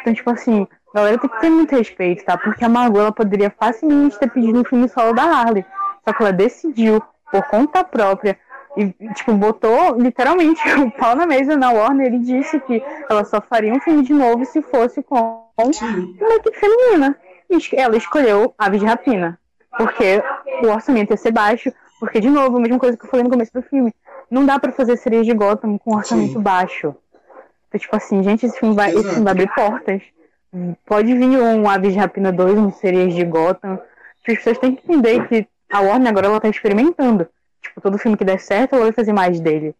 Então, 0.00 0.14
tipo 0.14 0.30
assim, 0.30 0.66
a 0.94 0.98
galera 0.98 1.18
tem 1.18 1.30
que 1.30 1.40
ter 1.40 1.50
muito 1.50 1.74
respeito, 1.74 2.24
tá? 2.24 2.36
Porque 2.36 2.64
a 2.64 2.68
Margot 2.68 3.00
ela 3.00 3.12
poderia 3.12 3.50
facilmente 3.50 4.18
ter 4.18 4.30
pedido 4.30 4.60
um 4.60 4.64
filme 4.64 4.88
solo 4.88 5.12
da 5.12 5.24
Harley. 5.24 5.64
Só 6.04 6.12
que 6.12 6.22
ela 6.22 6.32
decidiu, 6.32 7.02
por 7.30 7.42
conta 7.44 7.84
própria, 7.84 8.38
e, 8.76 8.88
tipo, 9.14 9.32
botou 9.34 9.98
literalmente 9.98 10.60
o 10.80 10.90
pau 10.90 11.14
na 11.14 11.26
mesa 11.26 11.56
na 11.56 11.70
Warner 11.70 12.14
e 12.14 12.18
disse 12.18 12.58
que 12.60 12.82
ela 13.08 13.24
só 13.24 13.40
faria 13.40 13.72
um 13.72 13.80
filme 13.80 14.02
de 14.02 14.12
novo 14.12 14.44
se 14.44 14.62
fosse 14.62 15.02
com 15.02 15.46
uma 15.56 16.34
equipe 16.34 16.58
feminina. 16.58 17.16
E 17.50 17.58
ela 17.76 17.96
escolheu 17.96 18.54
Aves 18.58 18.80
de 18.80 18.86
Rapina 18.86 19.38
porque 19.76 20.22
o 20.62 20.68
orçamento 20.68 21.12
ia 21.12 21.16
ser 21.16 21.32
baixo, 21.32 21.72
porque, 21.98 22.20
de 22.20 22.28
novo, 22.28 22.56
a 22.56 22.60
mesma 22.60 22.78
coisa 22.78 22.96
que 22.96 23.04
eu 23.04 23.10
falei 23.10 23.24
no 23.24 23.30
começo 23.30 23.52
do 23.52 23.62
filme, 23.62 23.94
não 24.30 24.44
dá 24.44 24.58
para 24.58 24.72
fazer 24.72 24.96
sereias 24.96 25.26
de 25.26 25.34
Gotham 25.34 25.78
com 25.78 25.96
orçamento 25.96 26.34
Sim. 26.34 26.40
baixo. 26.40 26.94
Então, 27.68 27.80
tipo 27.80 27.96
assim, 27.96 28.22
gente, 28.22 28.46
esse 28.46 28.58
filme, 28.58 28.74
vai, 28.74 28.90
esse 28.90 29.08
filme 29.08 29.24
vai 29.24 29.32
abrir 29.32 29.54
portas. 29.54 30.02
Pode 30.84 31.14
vir 31.14 31.38
um 31.38 31.68
Aves 31.68 31.92
de 31.92 31.98
Rapina 31.98 32.30
2, 32.30 32.58
um 32.58 32.70
Sereias 32.70 33.14
de 33.14 33.24
Gotham. 33.24 33.74
As 33.74 34.36
pessoas 34.36 34.58
têm 34.58 34.74
que 34.74 34.84
entender 34.84 35.26
que 35.26 35.46
a 35.72 35.80
Warner 35.80 36.08
agora 36.08 36.26
ela 36.26 36.40
tá 36.40 36.48
experimentando. 36.48 37.26
Tipo, 37.62 37.80
todo 37.80 37.98
filme 37.98 38.16
que 38.16 38.24
der 38.24 38.38
certo, 38.38 38.74
ela 38.74 38.84
vai 38.84 38.92
fazer 38.92 39.12
mais 39.12 39.40
dele. 39.40 39.74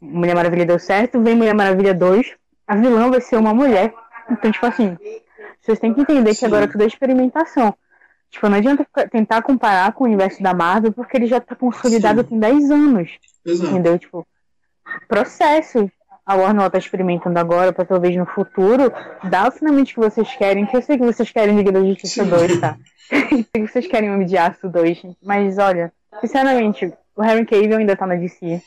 Mulher 0.00 0.34
Maravilha 0.34 0.66
deu 0.66 0.78
certo, 0.78 1.20
vem 1.20 1.34
Mulher 1.34 1.54
Maravilha 1.54 1.94
2, 1.94 2.34
a 2.66 2.76
vilã 2.76 3.10
vai 3.10 3.20
ser 3.20 3.36
uma 3.36 3.54
mulher. 3.54 3.92
Então, 4.30 4.52
tipo 4.52 4.66
assim, 4.66 4.96
vocês 5.60 5.78
têm 5.78 5.94
que 5.94 6.02
entender 6.02 6.34
Sim. 6.34 6.40
que 6.40 6.46
agora 6.46 6.68
tudo 6.68 6.82
é 6.82 6.86
experimentação. 6.86 7.74
Tipo, 8.30 8.48
não 8.48 8.58
adianta 8.58 8.86
tentar 9.10 9.42
comparar 9.42 9.92
com 9.92 10.04
o 10.04 10.06
universo 10.06 10.42
da 10.42 10.54
Marvel, 10.54 10.92
porque 10.92 11.16
ele 11.16 11.26
já 11.26 11.40
tá 11.40 11.56
consolidado 11.56 12.22
Sim. 12.22 12.28
tem 12.28 12.38
10 12.38 12.70
anos. 12.70 13.10
Exato. 13.44 13.70
Entendeu? 13.70 13.98
Tipo, 13.98 14.26
processo. 15.08 15.90
A 16.24 16.36
Warner 16.36 16.70
tá 16.70 16.78
experimentando 16.78 17.38
agora, 17.40 17.72
pra 17.72 17.84
talvez 17.84 18.14
no 18.14 18.24
futuro, 18.24 18.92
dar 19.24 19.50
finalmente 19.50 19.92
o 19.92 19.94
que 19.94 20.10
vocês 20.10 20.32
querem, 20.36 20.64
que 20.64 20.76
eu 20.76 20.82
sei 20.82 20.96
que 20.96 21.04
vocês 21.04 21.28
querem 21.30 21.56
Liga 21.56 21.72
da 21.72 21.82
Justiça 21.82 22.22
Sim. 22.22 22.30
2, 22.30 22.60
tá? 22.60 22.76
que 23.52 23.66
vocês 23.66 23.86
querem 23.86 24.10
Homem 24.10 24.26
de 24.26 24.36
Aço 24.36 24.68
2, 24.68 25.02
mas 25.22 25.58
olha, 25.58 25.92
sinceramente, 26.20 26.92
o 27.16 27.22
Harry 27.22 27.44
Cavill 27.44 27.76
ainda 27.76 27.96
tá 27.96 28.06
na 28.06 28.14
DC. 28.14 28.62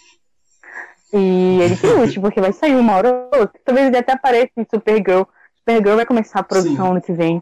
E 1.14 1.60
ele 1.62 1.78
que 1.78 1.88
lute, 1.88 2.20
porque 2.20 2.42
vai 2.42 2.52
sair 2.52 2.76
uma 2.76 2.96
hora 2.96 3.30
ou 3.32 3.42
outra. 3.42 3.60
Talvez 3.64 3.88
ele 3.88 3.98
até 3.98 4.14
apareça 4.14 4.52
em 4.58 4.66
Supergirl. 4.70 5.24
Supergirl 5.60 5.96
vai 5.96 6.06
começar 6.06 6.40
a 6.40 6.44
produção 6.44 6.86
Sim. 6.86 6.92
ano 6.92 7.02
que 7.02 7.14
vem. 7.14 7.42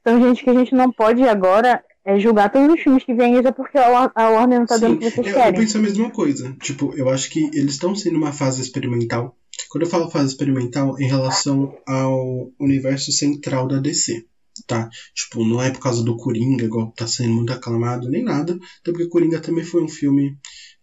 Então, 0.00 0.20
gente, 0.20 0.42
que 0.42 0.50
a 0.50 0.54
gente 0.54 0.74
não 0.74 0.90
pode 0.90 1.22
agora 1.28 1.82
é 2.04 2.18
julgar 2.20 2.50
todos 2.50 2.72
os 2.72 2.80
filmes 2.80 3.02
que 3.02 3.12
vêm 3.12 3.36
é 3.36 3.50
porque 3.50 3.76
a 3.76 4.30
Warner 4.30 4.60
não 4.60 4.66
tá 4.66 4.76
dando 4.76 4.94
o 4.94 4.98
que 4.98 5.10
vocês 5.10 5.26
eu, 5.26 5.34
querem. 5.34 5.50
Eu 5.50 5.60
penso 5.60 5.76
a 5.76 5.80
mesma 5.80 6.10
coisa. 6.10 6.56
Tipo, 6.60 6.94
eu 6.96 7.10
acho 7.10 7.28
que 7.28 7.50
eles 7.52 7.72
estão 7.72 7.96
sendo 7.96 8.16
uma 8.16 8.32
fase 8.32 8.62
experimental. 8.62 9.36
Quando 9.68 9.82
eu 9.82 9.90
falo 9.90 10.08
fase 10.08 10.28
experimental, 10.28 10.98
em 11.00 11.08
relação 11.08 11.76
ao 11.84 12.48
universo 12.60 13.10
central 13.10 13.66
da 13.66 13.78
DC. 13.78 14.24
Tá? 14.66 14.88
Tipo, 15.14 15.44
não 15.44 15.60
é 15.62 15.70
por 15.70 15.80
causa 15.80 16.02
do 16.02 16.16
Coringa, 16.16 16.64
igual 16.64 16.92
tá 16.92 17.06
sendo 17.06 17.34
muito 17.34 17.52
aclamado, 17.52 18.08
nem 18.08 18.22
nada. 18.22 18.54
Até 18.80 18.92
porque 18.92 19.08
Coringa 19.08 19.40
também 19.40 19.64
foi 19.64 19.82
um 19.82 19.88
filme 19.88 20.38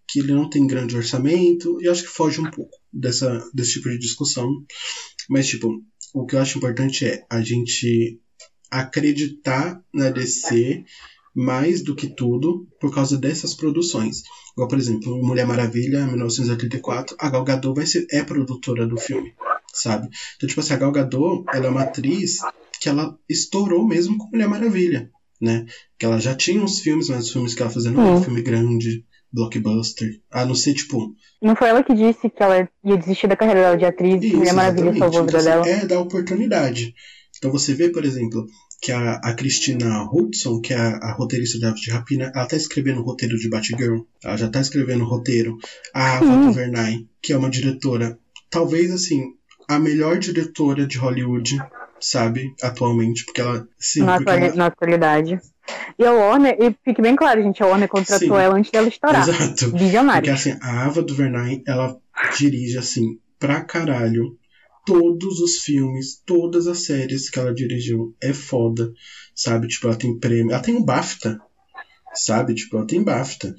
que 0.08 0.20
ele 0.20 0.34
não 0.34 0.50
tem 0.50 0.68
grande 0.68 0.96
orçamento. 0.96 1.82
E 1.82 1.88
acho 1.88 2.04
que 2.04 2.10
foge 2.10 2.42
um 2.42 2.52
pouco 2.52 2.78
dessa, 2.92 3.44
desse 3.54 3.74
tipo 3.74 3.90
de 3.90 3.98
discussão. 3.98 4.50
Mas, 5.30 5.48
tipo, 5.48 5.82
o 6.14 6.26
que 6.26 6.36
eu 6.36 6.40
acho 6.40 6.58
importante 6.58 7.06
é 7.06 7.26
a 7.30 7.42
gente 7.42 8.20
acreditar 8.70 9.82
na 9.94 10.10
DC 10.10 10.84
mais 11.36 11.84
do 11.84 11.96
que 11.96 12.08
tudo 12.08 12.68
por 12.80 12.94
causa 12.94 13.18
dessas 13.18 13.56
produções. 13.56 14.22
Igual, 14.54 14.68
por 14.68 14.78
exemplo, 14.78 15.24
Mulher 15.24 15.48
Maravilha, 15.48 16.06
1984, 16.06 17.16
a 17.20 17.30
Gal 17.30 17.44
Gadot 17.44 17.76
vai 17.76 17.86
ser, 17.86 18.06
é 18.12 18.24
produtora 18.24 18.86
do 18.86 18.98
filme, 18.98 19.34
sabe? 19.74 20.08
Então, 20.36 20.48
tipo 20.48 20.60
assim, 20.60 20.74
a 20.74 20.78
Gal 20.78 20.92
Gadot, 20.92 21.44
ela 21.54 21.66
é 21.66 21.70
uma 21.70 21.84
atriz 21.84 22.38
que 22.84 22.90
ela 22.90 23.18
estourou 23.30 23.88
mesmo 23.88 24.18
com 24.18 24.28
Mulher 24.30 24.50
Maravilha, 24.50 25.10
né? 25.40 25.66
Que 25.98 26.06
ela 26.06 26.20
já 26.20 26.36
tinha 26.36 26.62
uns 26.62 26.82
filmes, 26.82 27.08
mas 27.08 27.28
os 27.28 27.32
filmes 27.32 27.56
que 27.56 27.62
ela 27.62 27.72
fazia 27.72 27.92
não 27.92 28.06
era 28.06 28.16
um 28.18 28.22
filme 28.22 28.42
grande, 28.42 29.06
blockbuster, 29.32 30.20
a 30.30 30.46
não 30.46 30.54
ser, 30.54 30.74
tipo... 30.74 31.16
Não 31.42 31.56
foi 31.56 31.70
ela 31.70 31.82
que 31.82 31.94
disse 31.94 32.30
que 32.30 32.44
ela 32.44 32.70
ia 32.84 32.98
desistir 32.98 33.28
da 33.28 33.38
carreira 33.38 33.62
dela 33.62 33.78
de 33.78 33.86
atriz 33.86 34.22
e 34.22 34.36
Mulher 34.36 34.54
Maravilha 34.54 34.98
salvou 34.98 35.22
a 35.22 35.26
vida 35.26 35.38
então, 35.40 35.40
assim, 35.40 35.50
dela? 35.50 35.70
É, 35.70 35.86
da 35.86 35.98
oportunidade. 35.98 36.94
Então 37.38 37.50
você 37.54 37.74
vê, 37.74 37.88
por 37.88 38.04
exemplo, 38.04 38.46
que 38.82 38.92
a, 38.92 39.14
a 39.14 39.34
Christina 39.34 40.04
Hudson, 40.12 40.60
que 40.60 40.74
é 40.74 40.78
a, 40.78 40.98
a 40.98 41.14
roteirista 41.14 41.58
da 41.60 41.72
de 41.72 41.90
Rapina, 41.90 42.34
ela 42.36 42.46
tá 42.46 42.58
escrevendo 42.58 43.00
o 43.00 43.06
roteiro 43.06 43.38
de 43.38 43.50
Batgirl. 43.50 44.02
Ela 44.22 44.36
já 44.36 44.50
tá 44.50 44.60
escrevendo 44.60 45.06
o 45.06 45.08
roteiro. 45.08 45.58
A 45.94 46.18
Ava 46.18 46.26
hum. 46.26 46.48
DuVernay, 46.48 47.08
que 47.22 47.32
é 47.32 47.38
uma 47.38 47.50
diretora, 47.50 48.20
talvez 48.50 48.92
assim, 48.92 49.24
a 49.70 49.80
melhor 49.80 50.20
diretora 50.20 50.86
de 50.86 50.98
Hollywood, 50.98 51.58
sabe, 52.04 52.54
atualmente, 52.62 53.26
porque 53.26 53.42
ela. 53.42 53.68
Sim, 53.78 54.04
na, 54.04 54.18
porque 54.18 54.32
atual, 54.32 54.48
ela... 54.48 54.56
na 54.56 54.66
atualidade. 54.66 55.40
E 55.98 56.06
a 56.06 56.12
Warner, 56.12 56.58
e 56.60 56.76
fique 56.84 57.02
bem 57.02 57.16
claro, 57.16 57.42
gente, 57.42 57.64
a 57.64 57.68
Warner 57.68 57.88
contratou 57.88 58.28
sim, 58.28 58.44
ela 58.44 58.56
antes 58.56 58.72
dela 58.72 58.88
estourar. 58.88 59.28
Exato. 59.28 59.72
Visionário. 59.72 60.22
Porque 60.22 60.30
assim, 60.30 60.58
a 60.62 60.86
Ava 60.86 61.02
DuVernay, 61.02 61.64
ela 61.66 61.98
dirige 62.38 62.78
assim, 62.78 63.18
pra 63.40 63.62
caralho 63.62 64.38
todos 64.86 65.40
os 65.40 65.60
filmes, 65.60 66.22
todas 66.26 66.68
as 66.68 66.80
séries 66.80 67.30
que 67.30 67.40
ela 67.40 67.54
dirigiu. 67.54 68.14
É 68.22 68.34
foda, 68.34 68.92
sabe? 69.34 69.68
Tipo, 69.68 69.88
ela 69.88 69.96
tem 69.96 70.20
prêmio. 70.20 70.52
Ela 70.52 70.62
tem 70.62 70.76
um 70.76 70.84
BAFTA, 70.84 71.40
sabe? 72.14 72.54
Tipo, 72.54 72.78
ela 72.78 72.88
tem 72.88 73.02
BAFTA. 73.02 73.56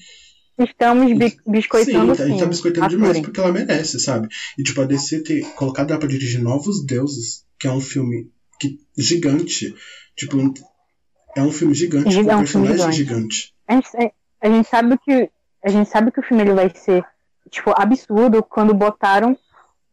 Estamos 0.59 1.18
bi 1.18 1.36
biscoitando 1.47 2.14
sim. 2.14 2.22
A 2.22 2.26
gente 2.28 2.38
tá 2.38 2.47
biscoitando 2.47 2.88
demais 2.88 3.18
porque 3.18 3.40
ela 3.40 3.51
merece, 3.51 3.99
sabe? 3.99 4.28
E 4.59 4.62
tipo, 4.62 4.80
a 4.80 4.84
DC 4.84 5.22
ter 5.22 5.42
colocado 5.55 5.90
ela 5.90 5.99
pra 5.99 6.09
dirigir 6.09 6.40
Novos 6.40 6.84
Deuses, 6.84 7.45
que 7.59 7.66
é 7.66 7.72
um 7.72 7.80
filme 7.80 8.30
que, 8.59 8.78
gigante. 8.96 9.74
Tipo, 10.16 10.38
é 11.36 11.42
um 11.42 11.50
filme 11.50 11.74
gigante, 11.74 12.05
com 12.05 12.30
é 12.30 12.36
um 12.36 12.38
personagem 12.38 12.92
gigante. 12.92 13.55
A 13.66 13.74
gente, 13.74 14.14
a 14.40 14.48
gente 14.48 14.68
sabe 14.68 14.98
que. 14.98 15.30
A 15.62 15.70
gente 15.70 15.88
sabe 15.88 16.12
que 16.12 16.20
o 16.20 16.22
filme 16.22 16.42
ele 16.42 16.52
vai 16.52 16.70
ser, 16.74 17.02
tipo, 17.50 17.72
absurdo 17.74 18.42
quando 18.42 18.74
botaram 18.74 19.36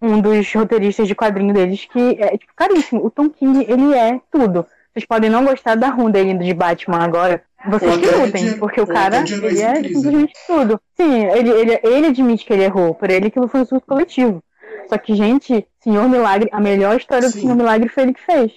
um 0.01 0.20
dos 0.20 0.51
roteiristas 0.53 1.07
de 1.07 1.16
quadrinho 1.16 1.53
deles, 1.53 1.86
que 1.86 2.18
é 2.20 2.38
tipo, 2.38 2.53
caríssimo. 2.55 3.05
O 3.05 3.09
Tom 3.09 3.30
King, 3.30 3.66
ele 3.68 3.93
é 3.93 4.20
tudo. 4.32 4.66
Vocês 4.91 5.05
podem 5.05 5.30
não 5.30 5.45
gostar 5.45 5.76
da 5.76 5.89
run 5.89 6.12
dele 6.12 6.34
de 6.34 6.53
Batman 6.53 6.97
agora. 6.97 7.41
Vocês 7.70 7.95
que 7.97 8.07
lutem, 8.07 8.57
porque 8.57 8.82
o 8.82 8.88
cara, 8.88 9.24
ele 9.24 9.62
é 9.62 9.76
simplesmente 9.76 10.34
tudo. 10.45 10.82
Sim, 10.97 11.26
ele, 11.28 11.49
ele, 11.49 11.80
ele 11.84 12.07
admite 12.07 12.45
que 12.45 12.51
ele 12.51 12.64
errou. 12.64 12.93
Por 12.93 13.09
ele 13.09 13.28
aquilo 13.28 13.47
foi 13.47 13.62
um 13.62 13.66
surto 13.66 13.88
coletivo. 13.88 14.43
Só 14.88 14.97
que, 14.97 15.15
gente, 15.15 15.67
Senhor 15.84 16.09
Milagre, 16.09 16.49
a 16.51 16.59
melhor 16.59 16.97
história 16.97 17.29
Sim. 17.29 17.38
do 17.38 17.41
Senhor 17.41 17.55
Milagre 17.55 17.89
foi 17.89 18.03
ele 18.03 18.13
que 18.13 18.25
fez. 18.25 18.51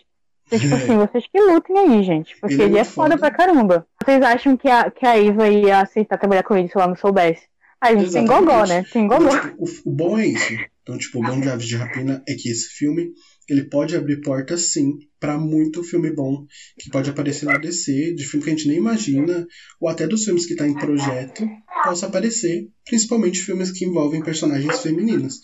Então, 0.46 0.58
tipo 0.58 0.74
assim, 0.76 0.96
vocês 0.96 1.24
que 1.26 1.40
lutem 1.40 1.78
aí, 1.78 2.02
gente. 2.02 2.36
Porque 2.40 2.54
ele, 2.54 2.62
é 2.62 2.66
ele 2.66 2.78
é 2.78 2.84
foda, 2.84 3.16
foda 3.16 3.18
pra 3.18 3.30
caramba. 3.30 3.86
Vocês 4.02 4.22
acham 4.22 4.56
que 4.56 4.68
a, 4.68 4.90
que 4.90 5.06
a 5.06 5.18
Iva 5.18 5.48
ia 5.48 5.80
aceitar 5.80 6.18
trabalhar 6.18 6.42
com 6.42 6.56
ele 6.56 6.68
se 6.68 6.76
ela 6.76 6.88
não 6.88 6.96
soubesse? 6.96 7.42
A 7.80 7.92
gente 7.92 8.06
Exatamente. 8.06 8.28
tem 8.28 8.46
gogó, 8.46 8.66
né? 8.66 8.84
Tem 8.92 9.06
gogó. 9.06 9.28
Tipo, 9.28 9.62
o, 9.62 9.90
o, 9.90 9.94
bom 9.94 10.18
é 10.18 10.26
isso. 10.26 10.54
Então, 10.82 10.96
tipo, 10.96 11.18
o 11.18 11.22
bom 11.22 11.40
de 11.40 11.48
Aves 11.48 11.66
de 11.66 11.76
Rapina 11.76 12.22
é 12.26 12.34
que 12.34 12.48
esse 12.48 12.68
filme 12.68 13.12
ele 13.48 13.64
pode 13.64 13.94
abrir 13.94 14.20
portas, 14.22 14.72
sim, 14.72 14.98
para 15.20 15.38
muito 15.38 15.84
filme 15.84 16.10
bom 16.10 16.46
que 16.78 16.90
pode 16.90 17.10
aparecer 17.10 17.46
na 17.46 17.58
DC, 17.58 18.14
de 18.14 18.24
filme 18.24 18.44
que 18.44 18.50
a 18.50 18.56
gente 18.56 18.68
nem 18.68 18.78
imagina, 18.78 19.46
ou 19.80 19.88
até 19.88 20.06
dos 20.06 20.24
filmes 20.24 20.46
que 20.46 20.54
tá 20.54 20.66
em 20.66 20.74
projeto, 20.74 21.46
possa 21.84 22.06
aparecer, 22.06 22.68
principalmente 22.84 23.42
filmes 23.42 23.70
que 23.70 23.84
envolvem 23.84 24.22
personagens 24.22 24.80
femininas. 24.80 25.40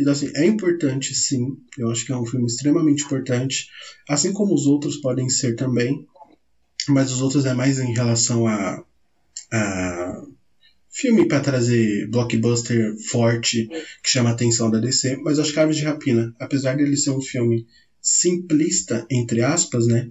Então, 0.00 0.14
assim, 0.14 0.32
é 0.34 0.46
importante, 0.46 1.14
sim. 1.14 1.58
Eu 1.76 1.90
acho 1.90 2.06
que 2.06 2.12
é 2.12 2.16
um 2.16 2.24
filme 2.24 2.46
extremamente 2.46 3.04
importante. 3.04 3.68
Assim 4.08 4.32
como 4.32 4.54
os 4.54 4.64
outros 4.64 4.96
podem 4.96 5.28
ser 5.28 5.54
também. 5.56 6.06
Mas 6.88 7.12
os 7.12 7.20
outros 7.20 7.44
é 7.44 7.52
mais 7.52 7.78
em 7.78 7.92
relação 7.92 8.46
a, 8.46 8.82
a 9.52 10.22
filme 10.90 11.28
para 11.28 11.40
trazer 11.40 12.08
blockbuster 12.08 12.96
forte 13.10 13.68
que 14.02 14.10
chama 14.10 14.30
a 14.30 14.32
atenção 14.32 14.70
da 14.70 14.78
DC, 14.78 15.16
mas 15.18 15.38
acho 15.38 15.52
que 15.52 15.60
Aves 15.60 15.76
de 15.76 15.84
Rapina, 15.84 16.34
apesar 16.38 16.76
dele 16.76 16.96
ser 16.96 17.10
um 17.10 17.20
filme 17.20 17.66
simplista 18.00 19.06
entre 19.10 19.42
aspas, 19.42 19.86
né? 19.86 20.10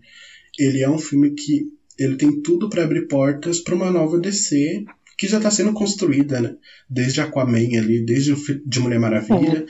Ele 0.57 0.81
é 0.81 0.89
um 0.89 0.99
filme 0.99 1.31
que 1.31 1.67
ele 1.97 2.15
tem 2.15 2.41
tudo 2.41 2.69
para 2.69 2.83
abrir 2.83 3.07
portas 3.07 3.59
para 3.59 3.75
uma 3.75 3.91
nova 3.91 4.19
DC 4.19 4.85
que 5.19 5.27
já 5.27 5.37
está 5.37 5.51
sendo 5.51 5.73
construída, 5.73 6.39
né? 6.39 6.55
Desde 6.89 7.19
Aquaman 7.19 7.77
ali, 7.77 8.05
desde 8.05 8.31
o 8.31 8.37
de 8.65 8.79
Mulher 8.79 8.99
Maravilha, 8.99 9.65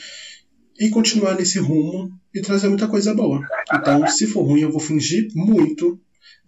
e 0.79 0.89
continuar 0.89 1.35
nesse 1.35 1.57
rumo 1.57 2.11
e 2.33 2.39
trazer 2.39 2.69
muita 2.69 2.87
coisa 2.87 3.15
boa. 3.15 3.41
Então, 3.73 4.05
se 4.07 4.27
for 4.27 4.43
ruim, 4.43 4.61
eu 4.61 4.71
vou 4.71 4.79
fingir 4.79 5.27
muito 5.35 5.99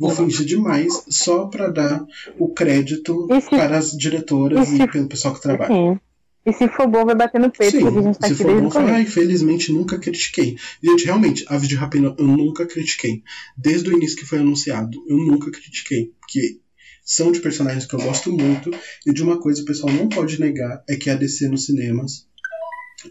Vou 0.02 0.10
fingir 0.10 0.48
demais 0.48 1.04
só 1.10 1.46
para 1.46 1.70
dar 1.70 2.04
o 2.40 2.50
crédito 2.50 3.28
se, 3.40 3.50
para 3.50 3.78
as 3.78 3.92
diretoras 3.92 4.68
e, 4.68 4.78
se, 4.78 4.82
e, 4.82 4.88
pelo 4.88 5.08
pessoal 5.08 5.36
que 5.36 5.42
trabalha. 5.42 5.74
Sim. 5.74 6.00
E 6.44 6.54
se 6.54 6.68
for 6.70 6.88
bom, 6.88 7.06
vai 7.06 7.14
bater 7.14 7.40
no 7.40 7.52
peito, 7.52 7.78
Sim, 7.78 7.84
porque 7.84 8.00
a 8.00 8.02
gente 8.02 8.18
tá 8.18 8.28
se 8.28 8.36
for 8.36 8.60
bom, 8.60 8.72
fala, 8.72 8.96
ah, 8.96 9.02
infelizmente 9.02 9.72
nunca 9.72 10.00
critiquei. 10.00 10.56
Gente, 10.84 11.06
realmente, 11.06 11.46
Aves 11.48 11.68
de 11.68 11.76
Rapina 11.76 12.16
eu 12.18 12.26
nunca 12.26 12.66
critiquei. 12.66 13.22
Desde 13.56 13.92
o 13.92 13.94
início 13.94 14.18
que 14.18 14.26
foi 14.26 14.40
anunciado, 14.40 14.98
eu 15.08 15.18
nunca 15.18 15.52
critiquei. 15.52 16.12
Porque 16.20 16.60
são 17.04 17.32
de 17.32 17.40
personagens 17.40 17.86
que 17.86 17.96
eu 17.96 18.02
gosto 18.02 18.32
muito. 18.32 18.72
E 19.06 19.14
de 19.14 19.24
uma 19.24 19.40
coisa 19.40 19.62
o 19.62 19.66
pessoal 19.66 19.92
não 19.94 20.08
pode 20.08 20.40
negar 20.40 20.84
é 20.88 20.96
que 20.96 21.10
a 21.10 21.16
DC 21.16 21.48
nos 21.48 21.66
cinemas, 21.66 22.28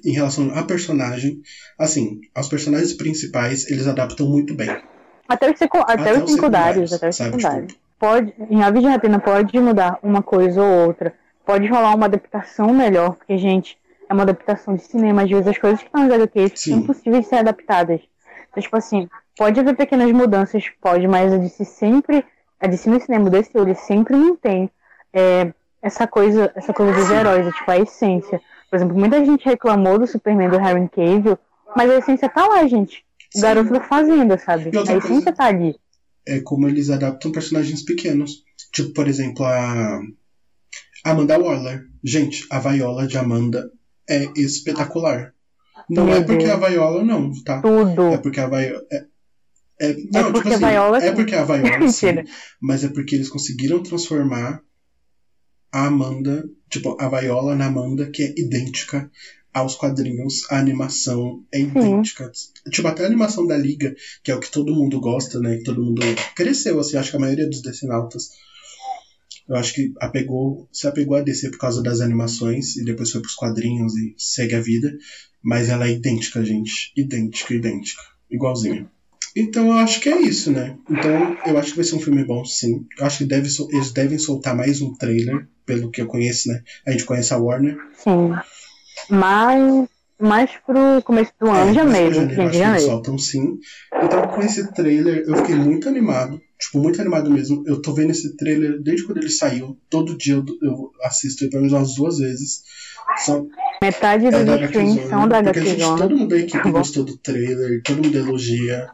em 0.04 0.12
relação 0.12 0.50
a 0.54 0.62
personagem, 0.62 1.42
assim, 1.78 2.20
aos 2.34 2.48
personagens 2.48 2.92
principais, 2.94 3.68
eles 3.70 3.86
adaptam 3.86 4.28
muito 4.28 4.54
bem. 4.54 4.70
Até 5.28 5.50
os, 5.50 5.58
secu... 5.58 5.78
até, 5.78 6.10
até 6.10 6.22
os 6.22 6.30
secundários, 6.30 6.92
até 6.92 7.08
os 7.08 7.16
secundários. 7.16 7.74
Pode, 7.98 8.32
em 8.48 8.62
Aves 8.62 8.82
de 8.82 8.88
Rapina 8.88 9.20
pode 9.20 9.58
mudar 9.60 9.98
uma 10.02 10.22
coisa 10.22 10.62
ou 10.62 10.86
outra. 10.86 11.14
Pode 11.44 11.66
rolar 11.66 11.94
uma 11.94 12.06
adaptação 12.06 12.72
melhor, 12.72 13.16
porque, 13.16 13.36
gente, 13.36 13.76
é 14.08 14.12
uma 14.12 14.22
adaptação 14.22 14.74
de 14.74 14.82
cinema. 14.82 15.22
Às 15.22 15.30
vezes 15.30 15.46
as 15.46 15.58
coisas 15.58 15.80
que 15.80 15.86
estão 15.86 16.06
nas 16.06 16.12
HQs 16.12 16.52
são 16.56 16.78
impossíveis 16.78 17.22
de 17.24 17.28
ser 17.28 17.36
adaptadas. 17.36 18.00
Então, 18.50 18.62
tipo 18.62 18.76
assim, 18.76 19.08
pode 19.36 19.60
haver 19.60 19.76
pequenas 19.76 20.10
mudanças, 20.12 20.64
pode, 20.80 21.06
mas 21.06 21.32
a 21.32 21.36
DC 21.36 21.64
sempre, 21.64 22.24
a 22.60 22.66
DC 22.66 22.90
no 22.90 23.00
cinema 23.00 23.30
desse 23.30 23.50
ele 23.54 23.74
sempre 23.74 24.14
mantém 24.14 24.70
é, 25.12 25.52
essa 25.82 26.06
coisa, 26.06 26.52
essa 26.54 26.72
coisa 26.72 26.92
dos 26.92 27.10
heróis, 27.10 27.46
é, 27.46 27.52
tipo, 27.52 27.70
a 27.70 27.78
essência. 27.78 28.40
Por 28.68 28.76
exemplo, 28.76 28.96
muita 28.96 29.24
gente 29.24 29.44
reclamou 29.44 29.98
do 29.98 30.06
Superman 30.06 30.50
do 30.50 30.58
Harry 30.58 30.88
Cavill, 30.88 31.38
mas 31.76 31.90
a 31.90 31.98
essência 31.98 32.28
tá 32.28 32.46
lá, 32.46 32.66
gente. 32.66 33.04
O 33.34 33.40
garoto 33.40 33.72
da 33.72 33.80
fazenda, 33.80 34.38
sabe? 34.38 34.70
A 34.76 34.96
essência 34.96 35.32
tá 35.32 35.46
ali. 35.46 35.76
É 36.26 36.40
como 36.40 36.68
eles 36.68 36.90
adaptam 36.90 37.32
personagens 37.32 37.82
pequenos. 37.82 38.44
Tipo, 38.72 38.92
por 38.92 39.08
exemplo, 39.08 39.44
a 39.44 40.00
Amanda 41.04 41.38
Waller. 41.38 41.86
Gente, 42.04 42.46
a 42.50 42.58
Viola 42.58 43.06
de 43.06 43.16
Amanda 43.18 43.70
é 44.08 44.24
espetacular. 44.36 45.32
Não 45.88 46.06
Meu 46.06 46.16
é 46.16 46.22
porque 46.22 46.46
a 46.46 46.56
Viola 46.56 47.02
não, 47.02 47.32
tá? 47.42 47.60
Tudo. 47.62 48.08
É 48.08 48.18
porque 48.18 48.40
a 48.40 48.48
Viola. 48.48 48.84
É, 48.92 49.04
é, 49.80 49.96
não, 50.12 50.20
é 50.20 50.32
porque 50.32 50.50
tipo 50.50 50.54
assim, 50.54 50.64
a 50.64 50.70
Viola, 50.70 51.04
é 51.04 51.12
porque 51.12 51.34
a 51.34 51.44
Viola, 51.44 51.88
sim, 51.90 52.06
mas 52.60 52.84
é 52.84 52.88
porque 52.88 53.14
eles 53.14 53.30
conseguiram 53.30 53.82
transformar 53.82 54.62
a 55.72 55.86
Amanda, 55.86 56.44
tipo, 56.68 56.96
a 57.00 57.08
Viola 57.08 57.54
na 57.54 57.66
Amanda, 57.66 58.10
que 58.10 58.22
é 58.22 58.34
idêntica 58.36 59.10
aos 59.52 59.74
quadrinhos, 59.74 60.50
a 60.50 60.58
animação 60.58 61.44
é 61.52 61.60
idêntica. 61.60 62.30
Sim. 62.32 62.70
Tipo, 62.70 62.88
até 62.88 63.04
a 63.04 63.06
animação 63.06 63.46
da 63.46 63.56
Liga, 63.56 63.94
que 64.22 64.30
é 64.30 64.34
o 64.34 64.40
que 64.40 64.50
todo 64.50 64.74
mundo 64.74 65.00
gosta, 65.00 65.40
né? 65.40 65.56
Que 65.56 65.64
todo 65.64 65.82
mundo 65.82 66.02
cresceu, 66.36 66.78
assim, 66.78 66.96
acho 66.96 67.10
que 67.10 67.16
a 67.16 67.20
maioria 67.20 67.48
dos 67.48 67.62
decenautas. 67.62 68.28
Eu 69.48 69.56
acho 69.56 69.74
que 69.74 69.92
apegou, 69.98 70.68
se 70.70 70.86
apegou 70.86 71.16
a 71.16 71.22
DC 71.22 71.50
por 71.50 71.58
causa 71.58 71.82
das 71.82 72.00
animações 72.00 72.76
e 72.76 72.84
depois 72.84 73.10
foi 73.10 73.20
pros 73.20 73.34
quadrinhos 73.34 73.96
e 73.96 74.14
segue 74.16 74.54
a 74.54 74.60
vida. 74.60 74.92
Mas 75.42 75.68
ela 75.68 75.86
é 75.86 75.92
idêntica, 75.92 76.44
gente. 76.44 76.92
Idêntica, 76.96 77.54
idêntica. 77.54 78.02
Igualzinha. 78.30 78.88
Então 79.36 79.68
eu 79.68 79.74
acho 79.74 80.00
que 80.00 80.08
é 80.08 80.20
isso, 80.20 80.50
né? 80.50 80.76
Então 80.88 81.36
eu 81.46 81.58
acho 81.58 81.70
que 81.70 81.76
vai 81.76 81.84
ser 81.84 81.96
um 81.96 82.00
filme 82.00 82.24
bom, 82.24 82.44
sim. 82.44 82.86
Eu 82.98 83.06
acho 83.06 83.18
que 83.18 83.24
deve, 83.24 83.48
eles 83.70 83.92
devem 83.92 84.18
soltar 84.18 84.56
mais 84.56 84.80
um 84.80 84.94
trailer, 84.94 85.46
pelo 85.64 85.90
que 85.90 86.02
eu 86.02 86.06
conheço, 86.06 86.48
né? 86.48 86.62
A 86.86 86.90
gente 86.90 87.04
conhece 87.04 87.32
a 87.32 87.38
Warner. 87.38 87.76
Sim 87.96 88.32
mais, 89.08 89.88
mais 90.18 90.50
pro 90.66 91.02
começo 91.02 91.32
do 91.40 91.50
ano, 91.50 91.70
é, 91.70 91.74
janeiro. 91.74 92.14
janeiro, 92.14 92.50
de 92.50 92.58
janeiro. 92.58 92.86
soltam 92.86 93.18
sim. 93.18 93.58
Então, 94.02 94.28
com 94.28 94.40
esse 94.42 94.72
trailer, 94.72 95.24
eu 95.26 95.36
fiquei 95.36 95.54
muito 95.54 95.88
animado. 95.88 96.40
Tipo, 96.58 96.78
muito 96.78 97.00
animado 97.00 97.30
mesmo. 97.30 97.64
Eu 97.66 97.80
tô 97.80 97.94
vendo 97.94 98.10
esse 98.10 98.36
trailer 98.36 98.80
desde 98.82 99.06
quando 99.06 99.18
ele 99.18 99.30
saiu. 99.30 99.78
Todo 99.88 100.16
dia 100.16 100.34
eu, 100.34 100.44
eu 100.62 100.90
assisto 101.02 101.42
ele 101.42 101.50
pelo 101.50 101.62
menos 101.62 101.76
umas 101.76 101.94
duas 101.94 102.18
vezes. 102.18 102.62
Só 103.24 103.44
Metade 103.82 104.26
é 104.26 104.44
dos 104.44 104.60
streams 104.60 105.08
são 105.08 105.26
da 105.26 105.42
Porque 105.42 105.64
gente, 105.64 105.78
todo 105.78 106.16
mundo 106.16 106.28
da 106.28 106.38
equipe 106.38 106.62
tá 106.62 106.70
gostou 106.70 107.02
do 107.02 107.16
trailer, 107.16 107.82
todo 107.82 108.04
mundo 108.04 108.16
elogia. 108.16 108.90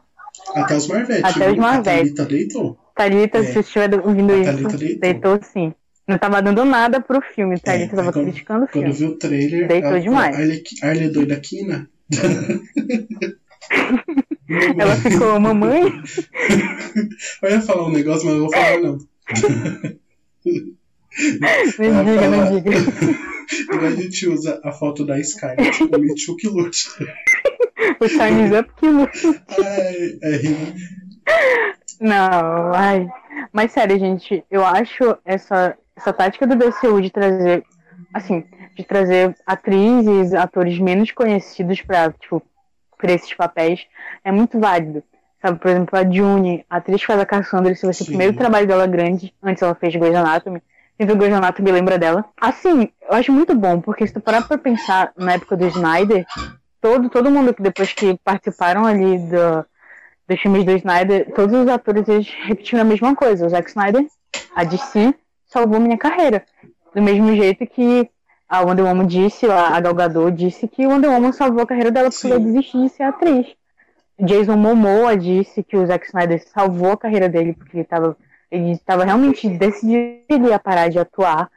Até 0.57 0.77
os 0.77 0.87
Marvete. 0.89 1.25
Até 1.25 1.51
os 1.51 1.57
Marvete. 1.57 1.89
A 1.89 2.03
Thalita 2.03 2.25
deitou. 2.25 2.79
Thalita, 2.95 3.39
é. 3.39 3.45
se 3.45 3.59
estiver 3.61 3.95
ouvindo 4.01 4.33
isso, 4.35 4.69
deitou. 4.79 5.01
deitou 5.01 5.39
sim. 5.43 5.75
Não 6.09 6.17
tava 6.19 6.41
dando 6.41 6.65
nada 6.65 7.01
pro 7.01 7.21
filme, 7.21 7.59
tá? 7.59 7.75
É, 7.75 7.89
tava 7.89 8.13
quando, 8.13 8.25
criticando 8.25 8.65
o 8.65 8.69
filme. 8.69 8.89
Quando 8.89 8.97
viu 8.97 9.09
o 9.09 9.19
trailer. 9.19 9.69
Deitou 9.69 9.91
ela, 9.91 10.01
demais. 10.01 10.37
A 10.83 10.87
Arlie 10.87 11.07
é 11.07 11.09
doida 11.11 11.35
aqui, 11.35 11.63
né? 11.65 11.87
ela 14.79 14.97
ficou, 14.97 15.39
mamãe? 15.41 15.83
Eu 17.43 17.51
ia 17.51 17.61
falar 17.61 17.89
um 17.89 17.93
negócio, 17.93 18.27
mas 18.27 18.35
não 18.35 18.43
vou 18.43 18.53
falar, 18.53 18.81
não. 18.81 18.99
não 21.81 22.05
diga, 22.05 22.31
não 22.31 22.61
diga. 22.61 22.71
a 23.85 23.91
gente 23.91 24.29
usa 24.29 24.61
a 24.63 24.71
foto 24.73 25.05
da 25.05 25.19
Skynet, 25.19 25.83
o 25.83 25.99
Mitchell 25.99 26.37
que 26.37 26.49
lute. 26.49 26.87
O 28.01 28.09
Chinese 28.09 28.59
Up 28.59 28.73
que 28.77 28.89
lute. 28.89 29.27
Ai, 29.59 30.19
é. 30.23 30.97
Não, 32.01 32.73
ai. 32.75 33.09
Mas 33.53 33.73
sério, 33.73 33.99
gente, 33.99 34.45
eu 34.51 34.65
acho 34.65 35.17
essa 35.25 35.77
essa 35.97 36.13
tática 36.13 36.47
do 36.47 36.57
DCU 36.57 37.01
de 37.01 37.11
trazer, 37.11 37.65
assim, 38.13 38.45
de 38.77 38.85
trazer 38.85 39.35
atrizes, 39.47 40.35
atores 40.35 40.79
menos 40.79 41.11
conhecidos 41.11 41.81
para 41.81 42.13
tipo, 42.13 42.43
pra 42.99 43.13
esses 43.13 43.33
papéis 43.35 43.87
é 44.23 44.31
muito 44.31 44.61
válido. 44.61 45.03
Sabe, 45.41 45.59
por 45.59 45.71
exemplo, 45.71 45.99
a 45.99 46.05
June, 46.11 46.65
a 46.69 46.77
atriz 46.77 47.01
que 47.01 47.07
faz 47.07 47.21
a 47.21 47.27
Cassandra, 47.27 47.73
esse 47.73 47.85
vai 47.85 47.95
ser 47.95 48.03
o 48.05 48.07
primeiro 48.07 48.37
trabalho 48.37 48.67
dela 48.67 48.87
grande, 48.87 49.35
antes 49.43 49.63
ela 49.63 49.75
fez 49.75 49.95
Grey's 49.95 50.15
Anatomy. 50.15 50.63
Quem 50.97 51.07
viu 51.07 51.17
Grey's 51.17 51.35
Anatomy 51.35 51.73
lembra 51.73 51.99
dela. 51.99 52.25
Assim, 52.41 52.91
eu 53.09 53.15
acho 53.17 53.33
muito 53.33 53.55
bom, 53.55 53.81
porque 53.81 54.07
se 54.07 54.15
tu 54.15 54.21
parar 54.21 54.47
pra 54.47 54.59
pensar 54.59 55.13
na 55.17 55.35
época 55.35 55.57
do 55.57 55.67
Snyder, 55.67 56.27
todo, 56.87 57.11
todo 57.11 57.31
mundo 57.31 57.53
que 57.53 57.63
depois 57.63 57.93
que 57.93 58.17
participaram 58.23 58.87
ali 58.87 59.19
do, 59.19 59.67
dos 60.29 60.41
filmes 60.41 60.65
do 60.65 60.71
Snyder, 60.71 61.33
todos 61.35 61.53
os 61.59 61.67
atores 61.67 62.09
eles 62.09 62.29
repetiram 62.45 62.83
a 62.83 62.85
mesma 62.85 63.17
coisa. 63.17 63.45
O 63.45 63.49
Zack 63.49 63.69
Snyder, 63.69 64.07
a 64.55 64.63
DC 64.63 65.13
salvou 65.47 65.81
minha 65.81 65.99
carreira. 65.99 66.45
Do 66.95 67.03
mesmo 67.03 67.35
jeito 67.35 67.67
que 67.67 68.09
a 68.49 68.61
Wonder 68.61 68.85
Woman 68.85 69.07
disse, 69.07 69.51
a 69.51 69.81
Gal 69.81 69.95
Gadot 69.95 70.31
disse 70.31 70.69
que 70.69 70.87
o 70.87 70.91
Wonder 70.91 71.11
Woman 71.11 71.33
salvou 71.33 71.65
a 71.65 71.67
carreira 71.67 71.91
dela 71.91 72.09
porque 72.09 72.29
ela 72.29 72.39
desistiu 72.39 72.83
de 72.83 72.89
ser 72.91 73.03
atriz. 73.03 73.49
Jason 74.21 74.57
Momoa 74.57 75.17
disse 75.17 75.65
que 75.65 75.77
o 75.77 75.85
Zack 75.87 76.07
Snyder 76.07 76.41
salvou 76.49 76.93
a 76.93 76.97
carreira 76.97 77.29
dele 77.29 77.53
porque 77.53 77.77
ele 77.77 77.83
estava 77.83 78.17
ele 78.49 78.71
estava 78.71 79.05
realmente 79.05 79.49
decidido 79.49 80.55
a 80.55 80.59
parar 80.59 80.89
de 80.89 81.01
atuar. 81.01 81.51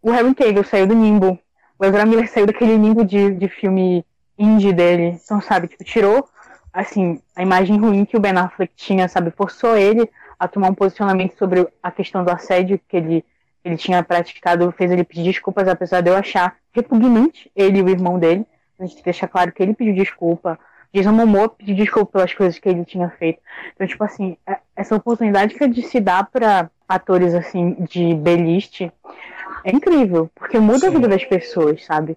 O 0.00 0.10
Harry 0.10 0.34
Cavill 0.34 0.64
saiu 0.64 0.86
do 0.86 0.94
Nimbo. 0.94 1.38
O 1.78 1.84
Ezra 1.84 2.06
Miller 2.06 2.30
saiu 2.30 2.46
daquele 2.46 2.78
Nimbo 2.78 3.04
de, 3.04 3.32
de 3.32 3.46
filme 3.46 4.04
indie 4.40 4.72
dele. 4.72 5.18
Então, 5.22 5.40
sabe, 5.40 5.68
tipo, 5.68 5.84
tirou, 5.84 6.28
assim, 6.72 7.20
a 7.36 7.42
imagem 7.42 7.78
ruim 7.78 8.04
que 8.04 8.16
o 8.16 8.20
Ben 8.20 8.36
Affleck 8.36 8.72
tinha, 8.74 9.06
sabe, 9.08 9.30
forçou 9.30 9.76
ele 9.76 10.08
a 10.38 10.48
tomar 10.48 10.70
um 10.70 10.74
posicionamento 10.74 11.36
sobre 11.36 11.68
a 11.82 11.90
questão 11.90 12.24
do 12.24 12.30
assédio 12.30 12.80
que 12.88 12.96
ele, 12.96 13.24
ele 13.62 13.76
tinha 13.76 14.02
praticado, 14.02 14.72
fez 14.72 14.90
ele 14.90 15.04
pedir 15.04 15.24
desculpas, 15.24 15.68
apesar 15.68 16.00
de 16.00 16.08
eu 16.08 16.16
achar 16.16 16.56
repugnante 16.72 17.50
ele 17.54 17.78
e 17.78 17.82
o 17.82 17.88
irmão 17.88 18.18
dele. 18.18 18.46
A 18.78 18.86
gente 18.86 19.04
deixar 19.04 19.28
claro 19.28 19.52
que 19.52 19.62
ele 19.62 19.74
pediu 19.74 19.94
desculpa. 19.94 20.58
Jason 20.92 21.12
Momoa 21.12 21.50
pediu 21.50 21.76
desculpa 21.76 22.12
pelas 22.12 22.32
coisas 22.32 22.58
que 22.58 22.68
ele 22.68 22.84
tinha 22.84 23.10
feito. 23.10 23.40
Então, 23.74 23.86
tipo 23.86 24.02
assim, 24.02 24.36
é, 24.46 24.58
essa 24.74 24.96
oportunidade 24.96 25.54
que 25.54 25.68
de 25.68 25.82
se 25.82 26.00
dá 26.00 26.24
para 26.24 26.70
atores, 26.88 27.34
assim, 27.34 27.76
de 27.88 28.14
B-list 28.14 28.80
é 28.80 29.70
incrível, 29.70 30.30
porque 30.34 30.58
muda 30.58 30.80
Sim. 30.80 30.86
a 30.86 30.90
vida 30.90 31.08
das 31.08 31.24
pessoas, 31.24 31.84
sabe? 31.84 32.16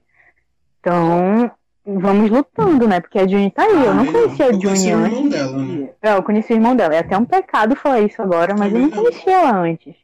Então, 0.79 1.51
vamos 1.85 2.29
lutando, 2.29 2.87
né? 2.87 2.99
Porque 2.99 3.19
a 3.19 3.27
Juni 3.27 3.51
tá 3.51 3.63
aí. 3.63 3.71
Ah, 3.75 3.85
eu 3.85 3.93
não 3.95 4.05
conhecia 4.05 4.47
a 4.47 4.53
Juni 4.53 4.91
antes. 4.91 5.29
Dela, 5.29 5.57
né? 5.57 5.89
É, 6.01 6.13
eu 6.13 6.23
conheci 6.23 6.53
o 6.53 6.55
irmão 6.55 6.75
dela. 6.75 6.95
É 6.95 6.99
até 6.99 7.17
um 7.17 7.25
pecado 7.25 7.75
falar 7.75 8.01
isso 8.01 8.21
agora, 8.21 8.55
mas 8.57 8.73
eu 8.73 8.79
não 8.79 8.89
conhecia 8.89 9.33
ela 9.33 9.59
antes. 9.59 9.95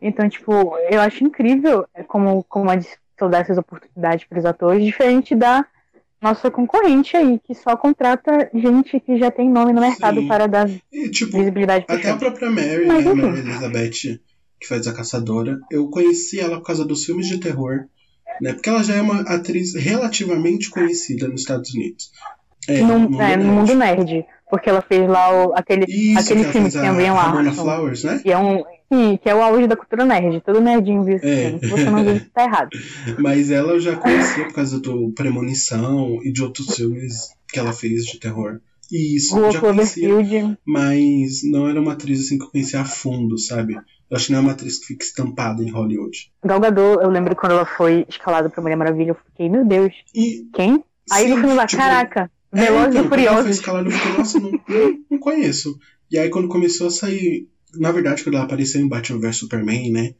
Então, 0.00 0.28
tipo, 0.28 0.52
eu 0.90 1.00
acho 1.00 1.24
incrível 1.24 1.86
como, 2.06 2.44
como 2.44 2.70
a 2.70 2.76
Disney 2.76 2.98
dá 3.30 3.38
essas 3.38 3.56
oportunidades 3.56 4.24
para 4.26 4.38
os 4.38 4.44
atores, 4.44 4.84
diferente 4.84 5.34
da 5.34 5.64
nossa 6.20 6.50
concorrente 6.50 7.16
aí, 7.16 7.38
que 7.38 7.54
só 7.54 7.76
contrata 7.76 8.50
gente 8.54 8.98
que 8.98 9.18
já 9.18 9.30
tem 9.30 9.48
nome 9.48 9.72
no 9.72 9.80
mercado 9.80 10.20
Sim. 10.20 10.28
para 10.28 10.46
dar 10.46 10.68
e, 10.92 11.10
tipo, 11.10 11.36
visibilidade 11.36 11.86
para 11.86 11.96
Até 11.96 12.10
a 12.10 12.16
própria 12.16 12.50
Mary, 12.50 12.86
Mas, 12.86 13.04
né, 13.04 13.14
Mary 13.14 13.38
Elizabeth, 13.40 14.20
que 14.58 14.66
faz 14.66 14.86
a 14.86 14.94
caçadora, 14.94 15.60
eu 15.70 15.88
conheci 15.88 16.40
ela 16.40 16.58
por 16.58 16.66
causa 16.66 16.84
dos 16.84 17.04
filmes 17.04 17.28
de 17.28 17.38
terror 17.38 17.86
né? 18.40 18.52
Porque 18.52 18.68
ela 18.68 18.82
já 18.82 18.94
é 18.94 19.02
uma 19.02 19.20
atriz 19.22 19.74
relativamente 19.74 20.70
conhecida 20.70 21.28
nos 21.28 21.42
Estados 21.42 21.72
Unidos. 21.74 22.10
É, 22.68 22.80
no, 22.80 22.98
mundo, 22.98 23.20
é, 23.20 23.36
no 23.36 23.52
mundo 23.52 23.74
nerd. 23.74 24.24
Porque 24.50 24.70
ela 24.70 24.82
fez 24.82 25.08
lá 25.08 25.46
o, 25.46 25.54
aquele, 25.54 25.84
Isso, 25.86 26.20
aquele 26.20 26.44
filme 26.44 26.70
que 26.70 26.78
tem 26.78 26.92
Brian 26.92 27.14
Larson. 27.14 27.52
Flowers, 27.52 28.04
né? 28.04 28.20
Que 28.22 28.30
é 28.30 28.38
um, 28.38 28.62
sim, 28.92 29.18
que 29.20 29.28
é 29.28 29.34
o 29.34 29.42
auge 29.42 29.66
da 29.66 29.76
cultura 29.76 30.04
nerd. 30.04 30.40
Todo 30.40 30.60
nerdinho 30.60 31.02
viu 31.02 31.16
esse 31.16 31.26
é. 31.26 31.44
filme. 31.50 31.60
Se 31.60 31.66
você 31.68 31.90
não 31.90 32.04
viu, 32.04 32.20
tá 32.32 32.44
errado. 32.44 32.70
Mas 33.18 33.50
ela 33.50 33.72
eu 33.72 33.80
já 33.80 33.96
conhecia 33.96 34.44
por 34.44 34.54
causa 34.54 34.78
do 34.78 35.12
Premonição 35.12 36.20
e 36.22 36.32
de 36.32 36.42
outros 36.42 36.74
filmes 36.76 37.30
que 37.52 37.58
ela 37.58 37.72
fez 37.72 38.04
de 38.04 38.18
terror. 38.18 38.60
Isso, 38.90 39.34
Rua 39.34 39.50
já 39.50 39.60
conhecia, 39.60 40.58
mas 40.64 41.40
não 41.42 41.68
era 41.68 41.80
uma 41.80 41.92
atriz 41.92 42.20
assim 42.20 42.38
que 42.38 42.44
eu 42.44 42.50
conhecia 42.50 42.80
a 42.80 42.84
fundo, 42.84 43.38
sabe? 43.38 43.74
Eu 43.74 44.16
acho 44.16 44.26
que 44.26 44.32
não 44.32 44.38
é 44.40 44.42
uma 44.42 44.52
atriz 44.52 44.78
que 44.78 44.86
fica 44.86 45.04
estampada 45.04 45.62
em 45.62 45.70
Hollywood. 45.70 46.30
Gal 46.44 46.60
Gadot, 46.60 47.02
eu 47.02 47.10
lembro 47.10 47.34
quando 47.34 47.52
ela 47.52 47.64
foi 47.64 48.04
escalada 48.08 48.50
pra 48.50 48.62
Mulher 48.62 48.76
Maravilha, 48.76 49.10
eu 49.10 49.16
fiquei, 49.30 49.48
meu 49.48 49.64
Deus, 49.64 49.92
e... 50.14 50.46
quem? 50.54 50.84
Aí 51.10 51.28
no 51.28 51.36
filme 51.36 51.54
lá, 51.54 51.66
tipo, 51.66 51.82
caraca, 51.82 52.30
é, 52.52 52.60
Velozes 52.60 52.94
então, 52.94 53.04
e 53.04 53.08
Furiosos. 53.08 53.34
Ela 53.34 53.42
foi 53.42 53.50
escalada, 53.50 53.88
eu 53.88 53.92
fiquei, 53.92 54.12
nossa, 54.18 54.40
não, 54.40 54.50
não, 54.50 54.98
não 55.10 55.18
conheço. 55.18 55.78
E 56.10 56.18
aí 56.18 56.28
quando 56.28 56.48
começou 56.48 56.86
a 56.86 56.90
sair, 56.90 57.48
na 57.74 57.90
verdade, 57.90 58.22
quando 58.22 58.36
ela 58.36 58.44
apareceu 58.44 58.80
em 58.80 58.88
Batman 58.88 59.20
vs 59.20 59.36
Superman, 59.36 59.90
né, 59.90 60.14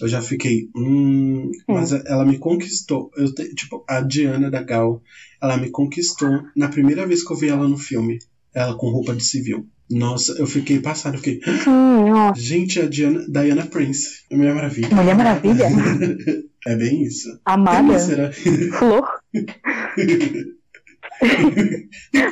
eu 0.00 0.08
já 0.08 0.20
fiquei, 0.22 0.68
hum, 0.76 1.50
mas 1.66 1.92
ela 1.92 2.24
me 2.24 2.38
conquistou. 2.38 3.10
Eu, 3.16 3.32
tipo, 3.54 3.84
a 3.88 4.00
Diana 4.00 4.50
da 4.50 4.62
Gal, 4.62 5.02
ela 5.40 5.56
me 5.56 5.70
conquistou 5.70 6.42
na 6.54 6.68
primeira 6.68 7.06
vez 7.06 7.24
que 7.24 7.32
eu 7.32 7.36
vi 7.36 7.48
ela 7.48 7.66
no 7.66 7.78
filme, 7.78 8.18
ela 8.54 8.74
com 8.76 8.90
roupa 8.90 9.14
de 9.14 9.24
civil. 9.24 9.66
Nossa, 9.90 10.32
eu 10.32 10.46
fiquei 10.46 10.80
passado, 10.80 11.14
eu 11.14 11.20
fiquei. 11.20 11.40
Sim, 11.64 12.10
nossa. 12.10 12.38
Gente, 12.40 12.78
a 12.78 12.86
Diana, 12.86 13.24
Diana 13.26 13.66
Prince. 13.66 14.24
Mulher 14.30 14.54
Maravilha. 14.54 14.94
Mulher 14.94 15.16
Maravilha? 15.16 15.64
é 16.66 16.76
bem 16.76 17.02
isso. 17.04 17.40
Amada. 17.44 17.98
Será? 17.98 18.30
Flor. 18.32 19.08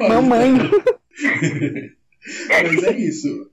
Mamãe. 0.08 0.52
Mas 2.48 2.84
é 2.84 2.98
isso. 2.98 3.50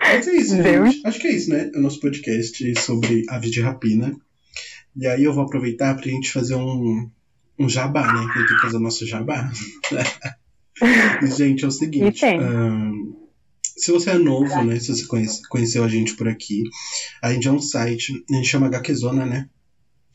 Mas 0.00 0.28
é 0.28 0.36
isso, 0.36 0.56
gente. 0.56 1.02
Acho 1.04 1.18
que 1.18 1.26
é 1.26 1.34
isso, 1.34 1.50
né? 1.50 1.70
O 1.74 1.80
nosso 1.80 2.00
podcast 2.00 2.80
sobre 2.80 3.24
aves 3.28 3.50
de 3.50 3.60
rapina. 3.60 4.16
E 4.96 5.06
aí 5.06 5.24
eu 5.24 5.32
vou 5.32 5.44
aproveitar 5.44 5.94
pra 5.94 6.10
gente 6.10 6.30
fazer 6.30 6.54
um, 6.54 7.08
um 7.58 7.68
jabá, 7.68 8.12
né? 8.12 8.32
Tenho 8.32 8.46
que 8.46 8.60
fazer 8.60 8.76
o 8.76 8.80
nosso 8.80 9.06
jabá. 9.06 9.50
Gente, 11.36 11.64
é 11.64 11.68
o 11.68 11.70
seguinte. 11.70 12.24
Um, 12.24 13.14
se 13.76 13.90
você 13.90 14.10
é 14.10 14.18
novo, 14.18 14.62
né? 14.64 14.78
Se 14.78 14.88
você 14.88 15.06
conhece, 15.06 15.42
conheceu 15.48 15.84
a 15.84 15.88
gente 15.88 16.14
por 16.14 16.28
aqui, 16.28 16.62
a 17.22 17.32
gente 17.32 17.48
é 17.48 17.52
um 17.52 17.60
site, 17.60 18.12
a 18.30 18.34
gente 18.34 18.48
chama 18.48 18.66
HQzona, 18.66 19.24
né? 19.24 19.48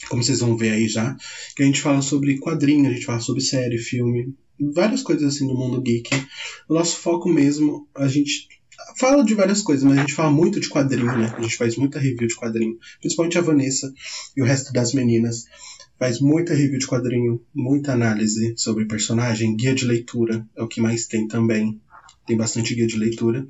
Como 0.09 0.23
vocês 0.23 0.39
vão 0.39 0.55
ver 0.55 0.71
aí 0.71 0.87
já, 0.87 1.15
que 1.55 1.63
a 1.63 1.65
gente 1.65 1.81
fala 1.81 2.01
sobre 2.01 2.37
quadrinhos, 2.37 2.87
a 2.87 2.93
gente 2.93 3.05
fala 3.05 3.19
sobre 3.19 3.41
série, 3.41 3.77
filme, 3.77 4.35
várias 4.73 5.01
coisas 5.01 5.35
assim 5.35 5.47
do 5.47 5.55
mundo 5.55 5.81
geek. 5.81 6.09
O 6.69 6.73
nosso 6.73 6.97
foco 6.97 7.29
mesmo, 7.29 7.87
a 7.95 8.07
gente 8.07 8.47
fala 8.97 9.23
de 9.23 9.33
várias 9.33 9.61
coisas, 9.61 9.83
mas 9.83 9.97
a 9.97 10.01
gente 10.01 10.13
fala 10.13 10.31
muito 10.31 10.59
de 10.59 10.69
quadrinho, 10.69 11.17
né? 11.17 11.33
A 11.37 11.41
gente 11.41 11.57
faz 11.57 11.75
muita 11.75 11.99
review 11.99 12.27
de 12.27 12.35
quadrinho, 12.35 12.77
principalmente 12.99 13.37
a 13.37 13.41
Vanessa 13.41 13.93
e 14.35 14.41
o 14.41 14.45
resto 14.45 14.73
das 14.73 14.93
meninas 14.93 15.45
faz 15.97 16.19
muita 16.19 16.53
review 16.53 16.79
de 16.79 16.87
quadrinho, 16.87 17.41
muita 17.53 17.93
análise 17.93 18.53
sobre 18.57 18.85
personagem, 18.85 19.55
guia 19.55 19.73
de 19.73 19.85
leitura 19.85 20.47
é 20.55 20.61
o 20.61 20.67
que 20.67 20.79
mais 20.81 21.07
tem 21.07 21.27
também. 21.27 21.81
Tem 22.25 22.37
bastante 22.37 22.75
guia 22.75 22.85
de 22.85 22.97
leitura. 22.97 23.47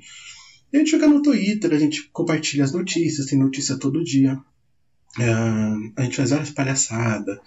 E 0.72 0.76
a 0.76 0.80
gente 0.80 0.92
fica 0.92 1.08
no 1.08 1.22
Twitter, 1.22 1.72
a 1.72 1.78
gente 1.78 2.08
compartilha 2.12 2.64
as 2.64 2.72
notícias, 2.72 3.26
tem 3.26 3.38
notícia 3.38 3.76
todo 3.76 4.04
dia. 4.04 4.38
Uh, 5.18 5.92
a 5.96 6.02
gente 6.04 6.16
faz 6.16 6.30
várias 6.30 6.50
palhaçadas 6.50 7.38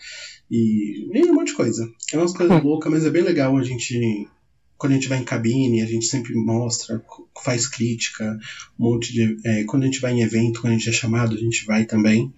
e, 0.50 1.08
e 1.14 1.30
um 1.30 1.34
monte 1.34 1.48
de 1.48 1.54
coisa. 1.54 1.90
É 2.12 2.18
umas 2.18 2.34
coisas 2.34 2.62
loucas, 2.62 2.92
mas 2.92 3.06
é 3.06 3.10
bem 3.10 3.24
legal 3.24 3.58
a 3.58 3.64
gente 3.64 4.28
quando 4.82 4.94
a 4.94 4.96
gente 4.96 5.10
vai 5.10 5.20
em 5.20 5.24
cabine, 5.24 5.84
a 5.84 5.86
gente 5.86 6.08
sempre 6.08 6.34
mostra, 6.34 7.00
faz 7.44 7.68
crítica, 7.68 8.36
um 8.80 8.90
monte 8.90 9.14
de. 9.14 9.38
É, 9.46 9.64
quando 9.66 9.84
a 9.84 9.86
gente 9.86 10.02
vai 10.02 10.12
em 10.12 10.24
evento, 10.24 10.60
quando 10.60 10.74
a 10.74 10.76
gente 10.76 10.90
é 10.90 10.92
chamado, 10.92 11.36
a 11.36 11.38
gente 11.38 11.64
vai 11.68 11.86
também. 11.86 12.34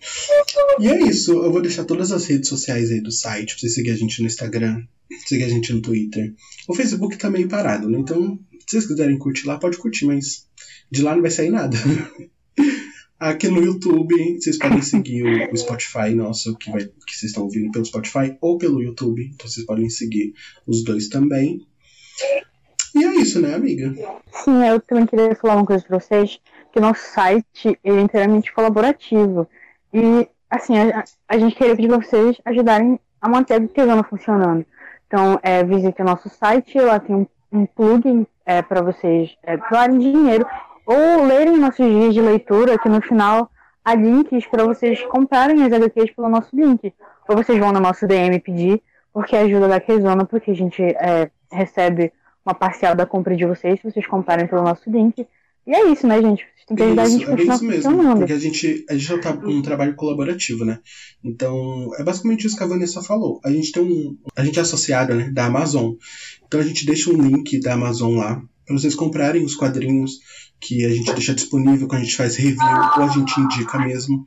E 0.77 0.89
é 0.89 1.03
isso. 1.03 1.31
Eu 1.31 1.53
vou 1.53 1.61
deixar 1.61 1.85
todas 1.85 2.11
as 2.11 2.25
redes 2.25 2.49
sociais 2.49 2.91
aí 2.91 2.99
do 2.99 3.13
site, 3.13 3.53
pra 3.53 3.61
você 3.61 3.69
seguir 3.69 3.91
a 3.91 3.95
gente 3.95 4.19
no 4.19 4.27
Instagram, 4.27 4.83
seguir 5.25 5.45
a 5.45 5.47
gente 5.47 5.71
no 5.71 5.81
Twitter. 5.81 6.33
O 6.67 6.75
Facebook 6.75 7.15
tá 7.15 7.29
meio 7.29 7.47
parado, 7.47 7.89
né? 7.89 7.97
Então, 7.97 8.37
se 8.67 8.71
vocês 8.71 8.87
quiserem 8.87 9.17
curtir 9.17 9.47
lá, 9.47 9.57
pode 9.57 9.77
curtir, 9.77 10.05
mas 10.05 10.45
de 10.91 11.01
lá 11.01 11.15
não 11.15 11.21
vai 11.21 11.31
sair 11.31 11.49
nada. 11.49 11.77
Aqui 13.17 13.47
no 13.47 13.63
YouTube, 13.63 14.37
vocês 14.37 14.57
podem 14.57 14.81
seguir 14.81 15.23
o, 15.49 15.55
Spotify 15.55 16.13
nosso, 16.13 16.57
que, 16.57 16.69
vai, 16.69 16.83
que 16.83 17.15
vocês 17.15 17.29
estão 17.29 17.43
ouvindo 17.43 17.71
pelo 17.71 17.85
Spotify, 17.85 18.35
ou 18.41 18.57
pelo 18.57 18.83
YouTube. 18.83 19.31
Então 19.33 19.47
vocês 19.47 19.65
podem 19.65 19.89
seguir 19.89 20.33
os 20.67 20.83
dois 20.83 21.07
também. 21.07 21.65
E 22.95 23.03
é 23.03 23.15
isso, 23.15 23.41
né, 23.41 23.55
amiga? 23.55 23.93
Sim, 24.31 24.65
eu 24.67 24.79
também 24.79 25.05
queria 25.05 25.35
falar 25.35 25.55
uma 25.55 25.65
coisa 25.65 25.83
pra 25.83 25.99
vocês, 25.99 26.39
que 26.71 26.79
nosso 26.79 27.01
site 27.01 27.79
é 27.83 27.89
inteiramente 27.99 28.53
colaborativo. 28.53 29.47
E, 29.91 30.27
assim, 30.49 30.77
a, 30.77 31.03
a 31.27 31.37
gente 31.37 31.55
queria 31.55 31.75
pedir 31.75 31.87
pra 31.87 31.97
vocês 31.97 32.37
ajudarem 32.45 32.99
a 33.19 33.29
manter 33.29 33.53
a 33.53 33.57
Artesana 33.57 34.03
funcionando. 34.03 34.65
Então, 35.07 35.39
é, 35.41 35.63
visite 35.63 36.01
o 36.01 36.05
nosso 36.05 36.29
site, 36.29 36.79
lá 36.79 36.99
tem 36.99 37.15
um, 37.15 37.27
um 37.51 37.65
plugin 37.65 38.27
é, 38.45 38.61
para 38.61 38.81
vocês 38.81 39.35
é, 39.43 39.57
doarem 39.57 39.97
dinheiro 39.97 40.45
ou 40.85 41.25
lerem 41.25 41.57
nossos 41.57 41.85
dias 41.85 42.13
de 42.13 42.21
leitura, 42.21 42.77
que 42.77 42.89
no 42.89 43.01
final 43.01 43.49
há 43.83 43.95
links 43.95 44.45
para 44.47 44.65
vocês 44.65 45.01
comprarem 45.05 45.63
as 45.63 45.71
HQs 45.71 46.11
pelo 46.11 46.29
nosso 46.29 46.55
link. 46.55 46.93
Ou 47.27 47.37
vocês 47.37 47.57
vão 47.57 47.71
no 47.71 47.79
nosso 47.79 48.05
DM 48.05 48.39
pedir, 48.39 48.81
porque 49.13 49.35
ajuda 49.35 49.67
da 49.67 49.79
Kezona, 49.79 50.25
porque 50.25 50.51
a 50.51 50.55
gente 50.55 50.81
é, 50.81 51.29
recebe 51.53 52.11
uma 52.45 52.53
parcial 52.53 52.95
da 52.95 53.05
compra 53.05 53.35
de 53.35 53.45
vocês, 53.45 53.79
se 53.79 53.89
vocês 53.89 54.05
comprarem 54.05 54.47
pelo 54.47 54.63
nosso 54.63 54.89
link. 54.89 55.25
E 55.65 55.73
é 55.73 55.89
isso, 55.89 56.05
né, 56.05 56.21
gente? 56.21 56.43
Vocês 56.43 56.65
têm 56.67 56.77
que 56.77 56.83
ajudar 56.83 57.03
isso, 57.05 57.15
a 57.15 57.17
gente 57.17 57.25
a 57.25 57.29
continuar 57.29 57.53
é 57.53 57.55
isso 57.55 57.65
mesmo, 57.65 57.83
funcionando. 57.83 58.17
Porque 58.17 58.33
a 58.33 58.39
gente, 58.39 58.85
a 58.89 58.93
gente 58.93 59.05
já 59.05 59.17
tá 59.17 59.31
um 59.31 59.61
trabalho 59.61 59.95
colaborativo, 59.95 60.65
né? 60.65 60.79
Então, 61.23 61.89
é 61.97 62.03
basicamente 62.03 62.45
isso 62.45 62.57
que 62.57 62.63
a 62.63 62.67
Vanessa 62.67 63.01
falou. 63.01 63.39
A 63.45 63.49
gente 63.49 63.71
tem 63.71 63.81
um. 63.81 64.17
A 64.35 64.43
gente 64.43 64.59
é 64.59 64.61
associado, 64.61 65.15
né, 65.15 65.29
da 65.31 65.45
Amazon. 65.45 65.93
Então 66.45 66.59
a 66.59 66.63
gente 66.63 66.85
deixa 66.85 67.09
um 67.09 67.21
link 67.21 67.59
da 67.61 67.73
Amazon 67.73 68.17
lá 68.17 68.41
para 68.65 68.77
vocês 68.77 68.95
comprarem 68.95 69.43
os 69.43 69.55
quadrinhos 69.55 70.19
que 70.63 70.85
a 70.85 70.89
gente 70.89 71.11
deixa 71.13 71.35
disponível 71.35 71.87
quando 71.87 72.01
a 72.01 72.03
gente 72.03 72.15
faz 72.15 72.35
review 72.35 72.57
ou 72.97 73.03
a 73.03 73.07
gente 73.07 73.39
indica 73.39 73.77
mesmo. 73.79 74.25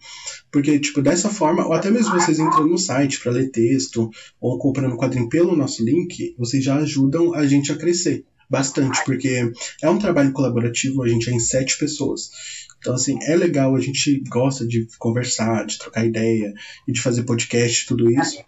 Porque, 0.50 0.78
tipo, 0.78 1.02
dessa 1.02 1.30
forma, 1.30 1.66
ou 1.66 1.72
até 1.72 1.90
mesmo 1.90 2.12
vocês 2.12 2.38
entrando 2.38 2.68
no 2.68 2.78
site 2.78 3.20
para 3.20 3.32
ler 3.32 3.50
texto 3.50 4.10
ou 4.40 4.58
comprando 4.58 4.96
quadrinho 4.96 5.28
pelo 5.28 5.56
nosso 5.56 5.84
link, 5.84 6.34
vocês 6.38 6.62
já 6.62 6.76
ajudam 6.76 7.34
a 7.34 7.46
gente 7.46 7.72
a 7.72 7.76
crescer 7.76 8.24
bastante, 8.48 9.04
porque 9.04 9.50
é 9.82 9.90
um 9.90 9.98
trabalho 9.98 10.32
colaborativo, 10.32 11.02
a 11.02 11.08
gente 11.08 11.28
é 11.28 11.32
em 11.32 11.40
sete 11.40 11.76
pessoas. 11.78 12.30
Então, 12.78 12.94
assim, 12.94 13.18
é 13.22 13.34
legal, 13.34 13.74
a 13.74 13.80
gente 13.80 14.22
gosta 14.28 14.66
de 14.66 14.86
conversar, 14.98 15.66
de 15.66 15.78
trocar 15.78 16.06
ideia 16.06 16.54
e 16.86 16.92
de 16.92 17.00
fazer 17.00 17.24
podcast, 17.24 17.86
tudo 17.86 18.10
isso. 18.10 18.38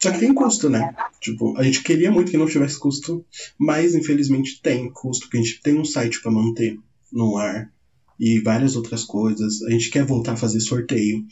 Só 0.00 0.10
que 0.10 0.18
tem 0.18 0.34
custo, 0.34 0.70
né? 0.70 0.94
Tipo, 1.20 1.56
a 1.58 1.62
gente 1.62 1.82
queria 1.82 2.10
muito 2.10 2.30
que 2.30 2.38
não 2.38 2.46
tivesse 2.46 2.78
custo, 2.78 3.24
mas 3.58 3.94
infelizmente 3.94 4.60
tem 4.62 4.90
custo, 4.90 5.26
porque 5.26 5.38
a 5.38 5.42
gente 5.42 5.60
tem 5.60 5.78
um 5.78 5.84
site 5.84 6.20
para 6.20 6.32
manter 6.32 6.78
no 7.12 7.36
ar 7.36 7.70
e 8.18 8.40
várias 8.40 8.76
outras 8.76 9.04
coisas. 9.04 9.62
A 9.62 9.70
gente 9.70 9.90
quer 9.90 10.04
voltar 10.04 10.32
a 10.32 10.36
fazer 10.36 10.60
sorteio. 10.60 11.24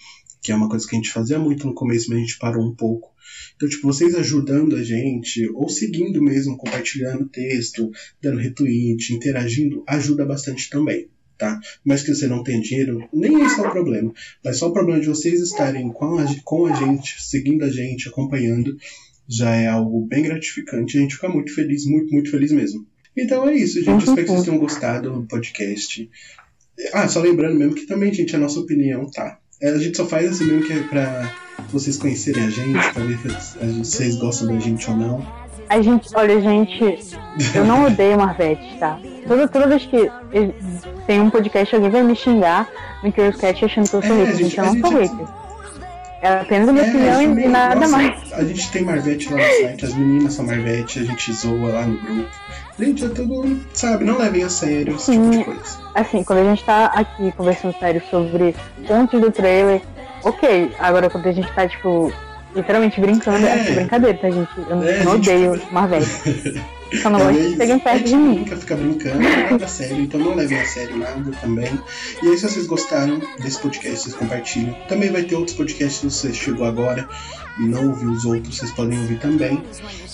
que 0.43 0.51
é 0.51 0.55
uma 0.55 0.69
coisa 0.69 0.86
que 0.89 0.97
a 0.97 0.98
gente 0.98 1.12
fazia 1.12 1.39
muito 1.39 1.66
no 1.66 1.74
começo, 1.74 2.09
mas 2.09 2.19
a 2.19 2.20
gente 2.20 2.39
parou 2.39 2.66
um 2.66 2.74
pouco. 2.74 3.11
Então, 3.55 3.69
tipo, 3.69 3.86
vocês 3.86 4.15
ajudando 4.15 4.74
a 4.74 4.82
gente, 4.82 5.47
ou 5.55 5.69
seguindo 5.69 6.23
mesmo, 6.23 6.57
compartilhando 6.57 7.28
texto, 7.28 7.90
dando 8.23 8.39
retweet, 8.40 9.12
interagindo, 9.12 9.85
ajuda 9.86 10.24
bastante 10.24 10.70
também. 10.70 11.09
Tá? 11.36 11.59
Mas 11.85 12.02
que 12.02 12.15
você 12.15 12.27
não 12.27 12.43
tem 12.43 12.61
dinheiro, 12.61 13.09
nem 13.12 13.43
esse 13.43 13.61
é 13.61 13.66
o 13.66 13.70
problema. 13.70 14.12
Mas 14.44 14.59
só 14.59 14.69
o 14.69 14.73
problema 14.73 15.01
de 15.01 15.09
vocês 15.09 15.40
estarem 15.40 15.90
com 15.90 16.19
a, 16.19 16.24
com 16.44 16.66
a 16.66 16.74
gente, 16.74 17.23
seguindo 17.23 17.65
a 17.65 17.70
gente, 17.70 18.09
acompanhando, 18.09 18.77
já 19.28 19.55
é 19.55 19.66
algo 19.66 20.07
bem 20.07 20.23
gratificante. 20.23 20.98
A 20.98 21.01
gente 21.01 21.15
fica 21.15 21.28
muito 21.28 21.55
feliz, 21.55 21.86
muito, 21.86 22.12
muito 22.12 22.31
feliz 22.31 22.52
mesmo. 22.52 22.86
Então 23.20 23.48
é 23.48 23.55
isso, 23.55 23.82
gente. 23.82 23.98
Espero 23.98 24.16
que 24.16 24.26
vocês 24.26 24.44
tenham 24.44 24.59
gostado 24.59 25.10
do 25.10 25.22
podcast. 25.26 26.10
Ah, 26.92 27.06
só 27.06 27.20
lembrando 27.20 27.59
mesmo 27.59 27.74
que 27.74 27.86
também, 27.86 28.12
gente, 28.12 28.34
a 28.34 28.38
nossa 28.38 28.59
opinião, 28.59 29.06
tá? 29.10 29.38
É, 29.60 29.70
a 29.70 29.78
gente 29.78 29.97
só 29.97 30.06
faz 30.06 30.30
assim 30.30 30.44
mesmo 30.44 30.66
que 30.66 30.72
é 30.72 30.82
pra 30.84 31.34
vocês 31.70 31.98
conhecerem 31.98 32.44
a 32.44 32.51
gente, 32.51 32.92
pra 32.92 33.05
ver 33.05 33.18
se 33.18 33.59
vocês 33.74 34.16
gostam 34.16 34.48
da 34.48 34.59
gente 34.59 34.88
ou 34.90 34.97
não. 34.97 35.40
A 35.68 35.82
gente, 35.82 36.09
olha, 36.14 36.40
gente, 36.40 36.98
eu 37.55 37.64
não 37.64 37.84
odeio 37.84 38.16
Marvete, 38.16 38.78
tá? 38.78 38.98
Toda, 39.28 39.47
toda 39.47 39.68
vez 39.68 39.84
que 39.86 40.10
tem 41.06 41.20
um 41.20 41.30
podcast, 41.30 41.74
alguém 41.74 41.90
vai 41.90 42.02
me 42.02 42.16
xingar 42.16 42.68
no 43.05 43.12
Curious 43.12 43.36
Cat 43.36 43.64
achando 43.64 43.88
que 43.88 43.97
eu 43.97 44.02
sou 44.02 44.16
é, 44.16 44.24
hater. 44.24 44.36
Gente, 44.36 44.59
eu 44.59 44.64
não 44.64 44.80
sou 44.80 44.98
hater. 44.98 45.39
É 46.22 46.28
apenas 46.28 46.68
a 46.68 46.72
minha 46.72 46.84
é, 46.84 46.88
opinião 46.88 47.22
e 47.22 47.48
nada 47.48 47.76
nossa, 47.76 47.97
mais. 47.97 48.32
A 48.32 48.44
gente 48.44 48.70
tem 48.70 48.82
Marvete 48.82 49.32
lá 49.32 49.38
no 49.38 49.42
site, 49.42 49.84
as 49.86 49.94
meninas 49.94 50.34
são 50.34 50.44
Marvete, 50.44 50.98
a 50.98 51.05
gente 51.05 51.32
zoa 51.32 51.72
lá 51.72 51.86
no 51.86 51.98
grupo. 51.98 52.28
Gente, 52.78 53.05
é 53.05 53.09
tudo, 53.09 53.60
sabe, 53.72 54.05
não 54.05 54.18
levem 54.18 54.42
a 54.42 54.48
sério 54.48 54.97
esse 54.97 55.06
Sim, 55.06 55.30
tipo 55.30 55.38
de 55.38 55.44
coisa. 55.44 55.78
Assim, 55.94 56.24
quando 56.24 56.38
a 56.40 56.44
gente 56.44 56.64
tá 56.64 56.86
aqui 56.86 57.32
conversando 57.32 57.74
sério 57.78 58.02
sobre 58.10 58.55
pontos 58.86 59.20
do 59.20 59.30
trailer, 59.30 59.80
ok. 60.22 60.72
Agora 60.78 61.09
quando 61.09 61.26
a 61.26 61.32
gente 61.32 61.51
tá, 61.52 61.66
tipo, 61.66 62.12
literalmente 62.55 63.01
brincando, 63.01 63.47
é, 63.47 63.68
é 63.68 63.72
brincadeira, 63.72 64.18
tá, 64.18 64.30
gente? 64.30 64.51
Eu 64.68 64.82
é, 64.82 65.05
não 65.05 65.12
odeio 65.12 65.55
gente... 65.60 66.60
Só 67.02 67.10
não 67.10 67.18
gosto 67.20 67.40
de 67.40 67.56
chegar 67.56 67.80
perto 67.80 68.04
de 68.04 68.16
mim. 68.16 68.44
Fica 68.44 68.76
brincando, 68.76 69.18
nada 69.18 69.68
sério, 69.68 70.00
então 70.00 70.20
não 70.20 70.34
levem 70.34 70.58
a 70.58 70.66
sério 70.66 70.96
nada 70.96 71.30
também. 71.40 71.80
E 72.22 72.28
aí, 72.28 72.36
se 72.36 72.48
vocês 72.48 72.66
gostaram 72.66 73.20
desse 73.40 73.60
podcast, 73.60 74.00
vocês 74.00 74.14
compartilham. 74.14 74.74
Também 74.88 75.10
vai 75.10 75.22
ter 75.22 75.36
outros 75.36 75.56
podcasts 75.56 76.00
se 76.00 76.10
você 76.10 76.32
chegou 76.32 76.66
agora 76.66 77.08
e 77.58 77.62
não 77.62 77.88
ouviu 77.88 78.10
os 78.10 78.24
outros, 78.24 78.56
vocês 78.56 78.72
podem 78.72 78.98
ouvir 78.98 79.18
também. 79.20 79.62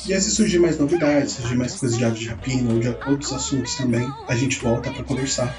E 0.07 0.13
aí, 0.13 0.21
se 0.21 0.31
surgir 0.31 0.59
mais 0.59 0.79
novidades, 0.79 1.33
surgir 1.33 1.57
mais 1.57 1.75
coisas 1.75 1.97
de 1.97 2.05
aves 2.05 2.21
de 2.21 2.29
rapina 2.29 2.73
ou 2.73 2.79
de 2.79 2.89
outros 2.89 3.33
assuntos 3.33 3.75
também, 3.77 4.07
a 4.29 4.35
gente 4.35 4.59
volta 4.59 4.91
para 4.91 5.03
conversar. 5.05 5.57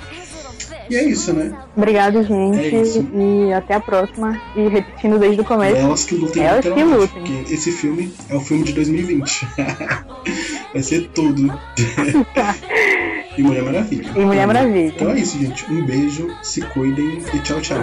E 0.89 0.95
é 0.95 1.03
isso, 1.03 1.34
né? 1.34 1.53
Obrigado, 1.76 2.23
gente. 2.23 2.59
É 2.59 3.47
e 3.49 3.53
até 3.53 3.76
a 3.76 3.80
próxima. 3.80 4.41
E 4.55 4.68
repetindo 4.68 5.19
desde 5.19 5.41
o 5.41 5.45
começo. 5.45 5.76
Elas 5.76 6.05
que 6.05 6.15
lutem. 6.15 6.43
Elas 6.43 6.65
que 6.65 6.84
lutem. 6.84 7.07
Porque 7.07 7.53
esse 7.53 7.72
filme 7.72 8.14
é 8.30 8.35
o 8.35 8.39
filme 8.39 8.64
de 8.64 8.73
2020. 8.73 9.47
Vai 10.73 10.84
ser 10.84 11.09
tudo. 11.09 11.51
e 13.38 13.43
Mulher 13.43 13.64
Maravilha. 13.64 14.11
E 14.15 14.19
Mulher 14.19 14.47
Maravilha. 14.47 14.93
Então 14.95 15.11
é 15.11 15.19
isso, 15.19 15.38
gente. 15.39 15.72
Um 15.72 15.85
beijo, 15.85 16.27
se 16.41 16.61
cuidem 16.61 17.22
e 17.34 17.39
tchau, 17.39 17.61
tchau. 17.61 17.80